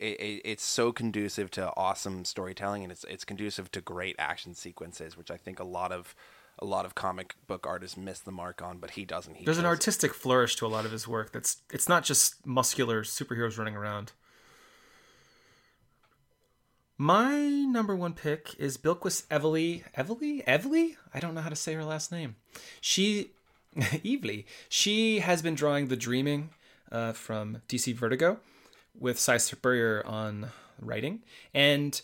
It, 0.00 0.20
it, 0.20 0.42
it's 0.44 0.62
so 0.62 0.92
conducive 0.92 1.50
to 1.52 1.72
awesome 1.76 2.24
storytelling, 2.24 2.84
and 2.84 2.92
it's 2.92 3.02
it's 3.08 3.24
conducive 3.24 3.68
to 3.72 3.80
great 3.80 4.14
action 4.16 4.54
sequences, 4.54 5.16
which 5.16 5.28
I 5.28 5.36
think 5.36 5.58
a 5.58 5.64
lot 5.64 5.90
of 5.90 6.14
a 6.60 6.64
lot 6.64 6.84
of 6.86 6.94
comic 6.94 7.34
book 7.48 7.66
artists 7.66 7.96
miss 7.96 8.20
the 8.20 8.30
mark 8.30 8.62
on, 8.62 8.78
but 8.78 8.92
he 8.92 9.04
doesn't. 9.04 9.34
He 9.38 9.44
There's 9.44 9.58
an 9.58 9.64
kills 9.64 9.72
it. 9.72 9.74
artistic 9.74 10.14
flourish 10.14 10.54
to 10.56 10.66
a 10.66 10.68
lot 10.68 10.84
of 10.84 10.92
his 10.92 11.08
work. 11.08 11.32
That's 11.32 11.56
it's 11.72 11.88
not 11.88 12.04
just 12.04 12.46
muscular 12.46 13.02
superheroes 13.02 13.58
running 13.58 13.74
around. 13.74 14.12
My 17.00 17.38
number 17.38 17.94
one 17.94 18.12
pick 18.12 18.56
is 18.58 18.76
Bilquis 18.76 19.24
Evely. 19.28 19.84
Evely? 19.96 20.44
Evely? 20.46 20.96
I 21.14 21.20
don't 21.20 21.32
know 21.32 21.40
how 21.40 21.48
to 21.48 21.54
say 21.54 21.74
her 21.74 21.84
last 21.84 22.10
name. 22.10 22.34
She, 22.80 23.30
Evely. 23.76 24.46
She 24.68 25.20
has 25.20 25.40
been 25.40 25.54
drawing 25.54 25.86
The 25.86 25.96
Dreaming 25.96 26.50
uh, 26.90 27.12
from 27.12 27.62
DC 27.68 27.94
Vertigo 27.94 28.40
with 28.98 29.16
Si 29.16 29.38
Spurrier 29.38 30.04
on 30.04 30.48
writing. 30.80 31.22
And 31.54 32.00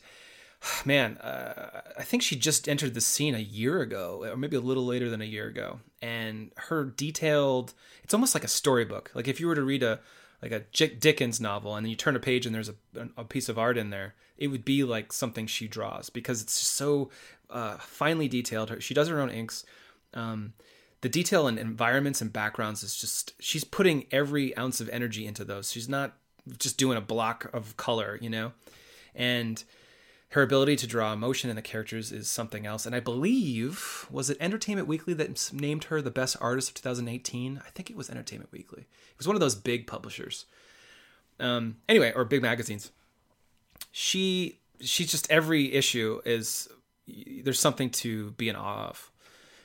man, 0.84 1.16
uh, 1.18 1.80
I 1.99 2.05
think 2.05 2.22
she 2.22 2.36
just 2.36 2.68
entered 2.68 2.95
the 2.95 3.01
scene 3.01 3.34
a 3.34 3.38
year 3.38 3.80
ago, 3.80 4.24
or 4.24 4.36
maybe 4.36 4.57
a 4.57 4.61
little 4.61 4.86
later 4.86 5.11
than 5.11 5.20
a 5.20 5.26
year 5.26 5.49
ago. 5.49 5.80
And 6.01 6.53
her 6.68 6.84
detailed, 6.84 7.74
it's 8.05 8.14
almost 8.14 8.32
like 8.32 8.45
a 8.45 8.49
storybook. 8.49 9.11
Like 9.12 9.26
if 9.26 9.40
you 9.40 9.49
were 9.49 9.57
to 9.57 9.64
read 9.64 9.82
a 9.82 9.99
like 10.45 10.53
a 10.53 10.64
J- 10.72 10.95
Dickens 10.95 11.40
novel, 11.40 11.74
and 11.74 11.84
then 11.84 11.90
you 11.90 11.97
turn 11.97 12.16
a 12.16 12.20
page 12.20 12.45
and 12.45 12.55
there's 12.55 12.68
a, 12.68 12.74
a 13.16 13.24
piece 13.24 13.49
of 13.49 13.59
art 13.59 13.78
in 13.78 13.88
there, 13.88 14.14
it 14.36 14.49
would 14.49 14.64
be 14.64 14.84
like 14.84 15.11
something 15.11 15.47
she 15.47 15.66
draws 15.66 16.11
because 16.11 16.42
it's 16.42 16.53
so 16.53 17.09
uh, 17.49 17.78
finely 17.78 18.28
detailed. 18.28 18.82
She 18.82 18.92
does 18.92 19.09
her 19.09 19.20
own 19.20 19.30
inks. 19.30 19.64
Um, 20.12 20.53
the 21.01 21.09
detail 21.09 21.49
in 21.49 21.57
environments 21.57 22.20
and 22.20 22.30
backgrounds 22.30 22.82
is 22.82 22.95
just 22.95 23.32
she's 23.38 23.64
putting 23.64 24.05
every 24.12 24.55
ounce 24.59 24.82
of 24.82 24.90
energy 24.90 25.26
into 25.26 25.45
those. 25.45 25.72
She's 25.72 25.88
not 25.88 26.12
just 26.59 26.76
doing 26.76 26.99
a 26.99 27.01
block 27.01 27.49
of 27.55 27.78
color, 27.78 28.18
you 28.20 28.28
know, 28.28 28.53
and 29.14 29.64
her 30.35 30.43
ability 30.43 30.74
to 30.74 30.87
draw 30.89 31.12
emotion 31.12 31.49
in 31.49 31.55
the 31.55 31.62
characters 31.62 32.11
is 32.11 32.28
something 32.28 32.66
else. 32.66 32.87
And 32.87 32.95
I 32.95 32.99
believe 32.99 34.05
was 34.11 34.30
it 34.30 34.37
Entertainment 34.41 34.89
Weekly 34.89 35.14
that 35.14 35.53
named 35.53 35.85
her 35.85 36.03
the 36.03 36.11
best 36.11 36.37
artist 36.41 36.70
of 36.70 36.74
2018. 36.74 37.62
I 37.64 37.70
think 37.70 37.89
it 37.89 37.97
was 37.97 38.11
Entertainment 38.11 38.51
Weekly. 38.51 38.80
It 38.82 39.16
was 39.16 39.28
one 39.28 39.37
of 39.37 39.41
those 39.41 39.55
big 39.55 39.87
publishers. 39.87 40.47
Um, 41.39 41.76
anyway, 41.89 42.12
or 42.16 42.24
big 42.24 42.43
magazines. 42.43 42.91
She 43.93 44.59
she's 44.80 45.09
just 45.09 45.30
every 45.30 45.72
issue 45.72 46.20
is 46.24 46.68
there's 47.07 47.61
something 47.61 47.91
to 47.91 48.32
be 48.32 48.49
in 48.49 48.57
awe 48.57 48.89
of. 48.89 49.12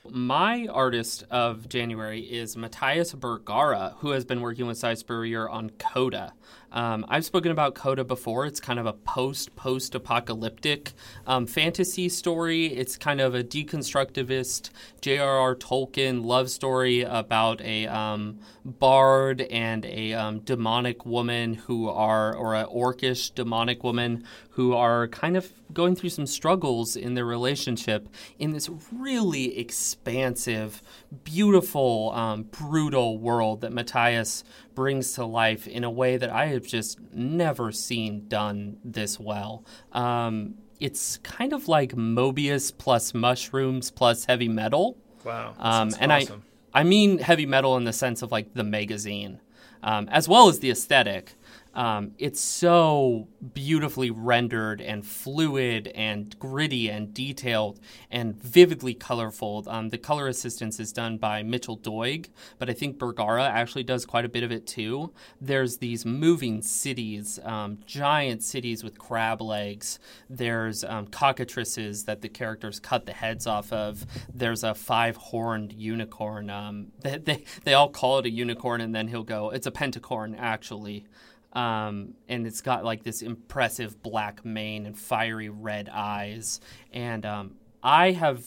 My 0.08 0.68
artist 0.68 1.24
of 1.32 1.68
January 1.68 2.22
is 2.22 2.56
Matías 2.56 3.20
Bergara, 3.20 3.96
who 4.00 4.12
has 4.12 4.24
been 4.24 4.42
working 4.42 4.68
with 4.68 4.78
Si 4.78 4.96
Spurrier 4.96 5.50
on 5.50 5.72
Coda. 5.72 6.34
Um, 6.72 7.06
I've 7.10 7.26
spoken 7.26 7.52
about 7.52 7.76
Coda 7.76 8.04
before. 8.04 8.46
It's 8.46 8.60
kind 8.60 8.80
of 8.80 8.86
a 8.86 8.94
post 8.94 9.56
post 9.56 9.96
apocalyptic 9.96 10.94
um, 11.26 11.48
fantasy 11.48 12.10
story. 12.10 12.68
It's 12.68 12.98
kind 12.98 13.22
of 13.22 13.34
a 13.34 13.44
deconstructivist 13.44 14.70
J.R.R. 15.02 15.56
Tolkien 15.56 16.24
love 16.24 16.50
story 16.50 17.02
about 17.02 17.62
a 17.62 17.88
um, 17.88 18.40
bard 18.66 19.42
and 19.42 19.86
a 19.86 20.14
um, 20.14 20.40
demonic 20.40 21.06
woman 21.06 21.56
who 21.56 21.90
are, 21.90 22.36
or 22.36 22.54
an 22.56 22.68
orcish 22.68 23.34
demonic 23.34 23.84
woman 23.84 24.24
who 24.52 24.74
are 24.74 25.08
kind 25.08 25.38
of 25.38 25.52
going 25.74 25.96
through 25.96 26.10
some 26.10 26.26
struggles 26.26 26.96
in 26.96 27.14
their 27.14 27.26
relationship 27.26 28.10
in 28.38 28.52
this 28.52 28.70
really 28.92 29.58
expansive, 29.58 30.82
beautiful, 31.24 32.12
um, 32.14 32.44
brutal 32.44 33.18
world 33.18 33.62
that 33.62 33.72
Matías 33.72 34.44
brings 34.76 35.14
to 35.14 35.26
life 35.26 35.68
in 35.68 35.84
a 35.84 35.90
way 35.90 36.18
that 36.18 36.30
I 36.30 36.48
have 36.48 36.66
just 36.66 37.00
never 37.14 37.72
seen 37.72 38.28
done 38.28 38.78
this 38.84 39.20
well. 39.20 39.64
Um, 39.92 40.56
it's 40.80 41.18
kind 41.18 41.52
of 41.54 41.68
like 41.68 41.94
Moebius 41.96 42.72
plus 42.78 43.14
mushrooms 43.14 43.92
plus 43.92 44.26
heavy 44.26 44.48
metal. 44.48 44.98
Wow, 45.26 45.54
Um, 45.60 45.92
and 46.00 46.12
awesome. 46.12 46.44
I, 46.74 46.82
I 46.82 46.84
mean 46.84 47.20
heavy 47.20 47.46
metal 47.46 47.76
in 47.76 47.84
the 47.84 47.94
sense 47.94 48.22
of 48.22 48.32
like 48.32 48.54
the 48.54 48.64
magazine, 48.64 49.42
um, 49.84 50.08
as 50.10 50.28
well 50.30 50.48
as 50.48 50.60
the 50.60 50.72
aesthetic. 50.72 51.34
Um, 51.74 52.12
it's 52.18 52.40
so 52.40 53.28
beautifully 53.54 54.10
rendered 54.10 54.82
and 54.82 55.06
fluid 55.06 55.88
and 55.90 56.38
gritty 56.40 56.90
and 56.90 57.14
detailed 57.14 57.80
and 58.10 58.36
vividly 58.42 58.94
colorful. 58.94 59.64
Um, 59.68 59.90
the 59.90 59.98
color 59.98 60.28
assistance 60.28 60.80
is 60.80 60.92
done 60.92 61.18
by 61.18 61.44
Mitchell 61.44 61.78
Doig, 61.78 62.30
but 62.58 62.70
I 62.70 62.74
think 62.74 62.98
Bergara 62.98 63.48
actually 63.48 63.84
does 63.84 64.06
quite 64.06 64.26
a 64.26 64.30
bit 64.30 64.44
of 64.44 64.52
it 64.52 64.66
too. 64.66 65.14
There's 65.40 65.78
these 65.78 66.06
moving 66.06 66.62
cities, 66.62 67.40
um, 67.44 67.80
giant 67.86 68.44
cities 68.44 68.84
with 68.84 68.98
crab 68.98 69.42
legs. 69.42 70.00
There's 70.30 70.84
um, 70.84 71.08
cockatrices 71.08 72.06
that 72.06 72.22
the 72.22 72.30
characters 72.30 72.80
cut 72.80 73.06
the 73.06 73.14
heads 73.14 73.46
off 73.46 73.72
of. 73.72 74.06
There's 74.34 74.64
a 74.64 74.74
five 74.74 75.16
horned 75.18 75.74
unicorn. 75.74 76.50
Um, 76.50 76.88
they, 77.02 77.18
they, 77.18 77.44
they 77.64 77.74
all 77.76 77.90
call 77.90 78.20
it 78.20 78.26
a 78.26 78.30
unicorn, 78.30 78.82
and 78.82 78.94
then 78.94 79.08
he'll 79.08 79.24
go, 79.24 79.52
it's 79.52 79.68
a 79.68 79.72
pentacorn, 79.72 80.36
actually 80.38 81.06
um, 81.54 82.14
and 82.28 82.46
it's 82.46 82.62
got 82.62 82.86
like 82.86 83.04
this 83.04 83.22
impressive 83.22 84.02
black 84.02 84.46
mane 84.46 84.86
and 84.86 84.98
fiery 84.98 85.50
red 85.50 85.90
eyes. 85.92 86.60
And 86.94 87.26
um, 87.26 87.56
I 87.82 88.12
have 88.12 88.44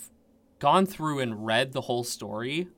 gone 0.58 0.86
through 0.86 1.20
and 1.20 1.44
read 1.44 1.72
the 1.72 1.82
whole 1.82 2.04
story 2.04 2.68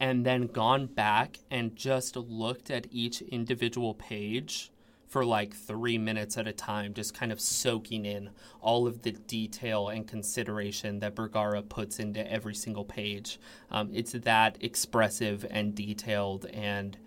and 0.00 0.24
then 0.24 0.46
gone 0.46 0.86
back 0.86 1.38
and 1.50 1.76
just 1.76 2.16
looked 2.16 2.70
at 2.70 2.86
each 2.90 3.22
individual 3.22 3.94
page 3.94 4.70
for 5.06 5.24
like 5.24 5.54
three 5.54 5.96
minutes 5.96 6.36
at 6.36 6.46
a 6.46 6.52
time, 6.52 6.92
just 6.92 7.14
kind 7.14 7.32
of 7.32 7.40
soaking 7.40 8.04
in 8.04 8.30
all 8.60 8.86
of 8.86 9.02
the 9.02 9.12
detail 9.12 9.88
and 9.88 10.06
consideration 10.06 10.98
that 10.98 11.14
Bergara 11.14 11.62
puts 11.62 11.98
into 11.98 12.30
every 12.30 12.54
single 12.54 12.84
page. 12.84 13.40
Um, 13.70 13.90
it's 13.92 14.12
that 14.12 14.58
expressive 14.60 15.46
and 15.50 15.74
detailed 15.74 16.44
and 16.46 16.98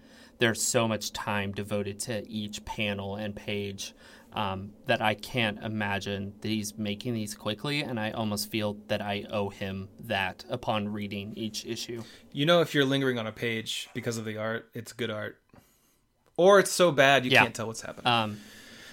there's 0.42 0.60
so 0.62 0.88
much 0.88 1.14
time 1.14 1.52
devoted 1.52 2.00
to 2.00 2.28
each 2.28 2.66
panel 2.66 3.16
and 3.16 3.36
page 3.36 3.94
um, 4.34 4.72
that 4.88 5.00
I 5.00 5.14
can't 5.14 5.62
imagine 5.64 6.34
that 6.42 6.48
he's 6.48 6.78
making 6.80 7.14
these 7.14 7.36
quickly, 7.36 7.82
and 7.82 8.00
I 8.00 8.10
almost 8.10 8.50
feel 8.50 8.76
that 8.88 9.02
I 9.04 9.26
owe 9.30 9.50
him 9.50 9.88
that 10.06 10.44
upon 10.50 10.88
reading 10.92 11.34
each 11.36 11.64
issue. 11.66 12.02
You 12.32 12.48
know, 12.48 12.62
if 12.62 12.74
you're 12.74 12.86
lingering 12.86 13.20
on 13.20 13.28
a 13.28 13.32
page 13.32 13.88
because 13.94 14.18
of 14.18 14.26
the 14.26 14.38
art, 14.38 14.68
it's 14.74 14.94
good 14.94 15.12
art, 15.12 15.40
or 16.38 16.58
it's 16.60 16.72
so 16.72 16.92
bad 16.92 17.24
you 17.24 17.30
Yeah. 17.32 17.44
can't 17.44 17.54
tell 17.54 17.68
what's 17.68 17.82
happening. 17.82 18.08
Um, 18.08 18.40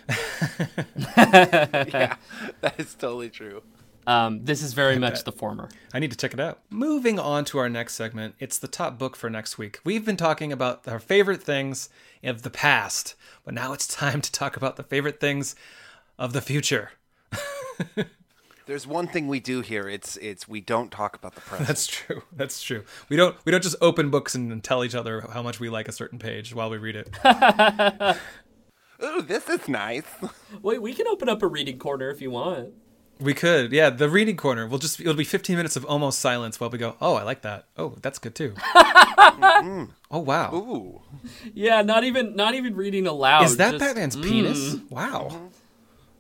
yeah, 1.17 2.17
that 2.61 2.75
is 2.79 2.95
totally 2.95 3.31
true. 3.31 3.63
Um, 4.09 4.43
this 4.43 4.63
is 4.63 4.73
very 4.73 4.99
much 4.99 5.17
bet. 5.17 5.25
the 5.27 5.33
former. 5.33 5.69
I 5.93 5.99
need 5.99 6.11
to 6.13 6.17
check 6.17 6.33
it 6.33 6.41
out. 6.41 6.61
Moving 6.71 7.19
on 7.19 7.45
to 7.47 7.59
our 7.59 7.69
next 7.69 7.95
segment, 7.95 8.37
it's 8.39 8.57
the 8.59 8.67
top 8.67 8.99
book 8.99 9.15
for 9.15 9.29
next 9.29 9.59
week. 9.59 9.81
We've 9.85 10.05
been 10.05 10.17
talking 10.17 10.51
about 10.51 10.89
our 10.89 10.99
favorite 10.99 11.43
things 11.43 11.91
of 12.25 12.41
the 12.41 12.49
past, 12.49 13.17
but 13.45 13.53
now 13.53 13.75
it's 13.75 13.87
time 13.95 14.23
to 14.23 14.33
talk 14.33 14.57
about 14.57 14.77
the 14.77 14.83
favorite 14.83 15.21
things 15.21 15.55
of 16.19 16.33
the 16.33 16.41
future. 16.41 16.93
There's 18.67 18.87
one 18.87 19.09
thing 19.09 19.29
we 19.29 19.41
do 19.41 19.61
here. 19.61 19.87
It's 19.89 20.17
it's 20.17 20.49
we 20.49 20.63
don't 20.63 20.91
talk 20.91 21.15
about 21.15 21.35
the 21.35 21.43
present. 21.43 21.69
That's 21.69 21.87
true. 21.87 22.23
That's 22.33 22.63
true. 22.63 22.85
We 23.11 23.17
don't 23.17 23.37
we 23.45 23.53
don't 23.53 23.63
just 23.63 23.77
open 23.83 24.09
books 24.09 24.35
and 24.35 24.65
tell 24.65 24.85
each 24.85 24.95
other 24.95 25.27
how 25.33 25.43
much 25.43 25.61
we 25.61 25.69
like 25.69 25.87
a 25.87 25.93
certain 25.93 26.19
page 26.19 26.55
while 26.55 26.71
we 26.71 26.79
read 26.79 26.97
it. 26.97 27.11
Ooh, 29.05 29.23
this 29.23 29.49
is 29.49 29.69
nice. 29.69 30.05
Wait, 30.63 30.81
we 30.81 30.95
can 30.95 31.07
open 31.09 31.29
up 31.29 31.43
a 31.43 31.47
reading 31.47 31.79
corner 31.79 32.11
if 32.11 32.21
you 32.23 32.31
want. 32.31 32.71
We 33.21 33.35
could, 33.35 33.73
yeah. 33.73 33.91
The 33.91 34.09
reading 34.09 34.37
corner. 34.37 34.67
We'll 34.67 34.79
just 34.79 35.01
it'll 35.01 35.15
be 35.15 35.25
15 35.25 35.57
minutes 35.57 35.77
of 35.77 35.85
almost 35.87 36.21
silence 36.21 36.61
while 36.61 36.71
we 36.71 36.79
go. 36.79 36.97
Oh, 37.01 37.15
I 37.15 37.23
like 37.25 37.43
that. 37.43 37.67
Oh, 37.77 37.95
that's 38.01 38.19
good 38.19 38.35
too. 38.35 38.55
oh 38.67 39.89
wow. 40.11 40.55
Ooh. 40.55 41.03
Yeah, 41.55 41.83
not 41.83 42.05
even 42.05 42.37
not 42.37 42.55
even 42.55 42.77
reading 42.77 43.07
aloud. 43.07 43.45
Is 43.45 43.57
that 43.57 43.73
just- 43.73 43.85
Batman's 43.85 44.17
penis? 44.17 44.77
Wow. 44.91 45.51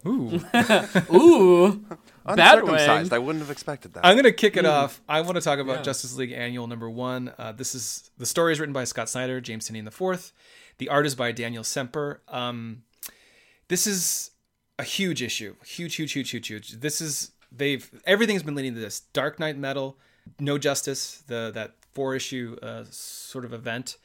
Ooh. 0.06 0.40
Ooh, 1.12 1.84
bad 2.24 2.62
way. 2.64 2.72
Uncircumcised. 2.72 3.12
I 3.12 3.18
wouldn't 3.18 3.42
have 3.42 3.50
expected 3.50 3.94
that. 3.94 4.06
I'm 4.06 4.16
gonna 4.16 4.32
kick 4.32 4.56
it 4.56 4.64
off. 4.64 5.00
I 5.08 5.20
want 5.22 5.34
to 5.36 5.40
talk 5.40 5.58
about 5.58 5.78
Yeah. 5.78 5.82
Justice 5.82 6.16
League 6.16 6.32
Annual 6.32 6.66
Number 6.66 6.88
One. 6.88 7.32
Uh, 7.38 7.52
this 7.52 7.74
is 7.74 8.10
the 8.18 8.26
story 8.26 8.52
is 8.52 8.60
written 8.60 8.72
by 8.72 8.84
Scott 8.84 9.08
Snyder, 9.08 9.40
James 9.40 9.68
Tynion 9.68 9.84
the 9.84 9.90
Fourth. 9.90 10.32
The 10.78 10.88
art 10.88 11.06
is 11.06 11.14
by 11.14 11.32
Daniel 11.32 11.64
Sampere. 11.64 12.18
Um, 12.28 12.82
this 13.68 13.86
is 13.86 14.30
a 14.78 14.84
huge 14.84 15.22
issue. 15.22 15.56
Huge, 15.64 15.96
huge, 15.96 16.12
huge, 16.12 16.30
huge, 16.30 16.46
huge. 16.46 16.72
This 16.80 17.00
is 17.00 17.32
they've 17.50 17.90
everything's 18.04 18.42
been 18.42 18.54
leading 18.54 18.74
to 18.74 18.80
this. 18.80 19.00
Dark 19.00 19.38
Knight 19.38 19.56
Metal, 19.58 19.98
No 20.38 20.58
Justice, 20.58 21.22
the 21.26 21.50
that 21.54 21.74
four 21.94 22.14
issue 22.14 22.56
uh, 22.62 22.84
sort 22.90 23.44
of 23.44 23.52
event, 23.52 23.96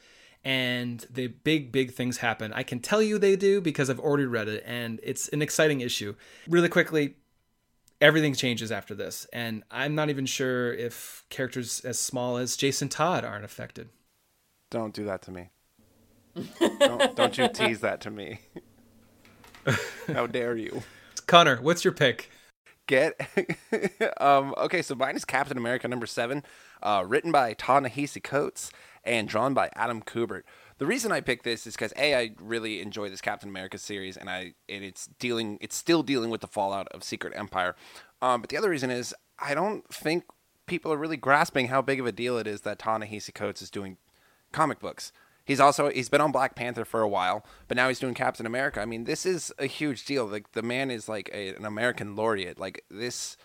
and 0.43 1.05
the 1.09 1.27
big, 1.27 1.71
big 1.71 1.91
things 1.91 2.17
happen. 2.17 2.51
I 2.53 2.63
can 2.63 2.79
tell 2.79 3.01
you 3.01 3.17
they 3.17 3.35
do 3.35 3.61
because 3.61 3.89
I've 3.89 3.99
already 3.99 4.25
read 4.25 4.47
it, 4.47 4.63
and 4.65 4.99
it's 5.03 5.27
an 5.29 5.41
exciting 5.41 5.81
issue. 5.81 6.15
Really 6.47 6.69
quickly, 6.69 7.15
everything 8.01 8.33
changes 8.33 8.71
after 8.71 8.95
this, 8.95 9.27
and 9.31 9.63
I'm 9.69 9.95
not 9.95 10.09
even 10.09 10.25
sure 10.25 10.73
if 10.73 11.23
characters 11.29 11.81
as 11.81 11.99
small 11.99 12.37
as 12.37 12.57
Jason 12.57 12.89
Todd 12.89 13.23
aren't 13.23 13.45
affected. 13.45 13.89
Don't 14.71 14.93
do 14.93 15.05
that 15.05 15.21
to 15.23 15.31
me. 15.31 15.49
don't, 16.79 17.15
don't 17.15 17.37
you 17.37 17.47
tease 17.47 17.81
that 17.81 18.01
to 18.01 18.09
me. 18.09 18.39
How 20.07 20.27
dare 20.27 20.55
you? 20.55 20.83
Connor, 21.27 21.57
what's 21.57 21.83
your 21.83 21.93
pick? 21.93 22.29
Get 22.85 23.15
um 24.21 24.53
okay, 24.57 24.81
so 24.81 24.95
mine 24.95 25.15
is 25.15 25.25
Captain 25.25 25.57
America 25.57 25.87
number 25.87 26.05
seven, 26.05 26.43
uh, 26.81 27.03
written 27.07 27.31
by 27.31 27.53
Ta-Nehisi 27.53 28.21
Coates 28.21 28.71
and 29.03 29.27
drawn 29.27 29.53
by 29.53 29.69
Adam 29.75 30.01
Kubert. 30.01 30.43
The 30.79 30.85
reason 30.85 31.11
I 31.11 31.21
picked 31.21 31.43
this 31.43 31.65
is 31.65 31.75
because 31.75 31.93
a 31.97 32.15
I 32.15 32.31
really 32.41 32.81
enjoy 32.81 33.09
this 33.09 33.21
Captain 33.21 33.49
America 33.49 33.77
series, 33.77 34.17
and 34.17 34.29
I 34.29 34.53
and 34.67 34.83
it's 34.83 35.07
dealing 35.19 35.57
it's 35.61 35.75
still 35.75 36.03
dealing 36.03 36.29
with 36.29 36.41
the 36.41 36.47
fallout 36.47 36.87
of 36.89 37.03
Secret 37.03 37.33
Empire. 37.35 37.75
Um, 38.21 38.41
but 38.41 38.49
the 38.49 38.57
other 38.57 38.69
reason 38.69 38.89
is 38.89 39.13
I 39.39 39.53
don't 39.53 39.87
think 39.87 40.25
people 40.65 40.91
are 40.91 40.97
really 40.97 41.17
grasping 41.17 41.67
how 41.67 41.81
big 41.81 41.99
of 41.99 42.05
a 42.05 42.11
deal 42.11 42.37
it 42.37 42.47
is 42.47 42.61
that 42.61 42.79
Ta-Nehisi 42.79 43.33
Coates 43.33 43.61
is 43.61 43.69
doing 43.69 43.97
comic 44.51 44.79
books. 44.79 45.11
He's 45.45 45.59
also 45.59 45.89
he's 45.89 46.09
been 46.09 46.21
on 46.21 46.31
Black 46.31 46.55
Panther 46.55 46.85
for 46.85 47.01
a 47.01 47.07
while, 47.07 47.45
but 47.67 47.75
now 47.75 47.89
he's 47.89 47.99
doing 47.99 48.13
Captain 48.13 48.45
America. 48.45 48.81
I 48.81 48.85
mean, 48.85 49.03
this 49.03 49.25
is 49.25 49.51
a 49.59 49.65
huge 49.65 50.05
deal. 50.05 50.25
Like 50.25 50.53
the 50.53 50.61
man 50.61 50.89
is 50.89 51.09
like 51.09 51.29
a, 51.33 51.49
an 51.49 51.65
American 51.65 52.15
laureate. 52.15 52.59
Like 52.59 52.83
this, 52.89 53.35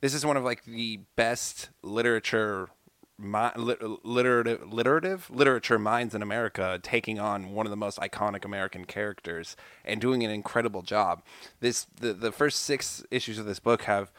this 0.00 0.14
is 0.14 0.24
one 0.24 0.36
of 0.38 0.44
like 0.44 0.64
the 0.64 1.00
best 1.16 1.68
literature, 1.82 2.70
mi- 3.18 3.50
lit, 3.56 3.82
literative, 4.04 4.72
literative 4.72 5.30
literature 5.30 5.78
minds 5.78 6.14
in 6.14 6.22
America, 6.22 6.80
taking 6.82 7.18
on 7.18 7.52
one 7.52 7.66
of 7.66 7.70
the 7.70 7.76
most 7.76 7.98
iconic 7.98 8.46
American 8.46 8.86
characters 8.86 9.54
and 9.84 10.00
doing 10.00 10.24
an 10.24 10.30
incredible 10.30 10.80
job. 10.80 11.22
This 11.60 11.86
the 12.00 12.14
the 12.14 12.32
first 12.32 12.62
six 12.62 13.04
issues 13.10 13.38
of 13.38 13.44
this 13.44 13.60
book 13.60 13.82
have 13.82 14.10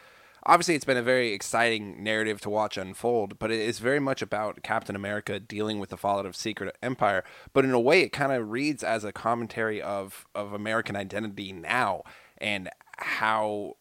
obviously 0.46 0.74
it's 0.74 0.84
been 0.84 0.96
a 0.96 1.02
very 1.02 1.32
exciting 1.32 2.02
narrative 2.02 2.40
to 2.40 2.48
watch 2.48 2.76
unfold 2.76 3.38
but 3.38 3.50
it 3.50 3.60
is 3.60 3.78
very 3.78 4.00
much 4.00 4.22
about 4.22 4.62
captain 4.62 4.96
america 4.96 5.38
dealing 5.38 5.78
with 5.78 5.90
the 5.90 5.96
fallout 5.96 6.26
of 6.26 6.36
secret 6.36 6.76
empire. 6.82 7.24
But 7.52 7.64
in 7.64 7.72
a 7.72 7.80
way 7.80 8.00
it 8.02 8.12
kind 8.12 8.32
of 8.32 8.50
reads 8.50 8.82
as 8.82 9.04
a 9.04 9.12
commentary 9.12 9.82
of 9.82 10.26
of 10.34 10.52
american 10.52 10.96
identity 10.96 11.52
now 11.52 12.02
and 12.38 12.68
how 12.98 13.74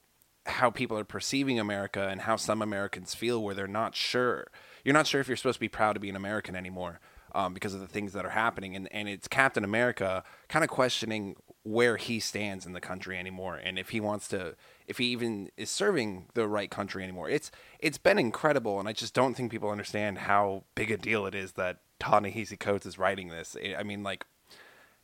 how 0.47 0.69
people 0.69 0.97
are 0.97 1.03
perceiving 1.03 1.59
america 1.59 2.07
and 2.07 2.21
how 2.21 2.35
some 2.35 2.61
americans 2.61 3.13
feel 3.13 3.41
where 3.41 3.55
they're 3.55 3.67
not 3.67 3.95
sure. 3.95 4.47
You're 4.83 4.93
not 4.93 5.07
sure 5.07 5.21
if 5.21 5.27
you're 5.27 5.37
supposed 5.37 5.55
to 5.55 5.61
be 5.61 5.69
proud 5.69 5.93
to 5.93 5.99
be 5.99 6.09
an 6.09 6.15
american 6.15 6.55
anymore 6.55 6.99
um, 7.33 7.53
because 7.53 7.73
of 7.73 7.79
the 7.79 7.87
things 7.87 8.13
that 8.13 8.25
are 8.25 8.29
happening. 8.29 8.75
And, 8.75 8.87
and 8.91 9.07
it's 9.07 9.27
captain 9.27 9.63
america 9.63 10.23
kind 10.49 10.63
of 10.63 10.69
questioning 10.69 11.35
where 11.65 11.97
he 11.97 12.19
stands 12.19 12.67
in 12.67 12.73
the 12.73 12.79
country 12.79 13.17
anymore 13.17 13.55
and 13.55 13.79
if 13.79 13.89
he 13.89 13.99
wants 13.99 14.27
to 14.27 14.55
if 14.85 14.99
he 14.99 15.05
even 15.05 15.49
is 15.57 15.71
serving 15.71 16.27
the 16.35 16.47
right 16.47 16.69
country 16.69 17.03
anymore. 17.03 17.27
It's 17.27 17.49
it's 17.79 17.97
been 17.97 18.19
incredible 18.19 18.79
and 18.79 18.87
i 18.87 18.93
just 18.93 19.15
don't 19.15 19.33
think 19.33 19.51
people 19.51 19.71
understand 19.71 20.19
how 20.19 20.63
big 20.75 20.91
a 20.91 20.97
deal 20.97 21.25
it 21.25 21.33
is 21.33 21.53
that 21.53 21.79
ta-nehisi 21.99 22.59
coates 22.59 22.85
is 22.85 22.99
writing 22.99 23.29
this. 23.29 23.57
I 23.77 23.81
mean 23.81 24.03
like 24.03 24.27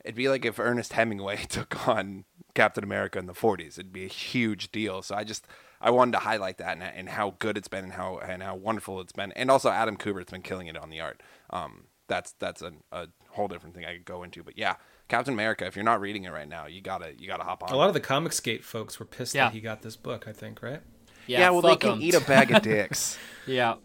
it'd 0.05 0.16
be 0.16 0.30
like 0.30 0.45
if 0.45 0.59
ernest 0.59 0.93
hemingway 0.93 1.45
took 1.49 1.88
on 1.88 2.26
captain 2.53 2.84
america 2.84 3.18
in 3.18 3.26
the 3.26 3.34
40s 3.34 3.80
it'd 3.80 3.91
be 3.91 4.05
a 4.05 4.07
huge 4.07 4.72
deal. 4.72 5.01
So 5.01 5.16
i 5.16 5.24
just 5.24 5.47
i 5.82 5.89
wanted 5.89 6.12
to 6.12 6.20
highlight 6.20 6.59
that 6.59 6.78
and, 6.78 6.84
and 6.84 7.09
how 7.09 7.38
good 7.39 7.57
it's 7.57 7.70
been 7.70 7.86
and 7.86 7.93
how 7.93 8.20
and 8.20 8.43
how 8.43 8.53
wonderful 8.53 9.01
it's 9.01 9.14
been. 9.14 9.32
And 9.32 9.49
also 9.49 9.72
adam 9.72 9.97
kubert's 9.97 10.30
been 10.30 10.43
killing 10.43 10.68
it 10.68 10.78
on 10.78 10.91
the 10.91 10.99
art. 10.99 11.24
Um 11.49 11.86
that's 12.07 12.34
that's 12.34 12.62
a, 12.62 12.74
a 12.91 13.07
whole 13.30 13.47
different 13.47 13.74
thing 13.74 13.86
i 13.86 13.93
could 13.93 14.03
go 14.03 14.22
into 14.22 14.43
but 14.43 14.57
yeah 14.57 14.76
captain 15.12 15.34
america 15.34 15.66
if 15.66 15.76
you're 15.76 15.86
not 15.86 16.01
reading 16.01 16.24
it 16.24 16.32
right 16.32 16.47
now 16.49 16.66
you 16.66 16.82
gotta 16.82 17.14
you 17.20 17.28
gotta 17.28 17.43
hop 17.43 17.62
on 17.64 17.70
A 17.72 17.76
lot 17.76 17.88
of 17.89 17.93
the 17.93 17.99
Comicsgate 18.01 18.64
folks 18.64 18.99
were 18.99 19.05
pissed 19.05 19.36
Yeah. 19.36 19.45
that 19.45 19.53
he 19.53 19.59
got 19.62 19.82
this 19.82 19.95
book. 19.95 20.26
I 20.28 20.32
think, 20.34 20.62
right? 20.64 20.82
Yeah, 21.28 21.39
yeah, 21.41 21.49
well 21.51 21.62
they 21.62 21.76
can 21.76 21.80
can 21.80 21.91
'em. 21.93 22.01
eat 22.01 22.16
a 22.16 22.22
bag 22.22 22.51
of 22.51 22.62
dicks 22.72 23.18
Yeah. 23.45 23.76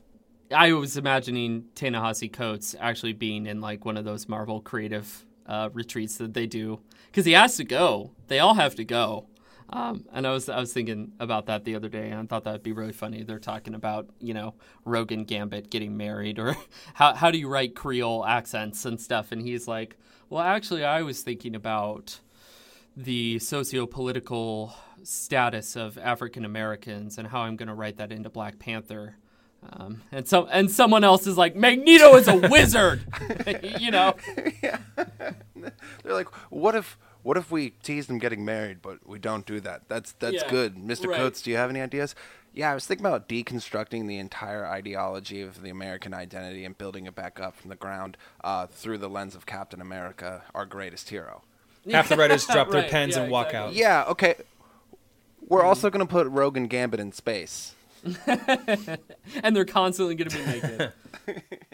I 0.54 0.72
was 0.72 0.96
imagining 0.96 1.64
Ta-Nehisi 1.74 2.32
Coates 2.32 2.76
actually 2.78 3.12
being 3.12 3.46
in 3.46 3.60
like 3.60 3.84
one 3.84 3.96
of 3.96 4.04
those 4.04 4.28
Marvel 4.28 4.60
creative 4.60 5.26
uh, 5.46 5.70
retreats 5.72 6.18
that 6.18 6.34
they 6.34 6.46
do 6.46 6.80
because 7.06 7.24
he 7.24 7.32
has 7.32 7.56
to 7.56 7.64
go. 7.64 8.12
They 8.28 8.38
all 8.38 8.54
have 8.54 8.76
to 8.76 8.84
go. 8.84 9.26
Um, 9.70 10.04
and 10.12 10.24
I 10.24 10.30
was 10.30 10.48
I 10.48 10.60
was 10.60 10.72
thinking 10.72 11.10
about 11.18 11.46
that 11.46 11.64
the 11.64 11.74
other 11.74 11.88
day, 11.88 12.10
and 12.10 12.20
I 12.20 12.22
thought 12.26 12.44
that'd 12.44 12.62
be 12.62 12.70
really 12.70 12.92
funny. 12.92 13.24
They're 13.24 13.40
talking 13.40 13.74
about 13.74 14.08
you 14.20 14.34
know 14.34 14.54
Rogue 14.84 15.10
and 15.10 15.26
Gambit 15.26 15.68
getting 15.70 15.96
married, 15.96 16.38
or 16.38 16.56
how 16.94 17.14
how 17.14 17.32
do 17.32 17.38
you 17.38 17.48
write 17.48 17.74
Creole 17.74 18.24
accents 18.24 18.84
and 18.84 19.00
stuff, 19.00 19.32
and 19.32 19.42
he's 19.42 19.66
like, 19.66 19.96
well, 20.30 20.42
actually, 20.42 20.84
I 20.84 21.02
was 21.02 21.22
thinking 21.22 21.54
about 21.54 22.20
the 22.96 23.38
socio-political 23.38 24.74
status 25.02 25.76
of 25.76 25.98
African 25.98 26.44
Americans 26.44 27.18
and 27.18 27.28
how 27.28 27.40
I'm 27.42 27.56
going 27.56 27.68
to 27.68 27.74
write 27.74 27.98
that 27.98 28.10
into 28.12 28.30
Black 28.30 28.58
Panther. 28.58 29.16
Um, 29.72 30.02
and 30.12 30.26
so 30.28 30.46
and 30.46 30.70
someone 30.70 31.02
else 31.02 31.26
is 31.26 31.36
like 31.36 31.56
Magneto 31.56 32.14
is 32.16 32.28
a 32.28 32.36
wizard, 32.50 33.04
you 33.80 33.90
know. 33.90 34.14
Yeah. 34.62 34.78
They're 35.56 36.14
like, 36.14 36.28
what 36.50 36.74
if 36.76 36.98
what 37.22 37.36
if 37.36 37.50
we 37.50 37.70
tease 37.70 38.06
them 38.06 38.18
getting 38.18 38.44
married, 38.44 38.80
but 38.80 39.06
we 39.06 39.18
don't 39.18 39.44
do 39.44 39.60
that? 39.60 39.82
That's 39.88 40.12
that's 40.12 40.34
Yeah, 40.42 40.50
good, 40.50 40.76
Mr. 40.76 41.08
right. 41.08 41.16
Coates. 41.16 41.42
Do 41.42 41.50
you 41.50 41.56
have 41.56 41.70
any 41.70 41.80
ideas? 41.80 42.14
Yeah, 42.56 42.70
I 42.70 42.74
was 42.74 42.86
thinking 42.86 43.04
about 43.04 43.28
deconstructing 43.28 44.08
the 44.08 44.16
entire 44.16 44.66
ideology 44.66 45.42
of 45.42 45.60
the 45.60 45.68
American 45.68 46.14
identity 46.14 46.64
and 46.64 46.76
building 46.76 47.04
it 47.04 47.14
back 47.14 47.38
up 47.38 47.54
from 47.54 47.68
the 47.68 47.76
ground 47.76 48.16
uh, 48.42 48.66
through 48.66 48.96
the 48.96 49.10
lens 49.10 49.34
of 49.34 49.44
Captain 49.44 49.80
America, 49.82 50.42
our 50.54 50.64
greatest 50.64 51.10
hero. 51.10 51.42
Half 51.90 52.08
the 52.08 52.16
writers 52.16 52.46
drop 52.46 52.70
their 52.70 52.80
Right, 52.82 52.90
pens 52.90 53.14
yeah, 53.14 53.22
and 53.24 53.30
walk 53.30 53.48
exactly. 53.48 53.68
out. 53.68 53.74
Yeah, 53.74 54.04
okay. 54.10 54.34
We're 55.46 55.62
also 55.62 55.90
gonna 55.90 56.06
put 56.06 56.26
Rogue 56.28 56.56
and 56.56 56.68
Gambit 56.68 56.98
in 56.98 57.12
space. 57.12 57.74
and 58.26 59.54
they're 59.54 59.64
constantly 59.66 60.14
going 60.14 60.30
to 60.30 60.36
be 60.38 60.44
naked. 60.46 60.92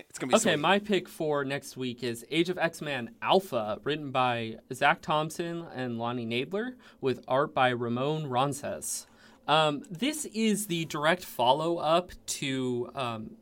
It's 0.08 0.18
gonna 0.18 0.30
be 0.30 0.36
Okay, 0.36 0.52
sweet. 0.54 0.58
my 0.60 0.78
pick 0.78 1.08
for 1.08 1.44
next 1.44 1.76
week 1.76 2.02
is 2.02 2.24
Age 2.30 2.48
of 2.48 2.56
X 2.58 2.80
Men 2.82 3.10
Alpha, 3.22 3.78
written 3.84 4.10
by 4.10 4.56
Zach 4.72 5.00
Thompson 5.02 5.66
and 5.74 5.98
Lonnie 5.98 6.26
Nadler, 6.26 6.74
with 7.00 7.22
art 7.28 7.54
by 7.54 7.68
Ramon 7.70 8.24
Ronces. 8.24 9.06
Um, 9.48 9.82
this 9.90 10.24
is 10.26 10.66
the 10.66 10.84
direct 10.84 11.24
follow 11.24 11.78
up 11.78 12.12
to 12.26 12.90
um, 12.94 13.32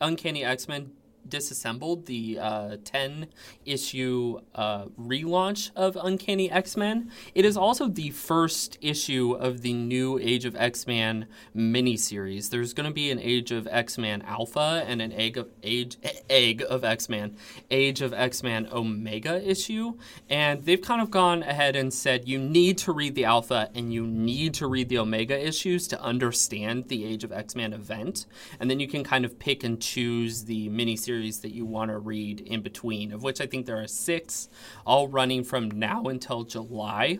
Uncanny 0.00 0.44
X 0.44 0.68
Men 0.68 0.92
Disassembled, 1.28 2.06
the 2.06 2.38
uh, 2.38 2.76
10 2.84 3.28
issue 3.64 4.40
uh, 4.54 4.86
relaunch 5.00 5.70
of 5.74 5.96
Uncanny 5.96 6.50
X 6.50 6.76
Men. 6.76 7.10
It 7.34 7.44
is 7.44 7.56
also 7.56 7.88
the 7.88 8.10
first 8.10 8.78
issue 8.80 9.32
of 9.32 9.62
the 9.62 9.72
new 9.72 10.18
Age 10.18 10.44
of 10.44 10.54
X 10.56 10.86
Men 10.86 11.26
miniseries. 11.56 12.50
There's 12.50 12.72
going 12.72 12.88
to 12.88 12.94
be 12.94 13.10
an 13.10 13.18
Age 13.18 13.52
of 13.52 13.66
X 13.70 13.96
Men 13.98 14.22
Alpha 14.22 14.84
and 14.86 15.00
an 15.00 15.12
Egg 15.12 15.36
of 15.36 15.50
Age 15.62 15.96
Egg 16.30 16.62
of 16.68 16.84
X 16.84 17.08
Men, 17.08 17.36
Age 17.70 18.02
of 18.02 18.12
X 18.12 18.42
Men 18.42 18.68
Omega 18.70 19.42
issue, 19.48 19.94
and 20.28 20.64
they've 20.64 20.82
kind 20.82 21.00
of 21.00 21.10
gone 21.10 21.42
ahead 21.42 21.76
and 21.76 21.92
said 21.92 22.28
you 22.28 22.38
need 22.38 22.78
to 22.78 22.92
read 22.92 23.14
the 23.14 23.24
Alpha 23.24 23.70
and 23.74 23.92
you 23.92 24.06
need 24.06 24.54
to 24.54 24.66
read 24.66 24.88
the 24.88 24.98
Omega 24.98 25.38
issues 25.38 25.88
to 25.88 26.00
understand 26.02 26.88
the 26.88 27.04
Age 27.04 27.24
of 27.24 27.32
X 27.32 27.54
Men 27.56 27.72
event, 27.72 28.26
and 28.60 28.70
then 28.70 28.80
you 28.80 28.88
can 28.88 29.04
kind 29.04 29.24
of 29.24 29.38
pick 29.38 29.64
and 29.64 29.80
choose 29.80 30.44
the 30.44 30.68
miniseries 30.68 31.13
that 31.22 31.52
you 31.52 31.64
want 31.64 31.90
to 31.90 31.98
read 31.98 32.40
in 32.40 32.62
between, 32.62 33.12
of 33.12 33.22
which 33.22 33.40
I 33.40 33.46
think 33.46 33.66
there 33.66 33.80
are 33.80 33.86
six, 33.86 34.48
all 34.86 35.08
running 35.08 35.44
from 35.44 35.70
now 35.70 36.04
until 36.04 36.44
July. 36.44 37.18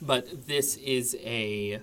But 0.00 0.46
this 0.46 0.76
is 0.76 1.16
a 1.20 1.80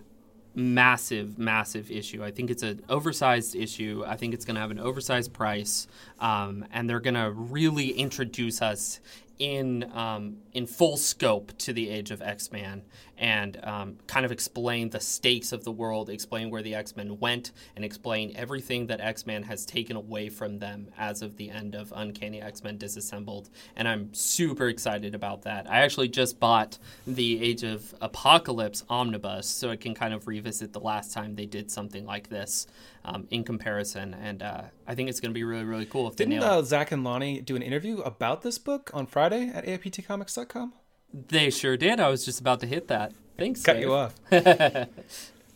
massive, 0.55 1.37
massive 1.37 1.91
issue. 1.91 2.23
I 2.23 2.31
think 2.31 2.49
it's 2.49 2.63
an 2.63 2.81
oversized 2.89 3.55
issue. 3.55 4.03
I 4.07 4.15
think 4.15 4.33
it's 4.33 4.45
going 4.45 4.55
to 4.55 4.61
have 4.61 4.71
an 4.71 4.79
oversized 4.79 5.33
price, 5.33 5.87
um, 6.19 6.65
and 6.71 6.89
they're 6.89 6.99
going 6.99 7.15
to 7.15 7.31
really 7.31 7.89
introduce 7.89 8.61
us 8.61 8.99
in 9.39 9.89
um, 9.93 10.37
in 10.53 10.65
full 10.65 10.97
scope 10.97 11.57
to 11.57 11.73
the 11.73 11.89
age 11.89 12.11
of 12.11 12.21
X 12.21 12.51
Men 12.51 12.83
and 13.17 13.57
um, 13.63 13.97
kind 14.07 14.25
of 14.25 14.31
explain 14.31 14.89
the 14.89 14.99
stakes 14.99 15.51
of 15.51 15.63
the 15.63 15.71
world, 15.71 16.09
explain 16.09 16.49
where 16.49 16.61
the 16.61 16.75
X 16.75 16.95
Men 16.95 17.19
went, 17.19 17.51
and 17.75 17.85
explain 17.85 18.33
everything 18.35 18.87
that 18.87 18.99
X 18.99 19.25
Men 19.25 19.43
has 19.43 19.65
taken 19.65 19.95
away 19.95 20.29
from 20.29 20.59
them 20.59 20.87
as 20.97 21.21
of 21.21 21.37
the 21.37 21.49
end 21.49 21.75
of 21.75 21.93
Uncanny 21.95 22.41
X 22.41 22.63
Men 22.63 22.77
Disassembled. 22.77 23.49
And 23.75 23.87
I'm 23.87 24.13
super 24.13 24.67
excited 24.67 25.15
about 25.15 25.43
that. 25.43 25.69
I 25.69 25.79
actually 25.79 26.09
just 26.09 26.39
bought 26.39 26.77
the 27.07 27.41
Age 27.41 27.63
of 27.63 27.93
Apocalypse 28.01 28.83
omnibus, 28.89 29.47
so 29.47 29.69
I 29.69 29.75
can 29.75 29.93
kind 29.93 30.13
of 30.13 30.27
revisit 30.27 30.73
the 30.73 30.79
last 30.79 31.13
time 31.13 31.35
they 31.35 31.45
did 31.45 31.71
something 31.71 32.05
like 32.05 32.29
this 32.29 32.67
um, 33.05 33.27
in 33.29 33.43
comparison. 33.43 34.13
And 34.13 34.41
uh, 34.41 34.63
I 34.87 34.95
think 34.95 35.09
it's 35.09 35.19
going 35.19 35.31
to 35.31 35.33
be 35.33 35.43
really, 35.43 35.63
really 35.63 35.85
cool 35.85 36.07
if 36.07 36.15
Didn't 36.15 36.41
uh. 36.41 36.61
Zach 36.63 36.91
and 36.91 37.03
Lonnie 37.03 37.41
do 37.41 37.55
an 37.55 37.61
interview 37.61 37.99
about 37.99 38.41
this 38.41 38.57
book 38.57 38.91
on 38.93 39.05
Friday 39.05 39.51
at 39.53 39.65
AIPTcomics.com? 39.65 40.73
They 41.13 41.49
sure 41.49 41.77
did. 41.77 41.99
I 41.99 42.09
was 42.09 42.25
just 42.25 42.41
about 42.41 42.59
to 42.61 42.67
hit 42.67 42.87
that. 42.89 43.13
Thanks. 43.37 43.61
Cut 43.61 43.73
Dave. 43.73 43.83
you 43.83 43.93
off. 43.93 44.15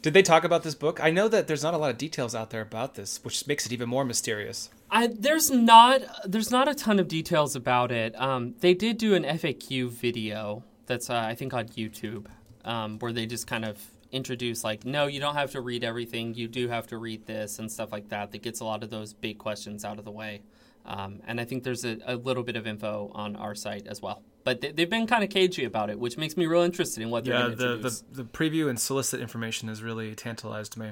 Did 0.01 0.13
they 0.13 0.21
talk 0.21 0.45
about 0.45 0.63
this 0.63 0.75
book? 0.75 1.03
I 1.03 1.11
know 1.11 1.27
that 1.27 1.47
there's 1.47 1.63
not 1.63 1.73
a 1.73 1.77
lot 1.77 1.91
of 1.91 1.97
details 1.97 2.33
out 2.33 2.51
there 2.51 2.61
about 2.61 2.95
this, 2.95 3.21
which 3.23 3.45
makes 3.47 3.65
it 3.65 3.73
even 3.73 3.89
more 3.89 4.05
mysterious. 4.05 4.69
I, 4.89 5.07
there's 5.07 5.51
not 5.51 6.01
there's 6.25 6.51
not 6.51 6.69
a 6.69 6.73
ton 6.73 6.99
of 6.99 7.09
details 7.09 7.55
about 7.55 7.91
it. 7.91 8.19
Um, 8.19 8.55
they 8.61 8.73
did 8.73 8.97
do 8.97 9.13
an 9.13 9.23
FAQ 9.23 9.89
video 9.89 10.63
that's 10.85 11.09
uh, 11.09 11.17
I 11.17 11.35
think 11.35 11.53
on 11.53 11.67
YouTube 11.67 12.27
um, 12.63 12.97
where 12.99 13.11
they 13.11 13.25
just 13.25 13.45
kind 13.45 13.65
of 13.65 13.77
introduce 14.11 14.63
like, 14.63 14.85
no, 14.85 15.07
you 15.07 15.19
don't 15.19 15.35
have 15.35 15.51
to 15.51 15.61
read 15.61 15.83
everything. 15.83 16.33
You 16.33 16.47
do 16.47 16.67
have 16.67 16.87
to 16.87 16.97
read 16.97 17.25
this 17.25 17.59
and 17.59 17.71
stuff 17.71 17.91
like 17.91 18.09
that. 18.09 18.31
That 18.31 18.41
gets 18.41 18.59
a 18.59 18.65
lot 18.65 18.83
of 18.83 18.89
those 18.89 19.13
big 19.13 19.37
questions 19.37 19.85
out 19.85 19.99
of 19.99 20.05
the 20.05 20.11
way. 20.11 20.41
Um, 20.85 21.19
and 21.27 21.39
I 21.39 21.45
think 21.45 21.63
there's 21.63 21.85
a, 21.85 21.97
a 22.05 22.15
little 22.15 22.41
bit 22.43 22.55
of 22.55 22.65
info 22.65 23.11
on 23.13 23.35
our 23.35 23.53
site 23.53 23.85
as 23.87 24.01
well. 24.01 24.23
But 24.43 24.61
they, 24.61 24.71
they've 24.71 24.89
been 24.89 25.05
kind 25.05 25.23
of 25.23 25.29
cagey 25.29 25.65
about 25.65 25.89
it, 25.89 25.99
which 25.99 26.17
makes 26.17 26.35
me 26.37 26.45
real 26.47 26.61
interested 26.61 27.03
in 27.03 27.09
what 27.11 27.25
they're 27.25 27.33
Yeah, 27.35 27.39
going 27.41 27.51
to 27.51 27.57
the, 27.57 27.71
introduce. 27.75 28.01
the, 28.11 28.23
the 28.23 28.23
preview 28.23 28.69
and 28.69 28.79
solicit 28.79 29.19
information 29.19 29.67
has 29.67 29.83
really 29.83 30.15
tantalized 30.15 30.77
me. 30.77 30.91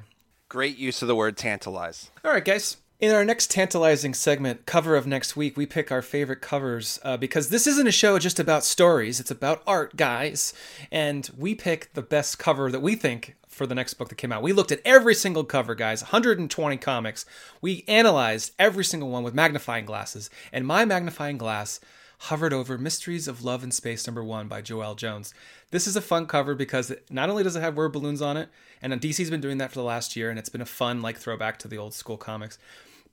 Great 0.49 0.77
use 0.77 1.01
of 1.01 1.07
the 1.07 1.15
word 1.15 1.35
tantalize. 1.37 2.11
All 2.23 2.31
right, 2.31 2.45
guys. 2.45 2.77
In 2.99 3.13
our 3.13 3.23
next 3.23 3.51
tantalizing 3.51 4.15
segment, 4.15 4.65
cover 4.65 4.95
of 4.95 5.05
next 5.05 5.35
week, 5.35 5.55
we 5.55 5.67
pick 5.67 5.91
our 5.91 6.01
favorite 6.01 6.41
covers 6.41 6.99
uh, 7.03 7.15
because 7.15 7.49
this 7.49 7.67
isn't 7.67 7.85
a 7.85 7.91
show 7.91 8.17
just 8.17 8.39
about 8.39 8.63
stories. 8.63 9.19
It's 9.19 9.29
about 9.29 9.61
art, 9.67 9.95
guys. 9.95 10.51
And 10.91 11.29
we 11.37 11.53
pick 11.53 11.93
the 11.93 12.01
best 12.01 12.39
cover 12.39 12.71
that 12.71 12.79
we 12.79 12.95
think 12.95 13.35
for 13.47 13.67
the 13.67 13.75
next 13.75 13.93
book 13.95 14.09
that 14.09 14.15
came 14.15 14.31
out. 14.31 14.41
We 14.41 14.51
looked 14.51 14.71
at 14.71 14.81
every 14.83 15.13
single 15.13 15.43
cover, 15.43 15.75
guys, 15.75 16.01
120 16.01 16.77
comics. 16.77 17.23
We 17.61 17.85
analyzed 17.87 18.53
every 18.57 18.83
single 18.83 19.09
one 19.09 19.21
with 19.21 19.35
magnifying 19.35 19.85
glasses. 19.85 20.31
And 20.51 20.65
my 20.65 20.83
magnifying 20.83 21.37
glass 21.37 21.79
hovered 22.17 22.53
over 22.53 22.77
Mysteries 22.77 23.27
of 23.27 23.43
Love 23.43 23.63
and 23.63 23.73
Space 23.73 24.07
number 24.07 24.23
one 24.23 24.47
by 24.47 24.61
Joëlle 24.61 24.97
Jones. 24.97 25.33
This 25.71 25.85
is 25.87 25.95
a 25.95 26.01
fun 26.01 26.25
cover 26.25 26.55
because 26.55 26.93
not 27.09 27.29
only 27.29 27.43
does 27.43 27.55
it 27.55 27.61
have 27.61 27.77
word 27.77 27.93
balloons 27.93 28.21
on 28.21 28.37
it, 28.37 28.49
and 28.81 28.93
DC's 28.93 29.29
been 29.29 29.41
doing 29.41 29.59
that 29.59 29.71
for 29.71 29.79
the 29.79 29.83
last 29.83 30.15
year, 30.15 30.29
and 30.29 30.39
it's 30.39 30.49
been 30.49 30.61
a 30.61 30.65
fun 30.65 31.01
like 31.01 31.17
throwback 31.17 31.59
to 31.59 31.67
the 31.67 31.77
old 31.77 31.93
school 31.93 32.17
comics, 32.17 32.57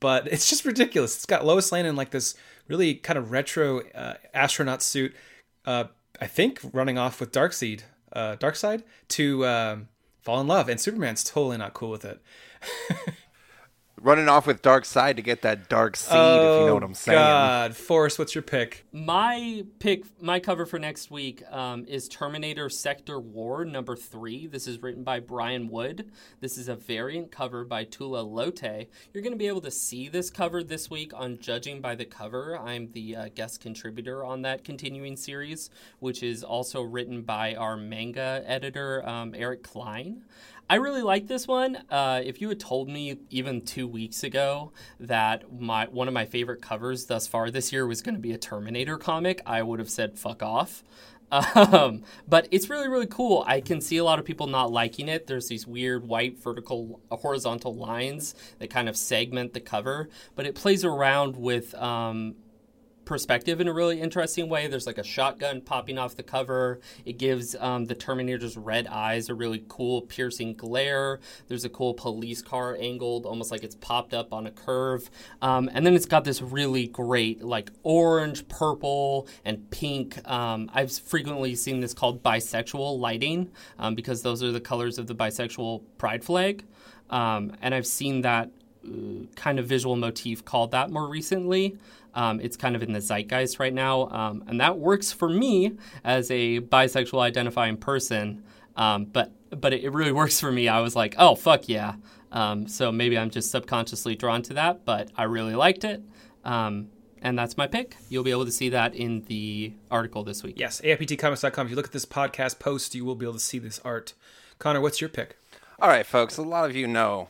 but 0.00 0.26
it's 0.32 0.48
just 0.48 0.64
ridiculous. 0.64 1.16
It's 1.16 1.26
got 1.26 1.44
Lois 1.44 1.70
Lane 1.70 1.86
in 1.86 1.96
like 1.96 2.10
this 2.10 2.34
really 2.68 2.94
kind 2.94 3.18
of 3.18 3.30
retro 3.30 3.80
uh, 3.90 4.14
astronaut 4.32 4.82
suit, 4.82 5.14
uh, 5.66 5.84
I 6.20 6.26
think 6.26 6.60
running 6.72 6.98
off 6.98 7.20
with 7.20 7.32
Darkseid, 7.32 7.82
uh, 8.12 8.36
Darkseid 8.36 8.82
to 9.08 9.46
um, 9.46 9.88
fall 10.22 10.40
in 10.40 10.46
love, 10.46 10.68
and 10.68 10.80
Superman's 10.80 11.24
totally 11.24 11.58
not 11.58 11.74
cool 11.74 11.90
with 11.90 12.04
it. 12.04 12.20
Running 14.04 14.28
off 14.28 14.46
with 14.46 14.60
Darkseid 14.60 15.16
to 15.16 15.22
get 15.22 15.40
that 15.42 15.70
dark 15.70 15.96
seed, 15.96 16.12
if 16.12 16.60
you 16.60 16.66
know 16.66 16.74
what 16.74 16.82
I'm 16.82 16.92
saying. 16.92 17.18
Oh, 17.18 17.22
God, 17.22 17.74
Forrest, 17.74 18.18
what's 18.18 18.34
your 18.34 18.42
pick? 18.42 18.84
My 18.92 19.64
pick, 19.78 20.04
my 20.20 20.40
cover 20.40 20.66
for 20.66 20.78
next 20.78 21.10
week 21.10 21.42
um, 21.50 21.86
is 21.86 22.06
Terminator 22.06 22.68
Sector 22.68 23.18
War 23.18 23.64
number 23.64 23.96
three. 23.96 24.46
This 24.46 24.66
is 24.66 24.82
written 24.82 25.04
by 25.04 25.20
Brian 25.20 25.70
Wood. 25.70 26.10
This 26.40 26.58
is 26.58 26.68
a 26.68 26.74
variant 26.74 27.32
cover 27.32 27.64
by 27.64 27.84
Tula 27.84 28.22
Lotay. 28.22 28.88
You're 29.14 29.22
going 29.22 29.32
to 29.32 29.38
be 29.38 29.48
able 29.48 29.62
to 29.62 29.70
see 29.70 30.10
this 30.10 30.28
cover 30.28 30.62
this 30.62 30.90
week 30.90 31.12
on 31.14 31.38
Judging 31.38 31.80
by 31.80 31.94
the 31.94 32.04
Cover. 32.04 32.58
I'm 32.58 32.92
the 32.92 33.16
uh, 33.16 33.28
guest 33.34 33.62
contributor 33.62 34.22
on 34.22 34.42
that 34.42 34.64
continuing 34.64 35.16
series, 35.16 35.70
which 36.00 36.22
is 36.22 36.44
also 36.44 36.82
written 36.82 37.22
by 37.22 37.54
our 37.54 37.78
manga 37.78 38.42
editor, 38.44 39.08
um, 39.08 39.34
Eric 39.34 39.62
Klein. 39.62 40.24
I 40.68 40.76
really 40.76 41.02
like 41.02 41.26
this 41.26 41.46
one. 41.46 41.76
Uh, 41.90 42.22
if 42.24 42.40
you 42.40 42.48
had 42.48 42.58
told 42.58 42.88
me 42.88 43.18
even 43.30 43.62
two 43.62 43.86
weeks 43.86 44.24
ago 44.24 44.72
that 44.98 45.52
my 45.60 45.86
one 45.86 46.08
of 46.08 46.14
my 46.14 46.24
favorite 46.24 46.62
covers 46.62 47.06
thus 47.06 47.26
far 47.26 47.50
this 47.50 47.72
year 47.72 47.86
was 47.86 48.00
going 48.00 48.14
to 48.14 48.20
be 48.20 48.32
a 48.32 48.38
Terminator 48.38 48.96
comic, 48.96 49.42
I 49.44 49.62
would 49.62 49.78
have 49.78 49.90
said 49.90 50.18
fuck 50.18 50.42
off. 50.42 50.82
Um, 51.56 52.04
but 52.28 52.46
it's 52.52 52.70
really 52.70 52.86
really 52.86 53.06
cool. 53.06 53.42
I 53.46 53.60
can 53.60 53.80
see 53.80 53.96
a 53.96 54.04
lot 54.04 54.20
of 54.20 54.24
people 54.24 54.46
not 54.46 54.70
liking 54.70 55.08
it. 55.08 55.26
There's 55.26 55.48
these 55.48 55.66
weird 55.66 56.06
white 56.06 56.38
vertical 56.38 57.00
uh, 57.10 57.16
horizontal 57.16 57.74
lines 57.74 58.36
that 58.60 58.70
kind 58.70 58.88
of 58.88 58.96
segment 58.96 59.52
the 59.52 59.58
cover, 59.58 60.08
but 60.36 60.46
it 60.46 60.54
plays 60.54 60.84
around 60.84 61.34
with 61.34 61.74
um, 61.74 62.36
perspective 63.04 63.60
in 63.60 63.68
a 63.68 63.72
really 63.72 64.00
interesting 64.00 64.48
way. 64.48 64.66
There's 64.66 64.86
like 64.86 64.98
a 64.98 65.04
shotgun 65.04 65.60
popping 65.60 65.98
off 65.98 66.16
the 66.16 66.22
cover. 66.22 66.80
It 67.04 67.18
gives 67.18 67.54
um, 67.56 67.86
the 67.86 67.94
Terminator's 67.94 68.56
red 68.56 68.86
eyes 68.86 69.28
a 69.28 69.34
really 69.34 69.64
cool 69.68 70.02
piercing 70.02 70.54
glare. 70.54 71.20
There's 71.48 71.64
a 71.64 71.68
cool 71.68 71.94
police 71.94 72.42
car 72.42 72.76
angled, 72.80 73.26
almost 73.26 73.50
like 73.50 73.62
it's 73.62 73.76
popped 73.76 74.14
up 74.14 74.32
on 74.32 74.46
a 74.46 74.50
curve. 74.50 75.10
Um, 75.42 75.70
and 75.72 75.86
then 75.86 75.94
it's 75.94 76.06
got 76.06 76.24
this 76.24 76.42
really 76.42 76.86
great 76.86 77.42
like 77.42 77.70
orange, 77.82 78.46
purple, 78.48 79.28
and 79.44 79.70
pink. 79.70 80.26
Um, 80.28 80.70
I've 80.72 80.92
frequently 80.92 81.54
seen 81.54 81.80
this 81.80 81.94
called 81.94 82.22
bisexual 82.22 82.98
lighting 82.98 83.50
um, 83.78 83.94
because 83.94 84.22
those 84.22 84.42
are 84.42 84.52
the 84.52 84.60
colors 84.60 84.98
of 84.98 85.06
the 85.06 85.14
bisexual 85.14 85.82
pride 85.98 86.24
flag. 86.24 86.64
Um, 87.10 87.52
and 87.60 87.74
I've 87.74 87.86
seen 87.86 88.22
that 88.22 88.50
uh, 88.86 89.26
kind 89.36 89.58
of 89.58 89.66
visual 89.66 89.96
motif 89.96 90.44
called 90.44 90.72
that 90.72 90.90
more 90.90 91.08
recently. 91.08 91.76
Um, 92.14 92.40
it's 92.40 92.56
kind 92.56 92.76
of 92.76 92.82
in 92.82 92.92
the 92.92 93.00
zeitgeist 93.00 93.58
right 93.58 93.74
now, 93.74 94.08
um, 94.08 94.44
and 94.46 94.60
that 94.60 94.78
works 94.78 95.12
for 95.12 95.28
me 95.28 95.72
as 96.04 96.30
a 96.30 96.60
bisexual 96.60 97.20
identifying 97.20 97.76
person. 97.76 98.44
Um, 98.76 99.06
but 99.06 99.32
but 99.50 99.72
it, 99.72 99.84
it 99.84 99.90
really 99.90 100.12
works 100.22 100.40
for 100.40 100.52
me. 100.52 100.68
I 100.68 100.80
was 100.80 100.94
like, 100.94 101.14
oh 101.18 101.34
fuck 101.34 101.68
yeah. 101.68 101.96
Um, 102.32 102.66
so 102.66 102.90
maybe 102.90 103.16
I'm 103.16 103.30
just 103.30 103.50
subconsciously 103.50 104.16
drawn 104.16 104.42
to 104.42 104.54
that, 104.54 104.84
but 104.84 105.10
I 105.16 105.24
really 105.24 105.54
liked 105.54 105.84
it, 105.84 106.02
um, 106.44 106.88
and 107.22 107.38
that's 107.38 107.56
my 107.56 107.66
pick. 107.66 107.96
You'll 108.08 108.24
be 108.24 108.32
able 108.32 108.44
to 108.44 108.52
see 108.52 108.70
that 108.70 108.94
in 108.94 109.22
the 109.26 109.72
article 109.90 110.24
this 110.24 110.42
week. 110.42 110.58
Yes, 110.58 110.80
AIPTcomics.com. 110.82 111.66
If 111.66 111.70
you 111.70 111.76
look 111.76 111.86
at 111.86 111.92
this 111.92 112.06
podcast 112.06 112.58
post, 112.58 112.94
you 112.94 113.04
will 113.04 113.14
be 113.14 113.24
able 113.24 113.34
to 113.34 113.40
see 113.40 113.58
this 113.58 113.80
art. 113.84 114.14
Connor, 114.58 114.80
what's 114.80 115.00
your 115.00 115.10
pick? 115.10 115.36
All 115.78 115.88
right, 115.88 116.06
folks. 116.06 116.36
A 116.36 116.42
lot 116.42 116.68
of 116.68 116.76
you 116.76 116.86
know 116.86 117.28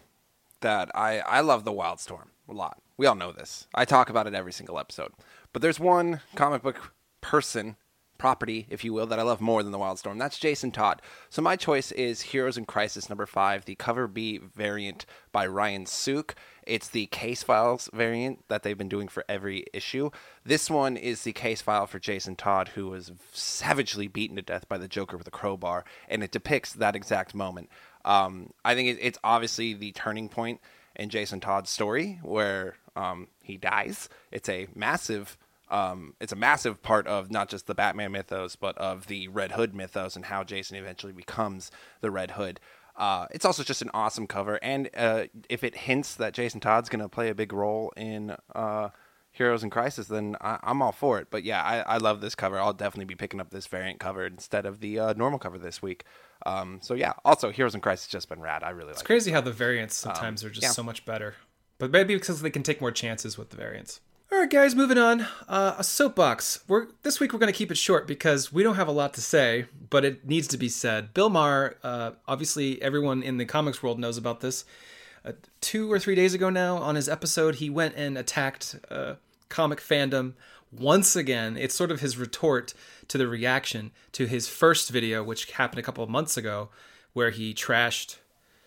that 0.60 0.90
I, 0.94 1.20
I 1.20 1.40
love 1.40 1.64
the 1.64 1.72
Wildstorm 1.72 2.28
a 2.48 2.52
lot. 2.52 2.80
We 2.96 3.06
all 3.06 3.14
know 3.14 3.32
this. 3.32 3.66
I 3.74 3.84
talk 3.84 4.10
about 4.10 4.26
it 4.26 4.34
every 4.34 4.52
single 4.52 4.78
episode. 4.78 5.12
But 5.52 5.62
there's 5.62 5.80
one 5.80 6.20
comic 6.34 6.62
book 6.62 6.92
person, 7.20 7.76
property, 8.18 8.66
if 8.70 8.84
you 8.84 8.92
will, 8.92 9.06
that 9.06 9.18
I 9.18 9.22
love 9.22 9.40
more 9.40 9.62
than 9.62 9.72
the 9.72 9.78
Wildstorm. 9.78 10.18
That's 10.18 10.38
Jason 10.38 10.70
Todd. 10.70 11.02
So 11.30 11.42
my 11.42 11.56
choice 11.56 11.90
is 11.92 12.20
Heroes 12.20 12.56
in 12.56 12.64
Crisis 12.64 13.08
number 13.08 13.26
five, 13.26 13.64
the 13.64 13.74
cover 13.74 14.06
B 14.06 14.38
variant 14.38 15.06
by 15.32 15.46
Ryan 15.46 15.86
Sook. 15.86 16.34
It's 16.66 16.88
the 16.88 17.06
case 17.06 17.42
files 17.42 17.90
variant 17.92 18.44
that 18.48 18.62
they've 18.62 18.78
been 18.78 18.88
doing 18.88 19.08
for 19.08 19.24
every 19.28 19.64
issue. 19.72 20.10
This 20.44 20.70
one 20.70 20.96
is 20.96 21.22
the 21.22 21.32
case 21.32 21.60
file 21.60 21.86
for 21.86 21.98
Jason 21.98 22.36
Todd, 22.36 22.68
who 22.68 22.88
was 22.88 23.12
savagely 23.32 24.06
beaten 24.06 24.36
to 24.36 24.42
death 24.42 24.68
by 24.68 24.78
the 24.78 24.88
Joker 24.88 25.16
with 25.16 25.26
a 25.26 25.32
crowbar, 25.32 25.84
and 26.08 26.22
it 26.22 26.30
depicts 26.30 26.72
that 26.74 26.96
exact 26.96 27.34
moment. 27.34 27.68
Um, 28.04 28.50
I 28.64 28.74
think 28.74 28.98
it's 29.00 29.18
obviously 29.24 29.74
the 29.74 29.92
turning 29.92 30.28
point 30.28 30.60
in 30.96 31.08
Jason 31.08 31.40
Todd's 31.40 31.70
story 31.70 32.18
where 32.22 32.76
um, 32.96 33.28
he 33.42 33.56
dies. 33.56 34.08
It's 34.30 34.48
a 34.48 34.68
massive. 34.74 35.36
Um, 35.70 36.14
it's 36.20 36.32
a 36.32 36.36
massive 36.36 36.82
part 36.82 37.06
of 37.06 37.30
not 37.30 37.48
just 37.48 37.66
the 37.66 37.74
Batman 37.74 38.12
mythos, 38.12 38.54
but 38.54 38.76
of 38.78 39.06
the 39.06 39.28
Red 39.28 39.52
Hood 39.52 39.74
mythos 39.74 40.14
and 40.14 40.26
how 40.26 40.44
Jason 40.44 40.76
eventually 40.76 41.12
becomes 41.12 41.70
the 42.00 42.10
Red 42.10 42.32
Hood. 42.32 42.60
Uh, 42.96 43.26
it's 43.32 43.44
also 43.44 43.64
just 43.64 43.82
an 43.82 43.90
awesome 43.92 44.26
cover, 44.26 44.60
and 44.62 44.88
uh, 44.96 45.24
if 45.48 45.64
it 45.64 45.74
hints 45.74 46.14
that 46.14 46.32
Jason 46.32 46.60
Todd's 46.60 46.88
going 46.88 47.02
to 47.02 47.08
play 47.08 47.28
a 47.28 47.34
big 47.34 47.52
role 47.52 47.92
in 47.96 48.36
uh, 48.54 48.90
Heroes 49.34 49.64
in 49.64 49.70
Crisis, 49.70 50.06
then 50.06 50.36
I, 50.40 50.60
I'm 50.62 50.80
all 50.80 50.92
for 50.92 51.18
it. 51.18 51.26
But 51.28 51.42
yeah, 51.42 51.60
I, 51.60 51.80
I 51.80 51.96
love 51.96 52.20
this 52.20 52.36
cover. 52.36 52.56
I'll 52.56 52.72
definitely 52.72 53.06
be 53.06 53.16
picking 53.16 53.40
up 53.40 53.50
this 53.50 53.66
variant 53.66 53.98
cover 53.98 54.24
instead 54.24 54.64
of 54.64 54.78
the 54.78 55.00
uh, 55.00 55.12
normal 55.14 55.40
cover 55.40 55.58
this 55.58 55.82
week. 55.82 56.04
Um, 56.46 56.78
so 56.80 56.94
yeah, 56.94 57.14
also 57.24 57.50
Heroes 57.50 57.74
in 57.74 57.80
Crisis 57.80 58.06
just 58.06 58.28
been 58.28 58.40
rad. 58.40 58.62
I 58.62 58.70
really 58.70 58.86
like. 58.86 58.90
It. 58.90 59.00
It's 59.00 59.02
crazy 59.02 59.32
how 59.32 59.40
the 59.40 59.50
variants 59.50 59.96
sometimes 59.96 60.44
are 60.44 60.50
just 60.50 60.62
yeah. 60.62 60.70
so 60.70 60.84
much 60.84 61.04
better. 61.04 61.34
But 61.78 61.90
maybe 61.90 62.14
because 62.14 62.42
they 62.42 62.50
can 62.50 62.62
take 62.62 62.80
more 62.80 62.92
chances 62.92 63.36
with 63.36 63.50
the 63.50 63.56
variants. 63.56 64.00
All 64.30 64.38
right, 64.38 64.48
guys, 64.48 64.76
moving 64.76 64.98
on. 64.98 65.26
Uh, 65.48 65.74
a 65.78 65.82
soapbox. 65.82 66.62
We're 66.68 66.86
this 67.02 67.18
week 67.18 67.32
we're 67.32 67.40
going 67.40 67.52
to 67.52 67.56
keep 67.56 67.72
it 67.72 67.76
short 67.76 68.06
because 68.06 68.52
we 68.52 68.62
don't 68.62 68.76
have 68.76 68.88
a 68.88 68.92
lot 68.92 69.14
to 69.14 69.20
say, 69.20 69.66
but 69.90 70.04
it 70.04 70.24
needs 70.26 70.46
to 70.48 70.56
be 70.56 70.68
said. 70.68 71.12
Bill 71.12 71.28
Maher, 71.28 71.76
uh, 71.82 72.12
obviously, 72.28 72.80
everyone 72.80 73.24
in 73.24 73.38
the 73.38 73.44
comics 73.44 73.82
world 73.82 73.98
knows 73.98 74.16
about 74.16 74.40
this. 74.40 74.64
Uh, 75.24 75.32
two 75.60 75.90
or 75.90 75.98
three 75.98 76.14
days 76.14 76.34
ago 76.34 76.50
now, 76.50 76.76
on 76.76 76.94
his 76.94 77.08
episode, 77.08 77.56
he 77.56 77.70
went 77.70 77.94
and 77.96 78.18
attacked 78.18 78.76
uh, 78.90 79.14
comic 79.48 79.80
fandom 79.80 80.34
once 80.70 81.16
again. 81.16 81.56
It's 81.56 81.74
sort 81.74 81.90
of 81.90 82.00
his 82.00 82.16
retort 82.18 82.74
to 83.08 83.16
the 83.16 83.26
reaction 83.26 83.90
to 84.12 84.26
his 84.26 84.48
first 84.48 84.90
video, 84.90 85.22
which 85.22 85.52
happened 85.52 85.78
a 85.78 85.82
couple 85.82 86.04
of 86.04 86.10
months 86.10 86.36
ago, 86.36 86.68
where 87.12 87.30
he 87.30 87.54
trashed 87.54 88.16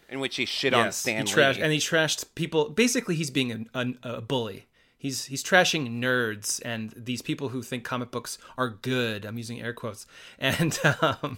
in 0.09 0.19
which 0.19 0.37
he 0.37 0.45
shit 0.45 0.73
on 0.73 0.85
Yes, 0.85 0.97
Stan 0.97 1.25
he 1.25 1.33
trashed, 1.33 1.61
and 1.61 1.71
he 1.71 1.79
trashed 1.79 2.25
people. 2.35 2.69
Basically, 2.69 3.15
he's 3.15 3.29
being 3.29 3.67
a, 3.73 3.79
a, 3.79 3.93
a 4.03 4.21
bully. 4.21 4.67
He's 4.97 5.25
he's 5.25 5.43
trashing 5.43 5.99
nerds 5.99 6.59
and 6.65 6.91
these 6.95 7.21
people 7.21 7.49
who 7.49 7.61
think 7.61 7.83
comic 7.83 8.09
books 8.09 8.39
are 8.57 8.69
good. 8.69 9.25
I'm 9.25 9.37
using 9.37 9.61
air 9.61 9.73
quotes. 9.73 10.07
And 10.39 10.77
um, 11.01 11.37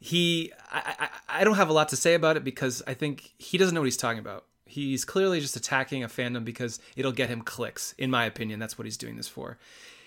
he, 0.00 0.52
I, 0.70 0.94
I, 0.98 1.40
I 1.40 1.44
don't 1.44 1.56
have 1.56 1.68
a 1.68 1.72
lot 1.72 1.88
to 1.88 1.96
say 1.96 2.14
about 2.14 2.36
it 2.36 2.44
because 2.44 2.82
I 2.86 2.94
think 2.94 3.32
he 3.38 3.58
doesn't 3.58 3.74
know 3.74 3.80
what 3.80 3.86
he's 3.86 3.96
talking 3.96 4.20
about. 4.20 4.44
He's 4.64 5.04
clearly 5.04 5.40
just 5.40 5.56
attacking 5.56 6.04
a 6.04 6.08
fandom 6.08 6.44
because 6.44 6.78
it'll 6.94 7.12
get 7.12 7.30
him 7.30 7.42
clicks. 7.42 7.94
In 7.98 8.10
my 8.10 8.24
opinion, 8.24 8.60
that's 8.60 8.78
what 8.78 8.84
he's 8.84 8.98
doing 8.98 9.16
this 9.16 9.28
for. 9.28 9.58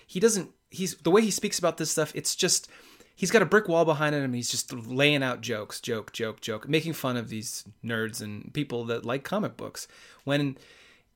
He 0.06 0.20
doesn't. 0.20 0.50
He's 0.70 0.94
the 0.96 1.10
way 1.10 1.22
he 1.22 1.30
speaks 1.30 1.58
about 1.58 1.76
this 1.76 1.90
stuff. 1.90 2.12
It's 2.14 2.34
just 2.34 2.68
he's 3.16 3.30
got 3.30 3.42
a 3.42 3.46
brick 3.46 3.68
wall 3.68 3.84
behind 3.84 4.14
him. 4.14 4.32
He's 4.32 4.50
just 4.50 4.72
laying 4.72 5.22
out 5.22 5.40
jokes, 5.40 5.80
joke, 5.80 6.12
joke, 6.12 6.40
joke, 6.40 6.68
making 6.68 6.92
fun 6.92 7.16
of 7.16 7.28
these 7.28 7.64
nerds 7.84 8.22
and 8.22 8.52
people 8.54 8.84
that 8.84 9.04
like 9.04 9.24
comic 9.24 9.56
books. 9.56 9.88
When 10.24 10.56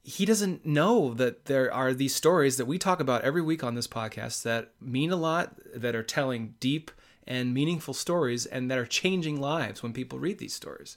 he 0.02 0.24
doesn't 0.24 0.64
know 0.64 1.14
that 1.14 1.46
there 1.46 1.72
are 1.72 1.92
these 1.94 2.14
stories 2.14 2.56
that 2.58 2.66
we 2.66 2.78
talk 2.78 3.00
about 3.00 3.22
every 3.22 3.42
week 3.42 3.64
on 3.64 3.74
this 3.74 3.88
podcast 3.88 4.42
that 4.42 4.72
mean 4.80 5.10
a 5.10 5.16
lot, 5.16 5.56
that 5.74 5.94
are 5.94 6.02
telling 6.02 6.54
deep 6.60 6.90
and 7.26 7.54
meaningful 7.54 7.94
stories, 7.94 8.46
and 8.46 8.70
that 8.70 8.78
are 8.78 8.86
changing 8.86 9.40
lives 9.40 9.82
when 9.82 9.92
people 9.92 10.18
read 10.18 10.38
these 10.38 10.54
stories. 10.54 10.96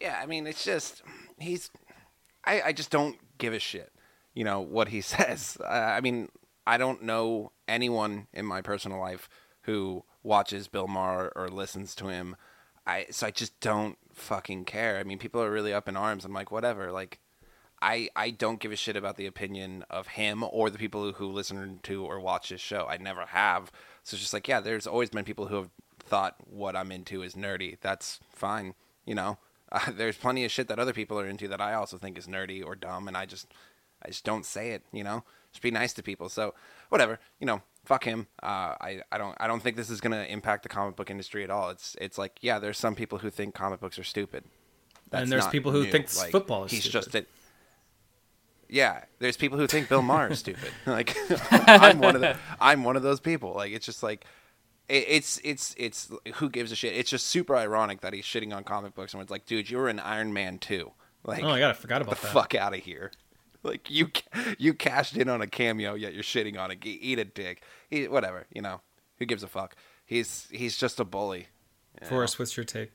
Yeah, 0.00 0.18
I 0.22 0.26
mean, 0.26 0.46
it's 0.46 0.64
just 0.64 1.02
he's. 1.38 1.70
I 2.44 2.62
I 2.62 2.72
just 2.72 2.90
don't 2.90 3.16
give 3.38 3.52
a 3.52 3.58
shit. 3.58 3.92
You 4.34 4.44
know 4.44 4.60
what 4.60 4.88
he 4.88 5.00
says. 5.14 5.58
Uh, 5.60 5.68
I 5.68 6.00
mean, 6.00 6.28
I 6.66 6.76
don't 6.76 7.02
know 7.02 7.52
anyone 7.66 8.26
in 8.32 8.44
my 8.44 8.60
personal 8.60 9.00
life 9.00 9.28
who 9.62 10.04
watches 10.22 10.68
Bill 10.68 10.86
Maher 10.86 11.32
or 11.34 11.48
listens 11.48 11.94
to 11.96 12.08
him. 12.08 12.36
I 12.86 13.06
so 13.10 13.26
I 13.26 13.30
just 13.30 13.58
don't 13.60 13.98
fucking 14.12 14.64
care. 14.64 14.98
I 14.98 15.04
mean, 15.04 15.18
people 15.18 15.42
are 15.42 15.50
really 15.50 15.72
up 15.72 15.88
in 15.88 15.96
arms. 15.96 16.24
I'm 16.24 16.32
like, 16.32 16.50
whatever. 16.50 16.90
Like, 16.92 17.20
I 17.80 18.08
I 18.16 18.30
don't 18.30 18.60
give 18.60 18.72
a 18.72 18.76
shit 18.76 18.96
about 18.96 19.16
the 19.16 19.26
opinion 19.26 19.84
of 19.90 20.08
him 20.08 20.44
or 20.50 20.70
the 20.70 20.78
people 20.78 21.02
who, 21.02 21.12
who 21.12 21.26
listen 21.26 21.80
to 21.82 22.04
or 22.04 22.20
watch 22.20 22.48
his 22.48 22.60
show. 22.60 22.86
I 22.88 22.96
never 22.96 23.26
have. 23.26 23.70
So 24.08 24.14
it's 24.14 24.22
just 24.22 24.32
like, 24.32 24.48
yeah, 24.48 24.60
there's 24.60 24.86
always 24.86 25.10
been 25.10 25.22
people 25.22 25.48
who 25.48 25.56
have 25.56 25.68
thought 25.98 26.36
what 26.48 26.74
I'm 26.74 26.90
into 26.90 27.22
is 27.22 27.34
nerdy. 27.34 27.76
That's 27.82 28.20
fine, 28.30 28.72
you 29.04 29.14
know. 29.14 29.36
Uh, 29.70 29.90
there's 29.96 30.16
plenty 30.16 30.46
of 30.46 30.50
shit 30.50 30.66
that 30.68 30.78
other 30.78 30.94
people 30.94 31.20
are 31.20 31.26
into 31.26 31.46
that 31.48 31.60
I 31.60 31.74
also 31.74 31.98
think 31.98 32.16
is 32.16 32.26
nerdy 32.26 32.64
or 32.64 32.74
dumb, 32.74 33.06
and 33.06 33.18
I 33.18 33.26
just 33.26 33.52
I 34.02 34.08
just 34.08 34.24
don't 34.24 34.46
say 34.46 34.70
it, 34.70 34.82
you 34.92 35.04
know. 35.04 35.24
Just 35.52 35.60
be 35.62 35.70
nice 35.70 35.92
to 35.92 36.02
people. 36.02 36.30
So 36.30 36.54
whatever, 36.88 37.20
you 37.38 37.46
know. 37.46 37.60
Fuck 37.84 38.04
him. 38.04 38.26
Uh, 38.42 38.76
I, 38.80 39.00
I 39.12 39.18
don't 39.18 39.36
I 39.40 39.46
don't 39.46 39.62
think 39.62 39.76
this 39.76 39.90
is 39.90 40.00
gonna 40.00 40.24
impact 40.24 40.62
the 40.62 40.68
comic 40.70 40.96
book 40.96 41.10
industry 41.10 41.44
at 41.44 41.50
all. 41.50 41.68
It's 41.68 41.94
it's 42.00 42.16
like 42.16 42.38
yeah, 42.40 42.58
there's 42.58 42.78
some 42.78 42.94
people 42.94 43.18
who 43.18 43.28
think 43.28 43.54
comic 43.54 43.80
books 43.80 43.98
are 43.98 44.04
stupid. 44.04 44.44
And 45.12 45.30
there's 45.30 45.46
people 45.46 45.72
who 45.72 45.84
new. 45.84 45.90
think 45.90 46.08
football 46.08 46.64
is 46.64 46.70
he's 46.70 46.80
stupid. 46.80 46.92
just 46.92 47.14
a, 47.14 47.26
yeah, 48.68 49.04
there's 49.18 49.36
people 49.36 49.58
who 49.58 49.66
think 49.66 49.88
Bill 49.88 50.02
Maher 50.02 50.28
is 50.28 50.40
stupid. 50.40 50.70
Like 50.86 51.16
I'm 51.50 51.98
one 51.98 52.14
of 52.14 52.20
the, 52.20 52.36
I'm 52.60 52.84
one 52.84 52.96
of 52.96 53.02
those 53.02 53.20
people. 53.20 53.54
Like 53.54 53.72
it's 53.72 53.86
just 53.86 54.02
like 54.02 54.24
it, 54.88 55.04
it's 55.08 55.40
it's 55.44 55.74
it's 55.78 56.10
who 56.34 56.50
gives 56.50 56.72
a 56.72 56.76
shit. 56.76 56.94
It's 56.96 57.10
just 57.10 57.26
super 57.26 57.56
ironic 57.56 58.00
that 58.02 58.12
he's 58.12 58.24
shitting 58.24 58.54
on 58.54 58.64
comic 58.64 58.94
books 58.94 59.14
and 59.14 59.22
it's 59.22 59.30
like, 59.30 59.46
dude, 59.46 59.70
you 59.70 59.78
were 59.78 59.88
in 59.88 59.98
Iron 60.00 60.32
Man 60.32 60.58
2. 60.58 60.90
Like 61.24 61.42
Oh 61.42 61.48
my 61.48 61.58
god, 61.58 61.70
I 61.70 61.72
forgot 61.74 61.98
the 61.98 62.04
about 62.04 62.16
that. 62.16 62.22
The 62.22 62.28
fuck 62.28 62.54
out 62.54 62.74
of 62.74 62.80
here. 62.80 63.10
Like 63.62 63.90
you 63.90 64.10
you 64.58 64.74
cashed 64.74 65.16
in 65.16 65.28
on 65.28 65.42
a 65.42 65.46
cameo 65.46 65.94
yet 65.94 66.14
you're 66.14 66.22
shitting 66.22 66.58
on 66.58 66.70
it. 66.70 66.78
Eat 66.84 67.18
a 67.18 67.24
dick. 67.24 67.62
He, 67.90 68.06
whatever, 68.08 68.46
you 68.52 68.62
know. 68.62 68.80
Who 69.18 69.26
gives 69.26 69.42
a 69.42 69.48
fuck? 69.48 69.74
He's 70.06 70.46
he's 70.50 70.76
just 70.76 71.00
a 71.00 71.04
bully. 71.04 71.48
Forrest, 72.02 72.38
what's 72.38 72.56
your 72.56 72.64
take? 72.64 72.92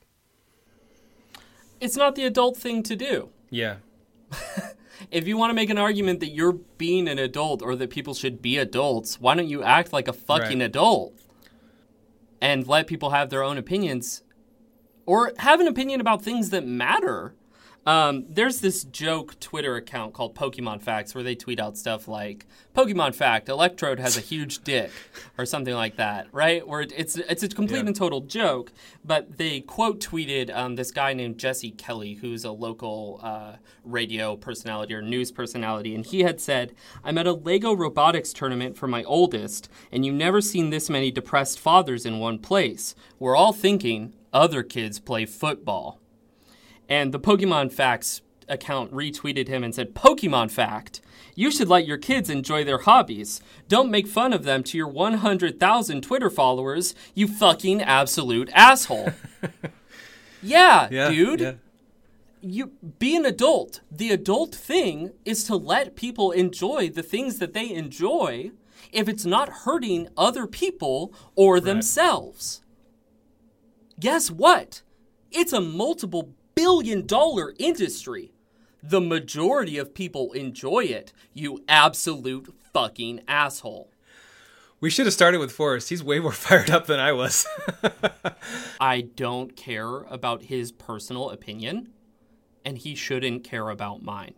It's 1.81 1.97
not 1.97 2.15
the 2.15 2.23
adult 2.25 2.55
thing 2.55 2.81
to 2.83 2.95
do. 2.95 3.29
Yeah. 3.49 3.75
If 5.11 5.27
you 5.27 5.37
want 5.37 5.51
to 5.51 5.53
make 5.53 5.69
an 5.69 5.77
argument 5.77 6.19
that 6.19 6.29
you're 6.29 6.53
being 6.77 7.07
an 7.07 7.19
adult 7.19 7.61
or 7.61 7.75
that 7.75 7.89
people 7.89 8.13
should 8.13 8.41
be 8.41 8.57
adults, 8.57 9.19
why 9.19 9.35
don't 9.35 9.47
you 9.47 9.63
act 9.63 9.93
like 9.93 10.07
a 10.07 10.13
fucking 10.13 10.59
Right. 10.59 10.65
adult 10.65 11.13
and 12.41 12.67
let 12.67 12.87
people 12.87 13.11
have 13.11 13.29
their 13.29 13.43
own 13.43 13.57
opinions 13.57 14.23
or 15.05 15.33
have 15.39 15.59
an 15.59 15.67
opinion 15.67 16.01
about 16.01 16.21
things 16.21 16.49
that 16.49 16.65
matter? 16.65 17.35
Um, 17.85 18.25
there's 18.29 18.61
this 18.61 18.85
joke 18.85 19.37
Twitter 19.41 19.75
account 19.75 20.13
called 20.13 20.35
Pokemon 20.35 20.81
Facts 20.81 21.13
where 21.13 21.23
they 21.23 21.35
tweet 21.35 21.59
out 21.59 21.77
stuff 21.77 22.07
like 22.07 22.45
"Pokemon 22.73 23.13
fact: 23.13 23.49
Electrode 23.49 23.99
has 23.99 24.15
a 24.15 24.21
huge 24.21 24.63
dick" 24.63 24.89
or 25.37 25.45
something 25.45 25.73
like 25.73 25.97
that, 25.97 26.27
right? 26.31 26.65
Where 26.65 26.81
it's 26.81 27.17
it's 27.17 27.43
a 27.43 27.49
complete 27.49 27.79
Yeah. 27.81 27.87
and 27.87 27.95
total 27.95 28.21
joke, 28.21 28.71
but 29.03 29.37
they 29.37 29.59
quote 29.59 29.99
tweeted 29.99 30.55
um, 30.55 30.75
this 30.75 30.91
guy 30.91 31.13
named 31.13 31.37
Jesse 31.37 31.71
Kelly, 31.71 32.13
who's 32.15 32.45
a 32.45 32.51
local 32.51 33.19
uh, 33.21 33.53
radio 33.83 34.37
personality 34.37 34.93
or 34.93 35.01
news 35.01 35.31
personality, 35.33 35.93
and 35.93 36.05
he 36.05 36.21
had 36.21 36.39
said, 36.39 36.73
"I'm 37.03 37.17
at 37.17 37.27
a 37.27 37.33
Lego 37.33 37.73
robotics 37.73 38.31
tournament 38.31 38.77
for 38.77 38.87
my 38.87 39.03
oldest, 39.03 39.67
and 39.91 40.05
you've 40.05 40.15
never 40.15 40.39
seen 40.39 40.69
this 40.69 40.89
many 40.89 41.11
depressed 41.11 41.59
fathers 41.59 42.05
in 42.05 42.19
one 42.19 42.39
place. 42.39 42.95
We're 43.19 43.35
all 43.35 43.51
thinking 43.51 44.13
other 44.31 44.63
kids 44.63 44.99
play 44.99 45.25
football." 45.25 45.99
And 46.89 47.13
the 47.13 47.19
Pokemon 47.19 47.71
Facts 47.71 48.21
account 48.49 48.91
retweeted 48.91 49.47
him 49.47 49.63
and 49.63 49.73
said, 49.73 49.93
Pokemon 49.95 50.51
Fact, 50.51 51.01
you 51.35 51.49
should 51.49 51.69
let 51.69 51.87
your 51.87 51.97
kids 51.97 52.29
enjoy 52.29 52.63
their 52.63 52.79
hobbies. 52.79 53.41
Don't 53.67 53.89
make 53.89 54.07
fun 54.07 54.33
of 54.33 54.43
them 54.43 54.63
to 54.63 54.77
your 54.77 54.87
100,000 54.87 56.01
Twitter 56.01 56.29
followers, 56.29 56.93
you 57.15 57.27
fucking 57.27 57.81
absolute 57.81 58.49
asshole. 58.53 59.13
yeah, 60.41 60.87
Yeah, 60.91 61.09
dude. 61.09 61.39
yeah. 61.39 61.53
You 62.45 62.73
be 62.99 63.15
an 63.15 63.25
adult. 63.25 63.79
The 63.89 64.11
adult 64.11 64.53
thing 64.53 65.13
is 65.23 65.45
to 65.45 65.55
let 65.55 65.95
people 65.95 66.31
enjoy 66.31 66.89
the 66.89 67.01
things 67.01 67.39
that 67.39 67.53
they 67.53 67.71
enjoy 67.71 68.51
if 68.91 69.07
it's 69.07 69.25
not 69.25 69.47
hurting 69.63 70.09
other 70.17 70.45
people 70.45 71.13
or 71.35 71.61
themselves. 71.61 72.61
Guess 73.97 74.29
what? 74.29 74.81
It's 75.31 75.53
a 75.53 75.61
multiple 75.61 76.33
billion 76.55 77.05
dollar 77.05 77.53
industry. 77.57 78.31
The 78.81 79.01
majority 79.01 79.77
of 79.77 79.93
people 79.93 80.33
enjoy 80.33 80.81
it, 80.85 81.13
you 81.33 81.63
absolute 81.69 82.53
fucking 82.73 83.21
asshole. 83.27 83.89
We 84.81 84.89
should 84.89 85.05
have 85.05 85.13
started 85.13 85.37
with 85.39 85.53
Forrest. 85.53 85.87
He's 85.87 86.03
way 86.03 86.19
more 86.19 86.31
fired 86.33 86.69
up 86.69 86.87
than 86.87 86.99
I 86.99 87.13
was. 87.13 87.47
I 88.81 89.01
don't 89.01 89.55
care 89.55 89.99
about 90.09 90.43
his 90.43 90.71
personal 90.73 91.29
opinion, 91.29 91.89
and 92.65 92.77
he 92.77 92.93
shouldn't 92.95 93.45
care 93.45 93.69
about 93.69 94.03
mine. 94.03 94.33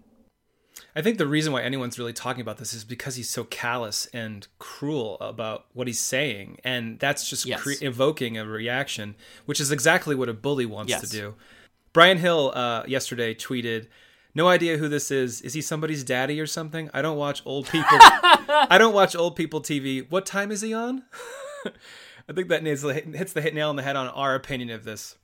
I 0.95 1.01
think 1.01 1.17
the 1.17 1.25
reason 1.27 1.51
why 1.51 1.61
anyone's 1.63 1.97
really 1.97 2.13
talking 2.13 2.41
about 2.41 2.57
this 2.57 2.73
is 2.73 2.83
because 2.83 3.15
he's 3.15 3.29
so 3.29 3.43
callous 3.45 4.07
and 4.13 4.47
cruel 4.59 5.17
about 5.19 5.65
what 5.73 5.87
he's 5.87 5.99
saying, 5.99 6.59
and 6.63 6.99
that's 6.99 7.27
just 7.29 7.45
Yes. 7.45 7.61
cre- 7.61 7.71
evoking 7.81 8.37
a 8.37 8.45
reaction, 8.45 9.15
which 9.45 9.59
is 9.59 9.71
exactly 9.71 10.13
what 10.15 10.29
a 10.29 10.33
bully 10.33 10.65
wants 10.65 10.91
Yes. 10.91 11.01
to 11.01 11.07
do. 11.09 11.35
Bryan 11.95 12.17
Hill 12.17 12.51
uh, 12.53 12.83
yesterday 12.87 13.33
tweeted, 13.33 13.87
"No 14.35 14.49
idea 14.49 14.75
who 14.75 14.89
this 14.89 15.11
is. 15.11 15.39
Is 15.39 15.53
he 15.53 15.61
somebody's 15.61 16.03
daddy 16.03 16.41
or 16.41 16.45
something? 16.45 16.89
I 16.93 17.01
don't 17.01 17.15
watch 17.15 17.41
old 17.45 17.67
people. 17.69 17.87
I 18.01 18.75
don't 18.77 18.93
watch 18.93 19.15
old 19.15 19.37
people 19.37 19.61
TV. 19.61 20.05
What 20.11 20.25
time 20.25 20.51
is 20.51 20.59
he 20.59 20.73
on?" 20.73 21.03
I 21.65 22.33
think 22.33 22.49
that 22.49 22.63
nails, 22.63 22.81
hits 22.81 23.31
the 23.31 23.39
hit 23.39 23.53
nail 23.53 23.69
on 23.69 23.77
the 23.77 23.81
head 23.81 23.95
on 23.95 24.09
our 24.09 24.35
opinion 24.35 24.71
of 24.71 24.83
this. 24.83 25.15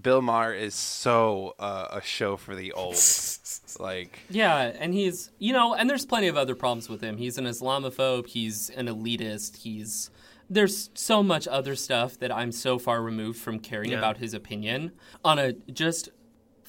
Bill 0.00 0.22
Maher 0.22 0.54
is 0.54 0.74
so 0.74 1.54
uh, 1.58 1.88
a 1.90 2.00
show 2.00 2.38
for 2.38 2.54
the 2.54 2.72
old. 2.72 2.96
like 3.78 4.20
Yeah, 4.30 4.72
and 4.78 4.94
he's, 4.94 5.32
you 5.38 5.52
know, 5.52 5.74
and 5.74 5.90
there's 5.90 6.06
plenty 6.06 6.28
of 6.28 6.36
other 6.38 6.54
problems 6.54 6.88
with 6.88 7.02
him. 7.02 7.18
He's 7.18 7.36
an 7.36 7.44
Islamophobe, 7.44 8.28
he's 8.28 8.70
an 8.70 8.86
elitist, 8.86 9.56
he's. 9.58 10.08
There's 10.50 10.90
so 10.94 11.22
much 11.22 11.48
other 11.48 11.74
stuff 11.74 12.18
that 12.18 12.30
I'm 12.30 12.52
so 12.52 12.78
far 12.78 13.02
removed 13.02 13.38
from 13.40 13.58
caring 13.58 13.92
Yeah. 13.92 13.98
about 13.98 14.18
his 14.18 14.34
opinion. 14.34 14.92
On 15.24 15.38
a 15.38 15.52
just 15.72 16.10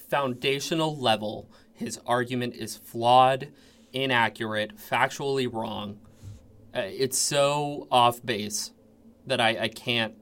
foundational 0.10 0.96
level, 0.98 1.50
his 1.74 2.00
argument 2.06 2.56
is 2.56 2.78
flawed, 2.78 3.50
inaccurate, 3.92 4.78
factually 4.78 5.52
wrong. 5.52 6.00
Uh, 6.76 6.82
it's 6.86 7.18
so 7.18 7.88
off 7.92 8.24
base 8.26 8.72
that 9.26 9.40
I, 9.42 9.58
I 9.64 9.68
can't 9.68 10.14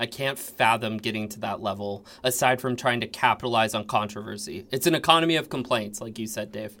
I 0.00 0.06
can't 0.06 0.38
fathom 0.38 0.96
getting 0.98 1.28
to 1.30 1.40
that 1.40 1.60
level 1.60 2.06
aside 2.22 2.60
from 2.60 2.76
trying 2.76 3.00
to 3.00 3.08
capitalize 3.08 3.74
on 3.74 3.84
controversy. 3.84 4.64
It's 4.70 4.86
an 4.86 4.94
economy 4.94 5.34
of 5.34 5.48
complaints, 5.50 6.00
like 6.00 6.20
you 6.20 6.28
said, 6.28 6.52
Dave. 6.52 6.76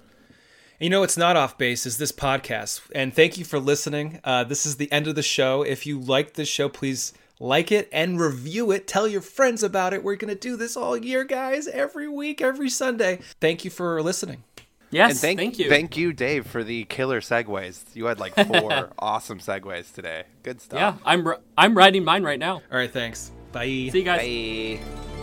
You 0.80 0.90
know, 0.90 1.02
it's 1.02 1.16
not 1.16 1.36
off 1.36 1.58
base, 1.58 1.86
is 1.86 1.98
this 1.98 2.12
podcast. 2.12 2.82
And 2.94 3.12
thank 3.12 3.36
you 3.36 3.44
for 3.44 3.58
listening. 3.58 4.20
Uh, 4.22 4.44
this 4.44 4.64
is 4.64 4.76
the 4.76 4.90
end 4.92 5.08
of 5.08 5.16
the 5.16 5.22
show. 5.22 5.62
If 5.62 5.86
you 5.86 5.98
liked 5.98 6.34
this 6.34 6.48
show, 6.48 6.68
please 6.68 7.12
like 7.40 7.72
it 7.72 7.88
and 7.92 8.20
review 8.20 8.70
it. 8.70 8.86
Tell 8.86 9.08
your 9.08 9.20
friends 9.20 9.62
about 9.64 9.92
it. 9.92 10.04
We're 10.04 10.16
going 10.16 10.32
to 10.32 10.38
do 10.40 10.56
this 10.56 10.76
all 10.76 10.96
year, 10.96 11.24
guys, 11.24 11.66
every 11.66 12.08
week, 12.08 12.40
every 12.40 12.68
Sunday. 12.70 13.18
Thank 13.40 13.64
you 13.64 13.70
for 13.72 14.00
listening. 14.02 14.44
Yes, 14.90 15.10
And 15.10 15.18
thank, 15.18 15.38
thank 15.38 15.58
you. 15.58 15.68
Thank 15.68 15.96
you, 15.96 16.12
Dave, 16.12 16.46
for 16.46 16.64
the 16.64 16.84
killer 16.84 17.20
segues. 17.20 17.84
You 17.94 18.06
had 18.06 18.18
like 18.20 18.34
four 18.46 18.90
awesome 18.98 19.38
segues 19.40 19.92
today. 19.92 20.24
Good 20.42 20.60
stuff. 20.60 20.78
yeah, 20.78 20.94
I'm 21.04 21.26
I'm 21.58 21.76
writing 21.76 22.04
mine 22.04 22.22
right 22.22 22.38
now. 22.38 22.62
All 22.72 22.78
right, 22.78 22.90
thanks. 22.90 23.30
Bye. 23.52 23.66
See 23.66 23.90
you 23.98 24.02
guys. 24.04 24.20
Bye. 24.80 25.17